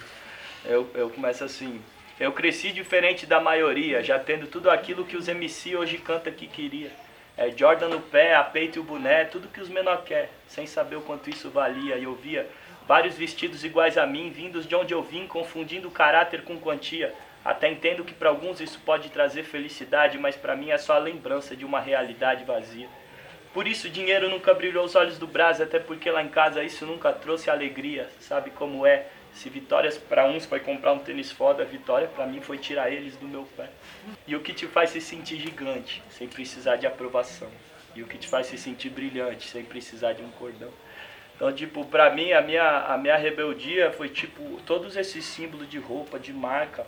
Eu, 0.65 0.91
eu 0.94 1.10
começo 1.10 1.41
assim. 1.41 1.82
Eu 2.19 2.34
cresci 2.34 2.73
diferente 2.73 3.26
da 3.26 3.40
maioria, 3.40 4.03
já 4.03 4.19
tendo 4.19 4.45
tudo 4.45 4.69
aquilo 4.69 5.06
que 5.06 5.15
os 5.15 5.30
MC 5.30 5.78
hoje 5.78 5.98
canta 5.99 6.30
que 6.30 6.48
queria. 6.48 6.91
É 7.38 7.49
Jordan 7.49 7.88
no 7.88 8.02
pé, 8.02 8.36
a 8.36 8.44
peito 8.44 8.78
e 8.78 8.82
o 8.82 8.84
boné, 8.84 9.23
tudo 9.23 9.48
que 9.48 9.61
os 9.61 9.69
menor 9.69 10.03
quer, 10.03 10.30
sem 10.49 10.68
saber 10.68 10.98
o 10.98 11.02
quanto 11.02 11.30
isso 11.30 11.49
valia. 11.49 11.95
E 11.95 12.03
eu 12.03 12.14
via 12.14 12.45
vários 12.88 13.16
vestidos 13.16 13.64
iguais 13.64 13.98
a 13.98 14.06
mim, 14.06 14.30
vindos 14.30 14.68
de 14.68 14.76
onde 14.76 14.94
eu 14.94 15.02
vim, 15.02 15.28
confundindo 15.28 15.90
caráter 15.91 16.44
com 16.44 16.60
quantia. 16.60 17.14
Até 17.44 17.70
entendo 17.70 18.03
que 18.03 18.14
para 18.14 18.30
alguns 18.30 18.62
isso 18.62 18.80
pode 18.86 19.10
trazer 19.10 19.44
felicidade, 19.44 20.18
mas 20.18 20.36
para 20.36 20.56
mim 20.56 20.70
é 20.70 20.78
só 20.78 20.94
a 20.94 20.99
lembrança 20.99 21.56
de 21.56 21.66
uma 21.66 21.80
realidade 21.80 22.44
vazia. 22.44 22.88
Por 23.53 23.68
isso 23.68 23.90
dinheiro 23.90 24.30
nunca 24.30 24.53
brilhou 24.53 24.86
os 24.86 24.95
olhos 24.95 25.18
do 25.18 25.28
Brás, 25.28 25.60
até 25.60 25.80
porque 25.80 26.10
lá 26.10 26.24
em 26.24 26.30
casa 26.30 26.64
isso 26.64 26.86
nunca 26.86 27.12
trouxe 27.12 27.49
alegria. 27.49 28.10
Sabe 28.20 28.52
como 28.52 28.86
é? 28.86 29.08
Se 29.34 29.49
vitórias 29.49 29.98
para 29.98 30.26
uns 30.26 30.45
foi 30.45 30.60
comprar 30.60 30.94
um 30.94 30.99
tênis 30.99 31.32
foda, 31.32 31.66
vitória 31.66 32.08
para 32.08 32.26
mim 32.26 32.41
foi 32.41 32.58
tirar 32.58 32.91
eles 32.91 33.16
do 33.18 33.28
meu 33.28 33.48
pé. 33.58 33.70
E 34.28 34.36
o 34.36 34.41
que 34.41 34.53
te 34.53 34.68
faz 34.68 34.91
se 34.91 35.02
sentir 35.02 35.38
gigante, 35.38 36.02
sem 36.12 36.28
precisar 36.28 36.76
de 36.76 36.86
aprovação. 36.86 37.49
E 37.95 38.02
o 38.02 38.08
que 38.08 38.18
te 38.18 38.28
faz 38.28 38.48
se 38.48 38.58
sentir 38.58 38.90
brilhante, 38.90 39.49
sem 39.49 39.66
precisar 39.66 40.14
de 40.14 40.22
um 40.22 40.30
cordão. 40.32 40.72
Então, 41.42 41.52
tipo, 41.52 41.84
pra 41.84 42.12
mim, 42.12 42.34
a 42.34 42.40
minha, 42.40 42.86
a 42.86 42.96
minha 43.00 43.18
rebeldia 43.18 43.92
foi, 43.92 44.10
tipo, 44.10 44.62
todos 44.64 44.96
esses 44.96 45.26
símbolos 45.26 45.68
de 45.68 45.80
roupa, 45.80 46.20
de 46.20 46.32
marca, 46.32 46.86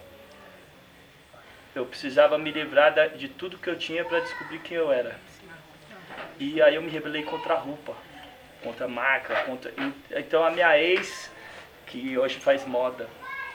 eu 1.73 1.87
precisava 1.87 2.37
me 2.37 2.51
livrar 2.51 2.93
de 3.17 3.29
tudo 3.29 3.57
que 3.57 3.67
eu 3.67 3.75
tinha 3.75 4.05
para 4.05 4.19
descobrir 4.19 4.59
quem 4.59 4.77
eu 4.77 4.91
era. 4.91 5.19
E 6.39 6.61
aí 6.61 6.75
eu 6.75 6.83
me 6.83 6.91
rebelei 6.91 7.23
contra 7.23 7.55
a 7.55 7.57
roupa, 7.57 7.95
contra 8.61 8.85
a 8.85 8.87
marca, 8.87 9.43
contra. 9.45 9.73
Então 10.11 10.43
a 10.43 10.51
minha 10.51 10.77
ex, 10.77 11.31
que 11.87 12.15
hoje 12.15 12.37
faz 12.39 12.63
moda, 12.63 13.09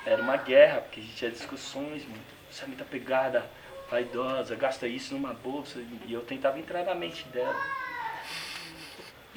era 0.05 0.20
uma 0.20 0.37
guerra, 0.37 0.81
porque 0.81 0.99
a 0.99 1.03
gente 1.05 1.15
tinha 1.15 1.31
discussões, 1.31 2.03
você 2.51 2.65
é 2.65 2.66
muita 2.66 2.85
pegada, 2.85 3.49
vaidosa, 3.89 4.57
gasta 4.57 4.89
isso 4.89 5.15
numa 5.15 5.33
bolsa, 5.33 5.79
e 6.09 6.12
eu 6.12 6.23
tentava 6.23 6.59
entrar 6.59 6.83
na 6.83 6.97
mente 6.97 7.23
dela. 7.29 7.88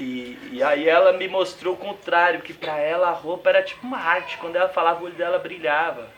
E, 0.01 0.37
e 0.53 0.63
aí 0.63 0.89
ela 0.89 1.13
me 1.13 1.27
mostrou 1.27 1.75
o 1.75 1.77
contrário, 1.77 2.41
que 2.41 2.53
pra 2.53 2.77
ela 2.79 3.09
a 3.09 3.13
roupa 3.13 3.49
era 3.49 3.61
tipo 3.61 3.85
uma 3.85 3.99
arte, 3.99 4.37
quando 4.37 4.55
ela 4.55 4.69
falava 4.69 5.01
o 5.01 5.05
olho 5.05 5.15
dela 5.15 5.37
brilhava 5.37 6.09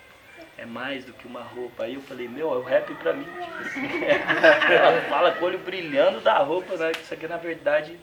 é 0.57 0.65
mais 0.65 1.03
do 1.05 1.14
que 1.14 1.27
uma 1.27 1.41
roupa. 1.41 1.84
Aí 1.84 1.95
eu 1.95 2.01
falei, 2.01 2.27
meu, 2.27 2.53
é 2.53 2.57
o 2.57 2.61
rap 2.61 2.93
pra 2.95 3.14
mim. 3.14 3.27
Ela 4.69 5.01
fala 5.10 5.31
com 5.31 5.45
o 5.45 5.47
olho 5.47 5.60
brilhando 5.60 6.22
da 6.22 6.38
roupa, 6.38 6.76
né? 6.77 6.91
Isso 6.91 7.14
aqui 7.14 7.27
na 7.27 7.38
verdade. 7.38 7.99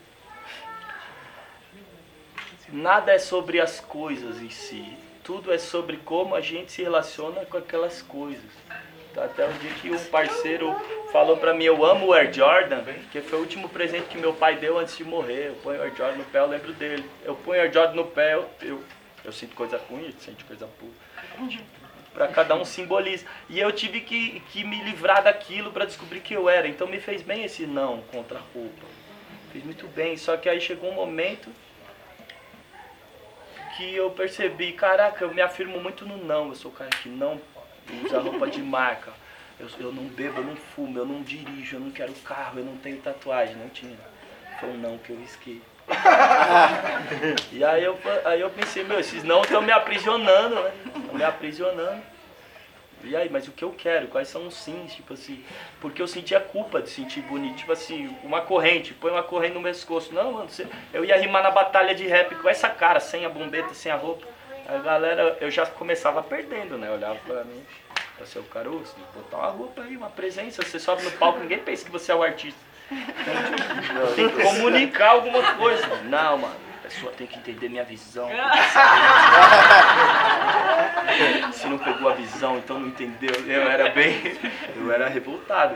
nada 2.69 3.13
é 3.13 3.19
sobre 3.19 3.59
as 3.59 3.79
coisas 3.79 4.41
em 4.41 4.49
si. 4.49 4.97
Tudo 5.23 5.53
é 5.53 5.57
sobre 5.57 5.97
como 5.97 6.35
a 6.35 6.41
gente 6.41 6.71
se 6.71 6.83
relaciona 6.83 7.45
com 7.45 7.57
aquelas 7.57 8.01
coisas. 8.01 8.51
Até 9.17 9.45
o 9.45 9.51
dia 9.53 9.71
que 9.81 9.91
um 9.91 10.05
parceiro 10.05 10.73
falou 11.11 11.37
pra 11.37 11.53
mim, 11.53 11.65
eu 11.65 11.83
amo 11.85 12.07
o 12.07 12.13
Air 12.13 12.33
Jordan, 12.33 12.81
que 13.11 13.21
foi 13.21 13.39
o 13.39 13.41
último 13.41 13.67
presente 13.67 14.05
que 14.05 14.17
meu 14.17 14.33
pai 14.33 14.55
deu 14.55 14.77
antes 14.79 14.95
de 14.95 15.03
morrer. 15.03 15.49
Eu 15.49 15.55
ponho 15.55 15.79
o 15.79 15.83
Air 15.83 15.95
Jordan 15.95 16.17
no 16.17 16.25
pé, 16.25 16.39
eu 16.39 16.47
lembro 16.47 16.73
dele. 16.73 17.05
Eu 17.23 17.35
ponho 17.35 17.59
o 17.59 17.63
Air 17.63 17.73
Jordan 17.73 17.95
no 17.95 18.05
pé, 18.05 18.35
eu, 18.35 18.49
eu, 18.61 18.83
eu 19.25 19.31
sinto 19.31 19.53
coisa 19.53 19.77
ruim, 19.89 20.03
ele 20.03 20.15
sente 20.19 20.45
coisa 20.45 20.67
boa. 20.79 20.93
Pra 22.13 22.27
cada 22.27 22.55
um 22.55 22.63
simboliza. 22.65 23.25
E 23.49 23.59
eu 23.59 23.71
tive 23.71 24.01
que, 24.01 24.39
que 24.51 24.63
me 24.63 24.81
livrar 24.83 25.23
daquilo 25.23 25.71
pra 25.71 25.85
descobrir 25.85 26.21
que 26.21 26.33
eu 26.33 26.49
era. 26.49 26.67
Então 26.67 26.87
me 26.87 26.99
fez 26.99 27.21
bem 27.21 27.43
esse 27.43 27.65
não 27.65 28.01
contra 28.11 28.37
a 28.37 28.41
roupa. 28.53 28.85
Fez 29.51 29.63
muito 29.63 29.87
bem. 29.87 30.17
Só 30.17 30.35
que 30.37 30.49
aí 30.49 30.59
chegou 30.59 30.89
um 30.89 30.95
momento 30.95 31.49
que 33.77 33.95
eu 33.95 34.09
percebi, 34.11 34.73
caraca, 34.73 35.23
eu 35.23 35.33
me 35.33 35.41
afirmo 35.41 35.79
muito 35.79 36.05
no 36.05 36.17
não. 36.17 36.49
Eu 36.49 36.55
sou 36.55 36.71
o 36.71 36.73
cara 36.73 36.89
que 36.89 37.07
não 37.07 37.39
usa 38.05 38.19
roupa 38.19 38.47
de 38.47 38.61
marca. 38.61 39.11
Eu, 39.59 39.67
eu 39.79 39.91
não 39.91 40.05
bebo, 40.05 40.39
eu 40.39 40.43
não 40.43 40.55
fumo, 40.55 40.97
eu 40.97 41.05
não 41.05 41.21
dirijo, 41.21 41.75
eu 41.75 41.79
não 41.79 41.91
quero 41.91 42.13
carro, 42.25 42.59
eu 42.59 42.65
não 42.65 42.77
tenho 42.77 42.97
tatuagem, 42.97 43.55
não 43.55 43.69
tinha. 43.69 43.97
Foi 44.59 44.69
um 44.69 44.77
não 44.77 44.97
que 44.97 45.11
eu 45.11 45.17
risquei. 45.17 45.61
e 47.51 47.63
aí 47.63 47.83
eu, 47.83 47.97
aí 48.25 48.41
eu 48.41 48.49
pensei, 48.49 48.83
meu, 48.83 48.99
esses 48.99 49.23
não 49.23 49.41
estão 49.41 49.61
me 49.61 49.71
aprisionando, 49.71 50.55
né? 50.55 50.71
Estão 50.95 51.15
me 51.15 51.23
aprisionando. 51.23 52.01
E 53.03 53.15
aí, 53.15 53.29
mas 53.29 53.47
o 53.47 53.51
que 53.51 53.63
eu 53.63 53.71
quero? 53.71 54.07
Quais 54.07 54.27
são 54.27 54.47
os 54.47 54.55
sims? 54.55 54.93
Tipo 54.93 55.13
assim, 55.13 55.43
porque 55.79 56.01
eu 56.01 56.07
sentia 56.07 56.39
culpa 56.39 56.81
de 56.81 56.89
sentir 56.89 57.21
bonito. 57.21 57.57
Tipo 57.57 57.71
assim, 57.71 58.15
uma 58.23 58.41
corrente, 58.41 58.93
põe 58.93 59.11
uma 59.11 59.23
corrente 59.23 59.55
no 59.55 59.63
pescoço. 59.63 60.13
Não, 60.13 60.33
mano, 60.33 60.49
você, 60.49 60.67
eu 60.93 61.03
ia 61.03 61.17
rimar 61.17 61.41
na 61.41 61.51
batalha 61.51 61.95
de 61.95 62.05
rap 62.07 62.35
com 62.35 62.47
essa 62.47 62.69
cara, 62.69 62.99
sem 62.99 63.25
a 63.25 63.29
bombeta, 63.29 63.73
sem 63.73 63.91
a 63.91 63.95
roupa. 63.95 64.27
A 64.67 64.77
galera, 64.77 65.37
eu 65.41 65.49
já 65.49 65.65
começava 65.65 66.21
perdendo, 66.21 66.77
né? 66.77 66.91
Olhava 66.91 67.19
pra 67.25 67.43
mim, 67.43 67.61
pra 68.21 68.25
ser 68.27 68.39
o 68.39 68.43
você 68.43 68.93
tem 68.93 69.03
que 69.03 69.17
botar 69.17 69.37
uma 69.37 69.49
roupa 69.49 69.81
aí, 69.81 69.97
uma 69.97 70.09
presença. 70.09 70.61
Você 70.61 70.79
sobe 70.79 71.01
no 71.03 71.11
palco, 71.11 71.39
ninguém 71.39 71.57
pensa 71.59 71.83
que 71.83 71.91
você 71.91 72.11
é 72.11 72.15
o 72.15 72.21
artista. 72.21 72.59
Tem 74.15 74.29
que 74.29 74.43
comunicar 74.43 75.11
alguma 75.11 75.41
coisa. 75.55 75.87
Não, 76.03 76.37
mano, 76.37 76.55
a 76.79 76.87
pessoa 76.87 77.11
tem 77.13 77.25
que 77.25 77.39
entender 77.39 77.69
minha 77.69 77.83
visão. 77.83 78.29
Se 81.53 81.67
não 81.67 81.79
pegou 81.79 82.09
a 82.09 82.13
visão, 82.13 82.57
então 82.59 82.79
não 82.79 82.89
entendeu. 82.89 83.33
Eu 83.47 83.63
era 83.63 83.89
bem. 83.89 84.21
Eu 84.75 84.91
era 84.91 85.07
revoltado. 85.07 85.75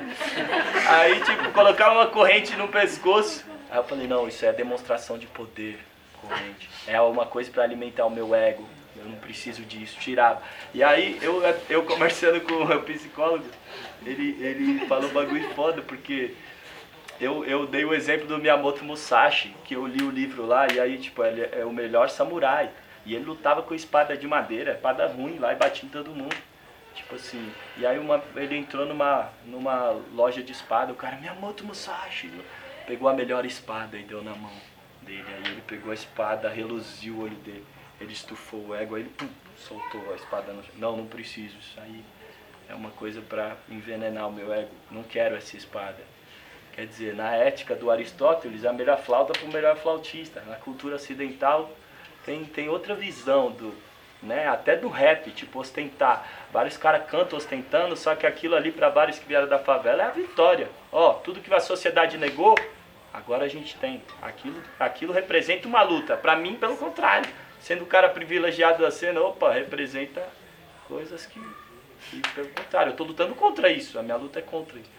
Aí, 0.87 1.19
tipo, 1.21 1.51
colocar 1.51 1.91
uma 1.91 2.07
corrente 2.07 2.55
no 2.55 2.67
pescoço. 2.67 3.43
Aí 3.71 3.77
eu 3.77 3.83
falei, 3.85 4.07
não, 4.07 4.27
isso 4.27 4.45
é 4.45 4.53
demonstração 4.53 5.17
de 5.17 5.25
poder. 5.25 5.79
Corrente. 6.21 6.69
É 6.85 7.01
uma 7.01 7.25
coisa 7.25 7.49
para 7.49 7.63
alimentar 7.63 8.05
o 8.05 8.11
meu 8.11 8.35
ego. 8.35 8.74
Eu 9.05 9.11
não 9.11 9.17
preciso 9.17 9.61
disso. 9.63 9.97
Tirava. 9.99 10.41
E 10.73 10.83
aí, 10.83 11.17
eu, 11.21 11.41
eu 11.69 11.83
conversando 11.83 12.41
com 12.41 12.63
o 12.63 12.81
psicólogo, 12.81 13.45
ele, 14.05 14.37
ele 14.43 14.85
falou 14.87 15.09
bagulho 15.11 15.47
foda, 15.53 15.81
porque 15.81 16.33
eu, 17.19 17.45
eu 17.45 17.65
dei 17.65 17.85
o 17.85 17.93
exemplo 17.93 18.27
do 18.27 18.37
Miyamoto 18.37 18.83
Musashi, 18.83 19.55
que 19.63 19.75
eu 19.75 19.85
li 19.85 20.03
o 20.03 20.09
livro 20.09 20.45
lá, 20.45 20.67
e 20.73 20.79
aí, 20.79 20.97
tipo, 20.97 21.23
ele 21.23 21.47
é 21.51 21.63
o 21.63 21.71
melhor 21.71 22.09
samurai. 22.09 22.69
E 23.05 23.13
ele 23.13 23.23
lutava 23.23 23.61
com 23.61 23.75
espada 23.75 24.17
de 24.17 24.27
madeira, 24.27 24.73
espada 24.73 25.05
ruim 25.05 25.37
lá 25.37 25.53
e 25.53 25.55
batia 25.55 25.85
em 25.85 25.91
todo 25.91 26.09
mundo. 26.09 26.35
Tipo 26.95 27.15
assim, 27.15 27.51
e 27.77 27.85
aí 27.85 27.99
uma, 27.99 28.23
ele 28.35 28.57
entrou 28.57 28.85
numa, 28.85 29.29
numa 29.45 29.91
loja 30.13 30.41
de 30.41 30.53
espada, 30.53 30.93
o 30.93 30.95
cara, 30.95 31.17
Miyamoto 31.17 31.65
Musashi, 31.65 32.31
pegou 32.87 33.09
a 33.09 33.13
melhor 33.13 33.45
espada 33.45 33.97
e 33.97 34.03
deu 34.03 34.23
na 34.23 34.33
mão 34.33 34.51
dele. 35.01 35.25
Aí 35.27 35.51
ele 35.51 35.61
pegou 35.67 35.91
a 35.91 35.93
espada, 35.93 36.49
reluziu 36.49 37.15
o 37.15 37.23
olho 37.23 37.35
dele, 37.37 37.65
ele 38.05 38.13
estufou 38.13 38.67
o 38.67 38.75
ego, 38.75 38.95
aí 38.95 39.01
ele 39.01 39.09
pum, 39.09 39.27
soltou 39.57 40.11
a 40.11 40.15
espada 40.15 40.53
no 40.53 40.63
Não, 40.77 40.95
não 40.95 41.05
preciso, 41.05 41.57
isso 41.59 41.79
aí 41.79 42.03
é 42.69 42.73
uma 42.73 42.91
coisa 42.91 43.21
para 43.21 43.57
envenenar 43.69 44.27
o 44.27 44.31
meu 44.31 44.53
ego. 44.53 44.71
Não 44.89 45.03
quero 45.03 45.35
essa 45.35 45.55
espada. 45.57 45.97
Quer 46.73 46.87
dizer, 46.87 47.15
na 47.15 47.35
ética 47.35 47.75
do 47.75 47.89
Aristóteles, 47.89 48.65
a 48.65 48.73
melhor 48.73 48.99
flauta 48.99 49.33
para 49.33 49.47
o 49.47 49.51
melhor 49.51 49.77
flautista. 49.77 50.41
Na 50.47 50.55
cultura 50.55 50.95
ocidental, 50.95 51.71
tem, 52.25 52.43
tem 52.43 52.67
outra 52.67 52.93
visão 52.93 53.51
do, 53.51 53.73
né, 54.21 54.47
até 54.47 54.75
do 54.75 54.89
rap, 54.89 55.31
tipo, 55.31 55.59
ostentar. 55.59 56.27
Vários 56.51 56.75
caras 56.75 57.09
cantam 57.09 57.37
ostentando, 57.37 57.95
só 57.95 58.15
que 58.15 58.27
aquilo 58.27 58.55
ali 58.55 58.71
para 58.71 58.89
vários 58.89 59.19
que 59.19 59.27
vieram 59.27 59.47
da 59.47 59.59
favela 59.59 60.03
é 60.03 60.05
a 60.07 60.11
vitória. 60.11 60.67
Ó, 60.91 61.13
tudo 61.13 61.39
que 61.39 61.53
a 61.53 61.59
sociedade 61.59 62.17
negou, 62.17 62.55
agora 63.13 63.45
a 63.45 63.47
gente 63.47 63.77
tem. 63.77 64.01
Aquilo, 64.21 64.61
aquilo 64.79 65.13
representa 65.13 65.67
uma 65.67 65.81
luta. 65.81 66.17
Para 66.17 66.35
mim, 66.35 66.55
pelo 66.55 66.75
contrário, 66.75 67.29
sendo 67.65 67.83
o 67.83 67.87
cara 67.87 68.09
privilegiado 68.09 68.83
da 68.83 68.91
cena, 68.91 69.19
opa, 69.21 69.51
representa 69.51 70.23
coisas 70.87 71.25
que, 71.25 71.41
que 72.11 72.21
pelo 72.35 72.49
contrário, 72.49 72.91
eu 72.91 72.95
tô 72.95 73.03
lutando 73.03 73.33
contra 73.33 73.71
isso. 73.71 73.97
A 73.97 74.03
minha 74.03 74.17
luta 74.17 74.37
é 74.37 74.41
contra 74.43 74.77
isso. 74.77 74.91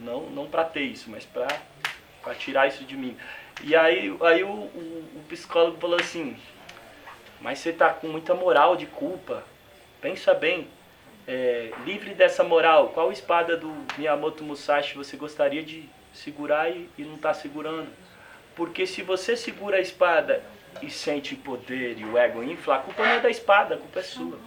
Não, 0.00 0.22
não 0.30 0.46
para 0.46 0.64
ter 0.64 0.84
isso, 0.84 1.10
mas 1.10 1.26
para 1.26 2.34
tirar 2.36 2.66
isso 2.66 2.82
de 2.84 2.96
mim. 2.96 3.14
E 3.62 3.76
aí, 3.76 4.16
aí 4.22 4.42
o, 4.42 4.48
o, 4.48 5.10
o 5.16 5.24
psicólogo 5.28 5.78
falou 5.78 6.00
assim, 6.00 6.34
mas 7.42 7.58
você 7.58 7.68
está 7.68 7.90
com 7.90 8.08
muita 8.08 8.32
moral 8.32 8.74
de 8.74 8.86
culpa. 8.86 9.44
Pensa 10.00 10.32
bem, 10.32 10.66
é, 11.28 11.72
livre 11.84 12.14
dessa 12.14 12.42
moral, 12.42 12.88
qual 12.88 13.12
espada 13.12 13.54
do 13.54 13.70
Miyamoto 13.98 14.42
Musashi 14.42 14.96
você 14.96 15.14
gostaria 15.18 15.62
de 15.62 15.86
segurar 16.14 16.70
e, 16.70 16.88
e 16.96 17.02
não 17.02 17.16
está 17.16 17.34
segurando? 17.34 17.90
Porque 18.56 18.86
se 18.86 19.02
você 19.02 19.36
segura 19.36 19.76
a 19.76 19.80
espada 19.80 20.42
e 20.82 20.90
sente 20.90 21.34
poder 21.36 21.98
e 21.98 22.04
o 22.04 22.18
ego 22.18 22.42
infla, 22.42 22.76
a 22.76 22.78
culpa 22.78 23.02
não 23.02 23.12
é 23.12 23.20
da 23.20 23.30
espada, 23.30 23.74
a 23.74 23.78
culpa 23.78 24.00
é 24.00 24.02
sua. 24.02 24.38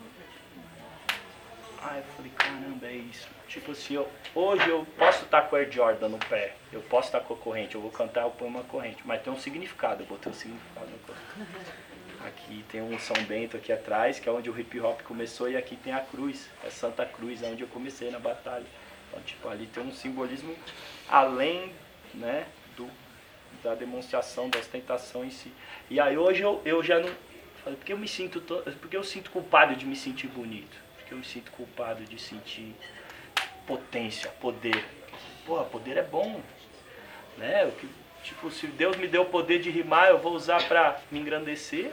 Aí 1.81 1.99
eu 1.99 2.03
falei, 2.15 2.31
caramba, 2.37 2.85
é 2.85 2.93
isso. 2.93 3.27
Tipo 3.47 3.71
assim, 3.71 3.95
eu, 3.95 4.09
hoje 4.35 4.67
eu 4.67 4.85
posso 4.97 5.23
estar 5.23 5.43
com 5.43 5.55
o 5.55 5.59
Air 5.59 5.71
Jordan 5.71 6.09
no 6.09 6.17
pé, 6.17 6.55
eu 6.71 6.81
posso 6.81 7.07
estar 7.07 7.21
com 7.21 7.33
a 7.33 7.37
corrente, 7.37 7.75
eu 7.75 7.81
vou 7.81 7.91
cantar, 7.91 8.23
eu 8.23 8.31
ponho 8.31 8.51
uma 8.51 8.63
corrente, 8.63 9.01
mas 9.05 9.21
tem 9.21 9.31
um 9.31 9.39
significado, 9.39 10.03
eu 10.03 10.07
botei 10.07 10.31
um 10.31 10.35
significado 10.35 10.87
na 10.87 10.97
corrente. 10.97 11.71
Aqui 12.25 12.65
tem 12.69 12.81
um 12.81 12.99
São 12.99 13.15
Bento 13.23 13.55
aqui 13.55 13.71
atrás, 13.71 14.19
que 14.19 14.27
é 14.27 14.31
onde 14.31 14.49
o 14.49 14.59
hip 14.59 14.79
hop 14.81 15.01
começou, 15.03 15.49
e 15.49 15.55
aqui 15.55 15.77
tem 15.77 15.93
a 15.93 16.01
cruz, 16.01 16.49
é 16.65 16.69
Santa 16.69 17.05
Cruz, 17.05 17.41
é 17.41 17.47
onde 17.47 17.61
eu 17.61 17.67
comecei 17.69 18.11
na 18.11 18.19
batalha. 18.19 18.65
Então, 19.07 19.21
tipo, 19.21 19.47
ali 19.47 19.65
tem 19.67 19.81
um 19.81 19.93
simbolismo 19.93 20.53
além, 21.07 21.71
né, 22.13 22.45
da 23.67 23.75
demonstração, 23.75 24.49
da 24.49 24.59
ostentação 24.59 25.25
em 25.25 25.29
si. 25.29 25.51
E 25.89 25.99
aí 25.99 26.17
hoje 26.17 26.41
eu, 26.41 26.61
eu 26.63 26.81
já 26.81 26.99
não. 26.99 27.13
Porque 27.63 27.91
eu 27.91 27.97
me 27.97 28.07
sinto. 28.07 28.39
To, 28.39 28.63
porque 28.79 28.95
eu 28.95 29.03
sinto 29.03 29.29
culpado 29.29 29.75
de 29.75 29.85
me 29.85 29.95
sentir 29.95 30.27
bonito. 30.27 30.77
Porque 30.95 31.13
eu 31.13 31.17
me 31.17 31.25
sinto 31.25 31.51
culpado 31.51 32.03
de 32.05 32.19
sentir 32.19 32.73
potência, 33.65 34.29
poder. 34.39 34.85
Pô, 35.45 35.61
poder 35.65 35.97
é 35.97 36.03
bom. 36.03 36.41
Né? 37.37 37.65
O 37.65 37.71
que, 37.73 37.89
tipo, 38.23 38.49
se 38.49 38.67
Deus 38.67 38.95
me 38.95 39.07
deu 39.07 39.23
o 39.23 39.29
poder 39.29 39.59
de 39.59 39.69
rimar, 39.69 40.07
eu 40.07 40.17
vou 40.17 40.33
usar 40.33 40.65
para 40.67 40.99
me 41.11 41.19
engrandecer 41.19 41.91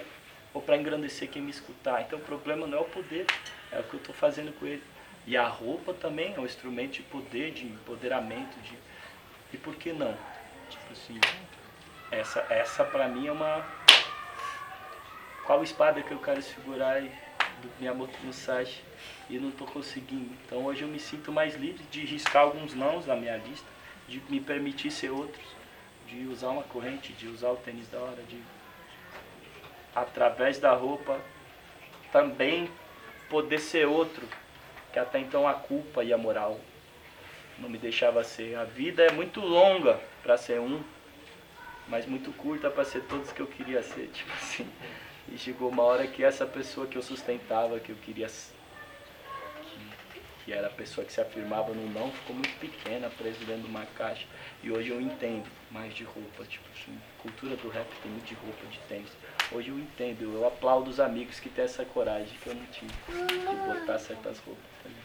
ou 0.53 0.63
para 0.63 0.77
engrandecer 0.77 1.29
quem 1.29 1.43
me 1.43 1.51
escutar. 1.51 2.03
Então 2.03 2.21
o 2.21 2.23
problema 2.23 2.67
não 2.67 2.79
é 2.79 2.81
o 2.81 2.85
poder, 2.85 3.27
é 3.73 3.81
o 3.81 3.83
que 3.83 3.95
eu 3.95 3.99
estou 3.99 4.15
fazendo 4.15 4.53
com 4.59 4.67
ele. 4.67 4.83
E 5.27 5.37
a 5.37 5.49
roupa 5.49 5.93
também 5.93 6.35
é 6.35 6.41
um 6.41 6.45
instrumento 6.45 6.93
de 6.93 7.03
poder, 7.03 7.51
de 7.51 7.65
empoderamento, 7.65 8.61
de 8.61 8.77
e 9.53 9.57
por 9.57 9.77
que 9.77 9.93
não? 9.93 10.17
Tipo 10.69 10.93
assim, 10.93 11.21
essa 12.15 12.47
essa 12.51 12.85
para 12.85 13.09
mim 13.09 13.27
é 13.27 13.33
uma 13.33 13.65
qual 15.45 15.63
espada 15.63 16.03
que 16.03 16.13
eu 16.13 16.19
quero 16.19 16.41
segurar 16.41 17.03
e 17.03 17.09
do 17.61 17.71
Miyamoto 17.79 18.19
Musashi 18.23 18.83
e 19.29 19.39
não 19.39 19.49
estou 19.49 19.67
conseguindo. 19.67 20.35
Então 20.45 20.65
hoje 20.65 20.83
eu 20.83 20.89
me 20.89 20.99
sinto 20.99 21.33
mais 21.33 21.55
livre 21.55 21.83
de 21.91 22.05
riscar 22.05 22.43
alguns 22.43 22.75
nãos 22.75 23.07
na 23.07 23.17
minha 23.17 23.37
lista, 23.37 23.67
de 24.09 24.23
me 24.29 24.41
permitir 24.41 24.91
ser 24.91 25.11
outros, 25.11 25.45
de 26.07 26.27
usar 26.27 26.49
uma 26.49 26.63
corrente, 26.63 27.13
de 27.13 27.27
usar 27.29 27.51
o 27.51 27.57
tênis 27.57 27.89
da 27.89 27.99
hora, 27.99 28.23
de 28.23 28.41
através 29.95 30.59
da 30.59 30.75
roupa, 30.75 31.21
também 32.13 32.69
poder 33.29 33.59
ser 33.59 33.87
outro, 33.87 34.27
que 34.93 34.99
até 34.99 35.19
então 35.19 35.47
a 35.47 35.55
culpa 35.55 36.05
e 36.05 36.13
a 36.13 36.19
moral 36.19 36.61
não 37.59 37.69
me 37.69 37.79
deixava 37.79 38.25
ser. 38.25 38.57
A 38.57 38.65
vida 38.65 39.03
é 39.03 39.13
muito 39.13 39.41
longa 39.41 40.01
para 40.23 40.37
ser 40.37 40.61
um, 40.61 40.83
mas 41.89 42.07
muito 42.07 42.33
curta 42.33 42.71
para 42.71 42.85
ser 42.85 43.03
todos 43.03 43.33
que 43.33 43.41
eu 43.41 43.47
queria 43.47 43.83
ser, 43.83 44.09
tipo 44.15 44.33
assim. 44.33 44.67
E 45.29 45.39
chegou 45.39 45.71
uma 45.71 45.83
hora 45.83 46.07
que 46.07 46.23
essa 46.23 46.45
pessoa 46.47 46.87
que 46.87 46.97
eu 46.97 47.03
sustentava, 47.03 47.81
que 47.81 47.91
eu 47.91 47.97
queria 47.97 48.29
que, 50.45 50.53
era 50.53 50.67
a 50.67 50.71
pessoa 50.71 51.05
que 51.05 51.13
se 51.13 51.21
afirmava 51.21 51.73
no 51.73 51.89
não, 51.89 52.13
ficou 52.13 52.37
muito 52.37 52.57
pequena, 52.59 53.09
presa 53.09 53.39
dentro 53.45 53.63
de 53.63 53.69
uma 53.69 53.87
caixa. 53.87 54.27
E 54.63 54.71
hoje 54.71 54.91
eu 54.91 55.01
entendo 55.01 55.49
mais 55.71 55.95
de 55.95 56.05
roupa, 56.05 56.45
tipo 56.45 56.69
assim, 56.75 57.01
cultura 57.19 57.57
do 57.57 57.69
rap 57.69 57.89
tem 58.03 58.13
muito 58.13 58.27
de 58.27 58.35
roupa, 58.35 58.67
de 58.67 58.79
tênis. 58.81 59.11
Hoje 59.51 59.71
eu 59.71 59.79
entendo, 59.79 60.23
eu 60.23 60.47
aplaudo 60.47 60.91
os 60.91 61.01
amigos 61.01 61.41
que 61.41 61.49
têm 61.49 61.65
essa 61.65 61.85
coragem 61.85 62.37
que 62.43 62.47
eu 62.47 62.55
não 62.55 62.67
tive, 62.67 62.93
de 63.09 63.57
botar 63.67 63.99
certas 63.99 64.39
roupas 64.41 64.65
também. 64.83 64.99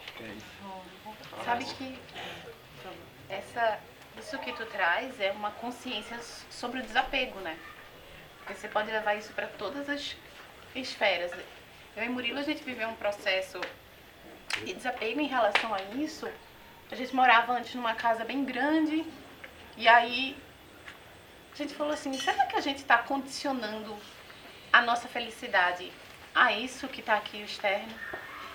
Acho 0.00 0.12
que 0.14 0.22
é 0.24 0.28
isso. 0.28 1.44
Sabe 1.44 1.64
que 1.64 1.98
essa, 3.28 3.78
isso 4.18 4.38
que 4.38 4.52
tu 4.52 4.64
traz 4.66 5.20
é 5.20 5.32
uma 5.32 5.50
consciência 5.50 6.18
sobre 6.50 6.80
o 6.80 6.82
desapego, 6.82 7.38
né? 7.40 7.58
Porque 8.38 8.54
você 8.54 8.68
pode 8.68 8.90
levar 8.90 9.14
isso 9.14 9.32
para 9.32 9.46
todas 9.46 9.88
as 9.88 10.16
esferas. 10.74 11.32
Eu 11.96 12.04
e 12.04 12.08
Murilo, 12.08 12.38
a 12.38 12.42
gente 12.42 12.62
viveu 12.62 12.88
um 12.88 12.94
processo 12.94 13.60
de 14.64 14.74
desapego 14.74 15.20
em 15.20 15.26
relação 15.26 15.74
a 15.74 15.80
isso. 15.96 16.28
A 16.90 16.94
gente 16.94 17.14
morava 17.14 17.52
antes 17.52 17.74
numa 17.74 17.94
casa 17.94 18.24
bem 18.24 18.44
grande 18.44 19.04
e 19.76 19.88
aí 19.88 20.36
a 21.52 21.56
gente 21.56 21.74
falou 21.74 21.92
assim, 21.92 22.12
será 22.14 22.46
que 22.46 22.56
a 22.56 22.60
gente 22.60 22.78
está 22.78 22.98
condicionando 22.98 23.96
a 24.72 24.82
nossa 24.82 25.08
felicidade 25.08 25.90
a 26.34 26.52
isso 26.52 26.88
que 26.88 27.00
está 27.00 27.14
aqui 27.14 27.42
externo? 27.42 27.92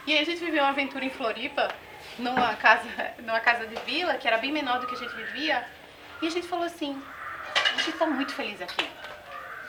E 0.05 0.13
aí 0.13 0.19
a 0.19 0.25
gente 0.25 0.43
viveu 0.43 0.63
uma 0.63 0.69
aventura 0.69 1.03
em 1.03 1.09
Floripa, 1.09 1.73
numa 2.19 2.55
casa, 2.55 2.87
numa 3.19 3.39
casa 3.39 3.65
de 3.65 3.75
vila, 3.81 4.15
que 4.15 4.27
era 4.27 4.37
bem 4.37 4.51
menor 4.51 4.79
do 4.79 4.87
que 4.87 4.95
a 4.95 4.97
gente 4.97 5.15
vivia, 5.15 5.65
e 6.21 6.27
a 6.27 6.29
gente 6.29 6.47
falou 6.47 6.65
assim, 6.65 7.01
a 7.55 7.77
gente 7.77 7.91
está 7.91 8.05
muito 8.05 8.33
feliz 8.33 8.61
aqui. 8.61 8.87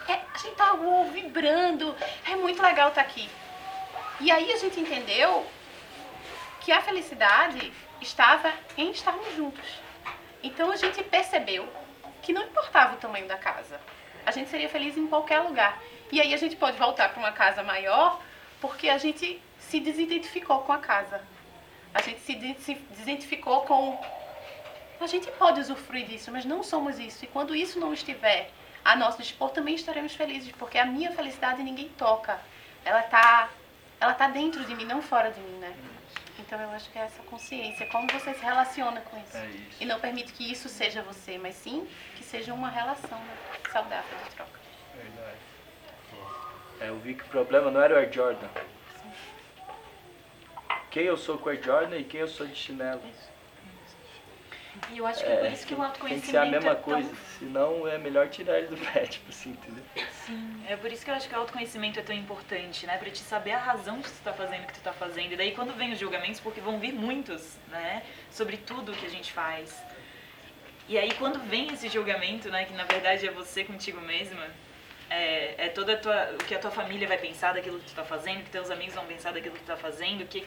É, 0.08 0.14
a 0.34 0.38
gente 0.38 0.56
tá 0.56 0.74
uou, 0.74 1.10
vibrando, 1.10 1.96
é 2.28 2.34
muito 2.34 2.60
legal 2.60 2.88
estar 2.88 3.00
aqui. 3.02 3.30
E 4.20 4.30
aí 4.30 4.52
a 4.52 4.56
gente 4.56 4.80
entendeu 4.80 5.46
que 6.60 6.72
a 6.72 6.82
felicidade 6.82 7.72
estava 8.00 8.52
em 8.76 8.90
estarmos 8.90 9.34
juntos. 9.36 9.64
Então 10.42 10.70
a 10.70 10.76
gente 10.76 11.02
percebeu 11.04 11.68
que 12.20 12.32
não 12.32 12.42
importava 12.42 12.94
o 12.94 12.98
tamanho 12.98 13.28
da 13.28 13.38
casa. 13.38 13.80
A 14.26 14.30
gente 14.30 14.50
seria 14.50 14.68
feliz 14.68 14.96
em 14.96 15.06
qualquer 15.06 15.40
lugar. 15.40 15.80
E 16.10 16.20
aí 16.20 16.34
a 16.34 16.36
gente 16.36 16.56
pode 16.56 16.76
voltar 16.76 17.10
para 17.10 17.18
uma 17.18 17.32
casa 17.32 17.62
maior 17.62 18.20
porque 18.60 18.88
a 18.88 18.98
gente 18.98 19.40
se 19.58 19.80
desidentificou 19.80 20.60
com 20.62 20.72
a 20.72 20.78
casa. 20.78 21.22
A 21.94 22.02
gente 22.02 22.20
se 22.20 22.34
desidentificou 22.90 23.62
com. 23.62 24.00
A 25.00 25.06
gente 25.06 25.30
pode 25.32 25.60
usufruir 25.60 26.06
disso, 26.06 26.30
mas 26.30 26.44
não 26.44 26.62
somos 26.62 26.98
isso. 26.98 27.24
E 27.24 27.28
quando 27.28 27.54
isso 27.54 27.80
não 27.80 27.92
estiver 27.92 28.50
a 28.84 28.94
nosso 28.96 29.22
dispor, 29.22 29.50
também 29.50 29.74
estaremos 29.74 30.14
felizes, 30.14 30.52
porque 30.52 30.78
a 30.78 30.84
minha 30.84 31.10
felicidade 31.12 31.62
ninguém 31.62 31.88
toca. 31.90 32.38
Ela 32.84 33.00
está 33.00 33.50
ela 34.00 34.14
tá 34.14 34.28
dentro 34.28 34.64
de 34.64 34.74
mim, 34.74 34.84
não 34.84 35.02
fora 35.02 35.30
de 35.30 35.40
mim, 35.40 35.58
né? 35.58 35.74
Então 36.38 36.58
eu 36.58 36.70
acho 36.70 36.90
que 36.90 36.98
é 36.98 37.02
essa 37.02 37.22
consciência, 37.24 37.86
como 37.86 38.10
você 38.10 38.32
se 38.32 38.42
relaciona 38.42 39.00
com 39.02 39.18
isso. 39.18 39.36
É 39.36 39.46
isso. 39.46 39.76
E 39.82 39.84
não 39.84 40.00
permite 40.00 40.32
que 40.32 40.50
isso 40.50 40.68
seja 40.68 41.02
você, 41.02 41.36
mas 41.36 41.54
sim 41.54 41.86
que 42.16 42.24
seja 42.24 42.54
uma 42.54 42.70
relação 42.70 43.18
né, 43.18 43.36
saudável 43.70 44.18
de 44.24 44.30
troca. 44.34 44.58
Verdade. 44.96 45.38
É, 46.80 46.88
eu 46.88 46.98
vi 46.98 47.14
que 47.14 47.22
o 47.22 47.26
problema 47.26 47.70
não 47.70 47.80
era 47.82 47.94
o 47.94 47.98
Air 47.98 48.10
Jordan. 48.10 48.48
Quem 50.90 51.04
eu 51.04 51.16
sou 51.16 51.38
com 51.38 51.48
Air 51.48 51.62
Jordan 51.62 51.98
e 51.98 52.04
quem 52.04 52.20
eu 52.20 52.28
sou 52.28 52.46
de 52.46 52.54
chinelo. 52.54 53.00
E 54.92 54.98
eu 54.98 55.06
acho 55.06 55.22
que 55.22 55.30
é 55.30 55.36
por 55.36 55.52
isso 55.52 55.66
que 55.66 55.74
o 55.74 55.76
Tem 55.76 55.86
autoconhecimento 55.86 56.26
que 56.26 56.30
ser 56.30 56.36
a 56.38 56.46
mesma 56.46 56.70
é 56.70 56.74
tão 56.74 56.82
coisa, 56.82 57.14
senão 57.38 57.86
é 57.86 57.98
melhor 57.98 58.28
tirar 58.28 58.58
ele 58.58 58.68
do 58.68 58.76
pé, 58.76 59.06
tipo 59.06 59.28
assim, 59.28 59.50
entendeu? 59.50 59.84
Sim, 60.26 60.64
é 60.68 60.76
por 60.76 60.90
isso 60.90 61.04
que 61.04 61.10
eu 61.10 61.14
acho 61.14 61.28
que 61.28 61.34
o 61.34 61.38
autoconhecimento 61.38 62.00
é 62.00 62.02
tão 62.02 62.14
importante, 62.14 62.86
né? 62.86 62.96
Pra 62.96 63.10
te 63.10 63.18
saber 63.18 63.52
a 63.52 63.58
razão 63.58 64.00
de 64.00 64.08
tu 64.08 64.22
tá 64.24 64.32
fazendo 64.32 64.64
o 64.64 64.66
que 64.66 64.74
tu 64.74 64.80
tá 64.80 64.92
fazendo. 64.92 65.32
E 65.32 65.36
daí 65.36 65.52
quando 65.52 65.76
vem 65.76 65.92
os 65.92 65.98
julgamentos, 65.98 66.40
porque 66.40 66.60
vão 66.60 66.78
vir 66.78 66.92
muitos, 66.92 67.56
né? 67.68 68.02
Sobre 68.30 68.56
tudo 68.56 68.92
que 68.92 69.06
a 69.06 69.10
gente 69.10 69.32
faz. 69.32 69.76
E 70.88 70.98
aí 70.98 71.12
quando 71.14 71.38
vem 71.40 71.72
esse 71.72 71.88
julgamento, 71.88 72.48
né? 72.48 72.64
Que 72.64 72.72
na 72.72 72.84
verdade 72.84 73.26
é 73.26 73.30
você 73.30 73.64
contigo 73.64 74.00
mesma, 74.00 74.46
é, 75.10 75.66
é 75.66 75.68
toda 75.68 75.94
a 75.94 75.96
tua, 75.96 76.32
o 76.34 76.44
que 76.44 76.54
a 76.54 76.58
tua 76.58 76.70
família 76.70 77.06
vai 77.06 77.18
pensar 77.18 77.52
daquilo 77.52 77.78
que 77.80 77.86
tu 77.86 77.94
tá 77.94 78.04
fazendo, 78.04 78.40
o 78.40 78.44
que 78.44 78.50
teus 78.50 78.70
amigos 78.70 78.94
vão 78.94 79.04
pensar 79.04 79.32
daquilo 79.32 79.54
que 79.54 79.62
tu 79.62 79.66
tá 79.66 79.76
fazendo, 79.76 80.24
que 80.26 80.46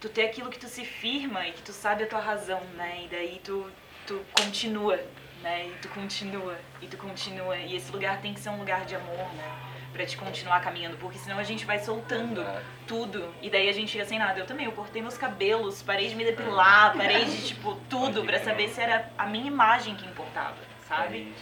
tu 0.00 0.08
ter 0.08 0.24
aquilo 0.24 0.50
que 0.50 0.58
tu 0.58 0.66
se 0.66 0.84
firma 0.84 1.46
e 1.46 1.52
que 1.52 1.62
tu 1.62 1.72
sabe 1.72 2.04
a 2.04 2.06
tua 2.06 2.20
razão, 2.20 2.60
né? 2.76 3.02
E 3.04 3.08
daí 3.08 3.40
tu, 3.44 3.70
tu 4.06 4.24
continua, 4.32 4.98
né? 5.42 5.66
E 5.68 5.74
tu 5.82 5.88
continua, 5.90 6.58
e 6.80 6.86
tu 6.86 6.96
continua. 6.96 7.56
E 7.58 7.76
esse 7.76 7.92
lugar 7.92 8.20
tem 8.20 8.32
que 8.32 8.40
ser 8.40 8.48
um 8.48 8.58
lugar 8.58 8.86
de 8.86 8.96
amor, 8.96 9.32
né? 9.34 9.58
Pra 9.92 10.04
te 10.04 10.16
continuar 10.16 10.60
caminhando, 10.60 10.96
porque 10.96 11.18
senão 11.18 11.38
a 11.38 11.42
gente 11.44 11.64
vai 11.64 11.78
soltando 11.78 12.44
tudo. 12.86 13.32
E 13.40 13.48
daí 13.48 13.68
a 13.68 13.72
gente 13.72 13.92
fica 13.92 14.04
sem 14.04 14.18
nada. 14.18 14.40
Eu 14.40 14.46
também, 14.46 14.66
eu 14.66 14.72
cortei 14.72 15.00
meus 15.00 15.16
cabelos, 15.16 15.82
parei 15.82 16.08
de 16.08 16.16
me 16.16 16.24
depilar, 16.24 16.96
parei 16.96 17.24
de, 17.26 17.46
tipo, 17.46 17.76
tudo 17.88 18.24
pra 18.24 18.40
saber 18.40 18.68
se 18.70 18.80
era 18.80 19.10
a 19.16 19.26
minha 19.26 19.46
imagem 19.46 19.94
que 19.94 20.04
importava, 20.04 20.56
sabe? 20.88 21.32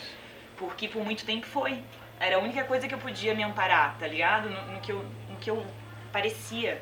Porque 0.57 0.87
por 0.87 1.05
muito 1.05 1.25
tempo 1.25 1.47
foi. 1.47 1.83
Era 2.23 2.37
a 2.37 2.39
única 2.39 2.63
coisa 2.63 2.87
que 2.87 2.95
eu 2.95 2.99
podia 2.99 3.35
me 3.35 3.43
amparar, 3.43 3.97
tá 3.99 4.07
ligado? 4.07 4.49
No, 4.49 4.63
no 4.75 4.81
que, 4.81 4.93
eu, 4.93 5.05
no 5.29 5.37
que 5.41 5.51
eu 5.51 5.67
parecia. 6.13 6.81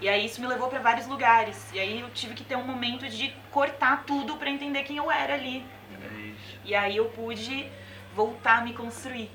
E 0.00 0.08
aí 0.08 0.24
isso 0.24 0.40
me 0.40 0.46
levou 0.46 0.68
pra 0.68 0.78
vários 0.80 1.06
lugares. 1.06 1.70
E 1.74 1.78
aí 1.78 2.00
eu 2.00 2.08
tive 2.08 2.32
que 2.32 2.42
ter 2.42 2.56
um 2.56 2.64
momento 2.64 3.06
de 3.06 3.28
cortar 3.50 4.04
tudo 4.06 4.36
pra 4.38 4.48
entender 4.48 4.82
quem 4.84 4.96
eu 4.96 5.12
era 5.12 5.34
ali. 5.34 5.62
É. 6.02 6.30
E 6.64 6.74
aí 6.74 6.96
eu 6.96 7.04
pude 7.04 7.66
voltar 8.14 8.58
a 8.58 8.60
me 8.62 8.72
construir. 8.72 9.30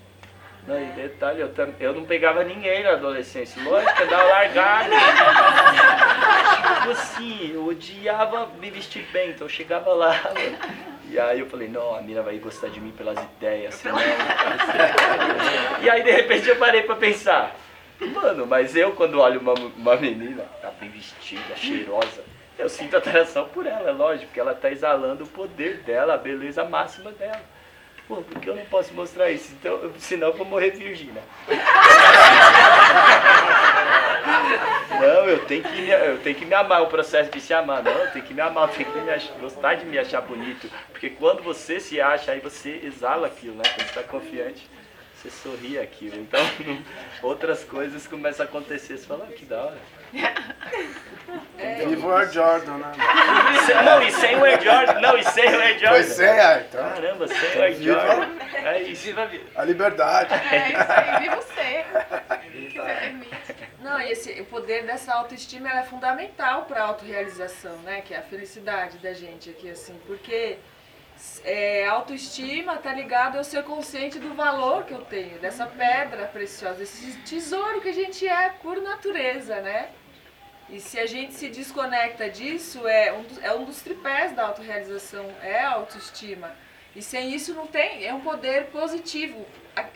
Não, 0.66 0.82
e 0.82 0.86
detalhe, 0.88 1.40
eu, 1.40 1.54
tam- 1.54 1.74
eu 1.80 1.94
não 1.94 2.04
pegava 2.04 2.44
ninguém 2.44 2.84
na 2.84 2.94
adolescência. 2.94 3.62
Lógico, 3.64 4.02
eu 4.02 4.08
dava 4.10 4.24
largada. 4.24 4.90
tipo 6.80 6.90
assim, 6.92 7.52
eu 7.54 7.64
odiava 7.68 8.48
me 8.60 8.72
vestir 8.72 9.06
bem, 9.14 9.30
então 9.30 9.46
eu 9.46 9.50
chegava 9.50 9.94
lá. 9.94 10.20
E 11.10 11.20
aí 11.20 11.40
eu 11.40 11.48
falei, 11.48 11.68
não, 11.68 11.96
a 11.96 12.02
mina 12.02 12.22
vai 12.22 12.38
gostar 12.38 12.68
de 12.70 12.80
mim 12.80 12.92
pelas 12.92 13.18
ideias, 13.18 13.76
senão... 13.82 13.98
E 15.82 15.90
aí 15.90 16.04
de 16.04 16.12
repente 16.12 16.50
eu 16.50 16.56
parei 16.58 16.84
pra 16.84 16.96
pensar, 16.96 17.56
mano, 18.14 18.46
mas 18.46 18.76
eu 18.76 18.92
quando 18.92 19.20
olho 19.20 19.40
uma, 19.40 19.54
uma 19.54 19.96
menina, 19.96 20.44
tá 20.62 20.72
bem 20.80 20.90
vestida, 20.90 21.56
cheirosa, 21.56 22.24
eu 22.58 22.68
sinto 22.68 22.98
atração 22.98 23.48
por 23.50 23.66
ela, 23.66 23.90
é 23.90 23.94
lógico, 23.94 24.28
porque 24.28 24.40
ela 24.40 24.54
tá 24.54 24.72
exalando 24.72 25.24
o 25.24 25.28
poder 25.28 25.78
dela, 25.84 26.16
a 26.16 26.18
beleza 26.18 26.64
máxima 26.64 27.12
dela. 27.12 27.42
Pô, 28.08 28.18
por 28.18 28.40
que 28.40 28.50
eu 28.50 28.56
não 28.56 28.66
posso 28.66 28.94
mostrar 28.94 29.30
isso? 29.30 29.54
Então, 29.60 29.92
senão 30.00 30.28
eu 30.28 30.34
vou 30.34 30.46
morrer 30.46 30.72
virgem, 30.72 31.08
né? 31.08 31.22
Não, 35.00 35.26
eu 35.30 35.46
tenho, 35.46 35.64
que 35.64 35.82
me, 35.82 35.90
eu 35.90 36.18
tenho 36.20 36.36
que 36.36 36.46
me 36.46 36.54
amar, 36.56 36.82
o 36.82 36.88
processo 36.88 37.30
de 37.32 37.40
se 37.40 37.54
amar. 37.54 37.84
Não, 37.84 37.92
eu 37.92 38.12
tenho 38.12 38.26
que 38.26 38.34
me 38.34 38.42
amar, 38.42 38.70
eu 38.70 38.74
tenho 38.76 38.92
que 38.92 39.00
me 39.00 39.40
gostar 39.40 39.76
de 39.76 39.86
me 39.86 39.98
achar 39.98 40.22
bonito. 40.22 40.70
Porque 40.92 41.10
quando 41.12 41.44
você 41.44 41.80
se 41.80 42.02
acha, 42.02 42.32
aí 42.32 42.40
você 42.40 42.82
exala 42.84 43.28
aquilo, 43.28 43.56
né? 43.56 43.64
Quando 43.64 43.86
você 43.86 44.00
está 44.00 44.04
confiante, 44.04 44.68
você 45.30 45.50
sorri 45.50 45.80
aquilo. 45.80 46.16
Então, 46.18 46.40
outras 47.22 47.64
coisas 47.64 48.08
começam 48.08 48.46
a 48.46 48.50
acontecer. 48.50 48.98
Você 48.98 49.06
fala, 49.06 49.28
ah, 49.30 49.34
que 49.34 49.46
da 49.46 49.64
hora. 49.64 49.78
Viva 51.88 52.08
o 52.08 52.16
Air 52.16 52.32
Jordan, 52.32 52.78
né? 52.78 52.92
Se- 53.66 53.74
Não, 53.74 54.02
e 54.02 54.12
sem 54.12 54.36
o 54.38 54.44
Air 54.46 54.62
Jordan. 54.62 55.00
Não, 55.02 55.18
e 55.18 55.24
sem 55.24 55.46
o 55.56 55.60
Air 55.60 55.80
Jordan. 55.80 55.90
Foi 55.96 56.04
sem, 56.04 56.28
ah, 56.40 56.64
então. 56.68 56.90
Caramba, 56.90 57.28
sem 57.28 57.60
o 57.60 57.62
Air 57.64 57.76
Viva- 57.76 58.00
Jordan. 58.02 58.30
É 58.54 58.82
isso. 58.84 59.16
A 59.56 59.64
liberdade. 59.64 60.34
É 60.34 60.70
isso 60.70 60.92
aí, 60.92 61.20
viva. 61.22 61.36
Que 61.38 62.80
você 62.80 62.84
permite. 63.00 63.38
Não, 63.82 64.00
e 64.00 64.12
esse, 64.12 64.32
o 64.42 64.46
poder 64.46 64.86
dessa 64.86 65.14
autoestima 65.14 65.70
ela 65.70 65.82
é 65.82 65.84
fundamental 65.86 66.66
para 66.66 66.82
a 66.82 66.88
autorrealização, 66.88 67.78
né? 67.80 68.02
Que 68.02 68.14
é 68.14 68.18
a 68.18 68.22
felicidade 68.22 68.98
da 69.00 69.14
gente 69.14 69.50
aqui, 69.50 69.70
assim. 69.70 70.00
Porque 70.06 70.58
é, 71.44 71.86
autoestima 71.88 72.78
tá 72.78 72.94
ligado 72.94 73.38
ao 73.38 73.44
ser 73.44 73.64
consciente 73.64 74.20
do 74.20 74.34
valor 74.34 74.84
que 74.86 74.94
eu 74.94 75.02
tenho, 75.02 75.40
dessa 75.40 75.66
pedra 75.66 76.26
preciosa, 76.28 76.76
desse 76.76 77.12
tesouro 77.20 77.82
que 77.82 77.90
a 77.90 77.94
gente 77.94 78.28
é 78.28 78.50
por 78.62 78.82
natureza, 78.82 79.62
né? 79.62 79.90
E 80.70 80.82
se 80.82 81.00
a 81.00 81.06
gente 81.06 81.34
se 81.34 81.48
desconecta 81.48 82.30
disso, 82.30 82.86
é 82.88 83.14
um 83.14 83.24
dos, 83.24 83.44
é 83.44 83.54
um 83.54 83.64
dos 83.64 83.82
tripés 83.82 84.36
da 84.36 84.48
autorrealização, 84.48 85.26
é 85.42 85.62
a 85.62 85.72
autoestima. 85.72 86.54
E 86.94 87.02
sem 87.02 87.34
isso 87.34 87.54
não 87.54 87.68
tem, 87.68 88.06
é 88.06 88.14
um 88.14 88.20
poder 88.20 88.66
positivo. 88.66 89.46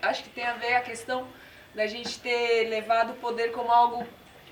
Acho 0.02 0.24
que 0.24 0.30
tem 0.30 0.46
a 0.46 0.54
ver 0.54 0.76
a 0.76 0.82
questão 0.82 1.28
da 1.76 1.88
gente 1.88 2.20
ter 2.20 2.70
levado 2.70 3.12
o 3.12 3.16
poder 3.16 3.52
como 3.52 3.72
algo 3.72 4.08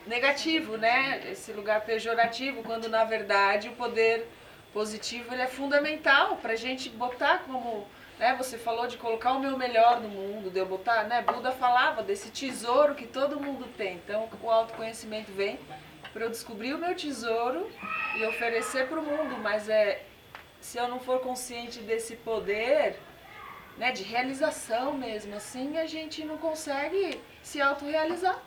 negativo, 0.06 0.76
né? 0.76 1.22
Esse 1.32 1.54
lugar 1.54 1.82
pejorativo, 1.82 2.64
quando 2.64 2.90
na 2.90 3.06
verdade 3.06 3.70
o 3.70 3.74
poder 3.74 4.28
positivo 4.74 5.34
ele 5.34 5.41
é 5.41 5.48
fundamental 5.48 6.38
para 6.38 6.54
a 6.54 6.56
gente 6.56 6.90
botar 6.90 7.40
como, 7.40 7.88
né? 8.18 8.36
Você 8.36 8.58
falou 8.58 8.88
de 8.88 8.98
colocar 8.98 9.34
o 9.34 9.40
meu 9.40 9.58
melhor 9.58 10.00
no 10.02 10.10
mundo, 10.10 10.50
de 10.50 10.60
eu 10.60 10.66
botar, 10.66 11.04
né? 11.04 11.22
Buda 11.22 11.52
falava 11.52 12.04
desse 12.04 12.30
tesouro 12.32 12.96
que 12.96 13.08
todo 13.08 13.40
mundo 13.40 13.68
tem. 13.78 13.96
Então 13.96 14.30
o 14.41 14.50
autoconhecimento 14.50 15.32
vem 15.32 15.60
para 16.14 16.24
eu 16.24 16.30
descobrir 16.30 16.74
o 16.74 16.78
meu 16.78 16.96
tesouro 16.96 17.70
e 18.18 18.26
oferecer 18.26 18.88
para 18.88 19.00
o 19.00 19.04
mundo, 19.04 19.38
mas 19.38 19.70
é 19.70 20.04
se 20.60 20.78
eu 20.78 20.88
não 20.88 21.00
for 21.00 21.20
consciente 21.22 21.80
desse 21.80 22.16
poder, 22.18 23.00
né, 23.78 23.91
de 23.91 24.04
realização 24.04 24.94
mesmo, 24.94 25.36
assim, 25.36 25.78
a 25.78 25.86
gente 25.86 26.26
não 26.26 26.38
consegue 26.38 27.22
se 27.41 27.62
autorrealizar, 27.62 28.38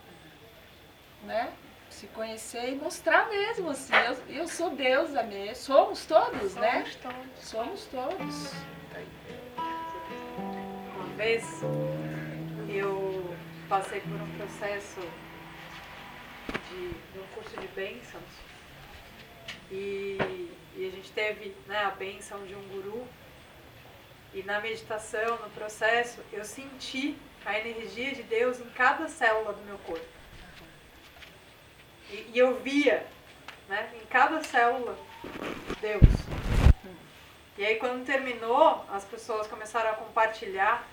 né? 1.24 1.50
Se 1.92 2.06
conhecer 2.08 2.72
e 2.72 2.74
mostrar 2.74 3.28
mesmo, 3.28 3.70
assim, 3.70 3.92
eu, 3.94 4.36
eu 4.36 4.48
sou 4.48 4.70
deusa 4.70 5.22
mesmo, 5.22 5.54
somos 5.54 6.06
todos, 6.06 6.54
né? 6.54 6.84
Somos 6.84 6.96
todos. 6.96 7.44
Somos 7.44 7.86
todos. 7.86 8.52
Uma 10.96 11.16
vez 11.16 11.44
eu 12.68 13.36
passei 13.68 14.00
por 14.00 14.20
um 14.20 14.36
processo 14.36 15.00
de, 16.70 16.88
de 16.88 17.18
um 17.18 17.26
curso 17.34 17.60
de 17.60 17.68
bênçãos 17.68 18.22
e, 19.70 20.18
e 20.74 20.86
a 20.86 20.90
gente 20.90 21.12
teve 21.12 21.54
né, 21.66 21.84
a 21.84 21.90
bênção 21.90 22.44
de 22.46 22.54
um 22.54 22.68
guru 22.68 23.06
e 24.34 24.42
na 24.42 24.60
meditação, 24.60 25.36
no 25.38 25.50
processo, 25.50 26.20
eu 26.32 26.42
senti 26.42 27.16
a 27.44 27.58
energia 27.58 28.14
de 28.14 28.22
Deus 28.22 28.60
em 28.60 28.70
cada 28.70 29.06
célula 29.08 29.52
do 29.52 29.62
meu 29.62 29.76
corpo. 29.78 30.21
E, 32.12 32.30
e 32.34 32.38
eu 32.38 32.58
via, 32.60 33.06
né, 33.68 33.90
em 34.00 34.06
cada 34.06 34.42
célula, 34.44 34.96
Deus. 35.80 36.02
E 37.56 37.64
aí 37.64 37.76
quando 37.76 38.04
terminou, 38.04 38.84
as 38.92 39.04
pessoas 39.04 39.46
começaram 39.46 39.90
a 39.90 39.94
compartilhar 39.94 40.86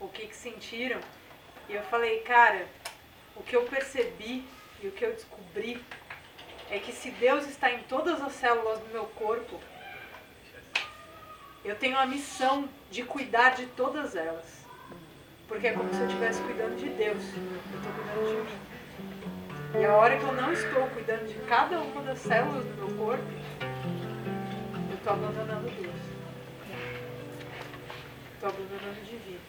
o 0.00 0.08
que, 0.08 0.26
que 0.26 0.36
sentiram. 0.36 1.00
E 1.68 1.74
eu 1.74 1.82
falei, 1.84 2.20
cara, 2.20 2.66
o 3.36 3.42
que 3.42 3.54
eu 3.54 3.64
percebi 3.64 4.44
e 4.82 4.88
o 4.88 4.92
que 4.92 5.04
eu 5.04 5.12
descobri 5.12 5.82
é 6.70 6.78
que 6.78 6.92
se 6.92 7.10
Deus 7.10 7.46
está 7.46 7.70
em 7.70 7.82
todas 7.82 8.20
as 8.22 8.32
células 8.32 8.78
do 8.80 8.88
meu 8.88 9.04
corpo, 9.04 9.60
eu 11.64 11.76
tenho 11.76 11.98
a 11.98 12.06
missão 12.06 12.68
de 12.90 13.04
cuidar 13.04 13.50
de 13.50 13.66
todas 13.66 14.16
elas. 14.16 14.64
Porque 15.46 15.66
é 15.66 15.72
como 15.72 15.92
se 15.92 16.00
eu 16.00 16.06
estivesse 16.06 16.40
cuidando 16.42 16.76
de 16.76 16.88
Deus. 16.88 17.22
Eu 17.22 17.76
estou 17.76 17.92
cuidando 17.92 18.44
de 18.44 18.50
mim. 18.50 18.71
E 19.74 19.84
a 19.86 19.94
hora 19.94 20.18
que 20.18 20.22
eu 20.22 20.32
não 20.32 20.52
estou 20.52 20.86
cuidando 20.88 21.26
de 21.26 21.34
cada 21.48 21.78
uma 21.78 22.02
das 22.02 22.18
células 22.18 22.62
do 22.64 22.74
meu 22.74 22.96
corpo, 22.98 23.24
eu 24.90 24.94
estou 24.94 25.12
abandonando 25.14 25.70
Deus. 25.70 25.94
Estou 28.34 28.48
abandonando 28.50 29.00
de 29.02 29.16
vida. 29.16 29.40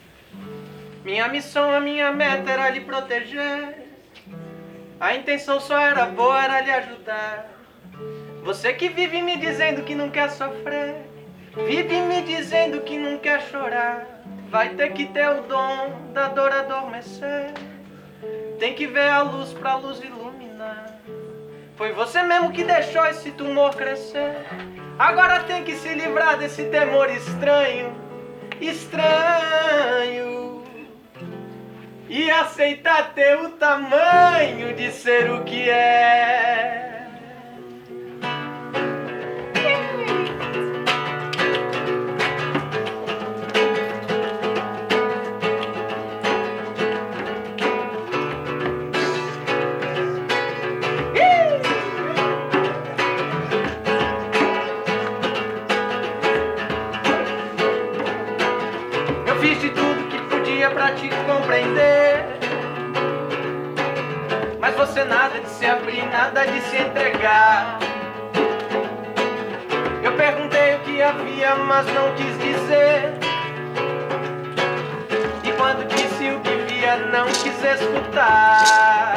Minha 1.04 1.28
missão, 1.28 1.70
a 1.70 1.78
minha 1.78 2.10
meta 2.10 2.50
era 2.50 2.70
lhe 2.70 2.80
proteger. 2.80 3.84
A 4.98 5.14
intenção 5.14 5.60
só 5.60 5.78
era 5.78 6.06
boa, 6.06 6.42
era 6.42 6.60
lhe 6.62 6.70
ajudar. 6.70 7.50
Você 8.42 8.72
que 8.72 8.88
vive 8.88 9.20
me 9.20 9.36
dizendo 9.36 9.82
que 9.82 9.94
não 9.94 10.10
quer 10.10 10.30
sofrer, 10.30 10.96
vive 11.66 12.00
me 12.00 12.22
dizendo 12.22 12.80
que 12.80 12.96
não 12.98 13.18
quer 13.18 13.42
chorar. 13.42 14.06
Vai 14.48 14.70
ter 14.70 14.92
que 14.94 15.04
ter 15.06 15.28
o 15.28 15.42
dom 15.42 16.10
da 16.14 16.28
dor 16.28 16.50
adormecer. 16.50 17.52
Tem 18.58 18.74
que 18.74 18.86
ver 18.86 19.08
a 19.08 19.22
luz 19.22 19.52
pra 19.52 19.76
luz 19.76 20.02
iluminar. 20.02 20.98
Foi 21.76 21.92
você 21.92 22.22
mesmo 22.22 22.52
que 22.52 22.62
deixou 22.62 23.04
esse 23.06 23.32
tumor 23.32 23.74
crescer. 23.74 24.46
Agora 24.98 25.40
tem 25.40 25.64
que 25.64 25.74
se 25.74 25.92
livrar 25.92 26.38
desse 26.38 26.64
temor 26.64 27.10
estranho, 27.10 27.92
estranho. 28.60 30.62
E 32.08 32.30
aceitar 32.30 33.12
ter 33.12 33.36
o 33.40 33.50
tamanho 33.50 34.72
de 34.74 34.92
ser 34.92 35.32
o 35.32 35.42
que 35.42 35.68
é. 35.68 36.93
Nada 66.14 66.46
de 66.46 66.60
se 66.60 66.76
entregar. 66.76 67.76
Eu 70.00 70.12
perguntei 70.12 70.76
o 70.76 70.78
que 70.84 71.02
havia, 71.02 71.56
mas 71.56 71.86
não 71.92 72.14
quis 72.14 72.38
dizer. 72.38 73.14
E 75.42 75.50
quando 75.58 75.84
disse 75.88 76.30
o 76.30 76.38
que 76.38 76.54
via, 76.72 76.98
não 77.12 77.26
quis 77.26 77.58
escutar. 77.64 79.16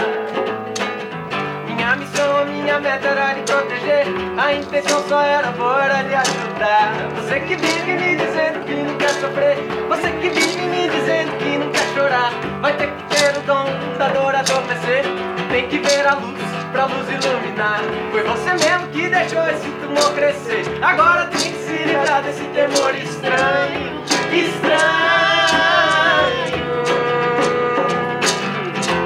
Minha 1.67 1.95
missão, 1.97 2.37
a 2.37 2.45
minha 2.45 2.79
meta 2.79 3.09
era 3.09 3.33
lhe 3.33 3.43
proteger. 3.43 4.07
A 4.35 4.53
intenção 4.55 5.07
só 5.07 5.21
era 5.21 5.51
boa, 5.51 5.85
era 5.85 6.01
lhe 6.01 6.15
ajudar. 6.15 6.93
Você 7.17 7.39
que 7.41 7.57
vive 7.57 7.93
me 7.93 8.15
dizendo 8.15 8.65
que 8.65 8.73
não 8.73 8.97
quer 8.97 9.09
sofrer. 9.09 9.57
Você 9.87 10.11
que 10.13 10.29
vive 10.29 10.65
me 10.65 10.89
dizendo 10.89 11.37
que 11.37 11.57
não 11.59 11.69
quer 11.71 11.87
chorar. 11.93 12.31
Vai 12.59 12.73
ter 12.73 12.87
que 12.87 13.03
ter 13.15 13.37
o 13.37 13.41
dom 13.41 13.67
da 13.99 14.07
dor 14.07 14.33
adormecer. 14.33 15.03
Tem 15.51 15.67
que 15.67 15.77
ver 15.77 16.07
a 16.07 16.15
luz 16.15 16.46
pra 16.71 16.85
luz 16.85 17.07
iluminar. 17.09 17.81
Foi 18.11 18.23
você 18.23 18.51
mesmo 18.51 18.87
que 18.87 19.09
deixou 19.09 19.47
esse 19.47 19.69
tumor 19.81 20.13
crescer. 20.13 20.63
Agora 20.81 21.25
tem 21.27 21.51
que 21.51 21.57
se 21.59 21.83
livrar 21.83 22.21
desse 22.23 22.43
temor 22.45 22.95
estranho. 22.95 24.03
Estranho. 24.31 24.67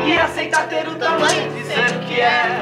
E 0.05 0.17
aceitar 0.17 0.67
ter 0.67 0.87
o 0.87 0.95
tamanho 0.95 1.51
de 1.51 1.61
que 2.07 2.21
é. 2.21 2.61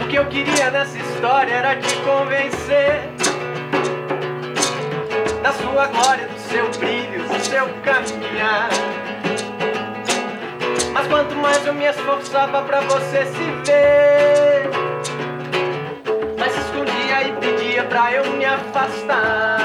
O 0.00 0.08
que 0.08 0.16
eu 0.16 0.26
queria 0.26 0.70
nessa 0.70 0.98
história 0.98 1.52
era 1.52 1.76
te 1.76 1.94
convencer 1.96 2.27
da 5.48 5.54
sua 5.54 5.86
glória, 5.86 6.28
do 6.28 6.38
seu 6.40 6.68
brilho, 6.78 7.26
do 7.26 7.40
seu 7.42 7.66
caminhar. 7.82 8.68
Mas 10.92 11.06
quanto 11.06 11.34
mais 11.36 11.64
eu 11.64 11.72
me 11.72 11.86
esforçava 11.86 12.60
pra 12.62 12.80
você 12.82 13.24
se 13.24 13.50
ver, 13.64 14.68
mas 16.38 16.52
se 16.52 16.60
escondia 16.60 17.28
e 17.28 17.32
pedia 17.40 17.84
pra 17.84 18.12
eu 18.12 18.30
me 18.32 18.44
afastar. 18.44 19.58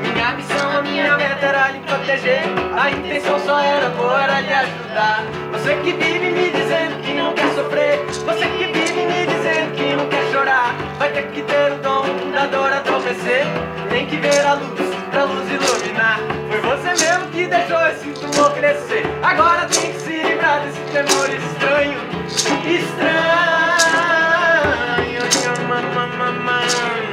Minha 0.00 0.32
missão, 0.32 0.78
a 0.78 0.82
minha 0.82 1.16
meta 1.16 1.46
era 1.46 1.70
lhe 1.70 1.78
proteger. 1.80 2.42
A 2.76 2.90
intenção 2.90 3.38
só 3.38 3.60
era 3.60 3.86
era 4.20 4.40
lhe 4.40 4.52
ajudar. 4.52 5.22
Você 5.52 5.76
que 5.76 5.92
vive 5.92 6.30
me 6.32 6.50
dizendo 6.50 7.00
que 7.02 7.14
não 7.14 7.32
quer 7.34 7.54
sofrer. 7.54 8.04
Você 8.06 8.46
que 8.48 8.64
vive 8.64 8.79
dizendo 9.40 9.74
que 9.74 9.96
não 9.96 10.06
quer 10.08 10.30
chorar. 10.30 10.74
Vai 10.98 11.10
ter 11.12 11.26
que 11.28 11.42
ter 11.42 11.72
o 11.72 11.76
dom 11.76 12.30
da 12.32 12.46
dor 12.46 12.72
adormecer. 12.72 13.46
Tem 13.88 14.06
que 14.06 14.16
ver 14.16 14.44
a 14.44 14.54
luz 14.54 14.80
pra 15.10 15.24
luz 15.24 15.48
iluminar. 15.50 16.20
Foi 16.48 16.60
você 16.60 17.04
mesmo 17.04 17.26
que 17.30 17.46
deixou 17.46 17.86
esse 17.88 18.10
tumor 18.10 18.52
crescer. 18.52 19.04
Agora 19.22 19.66
tem 19.66 19.92
que 19.92 20.00
se 20.00 20.12
livrar 20.22 20.60
desse 20.60 20.80
temor 20.92 21.28
estranho. 21.30 21.98
Estranho. 22.66 23.20
E 27.06 27.09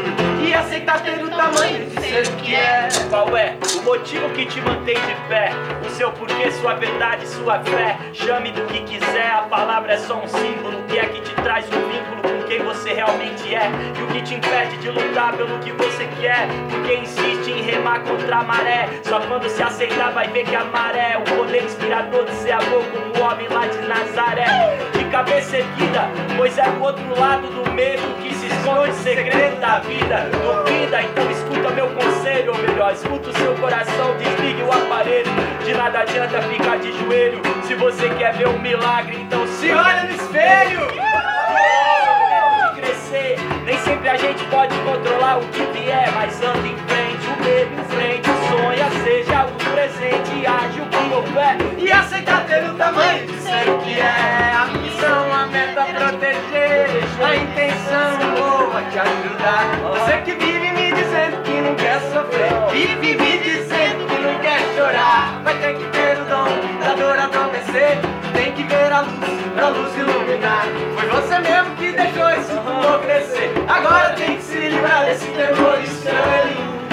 aceitar 0.67 1.01
ter 1.01 1.23
o 1.23 1.29
tamanho 1.29 1.85
de 1.89 2.01
ser 2.01 2.27
o 2.27 2.35
que 2.37 2.53
é. 2.53 2.89
Qual 3.09 3.35
é 3.37 3.57
o 3.79 3.83
motivo 3.83 4.29
que 4.31 4.45
te 4.45 4.61
mantém 4.61 4.95
de 4.95 5.15
pé? 5.29 5.51
O 5.85 5.89
seu 5.91 6.11
porquê, 6.11 6.51
sua 6.51 6.73
verdade, 6.75 7.27
sua 7.27 7.59
fé. 7.61 7.97
Chame 8.13 8.51
do 8.51 8.61
que 8.67 8.81
quiser, 8.81 9.31
a 9.31 9.43
palavra 9.43 9.93
é 9.93 9.97
só 9.97 10.21
um 10.21 10.27
símbolo. 10.27 10.79
O 10.79 10.83
que 10.83 10.99
é 10.99 11.05
que 11.07 11.21
te 11.21 11.33
traz 11.35 11.65
um 11.67 11.87
vínculo 11.87 12.36
quem 12.47 12.63
você 12.63 12.93
realmente 12.93 13.53
é? 13.53 13.69
E 13.97 14.03
o 14.03 14.07
que 14.07 14.21
te 14.21 14.35
impede 14.35 14.77
de 14.77 14.89
lutar 14.89 15.33
pelo 15.33 15.59
que 15.59 15.71
você 15.71 16.07
quer? 16.19 16.47
Porque 16.69 16.95
insiste 16.95 17.51
em 17.51 17.61
remar 17.61 17.99
contra 18.01 18.37
a 18.37 18.43
maré. 18.43 18.89
Só 19.03 19.19
quando 19.19 19.47
se 19.49 19.61
aceitar 19.61 20.11
vai 20.11 20.27
ver 20.29 20.45
que 20.45 20.55
a 20.55 20.63
maré 20.63 21.13
é 21.13 21.17
o 21.17 21.21
poder 21.21 21.63
inspirador 21.63 22.25
de 22.25 22.31
ser 22.35 22.53
amor 22.53 22.83
como 22.85 23.17
o 23.17 23.27
homem 23.27 23.47
lá 23.49 23.67
de 23.67 23.79
Nazaré. 23.87 24.77
De 24.93 25.03
cabeça 25.05 25.57
erguida, 25.57 26.09
pois 26.35 26.57
é 26.57 26.67
o 26.69 26.81
outro 26.81 27.19
lado 27.19 27.47
do 27.47 27.69
medo 27.71 28.03
que 28.21 28.33
se 28.33 28.47
esconde 28.47 28.93
segredo 28.95 29.59
da 29.59 29.79
vida. 29.79 30.29
Duvida, 30.31 31.01
então 31.01 31.29
escuta 31.31 31.69
meu 31.71 31.89
conselho, 31.89 32.53
ou 32.53 32.57
melhor, 32.59 32.93
escuta 32.93 33.29
o 33.29 33.33
seu 33.33 33.55
coração, 33.55 34.15
desligue 34.17 34.63
o 34.63 34.71
aparelho. 34.71 35.31
De 35.65 35.73
nada 35.73 35.99
adianta 35.99 36.41
ficar 36.43 36.77
de 36.77 36.91
joelho. 36.97 37.41
Se 37.63 37.75
você 37.75 38.09
quer 38.11 38.33
ver 38.33 38.47
um 38.47 38.59
milagre, 38.59 39.17
então 39.21 39.45
se 39.47 39.69
olha 39.71 40.03
no 40.03 40.11
espelho. 40.11 40.87
Nem 43.09 43.77
sempre 43.79 44.09
a 44.09 44.17
gente 44.17 44.43
pode 44.45 44.75
controlar 44.79 45.37
o 45.37 45.47
que 45.47 45.63
vier, 45.71 46.11
mas 46.13 46.41
anda 46.43 46.67
em 46.67 46.75
frente, 46.75 47.25
o 47.27 47.43
medo 47.43 47.79
em 47.79 47.83
frente, 47.85 48.29
sonha, 48.49 48.89
seja 49.03 49.45
o 49.45 49.71
presente, 49.71 50.45
age 50.45 50.81
com 50.81 50.97
fé 51.33 51.57
E 51.77 51.91
aceitar 51.91 52.45
ter 52.45 52.69
o 52.69 52.73
tamanho 52.73 53.25
de 53.25 53.33
ser 53.39 53.69
o 53.69 53.77
que 53.79 53.99
é. 53.99 54.53
A 54.53 54.65
missão, 54.65 55.33
a 55.33 55.45
meta 55.47 55.85
proteger. 55.85 56.87
A 57.23 57.35
intenção 57.35 58.17
boa 58.35 58.83
te 58.91 58.99
ajudar. 58.99 59.77
Você 59.93 60.17
que 60.23 60.31
vive 60.33 60.71
me 60.71 60.91
dizendo 60.91 61.41
que 61.43 61.61
não 61.61 61.75
quer 61.75 62.01
sofrer. 62.11 62.51
Vive 62.71 63.15
me 63.15 63.37
dizendo 63.37 64.05
que 64.07 64.21
não 64.21 64.39
quer 64.39 64.59
chorar. 64.75 65.41
Vai 65.43 65.57
ter 65.59 65.77
que 65.77 65.85
ter 65.91 66.17
o 66.21 66.25
dom 66.25 66.79
da 66.81 66.93
dor 66.95 67.17
adormecer. 67.17 67.56
Tem 67.56 67.56
pra 69.53 69.69
luz 69.69 69.95
iluminar. 69.95 70.65
Foi 70.95 71.09
você 71.09 71.39
mesmo 71.39 71.75
que 71.75 71.91
deixou 71.91 72.29
esse 72.29 72.55
tumor 72.55 72.99
crescer. 73.01 73.53
Agora 73.67 74.13
tem 74.13 74.37
que 74.37 74.43
se 74.43 74.57
livrar 74.57 75.05
desse 75.05 75.27
temor 75.27 75.79
estranho. 75.83 76.86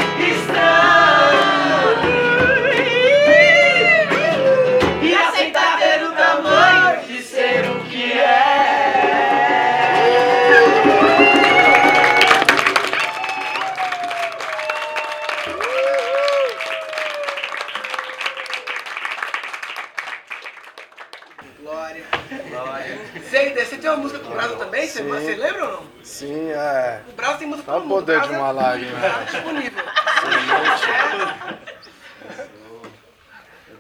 você 25.03 25.35
lembra 25.35 25.65
ou 25.65 25.73
não? 25.73 25.83
Sim, 26.03 26.51
é. 26.51 27.01
O 27.09 27.13
braço 27.13 27.39
tem 27.39 27.49
música 27.49 27.73
Olha 27.73 27.85
o 27.85 27.89
poder 27.89 28.21
de 28.21 28.29
né? 28.31 28.39
uma 28.39 28.51
lágrima. 28.51 28.99
É 28.99 29.25
disponível. 29.25 29.85
É. 29.85 31.59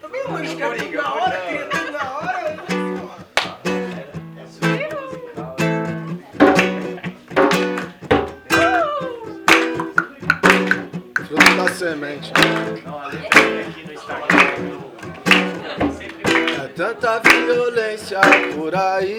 Também 0.01 0.25
não 0.25 0.35
lembro 0.35 0.49
de 0.49 0.57
Coringa. 0.63 1.03
Na 1.03 1.15
hora, 1.15 1.41
criando 1.41 1.93
na 1.93 2.19
hora. 2.19 2.51
Né? 2.51 2.57
Fruto 11.27 11.57
da 11.57 11.69
semente. 11.73 12.33
Não, 12.85 12.99
aqui 13.01 13.87
no 13.87 13.93
Instagram. 13.93 14.85
É 16.65 16.69
tanta 16.69 17.21
violência 17.21 18.21
por 18.55 18.75
aí. 18.75 19.17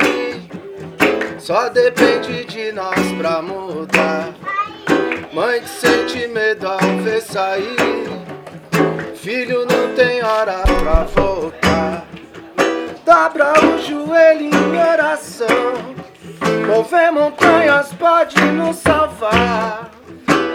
Só 1.40 1.70
depende 1.70 2.46
de 2.46 2.72
nós 2.72 2.96
pra 3.18 3.42
mudar. 3.42 4.34
Mãe 5.34 5.62
que 5.62 5.70
sente 5.70 6.28
medo 6.28 6.68
ao 6.68 6.80
ver 7.04 7.22
sair. 7.22 8.06
Filho 9.16 9.66
não 9.66 9.94
tem 9.96 10.24
hora 10.24 10.64
pra 10.80 11.04
voltar. 11.04 12.06
Dobra 13.06 13.54
o 13.64 13.78
joelho 13.80 14.50
em 14.50 14.78
oração. 14.78 15.96
Mover 16.68 17.12
montanhas 17.12 17.94
pode 17.94 18.40
nos 18.42 18.78
salvar. 18.78 19.92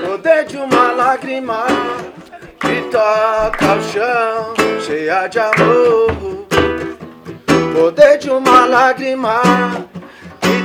Poder 0.06 0.44
de 0.46 0.56
uma 0.56 0.92
lágrima 0.92 1.66
que 2.58 2.82
toca 2.90 3.74
o 3.74 3.82
chão, 3.82 4.54
cheia 4.80 5.28
de 5.28 5.38
amor. 5.38 6.46
Poder 7.74 8.18
de 8.18 8.30
uma 8.30 8.66
lágrima 8.66 9.40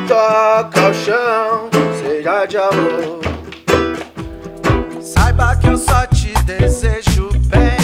toca 0.07 0.89
o 0.89 0.93
chão, 0.93 1.69
cheia 1.99 2.45
de 2.45 2.57
amor. 2.57 3.21
Saiba 5.01 5.55
que 5.55 5.67
eu 5.67 5.77
só 5.77 6.05
te 6.07 6.33
desejo 6.43 7.29
bem, 7.47 7.77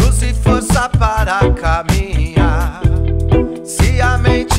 luz 0.00 0.22
e 0.22 0.34
força 0.34 0.88
para 0.88 1.38
caminhar. 1.52 2.80
Se 3.64 4.00
a 4.00 4.18
mente 4.18 4.55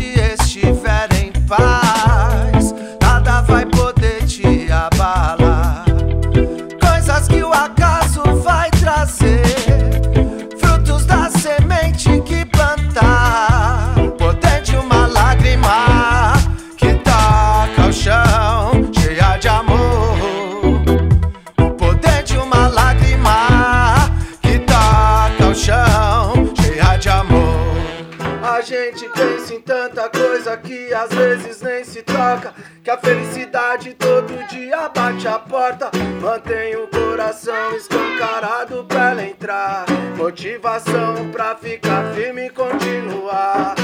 vezes 31.28 31.62
nem 31.62 31.84
se 31.84 32.02
toca. 32.04 32.54
Que 32.84 32.90
a 32.90 32.98
felicidade 32.98 33.94
todo 33.94 34.48
dia 34.48 34.88
bate 34.90 35.28
a 35.28 35.40
porta. 35.40 35.92
Mantém 36.22 36.76
o 36.78 36.88
coração 36.88 37.76
escancarado 37.76 38.86
pra 38.86 39.12
ela 39.12 39.24
entrar. 39.24 39.86
Motivação 40.16 41.30
pra 41.32 41.56
ficar 41.56 42.14
firme 42.14 42.48
e 42.48 42.50
continuar. 42.50 43.76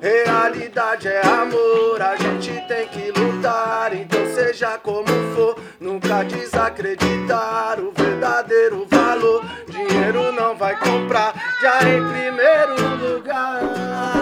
Realidade 0.00 1.08
é 1.08 1.20
amor, 1.26 2.00
a 2.00 2.16
gente 2.16 2.52
tem 2.66 2.88
que 2.88 3.12
lutar. 3.18 3.94
Então, 3.94 4.24
seja 4.34 4.78
como 4.78 5.06
for, 5.34 5.58
nunca 5.78 6.22
desacreditar 6.22 7.78
o 7.78 7.92
verdadeiro 7.92 8.86
valor. 8.88 9.44
Dinheiro 9.68 10.32
não 10.32 10.56
vai 10.56 10.74
comprar, 10.78 11.34
já 11.60 11.80
em 11.86 12.02
primeiro 12.08 12.96
lugar. 12.96 14.19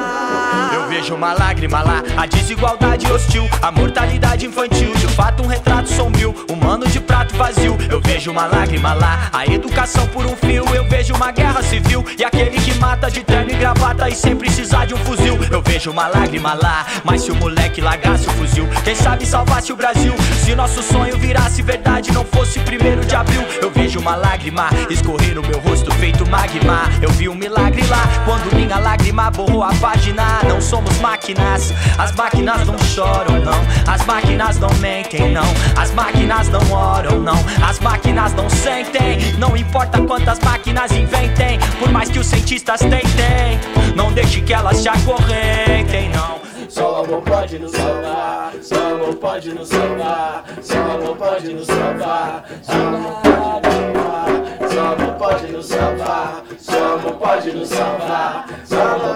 Vejo 0.99 1.15
uma 1.15 1.33
lágrima 1.33 1.81
lá, 1.81 2.03
a 2.16 2.27
desigualdade 2.27 3.07
hostil, 3.12 3.49
a 3.62 3.70
mortalidade 3.70 4.45
infantil, 4.45 4.93
de 4.97 5.07
fato 5.07 5.45
um 5.45 5.47
retrato 5.47 5.89
sombrio, 5.89 6.35
humano 6.51 6.89
de 6.89 6.99
prato 6.99 7.37
vazio. 7.37 7.79
Eu 7.89 8.01
vejo 8.01 8.33
uma 8.33 8.47
lágrima 8.47 8.95
lá, 8.95 9.31
a 9.33 9.47
educação 9.47 10.09
por 10.09 10.27
um 10.27 10.35
fio. 10.35 10.65
Eu 10.75 10.89
vejo 10.89 11.15
uma 11.15 11.31
guerra 11.31 11.62
civil 11.62 12.05
e 12.19 12.25
aquele 12.25 12.61
que 12.61 12.75
mata 12.81 13.09
de 13.09 13.23
terno 13.23 13.53
e 13.53 13.55
gravata 13.55 14.09
e 14.09 14.15
sem 14.16 14.35
precisar 14.35 14.87
de 14.87 14.95
um 14.95 14.99
fuzil. 14.99 15.39
Eu 15.53 15.62
vejo 15.62 15.93
uma 15.93 16.09
lágrima 16.09 16.55
lá, 16.55 16.85
mas 17.05 17.23
se 17.23 17.31
o 17.31 17.37
moleque 17.37 17.81
largasse 17.81 18.29
o 18.29 18.33
fuzil, 18.33 18.69
quem 18.83 18.97
sabe 18.97 19.25
salvasse 19.25 19.73
o 19.73 19.77
Brasil? 19.77 20.12
Se 20.45 20.53
nosso 20.57 20.83
sonho 20.83 21.16
virasse 21.16 21.62
verdade, 21.62 22.11
não 22.11 22.25
fosse 22.25 22.59
primeiro 22.59 23.05
de 23.05 23.15
abril. 23.15 23.45
Eu 23.62 23.70
vejo 23.70 24.01
uma 24.01 24.16
lágrima 24.16 24.69
escorrer 24.91 25.37
no 25.37 25.43
meu 25.43 25.61
rosto 25.61 25.95
feito 25.95 26.29
magma. 26.29 26.91
Eu 27.01 27.11
vi 27.11 27.29
um 27.29 27.37
milagre 27.37 27.87
lá 27.87 28.03
quando 28.25 28.53
minha 28.53 28.79
lágrima 28.79 29.31
borrou 29.31 29.62
a 29.62 29.73
página. 29.75 30.41
Não 30.49 30.61
somos 30.61 30.88
máquinas, 30.98 31.73
as 31.98 32.12
máquinas 32.12 32.66
não 32.66 32.78
choram, 32.78 33.39
não. 33.40 33.93
As 33.93 34.05
máquinas 34.06 34.59
não 34.59 34.73
mentem, 34.74 35.32
não. 35.32 35.44
As 35.77 35.93
máquinas 35.93 36.48
não 36.48 36.73
oram, 36.73 37.19
não. 37.20 37.39
As 37.66 37.78
máquinas 37.81 38.35
não 38.35 38.48
sentem. 38.51 39.19
Não 39.39 39.56
importa 39.56 40.01
quantas 40.02 40.39
máquinas 40.40 40.90
inventem, 40.93 41.59
por 41.78 41.90
mais 41.90 42.09
que 42.09 42.19
os 42.19 42.27
cientistas 42.27 42.81
tentem, 42.81 43.59
não 43.94 44.12
deixe 44.12 44.40
que 44.40 44.52
elas 44.52 44.82
te 44.82 44.89
acorrentem, 44.89 46.10
não. 46.10 46.39
Só 46.69 47.02
amor 47.02 47.23
pode 47.23 47.59
nos 47.59 47.73
salvar, 47.73 48.52
só 48.62 48.77
amor 48.94 49.15
pode 49.16 49.52
nos 49.52 49.69
salvar, 49.69 50.44
só 50.62 50.78
amor 50.78 51.16
pode 51.16 51.55
nos 51.55 51.66
salvar, 51.66 52.44
só 52.62 52.73
amor 52.74 53.20
pode 53.23 53.78
nos 53.81 54.06
salvar, 54.06 54.43
só 54.69 54.81
amor 54.93 55.15
pode 55.15 55.52
nos 55.52 55.66
salvar, 55.66 56.44
só 56.59 56.94
amor 56.94 57.12
pode 57.15 57.51
nos 57.52 57.69
salvar, 57.69 58.47
só 58.65 58.82
amor 58.82 59.09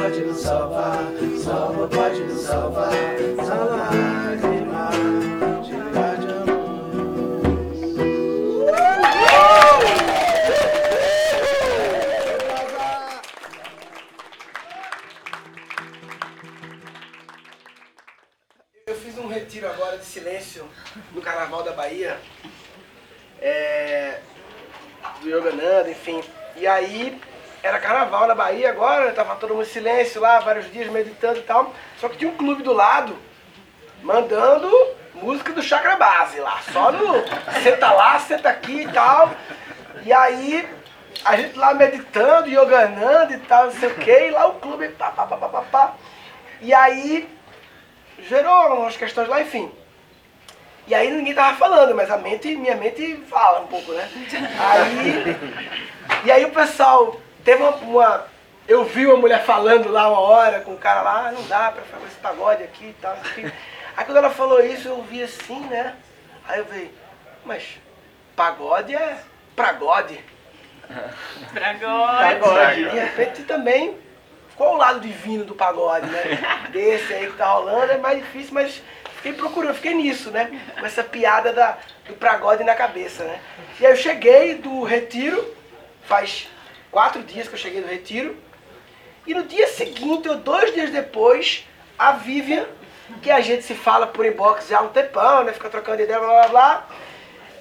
pode 0.00 0.20
nos 0.22 0.40
salvar, 0.40 1.04
só 1.44 1.66
amor 1.66 1.88
pode 1.90 2.20
nos 2.20 2.40
salvar, 2.40 2.90
a 3.38 3.54
lágrima 3.64 4.90
cheia 5.62 6.16
de 6.16 6.50
Eu 18.86 18.94
fiz 18.94 19.18
um 19.18 19.28
retiro 19.28 19.68
agora 19.68 19.98
de 19.98 20.06
silêncio 20.06 20.66
no 21.12 21.20
Carnaval 21.20 21.62
da 21.62 21.72
Bahia, 21.72 22.18
é, 23.38 24.18
do 25.20 25.28
Yogananda, 25.28 25.90
enfim. 25.90 26.22
E 26.56 26.66
aí 26.66 27.20
era 27.62 27.78
carnaval 27.78 28.26
na 28.26 28.34
Bahia 28.34 28.70
agora, 28.70 29.12
tava 29.12 29.36
todo 29.36 29.54
mundo 29.54 29.66
em 29.66 29.70
silêncio 29.70 30.20
lá, 30.20 30.40
vários 30.40 30.70
dias 30.72 30.88
meditando 30.88 31.38
e 31.38 31.42
tal. 31.42 31.72
Só 31.98 32.08
que 32.08 32.16
tinha 32.16 32.30
um 32.30 32.36
clube 32.36 32.62
do 32.62 32.72
lado 32.72 33.16
mandando 34.02 34.70
música 35.14 35.52
do 35.52 35.62
Chakra 35.62 35.96
Base 35.96 36.40
lá, 36.40 36.60
só 36.72 36.90
no 36.90 37.22
senta 37.62 37.92
lá, 37.92 38.18
senta 38.18 38.48
aqui 38.48 38.82
e 38.82 38.88
tal. 38.92 39.30
E 40.04 40.12
aí 40.12 40.66
a 41.24 41.36
gente 41.36 41.58
lá 41.58 41.74
meditando, 41.74 42.48
yoganando 42.48 43.34
e 43.34 43.38
tal, 43.38 43.66
não 43.66 43.72
sei 43.72 43.90
o 43.90 43.94
que, 43.94 44.28
e 44.28 44.30
lá 44.30 44.46
o 44.46 44.54
clube, 44.54 44.88
pá, 44.90 45.10
pá, 45.10 45.26
pá, 45.26 45.36
pá, 45.36 45.48
pá, 45.48 45.62
pá. 45.70 45.94
E 46.62 46.72
aí 46.72 47.28
gerou 48.26 48.80
umas 48.80 48.96
questões 48.96 49.28
lá, 49.28 49.42
enfim. 49.42 49.70
E 50.86 50.94
aí 50.94 51.10
ninguém 51.10 51.34
tava 51.34 51.56
falando, 51.56 51.94
mas 51.94 52.10
a 52.10 52.16
mente, 52.16 52.56
minha 52.56 52.74
mente 52.74 53.22
fala 53.28 53.60
um 53.60 53.66
pouco, 53.66 53.92
né? 53.92 54.08
Aí. 54.58 55.36
E 56.24 56.32
aí 56.32 56.44
o 56.44 56.50
pessoal 56.50 57.20
teve 57.44 57.62
uma. 57.62 57.70
uma- 57.76 58.26
eu 58.68 58.84
vi 58.84 59.04
uma 59.06 59.16
mulher 59.16 59.42
falando 59.44 59.88
lá 59.90 60.08
uma 60.08 60.20
hora 60.20 60.60
com 60.60 60.72
o 60.74 60.78
cara 60.78 61.02
lá, 61.02 61.26
ah, 61.28 61.32
não 61.32 61.42
dá 61.48 61.72
pra 61.72 61.82
fazer 61.82 62.06
esse 62.06 62.16
pagode 62.16 62.62
aqui 62.62 62.84
e 62.84 62.96
tal. 63.00 63.12
Assim. 63.14 63.50
Aí 63.96 64.04
quando 64.04 64.18
ela 64.18 64.30
falou 64.30 64.64
isso, 64.64 64.86
eu 64.86 65.02
vi 65.02 65.22
assim, 65.24 65.58
né? 65.66 65.96
Aí 66.46 66.60
eu 66.60 66.66
falei, 66.66 66.94
mas 67.44 67.64
pagode 68.36 68.94
é 68.94 69.18
pragode. 69.56 70.20
Pagode. 72.40 72.90
De 72.90 72.98
repente 72.98 73.42
também 73.42 73.98
qual 74.56 74.74
o 74.74 74.78
lado 74.78 75.00
divino 75.00 75.44
do 75.44 75.54
pagode, 75.54 76.06
né? 76.06 76.38
Desse 76.70 77.12
aí 77.14 77.26
que 77.26 77.36
tá 77.36 77.46
rolando 77.46 77.92
é 77.92 77.96
mais 77.98 78.18
difícil, 78.18 78.52
mas 78.52 78.82
fiquei 79.16 79.32
procurando, 79.32 79.74
fiquei 79.74 79.94
nisso, 79.94 80.30
né? 80.30 80.60
Com 80.78 80.84
essa 80.84 81.02
piada 81.02 81.52
da, 81.52 81.78
do 82.06 82.12
pagode 82.14 82.62
na 82.62 82.74
cabeça, 82.74 83.24
né? 83.24 83.40
E 83.80 83.86
aí 83.86 83.92
eu 83.92 83.96
cheguei 83.96 84.56
do 84.56 84.82
retiro, 84.82 85.56
faz 86.04 86.46
quatro 86.90 87.22
dias 87.22 87.48
que 87.48 87.54
eu 87.54 87.58
cheguei 87.58 87.80
do 87.80 87.88
retiro, 87.88 88.36
e 89.26 89.34
no 89.34 89.44
dia 89.44 89.68
seguinte, 89.68 90.28
ou 90.28 90.36
dois 90.36 90.72
dias 90.74 90.90
depois, 90.90 91.66
a 91.98 92.12
Vivian 92.12 92.66
que 93.22 93.30
a 93.30 93.40
gente 93.40 93.64
se 93.64 93.74
fala 93.74 94.06
por 94.06 94.24
inbox 94.24 94.68
já 94.68 94.78
há 94.78 94.82
um 94.82 94.88
tempão, 94.88 95.44
né? 95.44 95.52
Fica 95.52 95.68
trocando 95.68 96.02
ideia, 96.02 96.18
blá 96.18 96.28
blá 96.28 96.48
blá. 96.48 96.86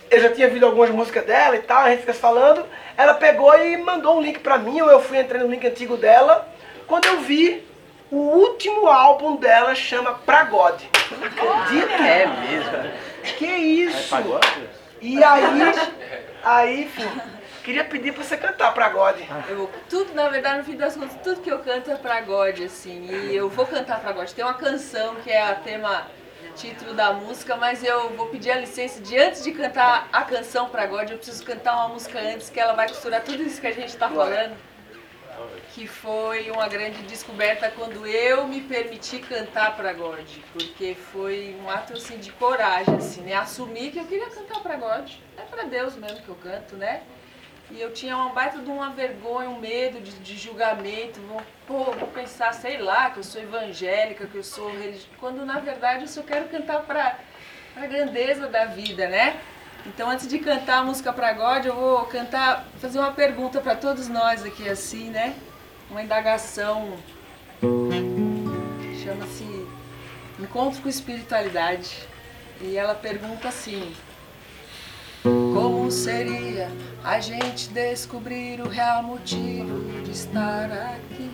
Eu 0.10 0.22
já 0.22 0.32
tinha 0.32 0.48
ouvido 0.48 0.66
algumas 0.66 0.90
músicas 0.90 1.26
dela 1.26 1.56
e 1.56 1.62
tal, 1.62 1.84
a 1.84 1.90
gente 1.90 2.02
fica 2.02 2.14
se 2.14 2.20
falando. 2.20 2.66
Ela 2.98 3.14
pegou 3.14 3.56
e 3.58 3.78
mandou 3.78 4.18
um 4.18 4.22
link 4.22 4.40
pra 4.40 4.58
mim, 4.58 4.82
ou 4.82 4.90
eu 4.90 5.02
fui 5.02 5.20
entrei 5.20 5.42
no 5.42 5.50
link 5.50 5.66
antigo 5.66 5.98
dela. 5.98 6.48
Quando 6.88 7.06
eu 7.06 7.20
vi, 7.22 7.64
o 8.12 8.18
último 8.18 8.88
álbum 8.88 9.36
dela 9.36 9.76
chama 9.76 10.14
Pragode. 10.26 10.90
Acredita? 10.94 11.94
É 11.94 12.26
mesmo. 12.26 12.92
Que 13.38 13.46
isso? 13.46 14.16
É 14.16 14.18
pagode? 14.18 14.70
E 15.02 15.24
aí, 15.24 15.74
aí, 16.44 16.84
enfim, 16.84 17.10
queria 17.70 17.86
pedir 17.86 18.14
pra 18.14 18.24
você 18.24 18.36
cantar 18.36 18.74
Pragode. 18.74 19.28
Eu, 19.48 19.70
tudo, 19.88 20.12
na 20.16 20.28
verdade, 20.28 20.58
no 20.58 20.64
fim 20.64 20.76
das 20.76 20.96
contas, 20.96 21.16
tudo 21.22 21.42
que 21.42 21.52
eu 21.52 21.60
canto 21.60 21.92
é 21.92 21.96
pagode, 21.96 22.64
assim. 22.64 23.06
E 23.12 23.36
eu 23.36 23.48
vou 23.48 23.68
cantar 23.68 24.02
pagode. 24.02 24.34
Tem 24.34 24.44
uma 24.44 24.56
canção 24.56 25.16
que 25.18 25.30
é 25.30 25.40
a 25.40 25.54
tema 25.54 26.08
título 26.56 26.96
da 26.96 27.14
música, 27.14 27.56
mas 27.56 27.84
eu 27.84 28.10
vou 28.16 28.26
pedir 28.30 28.50
a 28.50 28.56
licença 28.56 29.00
de 29.02 29.16
antes 29.20 29.44
de 29.44 29.52
cantar 29.52 30.10
a 30.12 30.24
canção 30.24 30.68
pagode, 30.68 31.12
eu 31.12 31.18
preciso 31.20 31.46
cantar 31.46 31.76
uma 31.76 31.90
música 31.90 32.20
antes 32.20 32.50
que 32.50 32.60
ela 32.60 32.74
vai 32.74 32.88
costurar 32.88 33.22
tudo 33.22 33.44
isso 33.44 33.62
que 33.62 33.68
a 33.68 33.72
gente 33.72 33.96
tá 33.96 34.10
falando. 34.10 34.58
Que 35.74 35.86
foi 35.88 36.50
uma 36.50 36.68
grande 36.68 37.04
descoberta 37.04 37.72
quando 37.72 38.06
eu 38.08 38.48
me 38.48 38.62
permiti 38.62 39.20
cantar 39.20 39.78
pagode, 39.78 40.44
porque 40.52 40.96
foi 41.14 41.56
um 41.64 41.70
ato 41.70 41.94
assim 41.94 42.18
de 42.18 42.32
coragem, 42.32 42.96
assim, 42.96 43.22
né? 43.22 43.36
Assumir 43.36 43.92
que 43.92 44.00
eu 44.00 44.06
queria 44.06 44.30
cantar 44.32 44.60
pagode. 44.62 45.22
É 45.38 45.44
pra 45.44 45.64
Deus 45.64 45.96
mesmo 45.96 46.22
que 46.24 46.30
eu 46.30 46.36
canto, 46.36 46.76
né? 46.76 47.04
E 47.72 47.80
eu 47.80 47.94
tinha 47.94 48.16
uma 48.16 48.30
baita 48.30 48.60
de 48.60 48.70
uma 48.70 48.90
vergonha, 48.90 49.50
um 49.50 49.60
medo 49.60 50.02
de, 50.02 50.12
de 50.12 50.38
julgamento. 50.38 51.20
Vou, 51.22 51.42
pô, 51.68 51.92
vou 51.92 52.08
pensar, 52.08 52.52
sei 52.54 52.78
lá, 52.78 53.12
que 53.12 53.20
eu 53.20 53.24
sou 53.24 53.42
evangélica, 53.42 54.26
que 54.26 54.36
eu 54.36 54.44
sou 54.44 54.72
religiosa. 54.72 55.08
Quando 55.20 55.46
na 55.46 55.60
verdade 55.60 56.04
eu 56.04 56.08
só 56.08 56.24
quero 56.24 56.50
cantar 56.50 56.82
para 56.82 57.20
a 57.76 57.86
grandeza 57.86 58.48
da 58.48 58.66
vida, 58.66 59.08
né? 59.08 59.40
Então 59.86 60.10
antes 60.10 60.28
de 60.28 60.40
cantar 60.40 60.80
a 60.80 60.84
música 60.84 61.14
para 61.14 61.32
God, 61.34 61.66
eu 61.66 61.76
vou 61.76 62.06
cantar, 62.06 62.66
fazer 62.80 63.00
uma 63.00 63.12
pergunta 63.12 63.62
para 63.62 63.76
todos 63.76 64.08
nós 64.08 64.44
aqui 64.44 64.68
assim, 64.68 65.10
né? 65.10 65.36
Uma 65.92 66.02
indagação. 66.02 66.98
Chama-se 69.04 69.68
Encontro 70.40 70.82
com 70.82 70.90
Espiritualidade. 70.90 72.08
E 72.62 72.76
ela 72.76 72.96
pergunta 72.96 73.48
assim: 73.48 73.96
como 75.90 75.98
seria 76.00 76.70
a 77.04 77.20
gente 77.20 77.68
descobrir 77.70 78.62
o 78.62 78.70
real 78.70 79.02
motivo 79.02 80.04
de 80.04 80.12
estar 80.12 80.70
aqui? 80.72 81.32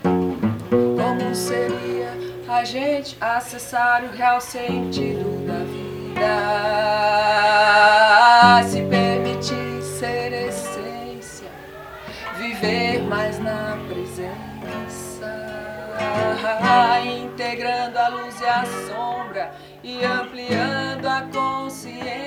Como 0.00 1.34
seria 1.34 2.12
a 2.48 2.62
gente 2.62 3.16
acessar 3.20 4.04
o 4.04 4.12
real 4.12 4.40
sentido 4.40 5.44
da 5.48 5.64
vida? 5.64 6.20
Se 8.68 8.82
permitir 8.82 9.82
ser 9.82 10.32
essência, 10.32 11.48
viver 12.38 13.02
mais 13.02 13.40
na 13.40 13.76
presença, 13.88 15.26
integrando 17.04 17.98
a 17.98 18.08
luz 18.10 18.40
e 18.40 18.44
a 18.44 18.64
sombra 18.86 19.52
e 19.82 20.04
ampliando 20.04 21.06
a 21.06 21.22
consciência. 21.32 22.23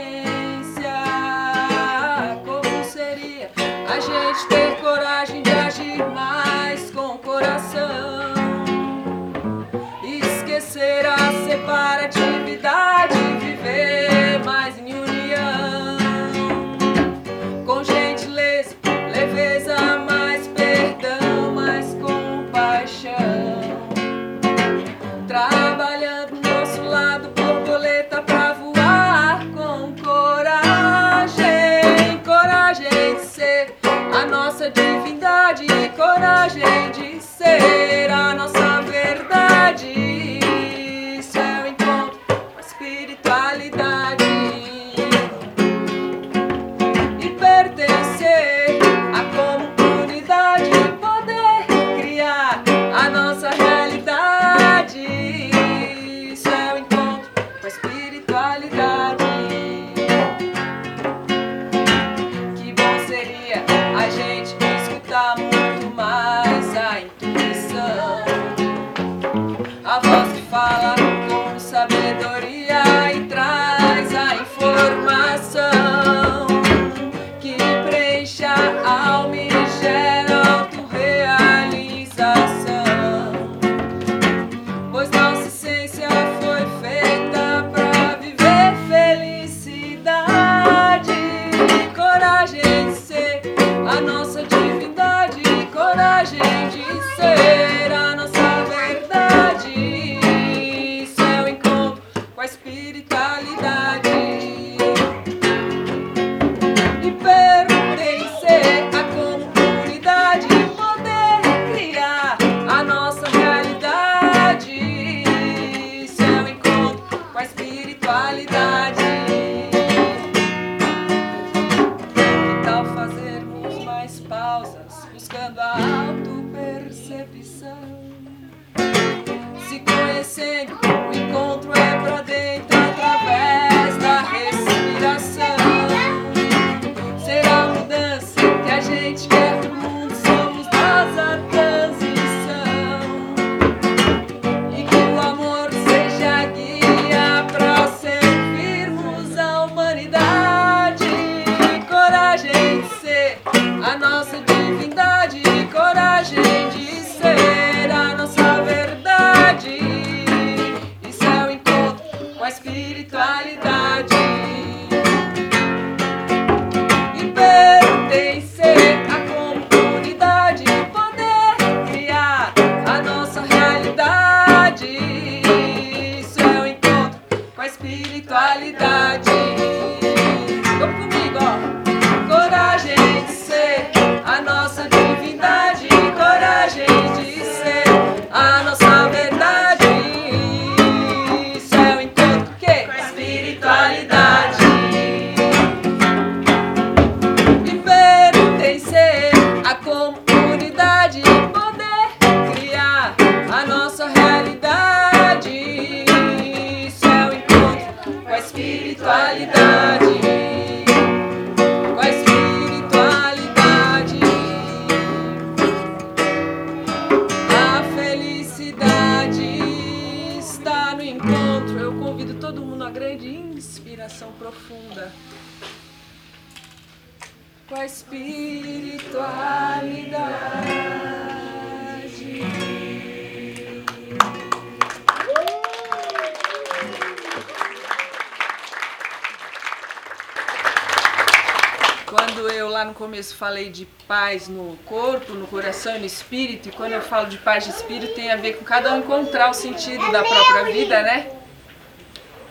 Falei 243.38 243.70
de 243.70 243.86
paz 244.08 244.48
no 244.48 244.76
corpo, 244.86 245.34
no 245.34 245.46
coração 245.46 245.96
e 245.96 246.00
no 246.00 246.06
espírito, 246.06 246.70
e 246.70 246.72
quando 246.72 246.94
eu 246.94 247.02
falo 247.02 247.28
de 247.28 247.38
paz 247.38 247.66
de 247.66 247.70
espírito 247.70 248.16
tem 248.16 248.32
a 248.32 248.36
ver 248.36 248.54
com 248.54 248.66
cada 248.66 248.92
um 248.94 249.00
encontrar 249.00 249.52
o 249.52 249.54
sentido 249.54 250.12
da 250.12 250.24
própria 250.24 250.64
vida, 250.64 251.04
né? 251.04 251.28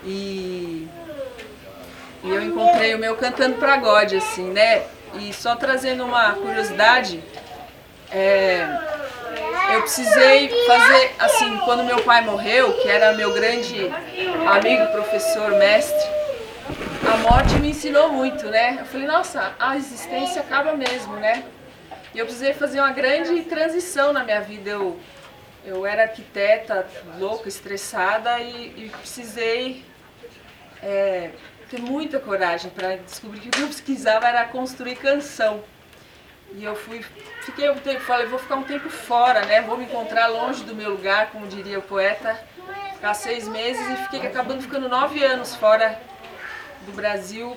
E, 0.05 0.87
e 2.23 2.29
eu 2.29 2.41
encontrei 2.41 2.95
o 2.95 2.99
meu 2.99 3.17
cantando 3.17 3.57
pra 3.57 3.75
God, 3.75 4.13
assim, 4.13 4.49
né? 4.49 4.83
E 5.15 5.33
só 5.33 5.57
trazendo 5.57 6.05
uma 6.05 6.31
curiosidade, 6.33 7.21
é, 8.09 8.65
eu 9.73 9.81
precisei 9.81 10.49
fazer, 10.65 11.15
assim, 11.19 11.57
quando 11.65 11.83
meu 11.83 12.01
pai 12.03 12.21
morreu, 12.21 12.71
que 12.81 12.87
era 12.87 13.11
meu 13.11 13.33
grande 13.33 13.91
amigo, 14.47 14.87
professor, 14.93 15.51
mestre, 15.51 15.96
morte 17.29 17.55
me 17.55 17.71
ensinou 17.71 18.09
muito, 18.09 18.45
né? 18.45 18.77
Eu 18.79 18.85
falei, 18.85 19.05
nossa, 19.05 19.53
a 19.59 19.75
existência 19.75 20.41
acaba 20.41 20.77
mesmo, 20.77 21.17
né? 21.17 21.43
E 22.15 22.19
eu 22.19 22.25
precisei 22.25 22.53
fazer 22.53 22.79
uma 22.79 22.91
grande 22.91 23.41
transição 23.43 24.13
na 24.13 24.23
minha 24.23 24.39
vida. 24.39 24.69
Eu, 24.69 24.97
eu 25.65 25.85
era 25.85 26.03
arquiteta, 26.03 26.87
louca, 27.19 27.49
estressada 27.49 28.39
e, 28.39 28.85
e 28.85 28.91
precisei 29.01 29.83
é, 30.81 31.31
ter 31.69 31.81
muita 31.81 32.17
coragem 32.17 32.71
para 32.71 32.95
descobrir 32.95 33.41
que 33.41 33.49
o 33.49 33.51
que 33.51 33.61
eu 33.61 33.67
pesquisava 33.67 34.25
era 34.25 34.45
construir 34.45 34.95
canção. 34.95 35.61
E 36.53 36.63
eu 36.63 36.77
fui, 36.77 37.03
fiquei 37.41 37.69
um 37.69 37.75
tempo, 37.75 37.99
falei, 37.99 38.25
vou 38.27 38.39
ficar 38.39 38.55
um 38.55 38.63
tempo 38.63 38.89
fora, 38.89 39.45
né? 39.45 39.61
Vou 39.63 39.77
me 39.77 39.83
encontrar 39.83 40.27
longe 40.27 40.63
do 40.63 40.73
meu 40.73 40.91
lugar, 40.91 41.29
como 41.31 41.45
diria 41.45 41.77
o 41.77 41.81
poeta. 41.81 42.41
Ficar 42.93 43.13
seis 43.13 43.45
meses 43.49 43.85
e 43.89 44.03
fiquei 44.03 44.25
acabando 44.25 44.61
ficando 44.61 44.87
nove 44.87 45.21
anos 45.21 45.53
fora 45.55 45.99
do 46.87 46.93
Brasil. 46.93 47.55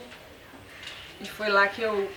E 1.20 1.24
foi 1.26 1.48
lá 1.48 1.66
que 1.68 1.80
eu. 1.80 2.10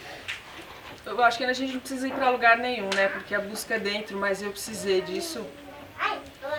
Eu 1.05 1.23
acho 1.23 1.37
que 1.37 1.43
a 1.43 1.53
gente 1.53 1.73
não 1.73 1.79
precisa 1.79 2.07
ir 2.07 2.13
para 2.13 2.29
lugar 2.29 2.57
nenhum, 2.57 2.89
né? 2.95 3.07
Porque 3.07 3.35
a 3.35 3.39
busca 3.39 3.75
é 3.75 3.79
dentro, 3.79 4.17
mas 4.17 4.41
eu 4.41 4.51
precisei 4.51 5.01
disso 5.01 5.45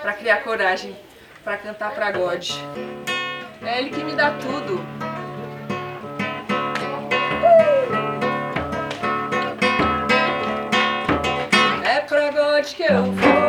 para 0.01 0.13
criar 0.15 0.43
coragem 0.43 0.97
para 1.43 1.59
cantar 1.59 1.91
para 1.95 2.11
God. 2.11 2.51
É 3.63 3.79
Ele 3.79 3.91
que 3.91 4.03
me 4.03 4.13
dá 4.13 4.33
tudo. 4.33 4.81
É 11.85 12.01
pra 12.01 12.31
God 12.31 12.65
que 12.65 12.83
eu 12.83 13.05
vou 13.05 13.44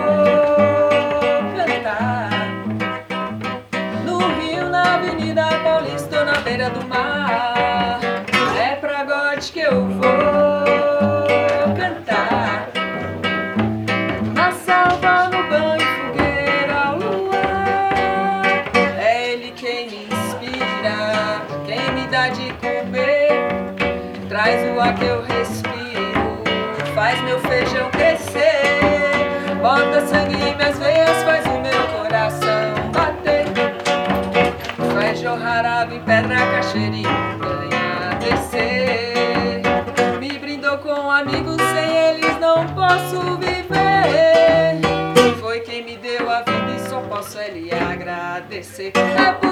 Happy 48.95 49.44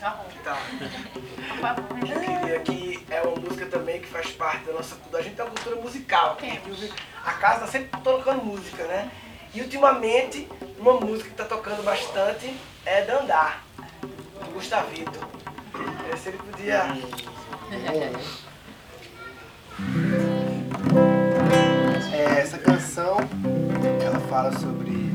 Tá 0.00 0.10
Marrons. 0.10 0.32
Que 0.32 0.38
tá. 0.40 0.58
eu 2.12 2.20
queria 2.20 2.60
que 2.60 3.06
é 3.10 3.22
uma 3.22 3.36
música 3.36 3.66
também 3.66 4.00
que 4.00 4.06
faz 4.06 4.30
parte 4.32 4.64
da 4.64 4.72
nossa 4.72 4.94
cultura. 4.96 5.20
A 5.20 5.24
gente 5.24 5.36
tem 5.36 5.44
uma 5.44 5.50
cultura 5.50 5.76
musical. 5.76 6.36
A 7.24 7.32
casa 7.32 7.60
tá 7.60 7.66
sempre 7.66 8.00
tocando 8.00 8.44
música, 8.44 8.84
né? 8.84 9.10
E 9.54 9.60
ultimamente, 9.60 10.48
uma 10.78 10.94
música 10.94 11.30
que 11.30 11.36
tá 11.36 11.44
tocando 11.44 11.82
bastante 11.82 12.54
é 12.84 13.02
Dandar, 13.02 13.64
do 13.78 14.52
Gustavito. 14.52 15.18
É, 16.12 16.16
se 16.16 16.28
ele 16.28 16.38
podia. 16.38 16.84
É, 22.12 22.40
essa 22.40 22.58
canção 22.58 23.16
ela 24.04 24.20
fala 24.28 24.52
sobre 24.58 25.10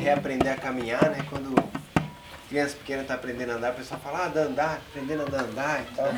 reaprender 0.00 0.52
a 0.52 0.56
caminhar, 0.56 1.10
né? 1.10 1.24
Quando 1.28 1.54
criança 2.52 2.76
pequena 2.76 3.00
está 3.00 3.14
aprendendo 3.14 3.52
a 3.52 3.54
andar, 3.54 3.72
o 3.72 3.76
pessoal 3.76 3.98
fala, 3.98 4.26
ah, 4.26 4.28
dá 4.28 4.42
andar, 4.42 4.74
aprendendo 4.90 5.22
a 5.22 5.24
dar 5.24 5.40
andar 5.40 5.80
e 5.80 5.94
tal. 5.94 6.08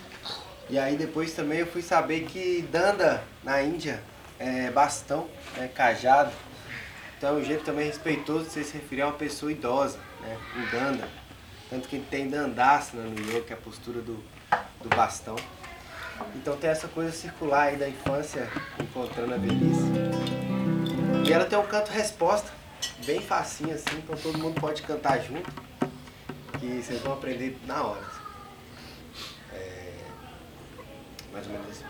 e 0.70 0.78
aí 0.78 0.96
depois 0.96 1.34
também 1.34 1.58
eu 1.58 1.66
fui 1.66 1.82
saber 1.82 2.24
que 2.24 2.66
danda 2.72 3.22
na 3.44 3.62
Índia 3.62 4.02
é 4.38 4.70
bastão, 4.70 5.28
é 5.58 5.68
cajado. 5.68 6.32
Então 7.18 7.36
é 7.36 7.40
um 7.40 7.44
jeito 7.44 7.62
também 7.62 7.86
respeitoso 7.86 8.46
de 8.46 8.52
você 8.52 8.64
se 8.64 8.72
referir 8.72 9.02
a 9.02 9.08
uma 9.08 9.18
pessoa 9.18 9.52
idosa, 9.52 9.98
né, 10.22 10.38
um 10.56 10.70
danda. 10.70 11.08
Tanto 11.68 11.88
que 11.88 11.98
tem 11.98 12.30
dandasana 12.30 13.02
no 13.02 13.20
yoga, 13.20 13.42
que 13.42 13.52
é 13.52 13.56
a 13.56 13.58
postura 13.58 14.00
do, 14.00 14.24
do 14.82 14.88
bastão. 14.96 15.36
Então 16.34 16.56
tem 16.56 16.70
essa 16.70 16.88
coisa 16.88 17.12
circular 17.12 17.64
aí 17.64 17.76
da 17.76 17.86
infância 17.86 18.48
encontrando 18.80 19.34
a 19.34 19.36
velhice. 19.36 19.92
E 21.28 21.32
ela 21.32 21.44
tem 21.44 21.58
um 21.58 21.66
canto 21.66 21.90
resposta, 21.90 22.50
bem 23.06 23.20
facinho 23.20 23.72
assim, 23.72 23.98
então 23.98 24.16
todo 24.16 24.36
mundo 24.36 24.60
pode 24.60 24.82
cantar 24.82 25.20
junto, 25.20 25.48
que 26.58 26.82
vocês 26.82 27.00
vão 27.00 27.12
aprender 27.12 27.56
na 27.64 27.84
hora. 27.84 28.00
Assim. 28.00 28.20
É, 29.52 29.92
mais 31.32 31.46
ou 31.46 31.52
menos 31.52 31.68
assim. 31.70 31.84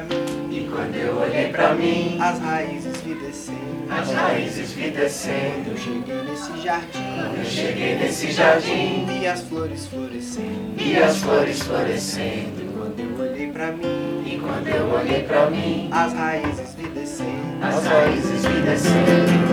Pra 0.00 0.16
mim, 0.16 0.48
E 0.50 0.68
quando 0.68 0.94
eu 0.96 1.16
olhei 1.18 1.48
pra 1.48 1.74
mim, 1.74 2.18
as 2.20 2.38
raízes 2.40 2.96
vi 3.02 3.14
descendo, 3.14 3.84
as 3.90 4.10
raízes 4.12 4.72
vi 4.72 4.90
descendo. 4.90 5.70
Eu 5.70 5.76
cheguei 5.76 6.22
nesse 6.22 6.62
jardim, 6.62 7.38
Eu 7.38 7.44
cheguei 7.44 7.94
nesse 7.96 8.32
jardim, 8.32 9.06
vi 9.06 9.26
as 9.26 9.42
flores 9.42 9.86
florescendo, 9.86 10.74
vi 10.76 10.96
as 10.96 11.16
flores 11.18 11.60
florescendo. 11.62 12.60
E 12.60 12.70
quando 12.72 13.00
eu 13.00 13.30
olhei 13.30 13.50
pra 13.52 13.72
mim, 13.72 14.22
E 14.26 14.38
quando 14.38 14.68
eu 14.68 14.90
olhei 14.94 15.22
pra 15.22 15.50
mim, 15.50 15.88
as 15.92 16.12
raízes 16.12 16.74
vi 16.76 16.88
descendo, 16.88 17.62
as 17.62 17.86
raízes 17.86 18.44
vi 18.44 18.60
descendo. 18.62 19.50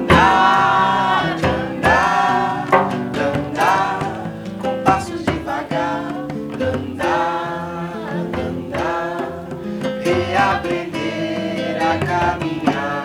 Andar, 0.00 0.57
a 11.98 12.06
caminhar, 12.06 13.04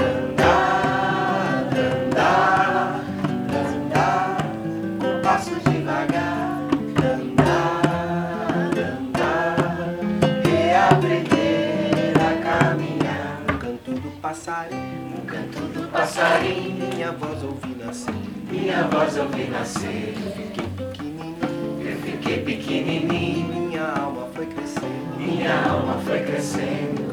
andar, 0.00 0.94
andar, 1.76 3.00
andar, 3.52 4.38
com 4.98 5.20
passos 5.22 5.62
devagar, 5.64 6.58
andar, 7.02 8.70
andar, 8.72 9.56
reaprender 10.44 12.14
a 12.16 12.32
caminhar, 12.42 13.40
no 13.46 13.58
canto 13.58 13.92
do 13.92 14.10
passarinho, 14.20 15.10
no 15.10 15.22
canto 15.26 15.60
do 15.60 15.88
passarinho, 15.88 16.94
minha 16.94 17.12
voz 17.12 17.42
ouvi 17.42 17.74
nascer, 17.74 18.14
minha 18.50 18.82
voz 18.84 19.16
ouvi 19.18 19.44
nascer. 19.44 20.14
eu 20.16 20.32
fiquei 20.32 20.66
pequenininho, 20.76 21.36
Eu 21.82 21.96
fiquei 22.02 22.42
pequenininho, 22.42 23.68
minha 23.68 23.84
alma 23.84 24.28
foi 24.34 24.46
crescendo, 24.46 25.16
minha 25.18 25.62
alma 25.68 26.00
foi 26.04 26.20
crescendo. 26.20 27.09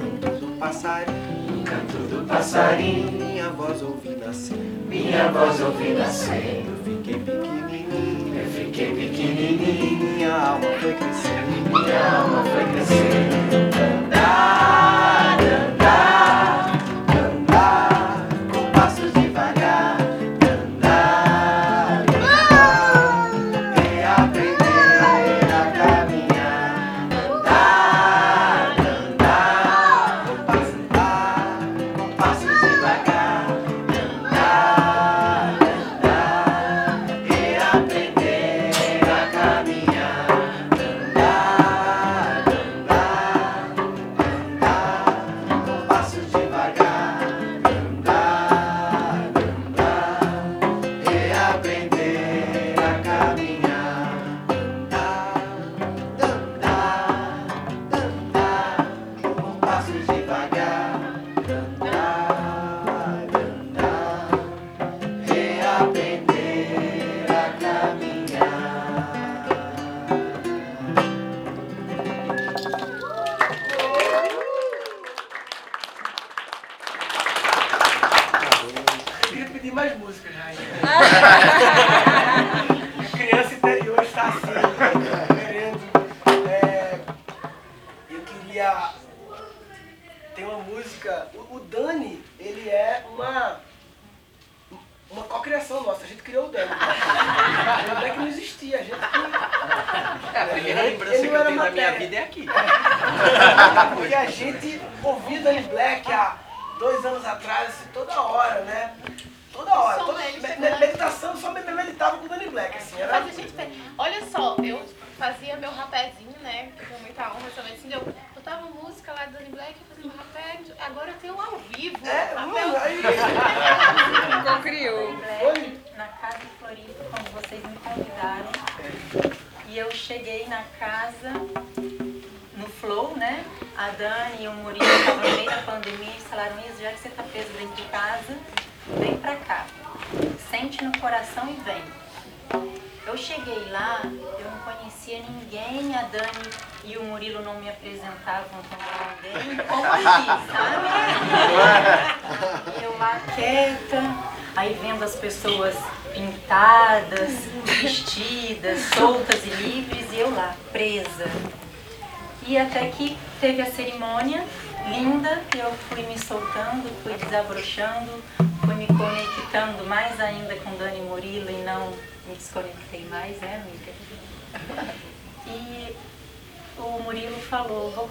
No 0.67 0.73
canto 0.73 0.83
do 0.83 0.83
passarinho, 0.83 1.55
No 1.55 1.63
canto 1.63 1.97
do 2.09 2.27
passarinho, 2.27 3.11
minha 3.11 3.49
voz 3.51 3.81
ouvi 3.81 4.09
nascer, 4.17 4.57
minha 4.89 5.31
voz 5.31 5.61
ouvi 5.61 5.93
nascer. 5.93 6.65
eu 6.67 6.83
fiquei 6.83 7.19
pequenininho, 7.19 8.35
Eu 8.37 8.51
fiquei 8.51 8.87
pequenininho, 8.93 10.13
minha 10.15 10.33
alma 10.35 10.67
foi 10.81 10.93
crescendo, 10.93 11.69
minha 11.69 12.17
alma 12.17 12.43
foi 12.43 12.65
crescendo. 12.73 13.66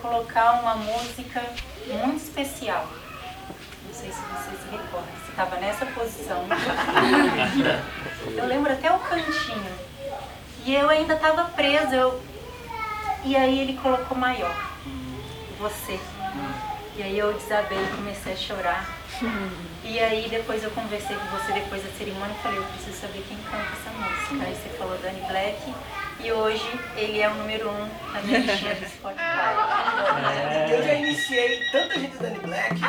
Colocar 0.07 0.61
uma 0.61 0.75
música 0.77 1.43
muito 1.89 2.23
especial. 2.23 2.87
Não 3.87 3.95
sei 3.95 4.11
se 4.11 4.21
você 4.21 4.51
se 4.57 4.71
recorda, 4.71 5.07
você 5.19 5.31
estava 5.31 5.57
nessa 5.57 5.87
posição. 5.87 6.47
Eu 8.37 8.47
lembro 8.47 8.73
até 8.73 8.93
o 8.93 8.99
cantinho. 8.99 9.73
E 10.65 10.75
eu 10.75 10.89
ainda 10.89 11.15
estava 11.15 11.45
presa. 11.45 11.95
Eu... 11.95 12.23
E 13.25 13.37
aí 13.37 13.61
ele 13.61 13.79
colocou 13.79 14.17
maior. 14.17 14.55
Você. 15.59 15.99
E 16.97 17.03
aí 17.03 17.19
eu 17.19 17.33
desabei 17.35 17.79
e 17.79 17.97
comecei 17.97 18.33
a 18.33 18.37
chorar. 18.37 18.89
E 19.83 19.99
aí 19.99 20.29
depois 20.29 20.63
eu 20.63 20.71
conversei 20.71 21.17
com 21.17 21.27
você 21.27 21.53
depois 21.53 21.83
da 21.83 21.91
cerimônia 21.93 22.35
e 22.39 22.43
falei, 22.43 22.59
eu 22.59 22.65
preciso 22.65 23.01
saber 23.01 23.25
quem 23.29 23.37
canta 23.39 23.73
essa 23.73 23.91
música. 23.91 24.47
Aí 24.47 24.55
você 24.55 24.69
falou 24.77 24.97
Dani 24.99 25.21
Black 25.29 25.75
e 26.21 26.33
hoje 26.33 26.81
ele 26.97 27.21
é 27.21 27.29
o 27.29 27.35
número 27.35 27.69
um 27.71 27.89
na 28.13 28.21
minha 28.23 28.39
listinha 28.41 28.75
do 28.75 28.87
Spotify. 28.87 29.23
Eu 30.71 30.83
já 30.83 30.95
iniciei 30.95 31.61
tanta 31.71 31.99
gente 31.99 32.17
Danny 32.17 32.39
Black. 32.39 32.81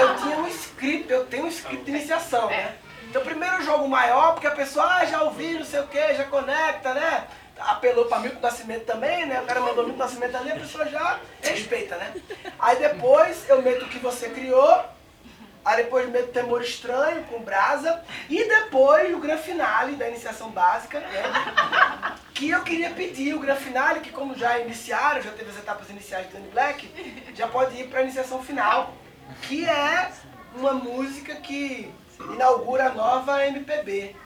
Eu 0.00 0.16
tinha 0.16 0.38
um 0.38 0.48
script, 0.48 1.12
eu 1.12 1.24
tenho 1.26 1.44
um 1.44 1.48
script 1.48 1.84
de 1.84 1.90
iniciação, 1.90 2.48
né? 2.48 2.74
Então 3.08 3.22
primeiro 3.22 3.56
eu 3.56 3.62
jogo 3.62 3.88
maior, 3.88 4.32
porque 4.32 4.46
a 4.46 4.52
pessoa 4.52 4.86
ah, 4.86 5.04
já 5.04 5.22
ouviu, 5.22 5.58
não 5.58 5.66
sei 5.66 5.80
o 5.80 5.86
que, 5.86 6.14
já 6.14 6.24
conecta, 6.24 6.94
né? 6.94 7.24
Apelou 7.58 8.06
pra 8.06 8.18
Milton 8.18 8.40
Nascimento 8.40 8.84
também, 8.84 9.26
né? 9.26 9.40
O 9.40 9.44
cara 9.44 9.60
mandou 9.60 9.84
Milton 9.84 10.02
Nascimento 10.02 10.36
ali, 10.36 10.50
a 10.50 10.56
pessoa 10.56 10.88
já 10.88 11.20
respeita, 11.42 11.96
né? 11.96 12.14
Aí 12.58 12.78
depois 12.78 13.48
eu 13.48 13.60
meto 13.60 13.84
o 13.84 13.88
que 13.88 13.98
você 13.98 14.30
criou, 14.30 14.84
aí 15.64 15.84
depois 15.84 16.08
meto 16.08 16.30
o 16.30 16.32
Temor 16.32 16.62
Estranho 16.62 17.22
com 17.24 17.40
Brasa, 17.40 18.02
e 18.28 18.48
depois 18.48 19.14
o 19.14 19.18
grande 19.18 19.42
finale 19.42 19.96
da 19.96 20.08
iniciação 20.08 20.50
básica, 20.50 21.00
né? 21.00 21.08
que 22.34 22.50
eu 22.50 22.62
queria 22.62 22.90
pedir 22.90 23.34
o 23.34 23.38
grande 23.38 23.62
finale, 23.62 24.00
que 24.00 24.10
como 24.10 24.36
já 24.36 24.58
iniciaram, 24.58 25.22
já 25.22 25.30
teve 25.30 25.50
as 25.50 25.58
etapas 25.58 25.88
iniciais 25.90 26.26
de 26.26 26.32
Danny 26.32 26.48
Black, 26.48 26.90
já 27.34 27.46
pode 27.46 27.80
ir 27.80 27.88
para 27.88 28.00
a 28.00 28.02
iniciação 28.02 28.42
final, 28.42 28.92
que 29.42 29.64
é 29.64 30.10
uma 30.54 30.72
música 30.72 31.36
que 31.36 31.92
inaugura 32.34 32.86
a 32.86 32.94
nova 32.94 33.46
MPB, 33.46 34.16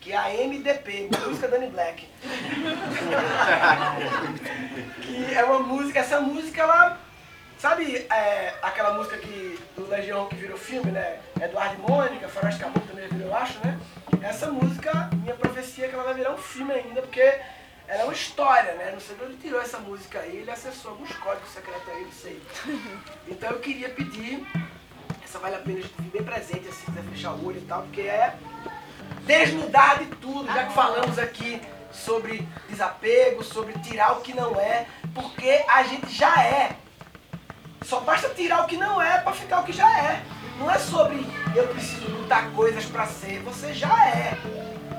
que 0.00 0.12
é 0.12 0.16
a 0.16 0.28
MDP, 0.46 1.10
Música 1.26 1.48
Danny 1.48 1.68
Black. 1.68 2.08
que 5.02 5.34
é 5.34 5.44
uma 5.44 5.60
música, 5.60 6.00
essa 6.00 6.20
música 6.20 6.62
ela, 6.62 6.98
sabe 7.60 8.06
é, 8.10 8.54
aquela 8.62 8.94
música 8.94 9.18
que 9.18 9.58
do 9.76 9.86
Legião 9.86 10.26
que 10.28 10.36
virou 10.36 10.56
filme, 10.56 10.90
né? 10.90 11.20
Eduardo 11.40 11.74
e 11.74 11.90
Mônica, 11.90 12.26
Faroeste 12.26 12.60
Caboclo 12.60 12.88
também 12.88 13.06
virou, 13.08 13.28
eu 13.28 13.36
acho, 13.36 13.58
né? 13.64 13.78
Essa 14.22 14.46
música, 14.50 15.10
minha 15.22 15.34
profecia 15.34 15.84
é 15.84 15.88
que 15.88 15.94
ela 15.94 16.04
vai 16.04 16.14
virar 16.14 16.32
um 16.32 16.38
filme 16.38 16.72
ainda, 16.72 17.02
porque 17.02 17.20
ela 17.20 18.02
é 18.02 18.04
uma 18.04 18.14
história, 18.14 18.72
né? 18.74 18.90
Não 18.92 19.00
sei 19.00 19.14
de 19.14 19.22
onde 19.22 19.32
ele 19.32 19.42
tirou 19.42 19.60
essa 19.60 19.78
música 19.78 20.20
aí, 20.20 20.38
ele 20.38 20.50
acessou 20.50 20.92
alguns 20.92 21.12
códigos 21.16 21.50
secretos 21.50 21.88
aí, 21.88 22.02
não 22.02 22.12
sei. 22.12 22.42
Então 23.28 23.50
eu 23.50 23.58
queria 23.60 23.90
pedir, 23.90 24.42
essa 25.22 25.38
vale 25.38 25.56
a 25.56 25.58
pena 25.58 25.80
vir 25.80 26.10
bem 26.10 26.24
presente, 26.24 26.66
assim, 26.66 26.86
quiser 26.86 27.02
fechar 27.10 27.32
o 27.32 27.46
olho 27.46 27.58
e 27.58 27.66
tal, 27.66 27.82
porque 27.82 28.02
é 28.02 28.34
desnudar 29.26 29.98
de 29.98 30.06
tudo, 30.16 30.46
já 30.46 30.64
que 30.64 30.72
falamos 30.72 31.18
aqui 31.18 31.60
sobre 31.92 32.46
desapego, 32.70 33.44
sobre 33.44 33.74
tirar 33.80 34.12
o 34.12 34.22
que 34.22 34.32
não 34.34 34.58
é, 34.58 34.86
porque 35.14 35.62
a 35.68 35.82
gente 35.82 36.10
já 36.10 36.42
é. 36.42 36.76
Só 37.84 38.00
basta 38.00 38.28
tirar 38.28 38.62
o 38.62 38.66
que 38.66 38.76
não 38.76 39.00
é 39.00 39.18
para 39.18 39.32
ficar 39.32 39.60
o 39.60 39.64
que 39.64 39.72
já 39.72 39.90
é. 39.98 40.22
Não 40.58 40.70
é 40.70 40.78
sobre 40.78 41.26
eu 41.54 41.66
preciso 41.68 42.08
lutar 42.08 42.50
coisas 42.50 42.84
para 42.84 43.06
ser, 43.06 43.40
você 43.40 43.72
já 43.72 44.06
é. 44.06 44.36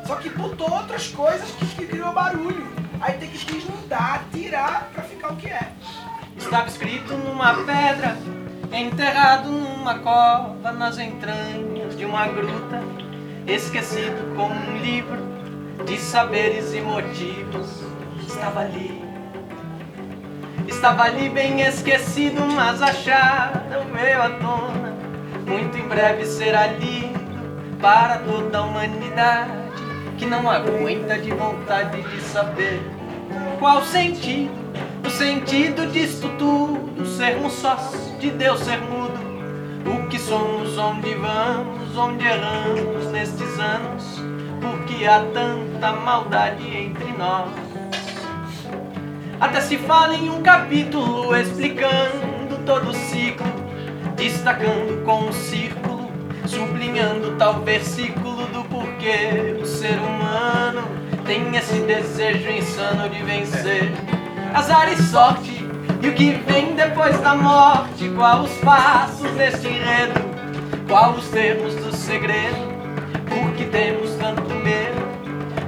Só 0.06 0.16
que 0.16 0.30
botou 0.30 0.70
outras 0.70 1.08
coisas 1.08 1.52
que, 1.52 1.66
que 1.66 1.86
criou 1.88 2.12
barulho. 2.12 2.68
Aí 3.00 3.18
tem 3.18 3.30
que 3.30 3.46
desnudar, 3.46 4.26
tirar 4.32 4.90
para 4.94 5.04
ficar 5.04 5.34
o 5.34 5.36
que 5.36 5.48
é. 5.48 5.72
Estava 6.36 6.68
escrito 6.68 7.14
numa 7.14 7.54
pedra, 7.54 8.18
enterrado 8.72 9.50
numa 9.50 10.00
cova, 10.00 10.72
nas 10.72 10.98
entranhas 10.98 11.96
de 11.96 12.06
uma 12.06 12.28
gruta, 12.28 12.82
esquecido 13.48 14.36
como 14.36 14.54
um 14.54 14.78
livro 14.78 15.22
de 15.86 15.98
saberes 15.98 16.74
e 16.74 16.82
motivos. 16.82 17.84
Estava 18.28 18.62
ali. 18.62 19.01
Estava 20.72 21.04
ali 21.04 21.30
bem 21.30 21.62
esquecido, 21.62 22.42
mas 22.56 22.82
acharam 22.82 23.86
veio 23.94 24.22
à 24.22 24.30
tona. 24.30 24.96
Muito 25.46 25.78
em 25.78 25.88
breve 25.88 26.26
será 26.26 26.68
lido 26.68 27.20
para 27.80 28.18
toda 28.20 28.58
a 28.58 28.62
humanidade 28.64 29.52
que 30.18 30.26
não 30.26 30.50
aguenta 30.50 31.20
de 31.20 31.30
vontade 31.32 32.02
de 32.02 32.22
saber 32.22 32.82
qual 33.60 33.80
o 33.80 33.86
sentido, 33.86 34.52
o 35.06 35.10
sentido 35.10 35.86
disto 35.92 36.30
tudo, 36.40 37.06
sermos 37.06 37.54
sós 37.54 38.16
de 38.20 38.32
Deus 38.32 38.62
ser 38.62 38.80
mudo, 38.80 39.20
o 39.86 40.08
que 40.08 40.18
somos, 40.18 40.78
onde 40.78 41.14
vamos, 41.16 41.98
onde 41.98 42.26
erramos 42.26 43.06
nestes 43.12 43.60
anos, 43.60 44.22
porque 44.62 45.06
há 45.06 45.20
tanta 45.34 45.92
maldade 45.92 46.66
entre 46.76 47.12
nós. 47.18 47.71
Até 49.42 49.60
se 49.60 49.76
fala 49.76 50.14
em 50.14 50.30
um 50.30 50.44
capítulo 50.44 51.36
explicando 51.36 52.60
todo 52.64 52.92
o 52.92 52.94
ciclo, 52.94 53.48
destacando 54.16 55.04
com 55.04 55.24
um 55.24 55.34
círculo, 55.34 56.12
sublinhando 56.46 57.36
tal 57.38 57.60
versículo 57.62 58.46
do 58.54 58.64
porquê 58.66 59.58
o 59.60 59.66
ser 59.66 59.98
humano 59.98 60.84
tem 61.26 61.56
esse 61.58 61.80
desejo 61.80 62.52
insano 62.52 63.10
de 63.10 63.24
vencer. 63.24 63.92
Azar 64.54 64.94
e 64.94 65.02
sorte, 65.02 65.68
e 66.04 66.08
o 66.08 66.14
que 66.14 66.34
vem 66.34 66.76
depois 66.76 67.20
da 67.22 67.34
morte? 67.34 68.10
Qual 68.10 68.44
os 68.44 68.54
passos 68.60 69.32
deste 69.32 69.68
enredo? 69.68 70.22
Qual 70.88 71.14
os 71.14 71.28
termos 71.30 71.74
do 71.78 71.92
segredo? 71.96 72.72
Por 73.28 73.52
que 73.54 73.66
temos 73.66 74.12
tanto 74.18 74.54
medo? 74.54 75.02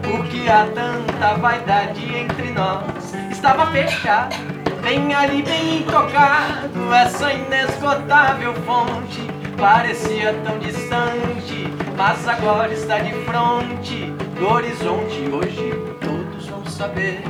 Por 0.04 0.28
que 0.28 0.48
há 0.48 0.68
tanta 0.76 1.34
vaidade 1.40 2.06
entre 2.16 2.52
nós? 2.52 3.23
Estava 3.44 3.70
fechado, 3.74 4.38
bem 4.82 5.14
ali, 5.14 5.44
bem 5.44 5.80
intocado, 5.80 6.94
essa 6.94 7.34
inesgotável 7.34 8.54
fonte 8.66 9.20
parecia 9.60 10.34
tão 10.46 10.58
distante, 10.60 11.68
mas 11.98 12.26
agora 12.26 12.72
está 12.72 13.00
de 13.00 13.12
frente 13.26 14.06
do 14.40 14.48
horizonte. 14.48 15.30
Hoje 15.30 15.74
todos 16.00 16.48
vão 16.48 16.66
saber. 16.68 17.22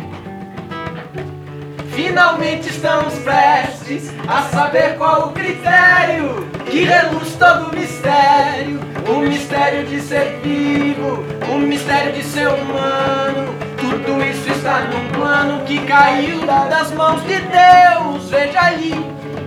Finalmente 1.95 2.69
estamos 2.69 3.15
prestes 3.17 4.13
a 4.27 4.43
saber 4.43 4.95
qual 4.99 5.29
o 5.29 5.31
critério 5.31 6.47
que 6.69 6.83
reluz 6.83 7.35
todo 7.39 7.71
o 7.71 7.75
mistério. 7.75 8.79
O 9.09 9.17
mistério 9.17 9.87
de 9.87 9.99
ser 9.99 10.39
vivo, 10.43 11.23
o 11.51 11.57
mistério 11.57 12.13
de 12.13 12.21
ser 12.21 12.49
humano. 12.49 13.72
Tudo 13.83 14.23
isso 14.23 14.49
está 14.49 14.79
num 14.85 15.09
plano 15.09 15.65
que 15.65 15.77
caiu 15.85 16.45
das 16.45 16.93
mãos 16.93 17.21
de 17.23 17.35
Deus. 17.35 18.29
Veja 18.29 18.61
ali, 18.61 18.93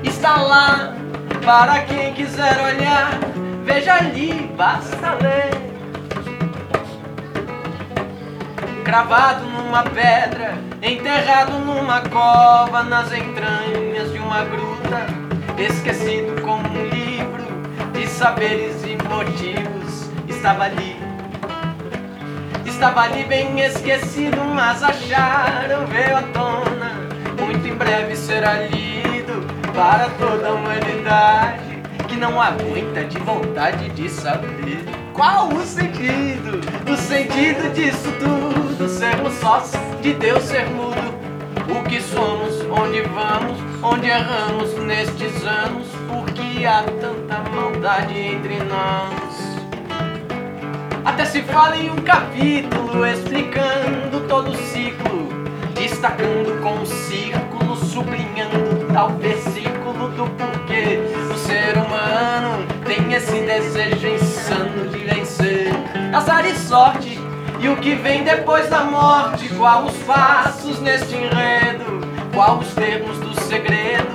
está 0.04 0.36
lá, 0.36 0.94
para 1.42 1.80
quem 1.84 2.12
quiser 2.12 2.54
olhar. 2.60 3.18
Veja 3.64 3.94
ali, 3.94 4.52
basta 4.54 5.16
ler. 5.22 5.50
Cravado 8.84 9.46
numa 9.46 9.82
pedra, 9.84 10.58
enterrado 10.82 11.52
numa 11.52 12.02
cova, 12.02 12.82
nas 12.82 13.10
entranhas 13.12 14.12
de 14.12 14.18
uma 14.18 14.44
gruta, 14.44 15.06
esquecido 15.56 16.42
como 16.42 16.68
um 16.68 16.84
livro 16.88 17.46
de 17.94 18.06
saberes 18.06 18.84
e 18.84 18.98
motivos, 19.08 20.10
estava 20.28 20.64
ali. 20.64 21.05
Estava 22.64 23.02
ali 23.02 23.24
bem 23.24 23.60
esquecido, 23.60 24.38
mas 24.54 24.82
acharam, 24.82 25.86
veio 25.86 26.16
à 26.16 26.22
tona. 26.22 26.92
Muito 27.44 27.66
em 27.66 27.74
breve 27.74 28.16
será 28.16 28.62
lido 28.62 29.46
para 29.74 30.08
toda 30.18 30.48
a 30.48 30.52
humanidade 30.52 31.82
que 32.08 32.16
não 32.16 32.40
aguenta 32.40 33.04
de 33.04 33.18
vontade 33.18 33.88
de 33.90 34.08
saber 34.08 34.84
qual 35.12 35.48
o 35.48 35.64
sentido, 35.64 36.60
o 36.90 36.96
sentido 36.96 37.72
disso 37.72 38.12
tudo. 38.18 38.88
Sermos 38.88 39.34
sócios 39.34 39.82
de 40.00 40.14
Deus 40.14 40.42
ser 40.44 40.66
mudo. 40.70 41.16
O 41.68 41.82
que 41.82 42.00
somos, 42.00 42.60
onde 42.70 43.00
vamos, 43.02 43.58
onde 43.82 44.06
erramos 44.06 44.72
nestes 44.84 45.44
anos, 45.44 45.86
porque 46.06 46.64
há 46.64 46.82
tanta 47.00 47.50
maldade 47.50 48.18
entre 48.18 48.62
nós. 48.64 49.35
Até 51.06 51.24
se 51.24 51.40
fala 51.42 51.76
em 51.76 51.88
um 51.88 51.96
capítulo 51.96 53.06
explicando 53.06 54.26
todo 54.28 54.50
o 54.50 54.56
ciclo, 54.56 55.28
destacando 55.72 56.60
com 56.60 56.80
um 56.80 56.84
círculo, 56.84 57.76
sublinhando 57.76 58.92
tal 58.92 59.10
versículo 59.10 60.08
do 60.08 60.26
porquê 60.30 60.98
o 61.32 61.38
ser 61.38 61.76
humano 61.78 62.66
tem 62.84 63.12
esse 63.12 63.40
desejo 63.40 64.08
insano 64.08 64.88
de 64.88 64.98
vencer. 64.98 65.70
Azar 66.12 66.44
e 66.44 66.56
sorte, 66.56 67.20
e 67.60 67.68
o 67.68 67.76
que 67.76 67.94
vem 67.94 68.24
depois 68.24 68.68
da 68.68 68.82
morte? 68.82 69.48
Qual 69.50 69.84
os 69.84 69.96
passos 69.98 70.80
neste 70.80 71.14
enredo? 71.14 72.00
Qual 72.34 72.58
os 72.58 72.74
termos 72.74 73.16
do 73.18 73.40
segredo? 73.42 74.10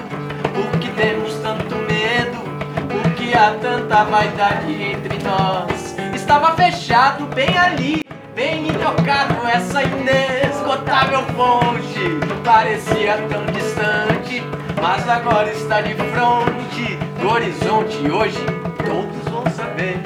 Por 0.54 0.80
que 0.80 0.90
temos 0.90 1.36
tanto 1.36 1.74
medo? 1.74 2.42
Por 2.90 3.14
que 3.14 3.34
há 3.34 3.56
tanta 3.62 4.04
vaidade 4.04 4.74
entre 4.84 5.18
nós? 5.24 6.11
Estava 6.22 6.56
fechado 6.56 7.26
bem 7.34 7.58
ali, 7.58 8.06
bem 8.36 8.68
intocado, 8.70 9.46
essa 9.48 9.82
inesgotável 9.82 11.24
fonte. 11.36 12.00
Parecia 12.46 13.18
tão 13.28 13.44
distante, 13.48 14.44
mas 14.80 15.10
agora 15.10 15.52
está 15.52 15.82
de 15.82 15.96
frente 15.96 16.96
do 17.20 17.28
horizonte. 17.28 17.98
Hoje 18.10 18.38
todos 18.86 19.32
vão 19.34 19.52
saber. 19.52 20.00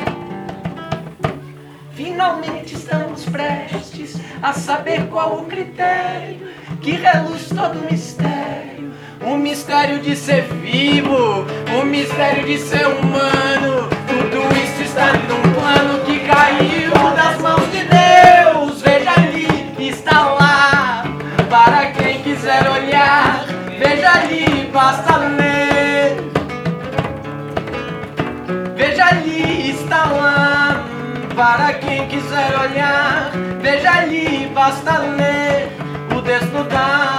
Finalmente 1.92 2.76
estamos 2.76 3.26
prestes 3.26 4.18
a 4.42 4.54
saber 4.54 5.08
qual 5.08 5.42
o 5.42 5.46
critério 5.46 6.48
que 6.86 6.92
reluz 6.92 7.50
todo 7.50 7.80
o 7.80 7.92
mistério. 7.92 8.94
O 9.26 9.36
mistério 9.38 10.00
de 10.02 10.16
ser 10.16 10.44
vivo, 10.44 11.44
o 11.76 11.84
mistério 11.84 12.46
de 12.46 12.60
ser 12.60 12.86
humano. 12.86 13.90
Tudo 14.08 14.56
isso 14.64 14.84
está 14.84 15.14
num 15.14 15.42
plano 15.56 16.06
que 16.06 16.20
caiu 16.20 16.92
das 17.16 17.42
mãos 17.42 17.66
de 17.72 17.86
Deus. 17.86 18.84
Veja 18.84 19.14
ali, 19.18 19.90
está 19.90 20.30
lá. 20.30 21.06
Para 21.50 21.88
quem 21.88 22.22
quiser 22.22 22.70
olhar, 22.70 23.48
veja 23.80 24.12
ali, 24.12 24.70
basta 24.72 25.18
ler. 25.18 26.18
Veja 28.76 29.06
ali, 29.08 29.72
está 29.72 30.06
lá. 30.06 30.86
Para 31.36 31.74
quem 31.74 32.08
quiser 32.10 32.56
olhar, 32.60 33.32
veja 33.60 33.92
ali, 33.92 34.52
basta 34.54 35.00
ler. 35.00 35.75
lugar. 36.66 37.15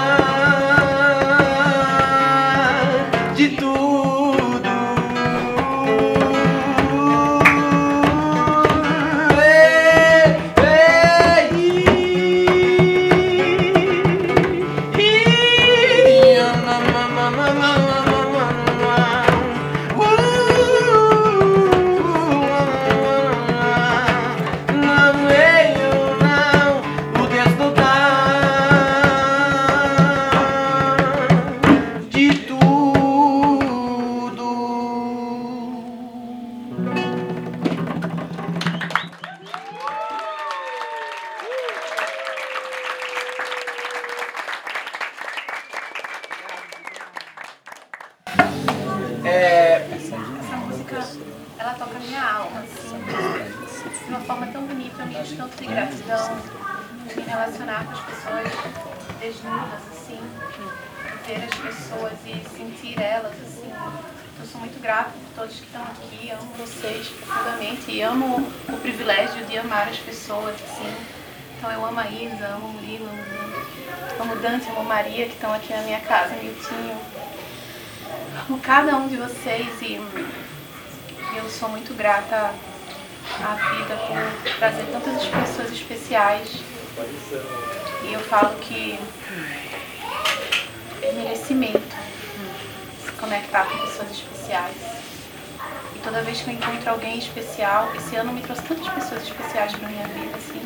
Vez 96.36 96.42
que 96.42 96.50
eu 96.50 96.54
encontro 96.54 96.90
alguém 96.90 97.18
especial, 97.18 97.90
esse 97.94 98.14
ano 98.16 98.32
me 98.32 98.42
trouxe 98.42 98.62
tantas 98.62 98.88
pessoas 98.88 99.22
especiais 99.22 99.72
para 99.72 99.88
minha 99.88 100.06
vida, 100.08 100.36
assim. 100.36 100.60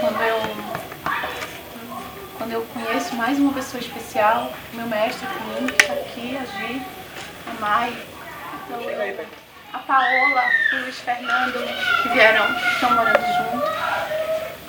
Quando 0.00 0.20
eu 0.22 0.76
quando 2.36 2.52
eu 2.52 2.66
conheço 2.66 3.14
mais 3.16 3.38
uma 3.38 3.52
pessoa 3.52 3.80
especial, 3.80 4.52
meu 4.72 4.86
mestre 4.86 5.26
comigo, 5.26 5.72
que 5.72 5.82
está 5.82 5.94
aqui, 5.94 6.36
a 6.36 6.44
Gi, 6.44 6.82
a 7.48 7.60
Mai, 7.60 7.96
então, 8.64 9.26
a 9.72 9.78
Paola, 9.78 10.42
o 10.72 10.76
Luiz 10.76 10.98
Fernando, 10.98 12.02
que 12.02 12.08
vieram, 12.10 12.46
que 12.54 12.68
estão 12.74 12.90
morando 12.90 13.18
junto, 13.18 13.66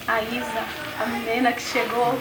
a 0.07 0.21
Isa, 0.21 0.63
a 1.01 1.05
menina 1.07 1.51
que 1.51 1.61
chegou, 1.61 2.17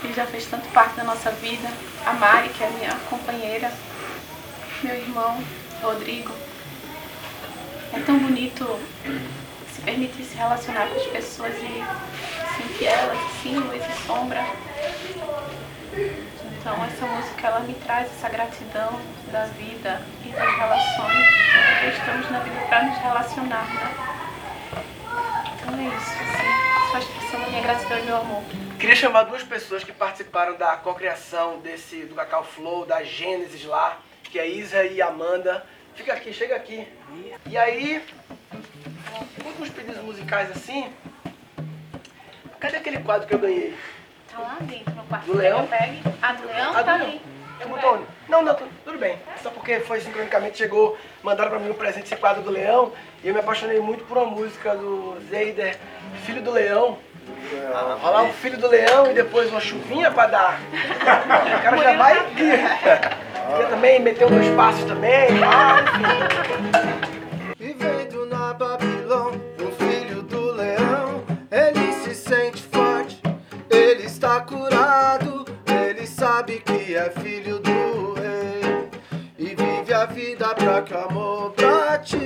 que 0.00 0.12
já 0.14 0.24
fez 0.26 0.46
tanto 0.46 0.68
parte 0.68 0.96
da 0.96 1.04
nossa 1.04 1.30
vida, 1.32 1.68
a 2.06 2.12
Mari, 2.12 2.48
que 2.50 2.62
é 2.62 2.70
minha 2.70 2.94
companheira, 3.10 3.70
meu 4.82 4.94
irmão, 4.94 5.42
Rodrigo. 5.82 6.32
É 7.92 8.00
tão 8.04 8.18
bonito 8.18 8.78
se 9.72 9.80
permitir 9.82 10.24
se 10.24 10.36
relacionar 10.36 10.86
com 10.88 10.96
as 10.96 11.06
pessoas 11.06 11.54
e 11.56 11.84
sentir 12.56 12.86
elas 12.86 13.18
assim, 13.18 13.58
luz 13.58 13.82
e 13.84 14.06
sombra. 14.06 14.44
Então 16.58 16.84
essa 16.84 17.06
música 17.06 17.46
ela 17.46 17.60
me 17.60 17.74
traz 17.74 18.08
essa 18.08 18.28
gratidão 18.28 19.00
da 19.30 19.44
vida 19.46 20.02
e 20.24 20.28
das 20.30 20.56
relações. 20.56 21.26
Porque 21.70 21.98
estamos 21.98 22.30
na 22.30 22.40
vida 22.40 22.60
para 22.68 22.82
nos 22.84 22.98
relacionar, 22.98 23.74
né? 23.74 23.94
Então 25.54 25.78
é 25.78 25.84
isso, 25.96 26.10
assim. 26.22 26.90
Só 26.90 26.98
expressando 26.98 27.44
a 27.44 27.48
minha 27.48 27.62
gratidão 27.62 27.98
e 27.98 28.02
meu 28.02 28.16
amor. 28.16 28.42
Queria 28.78 28.96
chamar 28.96 29.22
duas 29.24 29.42
pessoas 29.42 29.84
que 29.84 29.92
participaram 29.92 30.56
da 30.56 30.76
cocriação 30.76 31.58
desse 31.60 32.04
do 32.04 32.14
Cacau 32.14 32.44
Flow, 32.44 32.84
da 32.84 33.02
Gênesis 33.02 33.64
lá, 33.64 33.98
que 34.24 34.38
é 34.38 34.48
Isa 34.48 34.84
e 34.84 35.00
Amanda. 35.00 35.64
Fica 35.96 36.12
aqui, 36.12 36.32
chega 36.32 36.54
aqui. 36.56 36.86
E 37.46 37.56
aí, 37.56 38.02
uns 39.60 39.68
pedidos 39.70 40.02
musicais 40.02 40.50
assim. 40.50 40.92
Cadê 42.60 42.76
aquele 42.76 42.98
quadro 42.98 43.26
que 43.26 43.34
eu 43.34 43.38
ganhei? 43.38 43.76
Tá 44.32 44.38
lá 44.40 44.56
dentro 44.60 44.94
no 44.94 45.02
quarto. 45.04 45.26
Do 45.26 45.36
Leão? 45.36 45.66
Pegue. 45.66 46.02
A 46.22 46.32
do 46.32 46.46
Leão 46.46 46.70
A 46.74 46.82
do 46.82 46.84
tá 46.84 46.96
Leão. 46.96 47.06
ali. 47.08 47.20
Eu 47.60 47.68
botou? 47.68 48.06
Não, 48.28 48.42
não, 48.42 48.54
tu- 48.54 48.68
tudo 48.84 48.98
bem. 48.98 49.18
Só 49.42 49.48
porque 49.50 49.80
foi 49.80 50.00
sincronicamente, 50.00 50.58
chegou, 50.58 50.98
mandaram 51.22 51.50
pra 51.50 51.58
mim 51.58 51.70
um 51.70 51.74
presente 51.74 52.04
esse 52.04 52.16
quadro 52.16 52.42
do 52.42 52.50
Leão. 52.50 52.92
E 53.24 53.28
eu 53.28 53.34
me 53.34 53.40
apaixonei 53.40 53.80
muito 53.80 54.04
por 54.04 54.18
uma 54.18 54.26
música 54.26 54.74
do 54.76 55.16
Zeider, 55.30 55.78
Filho 56.26 56.42
do 56.42 56.50
Leão. 56.50 56.98
Rolar 58.00 58.24
o 58.24 58.32
Filho 58.34 58.58
do 58.58 58.68
Leão 58.68 59.10
e 59.10 59.14
depois 59.14 59.50
uma 59.50 59.60
chuvinha 59.60 60.10
pra 60.10 60.26
dar. 60.26 60.60
O 61.58 61.62
cara 61.62 61.76
já 61.78 61.96
vai. 61.96 63.25
Queria 63.46 63.66
também 63.68 64.00
meter 64.00 64.26
uns 64.26 64.48
passos 64.56 64.84
também. 64.84 65.28
Ah. 65.44 65.84
Vivendo 67.56 68.26
na 68.26 68.52
Babilônia, 68.52 69.40
o 69.60 69.70
filho 69.72 70.22
do 70.22 70.52
leão, 70.52 71.22
ele 71.50 71.92
se 71.92 72.14
sente 72.14 72.62
forte, 72.64 73.22
ele 73.70 74.04
está 74.04 74.40
curado, 74.40 75.44
ele 75.66 76.06
sabe 76.06 76.60
que 76.60 76.96
é 76.96 77.08
filho 77.10 77.60
do 77.60 78.14
rei 78.14 78.88
e 79.38 79.54
vive 79.54 79.94
a 79.94 80.06
vida 80.06 80.48
pra 80.54 80.82
que 80.82 80.94
o 80.94 80.98
amor 80.98 81.52
prate. 81.52 82.16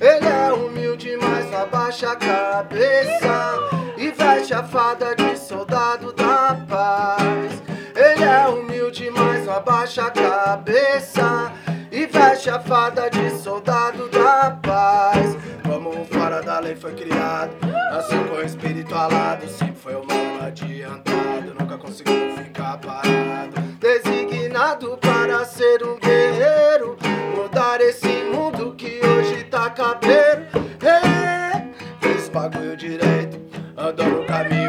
Ele 0.00 0.26
é 0.26 0.52
humilde, 0.52 1.18
mas 1.20 1.52
abaixa 1.52 2.12
a 2.12 2.16
cabeça 2.16 3.58
e 3.96 4.10
veste 4.10 4.54
a 4.54 4.62
fada 4.62 5.14
de 5.14 5.36
soldado 5.36 6.12
da 6.12 6.56
paz. 6.68 7.62
Ele 7.94 8.24
é 8.24 8.48
humilde, 8.48 9.10
mas 9.10 9.27
abaixa 9.58 10.04
a 10.06 10.10
cabeça 10.10 11.52
e 11.90 12.06
veste 12.06 12.48
a 12.48 12.60
fada 12.60 13.10
de 13.10 13.30
soldado 13.30 14.08
da 14.08 14.52
paz. 14.62 15.36
Como 15.64 16.04
fora 16.06 16.40
da 16.40 16.60
lei 16.60 16.76
foi 16.76 16.94
criado, 16.94 17.54
nasceu 17.90 18.24
com 18.24 18.36
o 18.36 18.42
espírito 18.42 18.94
alado, 18.94 19.48
sempre 19.48 19.74
foi 19.74 19.94
humano 19.96 20.46
adiantado, 20.46 21.54
nunca 21.58 21.76
conseguiu 21.76 22.36
ficar 22.36 22.78
parado. 22.78 23.60
Designado 23.80 24.96
para 24.98 25.44
ser 25.44 25.82
um 25.82 25.98
guerreiro, 25.98 26.96
mudar 27.36 27.80
esse 27.80 28.06
mundo 28.32 28.74
que 28.76 29.00
hoje 29.04 29.42
tá 29.44 29.70
cabreiro. 29.70 30.46
É, 30.84 31.66
fez 32.00 32.28
bagulho 32.28 32.76
direito, 32.76 33.40
andou 33.76 34.06
no 34.06 34.24
caminho 34.24 34.67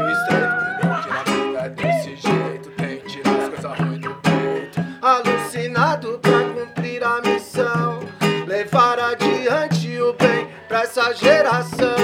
geração. 11.14 11.96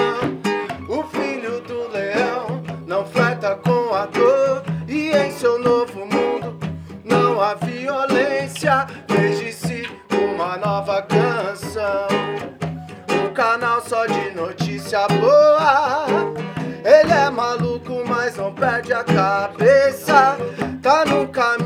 O 0.88 1.04
filho 1.04 1.62
do 1.62 1.88
leão 1.90 2.64
não 2.88 3.06
fleta 3.06 3.56
com 3.56 3.94
a 3.94 4.06
dor, 4.06 4.64
e 4.88 5.12
em 5.12 5.32
seu 5.32 5.60
novo 5.60 6.06
mundo 6.06 6.58
não 7.04 7.42
há 7.42 7.54
violência. 7.56 8.88
Veja 9.08 9.52
se 9.52 9.90
uma 10.12 10.58
nova 10.58 11.02
canção. 11.04 12.08
Um 13.10 13.34
canal 13.34 13.82
só 13.82 14.06
de 14.06 14.32
notícia 14.32 15.08
boa. 15.08 16.06
Ele 16.84 17.12
é 17.12 17.30
maluco, 17.30 18.04
mas 18.08 18.36
não 18.38 18.54
perde 18.54 18.94
a 18.94 19.04
cabeça. 19.04 20.38
Tá 20.82 21.04
no 21.06 21.28
caminho 21.28 21.65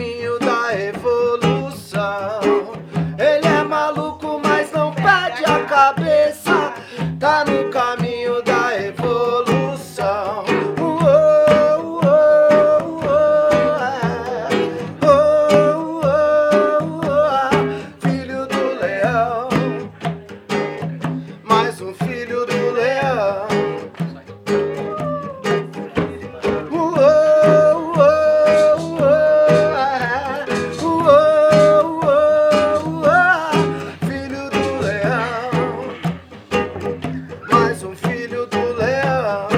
filho 38.09 38.45
do 38.47 38.73
leão. 38.73 39.48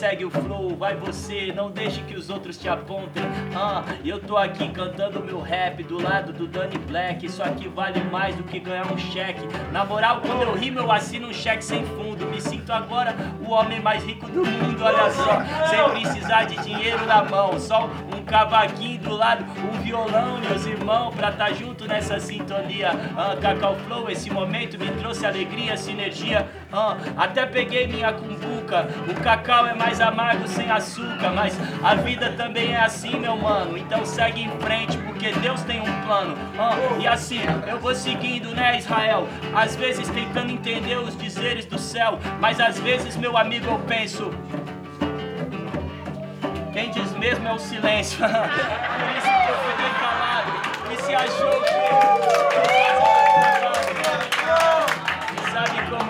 Segue 0.00 0.24
o 0.24 0.30
flow. 0.30 0.74
Vai 0.74 0.96
você, 0.96 1.52
não 1.54 1.70
deixe 1.70 2.00
que 2.00 2.14
os 2.14 2.30
outros 2.30 2.56
te 2.56 2.66
apontem. 2.70 3.22
Ah, 3.54 3.84
eu 4.02 4.18
tô 4.18 4.34
aqui 4.34 4.66
cantando 4.70 5.22
meu 5.22 5.42
rap 5.42 5.82
do 5.82 6.02
lado 6.02 6.32
do 6.32 6.46
Danny 6.46 6.78
Black. 6.78 7.26
Isso 7.26 7.42
aqui 7.42 7.68
vale 7.68 8.02
mais 8.04 8.34
do 8.34 8.42
que 8.42 8.58
ganhar 8.58 8.90
um 8.90 8.96
cheque. 8.96 9.46
Na 9.70 9.84
moral, 9.84 10.22
quando 10.22 10.40
eu 10.40 10.54
rimo, 10.54 10.78
eu 10.78 10.90
assino 10.90 11.28
um 11.28 11.32
cheque 11.34 11.62
sem 11.62 11.84
fundo. 11.84 12.24
Me 12.26 12.40
sinto 12.40 12.72
agora 12.72 13.14
o 13.46 13.50
homem 13.50 13.78
mais 13.78 14.02
rico 14.02 14.26
do 14.26 14.42
mundo, 14.42 14.82
olha 14.82 15.10
só. 15.10 15.42
Sem 15.68 15.90
precisar 15.90 16.44
de 16.44 16.56
dinheiro 16.64 17.04
na 17.04 17.22
mão. 17.22 17.60
Só 17.60 17.90
um 18.16 18.24
cavaquinho 18.24 19.00
do 19.00 19.14
lado, 19.14 19.44
um 19.70 19.82
violão, 19.82 20.38
meus 20.38 20.64
irmãos, 20.64 21.14
pra 21.14 21.30
tá 21.30 21.52
junto 21.52 21.86
nessa 21.86 22.18
sintonia. 22.18 22.92
Ah, 23.14 23.36
Cacau 23.38 23.76
Flow, 23.86 24.08
esse 24.08 24.30
momento 24.30 24.78
me 24.78 24.90
trouxe 24.92 25.26
alegria, 25.26 25.76
sinergia. 25.76 26.48
Ah, 26.72 26.96
até 27.18 27.44
peguei 27.44 27.86
minha 27.86 28.12
cumbuca. 28.70 28.88
O 29.08 29.14
cacau 29.22 29.66
é 29.66 29.74
mais 29.74 30.00
amargo 30.00 30.46
sem 30.46 30.70
açúcar, 30.70 31.30
mas 31.34 31.58
a 31.82 31.94
vida 31.96 32.32
também 32.32 32.72
é 32.72 32.80
assim, 32.80 33.18
meu 33.18 33.36
mano. 33.36 33.76
Então 33.76 34.04
segue 34.06 34.42
em 34.42 34.50
frente, 34.60 34.96
porque 34.98 35.32
Deus 35.32 35.60
tem 35.62 35.80
um 35.80 36.02
plano. 36.02 36.36
Ah, 36.58 36.76
e 37.00 37.06
assim, 37.06 37.40
eu 37.66 37.78
vou 37.78 37.94
seguindo, 37.94 38.54
né, 38.54 38.78
Israel? 38.78 39.26
Às 39.54 39.74
vezes 39.74 40.08
tentando 40.08 40.50
entender 40.52 40.96
os 40.96 41.16
dizeres 41.16 41.66
do 41.66 41.78
céu, 41.78 42.18
mas 42.40 42.60
às 42.60 42.78
vezes, 42.78 43.16
meu 43.16 43.36
amigo, 43.36 43.66
eu 43.66 43.78
penso. 43.80 44.30
Quem 46.72 46.90
diz 46.90 47.10
mesmo 47.12 47.48
é 47.48 47.52
o 47.52 47.58
silêncio. 47.58 48.18
Por 48.22 49.16
isso 49.16 49.26
que 49.26 49.50
eu 49.50 49.58
fiquei 49.70 49.90
calado. 49.98 50.92
E 50.92 51.02
se 51.02 51.14
achou 51.14 51.60
que. 51.62 52.69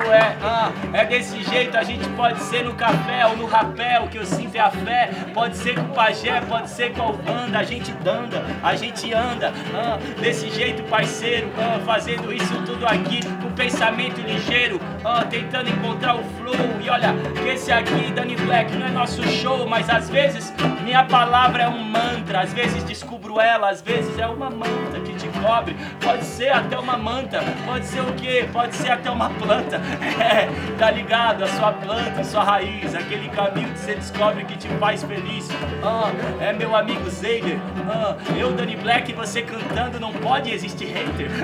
Como 0.00 0.12
é? 0.12 0.36
Ah, 0.42 0.72
é 0.94 1.04
desse 1.04 1.42
jeito, 1.42 1.76
a 1.76 1.82
gente 1.82 2.08
pode 2.10 2.40
ser 2.40 2.64
no 2.64 2.74
café 2.74 3.26
ou 3.26 3.36
no 3.36 3.46
rapé, 3.46 4.00
o 4.00 4.08
que 4.08 4.16
eu 4.16 4.24
sinto 4.24 4.56
é 4.56 4.60
a 4.60 4.70
fé. 4.70 5.10
Pode 5.34 5.56
ser 5.58 5.74
com 5.74 5.82
o 5.82 5.88
pajé, 5.94 6.40
pode 6.40 6.70
ser 6.70 6.92
com 6.92 7.10
a 7.10 7.12
banda, 7.12 7.58
a 7.58 7.62
gente 7.62 7.92
danda, 7.92 8.42
a 8.62 8.74
gente 8.74 9.12
anda. 9.12 9.52
Ah, 9.74 9.98
desse 10.18 10.48
jeito, 10.50 10.82
parceiro, 10.84 11.50
ah, 11.58 11.78
fazendo 11.84 12.32
isso 12.32 12.54
tudo 12.64 12.86
aqui 12.86 13.20
com 13.42 13.50
pensamento 13.52 14.20
ligeiro, 14.22 14.80
ah, 15.04 15.24
tentando 15.24 15.68
encontrar 15.68 16.16
o 16.16 16.24
flow. 16.24 16.54
E 16.82 16.88
olha, 16.88 17.14
que 17.42 17.48
esse 17.50 17.70
aqui, 17.70 18.10
Danny 18.12 18.36
Black, 18.36 18.74
não 18.74 18.86
é 18.86 18.90
nosso 18.90 19.22
show, 19.28 19.68
mas 19.68 19.90
às 19.90 20.08
vezes 20.08 20.52
minha 20.82 21.04
palavra 21.04 21.64
é 21.64 21.68
um 21.68 21.82
mantra, 21.84 22.40
às 22.40 22.52
vezes 22.52 22.82
descubro 22.84 23.38
ela, 23.38 23.70
às 23.70 23.82
vezes 23.82 24.18
é 24.18 24.26
uma 24.26 24.48
manta 24.48 24.98
te 25.20 25.28
cobre. 25.38 25.76
Pode 26.00 26.24
ser 26.24 26.48
até 26.48 26.78
uma 26.78 26.96
manta, 26.96 27.40
pode 27.66 27.84
ser 27.84 28.00
o 28.00 28.12
quê? 28.14 28.48
Pode 28.52 28.74
ser 28.74 28.90
até 28.90 29.10
uma 29.10 29.28
planta. 29.30 29.80
É, 30.20 30.48
tá 30.78 30.90
ligado? 30.90 31.44
A 31.44 31.46
sua 31.46 31.72
planta, 31.72 32.20
a 32.20 32.24
sua 32.24 32.44
raiz, 32.44 32.94
aquele 32.94 33.28
caminho 33.30 33.68
que 33.70 33.78
você 33.78 33.94
descobre 33.94 34.44
que 34.44 34.56
te 34.56 34.68
faz 34.78 35.02
feliz. 35.02 35.48
Ah, 35.82 36.10
é 36.40 36.52
meu 36.52 36.76
amigo 36.76 37.08
Zeiger. 37.08 37.58
Ah, 37.88 38.16
eu, 38.36 38.52
Danny 38.52 38.76
Black, 38.76 39.12
você 39.12 39.42
cantando, 39.42 39.98
não 39.98 40.12
pode 40.12 40.52
existir 40.52 40.86
hater. 40.86 41.30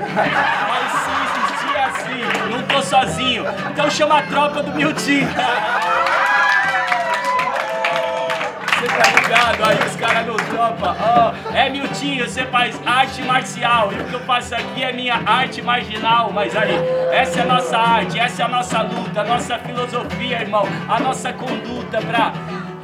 Mas 0.67 0.91
se 0.91 1.11
existir 1.39 1.77
assim, 1.77 2.51
não 2.51 2.63
tô 2.63 2.81
sozinho. 2.81 3.45
Então 3.71 3.89
chama 3.89 4.19
a 4.19 4.23
tropa 4.23 4.63
do 4.63 4.71
Miltinho. 4.73 5.27
Ligado? 9.27 9.61
Aí 9.61 9.77
os 9.85 9.95
caras 9.97 10.25
não 10.25 10.37
tropa. 10.37 10.95
Ó, 11.01 11.53
é 11.53 11.69
Miltinho, 11.69 12.25
você 12.25 12.45
faz 12.45 12.79
arte 12.85 13.21
marcial. 13.23 13.91
E 13.91 13.99
o 13.99 14.05
que 14.05 14.13
eu 14.13 14.21
faço 14.21 14.55
aqui 14.55 14.81
é 14.81 14.93
minha 14.93 15.15
arte 15.25 15.61
marginal. 15.61 16.31
Mas 16.31 16.55
aí, 16.55 16.71
essa 17.11 17.39
é 17.39 17.43
a 17.43 17.45
nossa 17.45 17.77
arte, 17.77 18.17
essa 18.17 18.43
é 18.43 18.45
a 18.45 18.47
nossa 18.47 18.81
luta, 18.81 19.19
a 19.19 19.23
nossa 19.25 19.59
filosofia, 19.59 20.41
irmão. 20.41 20.65
A 20.87 20.99
nossa 21.01 21.33
conduta 21.33 21.99
pra. 22.01 22.31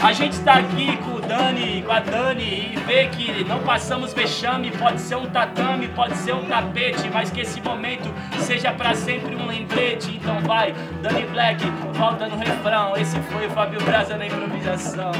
A 0.03 0.11
gente 0.11 0.37
tá 0.41 0.55
aqui 0.55 0.97
com 0.97 1.11
o 1.11 1.21
Dani, 1.21 1.81
com 1.81 1.91
a 1.93 2.01
Dani 2.01 2.73
e 2.73 2.75
vê 2.85 3.07
que 3.07 3.45
não 3.45 3.59
passamos 3.59 4.13
vexame, 4.13 4.69
pode 4.71 4.99
ser 4.99 5.15
um 5.15 5.25
tatame, 5.27 5.87
pode 5.87 6.17
ser 6.17 6.33
um 6.33 6.43
tapete, 6.43 7.09
mas 7.09 7.31
que 7.31 7.39
esse 7.39 7.61
momento 7.61 8.13
seja 8.39 8.73
pra 8.73 8.93
sempre 8.95 9.33
um 9.33 9.47
lembrete. 9.47 10.19
Então 10.21 10.41
vai, 10.41 10.73
Dani 11.01 11.25
Black, 11.27 11.65
volta 11.93 12.27
no 12.27 12.35
refrão. 12.35 12.97
Esse 12.97 13.17
foi 13.21 13.47
o 13.47 13.49
Fábio 13.51 13.81
Braza 13.81 14.17
na 14.17 14.25
improvisação. 14.25 15.13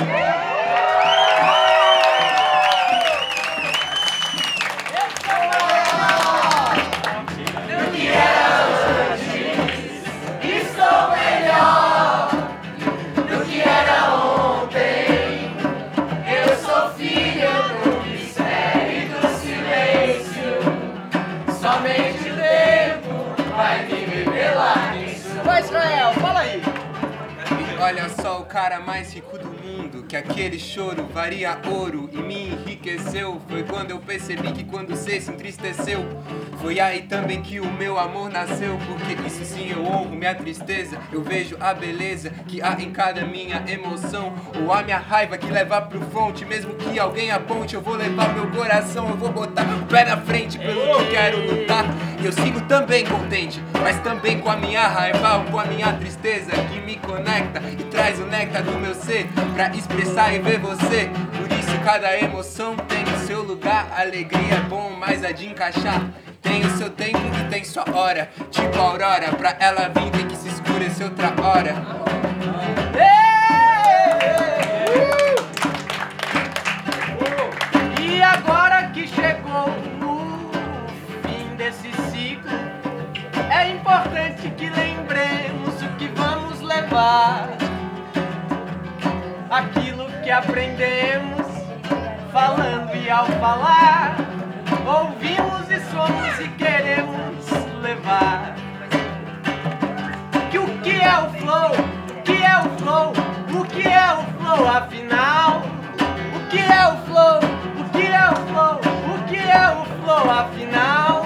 Vai 23.56 23.85
me 23.85 24.06
revelar 24.06 24.95
sou. 25.15 25.43
Vai, 25.43 25.61
Israel, 25.61 26.14
fala 26.14 26.40
aí. 26.40 26.61
Olha 27.84 28.08
só 28.08 28.40
o 28.40 28.45
cara 28.45 28.80
mais 28.80 29.14
rico 29.14 29.38
do 29.38 29.50
mundo, 29.50 30.03
que 30.08 30.16
aquele 30.16 30.58
choro 30.58 31.06
varia 31.14 31.60
ouro 31.70 32.10
e 32.14 32.18
me 32.18 32.48
enriqueceu. 32.48 33.42
Foi 33.50 33.62
quando 33.64 33.92
eu 33.92 34.00
percebi 34.00 34.53
que 34.53 34.64
quando 34.64 34.92
você 34.92 35.20
se 35.20 35.30
entristeceu, 35.30 36.00
foi 36.62 36.80
aí 36.80 37.02
também 37.02 37.42
que 37.42 37.60
o 37.60 37.70
meu 37.70 38.00
amor 38.00 38.30
nasceu. 38.30 38.80
Porque 38.88 39.28
isso 39.28 39.44
sim 39.44 39.70
eu 39.70 39.84
honro 39.84 40.16
minha 40.16 40.34
tristeza, 40.34 40.98
eu 41.12 41.22
vejo 41.22 41.58
a 41.60 41.74
beleza 41.74 42.30
que 42.48 42.62
há 42.62 42.72
em 42.80 42.90
cada 42.90 43.26
minha 43.26 43.62
emoção. 43.68 44.34
Ou 44.66 44.72
a 44.72 44.82
minha 44.82 44.98
raiva 44.98 45.38
que 45.38 45.52
leva 45.52 45.82
pro 45.82 46.00
fronte, 46.06 46.45
mesmo 46.45 46.76
que 46.76 46.98
alguém 46.98 47.32
aponte, 47.32 47.76
eu 47.76 47.82
vou 47.82 47.95
levar 47.95 48.34
meu 48.34 48.50
coração, 48.50 49.10
eu 49.10 49.18
vou 49.18 49.34
botar 49.34 49.64
o 49.64 49.86
pé 49.88 50.06
na 50.06 50.16
frente 50.22 50.58
pelo 50.58 51.00
que 51.00 51.12
quero 51.12 51.38
lutar. 51.38 51.84
E 52.22 52.26
eu 52.26 52.32
sigo 52.32 52.62
também 52.62 53.06
contente, 53.06 53.62
mas 53.82 54.00
também 54.00 54.40
com 54.40 54.50
a 54.50 54.56
minha 54.56 54.88
raiva 54.88 55.40
ou 55.40 55.52
com 55.52 55.60
a 55.60 55.66
minha 55.66 55.92
tristeza 55.92 56.52
que 56.72 56.80
me 56.80 56.95
conecta 56.95 57.73
e 57.74 57.84
traz 57.85 58.19
o 58.19 58.26
néctar 58.26 58.64
do 58.64 58.77
meu 58.80 58.93
ser 58.93 59.27
pra 59.53 59.69
expressar 59.69 60.34
e 60.34 60.40
ver 60.40 60.60
você. 60.60 61.10
Por 61.38 61.52
isso 61.52 61.80
cada 61.84 62.18
emoção 62.18 62.76
tem 62.76 63.03
o 63.03 63.18
seu 63.26 63.42
lugar, 63.42 63.92
alegria 63.98 64.56
é 64.56 64.60
bom, 64.69 64.92
mas 64.98 65.24
a 65.24 65.32
de 65.32 65.48
encaixar. 65.48 66.02
Tem 66.42 66.64
o 66.66 66.77
seu 66.77 66.90
tempo 66.90 67.19
e 67.40 67.50
tem 67.50 67.64
sua 67.64 67.85
hora, 67.93 68.30
tipo 68.52 68.77
aurora, 68.77 69.32
pra 69.34 69.56
ela 69.60 69.90
vir 69.90 70.11
tem 70.11 70.27
que 70.27 70.35
se 70.35 70.50
escurecer 70.50 71.06
outra 71.06 71.34
hora. 71.42 71.74
E 78.02 78.22
agora 78.22 78.90
que 78.93 79.08
chegou 79.08 79.69
o 80.02 80.50
fim 81.27 81.56
desse 81.56 81.92
ciclo, 82.11 82.52
é 83.50 83.69
importante 83.69 84.50
que 84.52 84.69
lembremos 84.69 85.82
o 85.82 85.88
que 85.98 86.08
vamos 86.10 86.61
levar. 86.61 87.62
Aquilo 89.53 90.07
que 90.23 90.32
aprendemos 90.32 91.45
falando 92.32 92.95
e 92.95 93.07
ao 93.07 93.27
falar, 93.40 94.17
ouvimos 94.83 95.69
e 95.69 95.80
somos 95.91 96.40
e 96.40 96.48
queremos 96.57 97.45
levar. 97.83 98.56
Que 100.49 100.57
o 100.57 100.65
que 100.80 100.99
é 100.99 101.19
o 101.19 101.30
flow? 101.33 101.72
O 102.09 102.22
que 102.23 102.43
é 102.43 102.57
o 102.57 102.80
flow? 102.80 103.14
O 103.61 103.65
que 103.65 103.88
é 103.88 104.14
o 104.15 104.23
flow 104.41 104.67
afinal? 104.67 105.61
O 106.35 106.49
que 106.49 106.57
é 106.57 106.88
o 106.88 106.98
flow? 107.06 107.40
O 107.80 107.90
que 107.91 108.07
é 108.07 108.30
o 108.32 108.35
flow? 108.48 108.80
O 109.14 109.23
que 109.27 109.38
é 109.38 109.69
o 109.69 109.85
flow 110.01 110.32
afinal? 110.32 111.25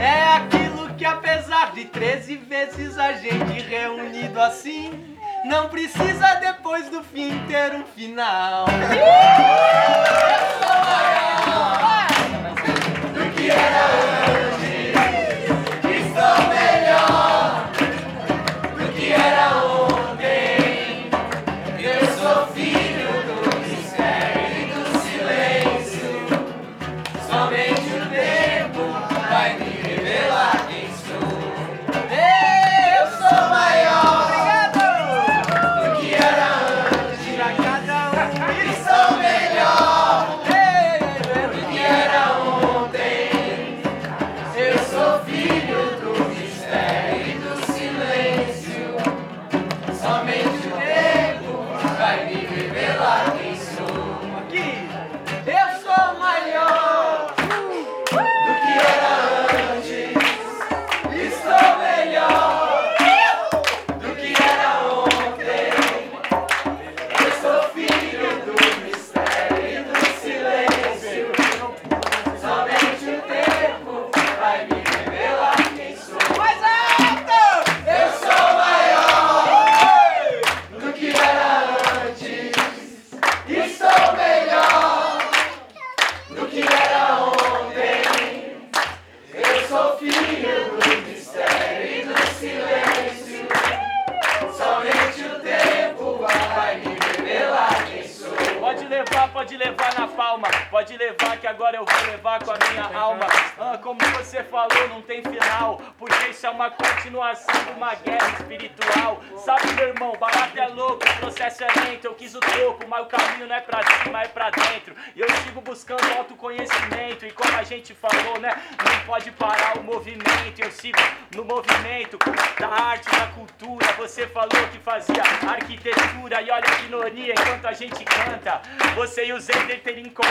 É 0.00 0.36
aquilo 0.38 0.94
que 0.94 1.04
apesar 1.04 1.72
de 1.72 1.84
13 1.84 2.36
vezes 2.36 2.98
a 2.98 3.12
gente 3.12 3.60
reunido 3.68 4.40
assim, 4.40 5.15
não 5.46 5.68
precisa 5.68 6.34
depois 6.40 6.90
do 6.90 7.02
fim 7.02 7.38
ter 7.46 7.72
um 7.74 7.84
final. 7.84 8.66
Eu 8.68 9.06
sou 10.58 10.76
maior 10.84 12.08
do 13.14 13.30
que 13.34 13.48
era 13.50 13.95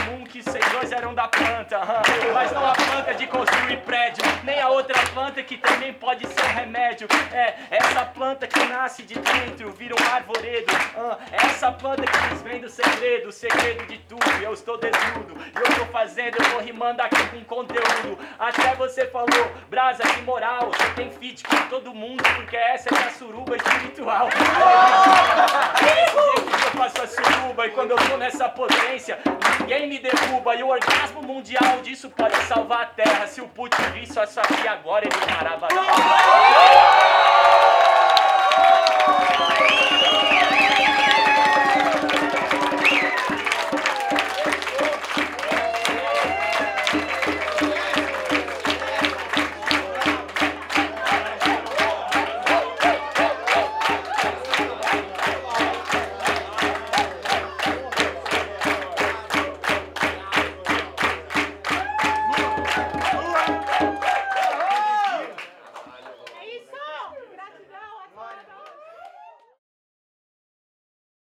que 0.06 0.44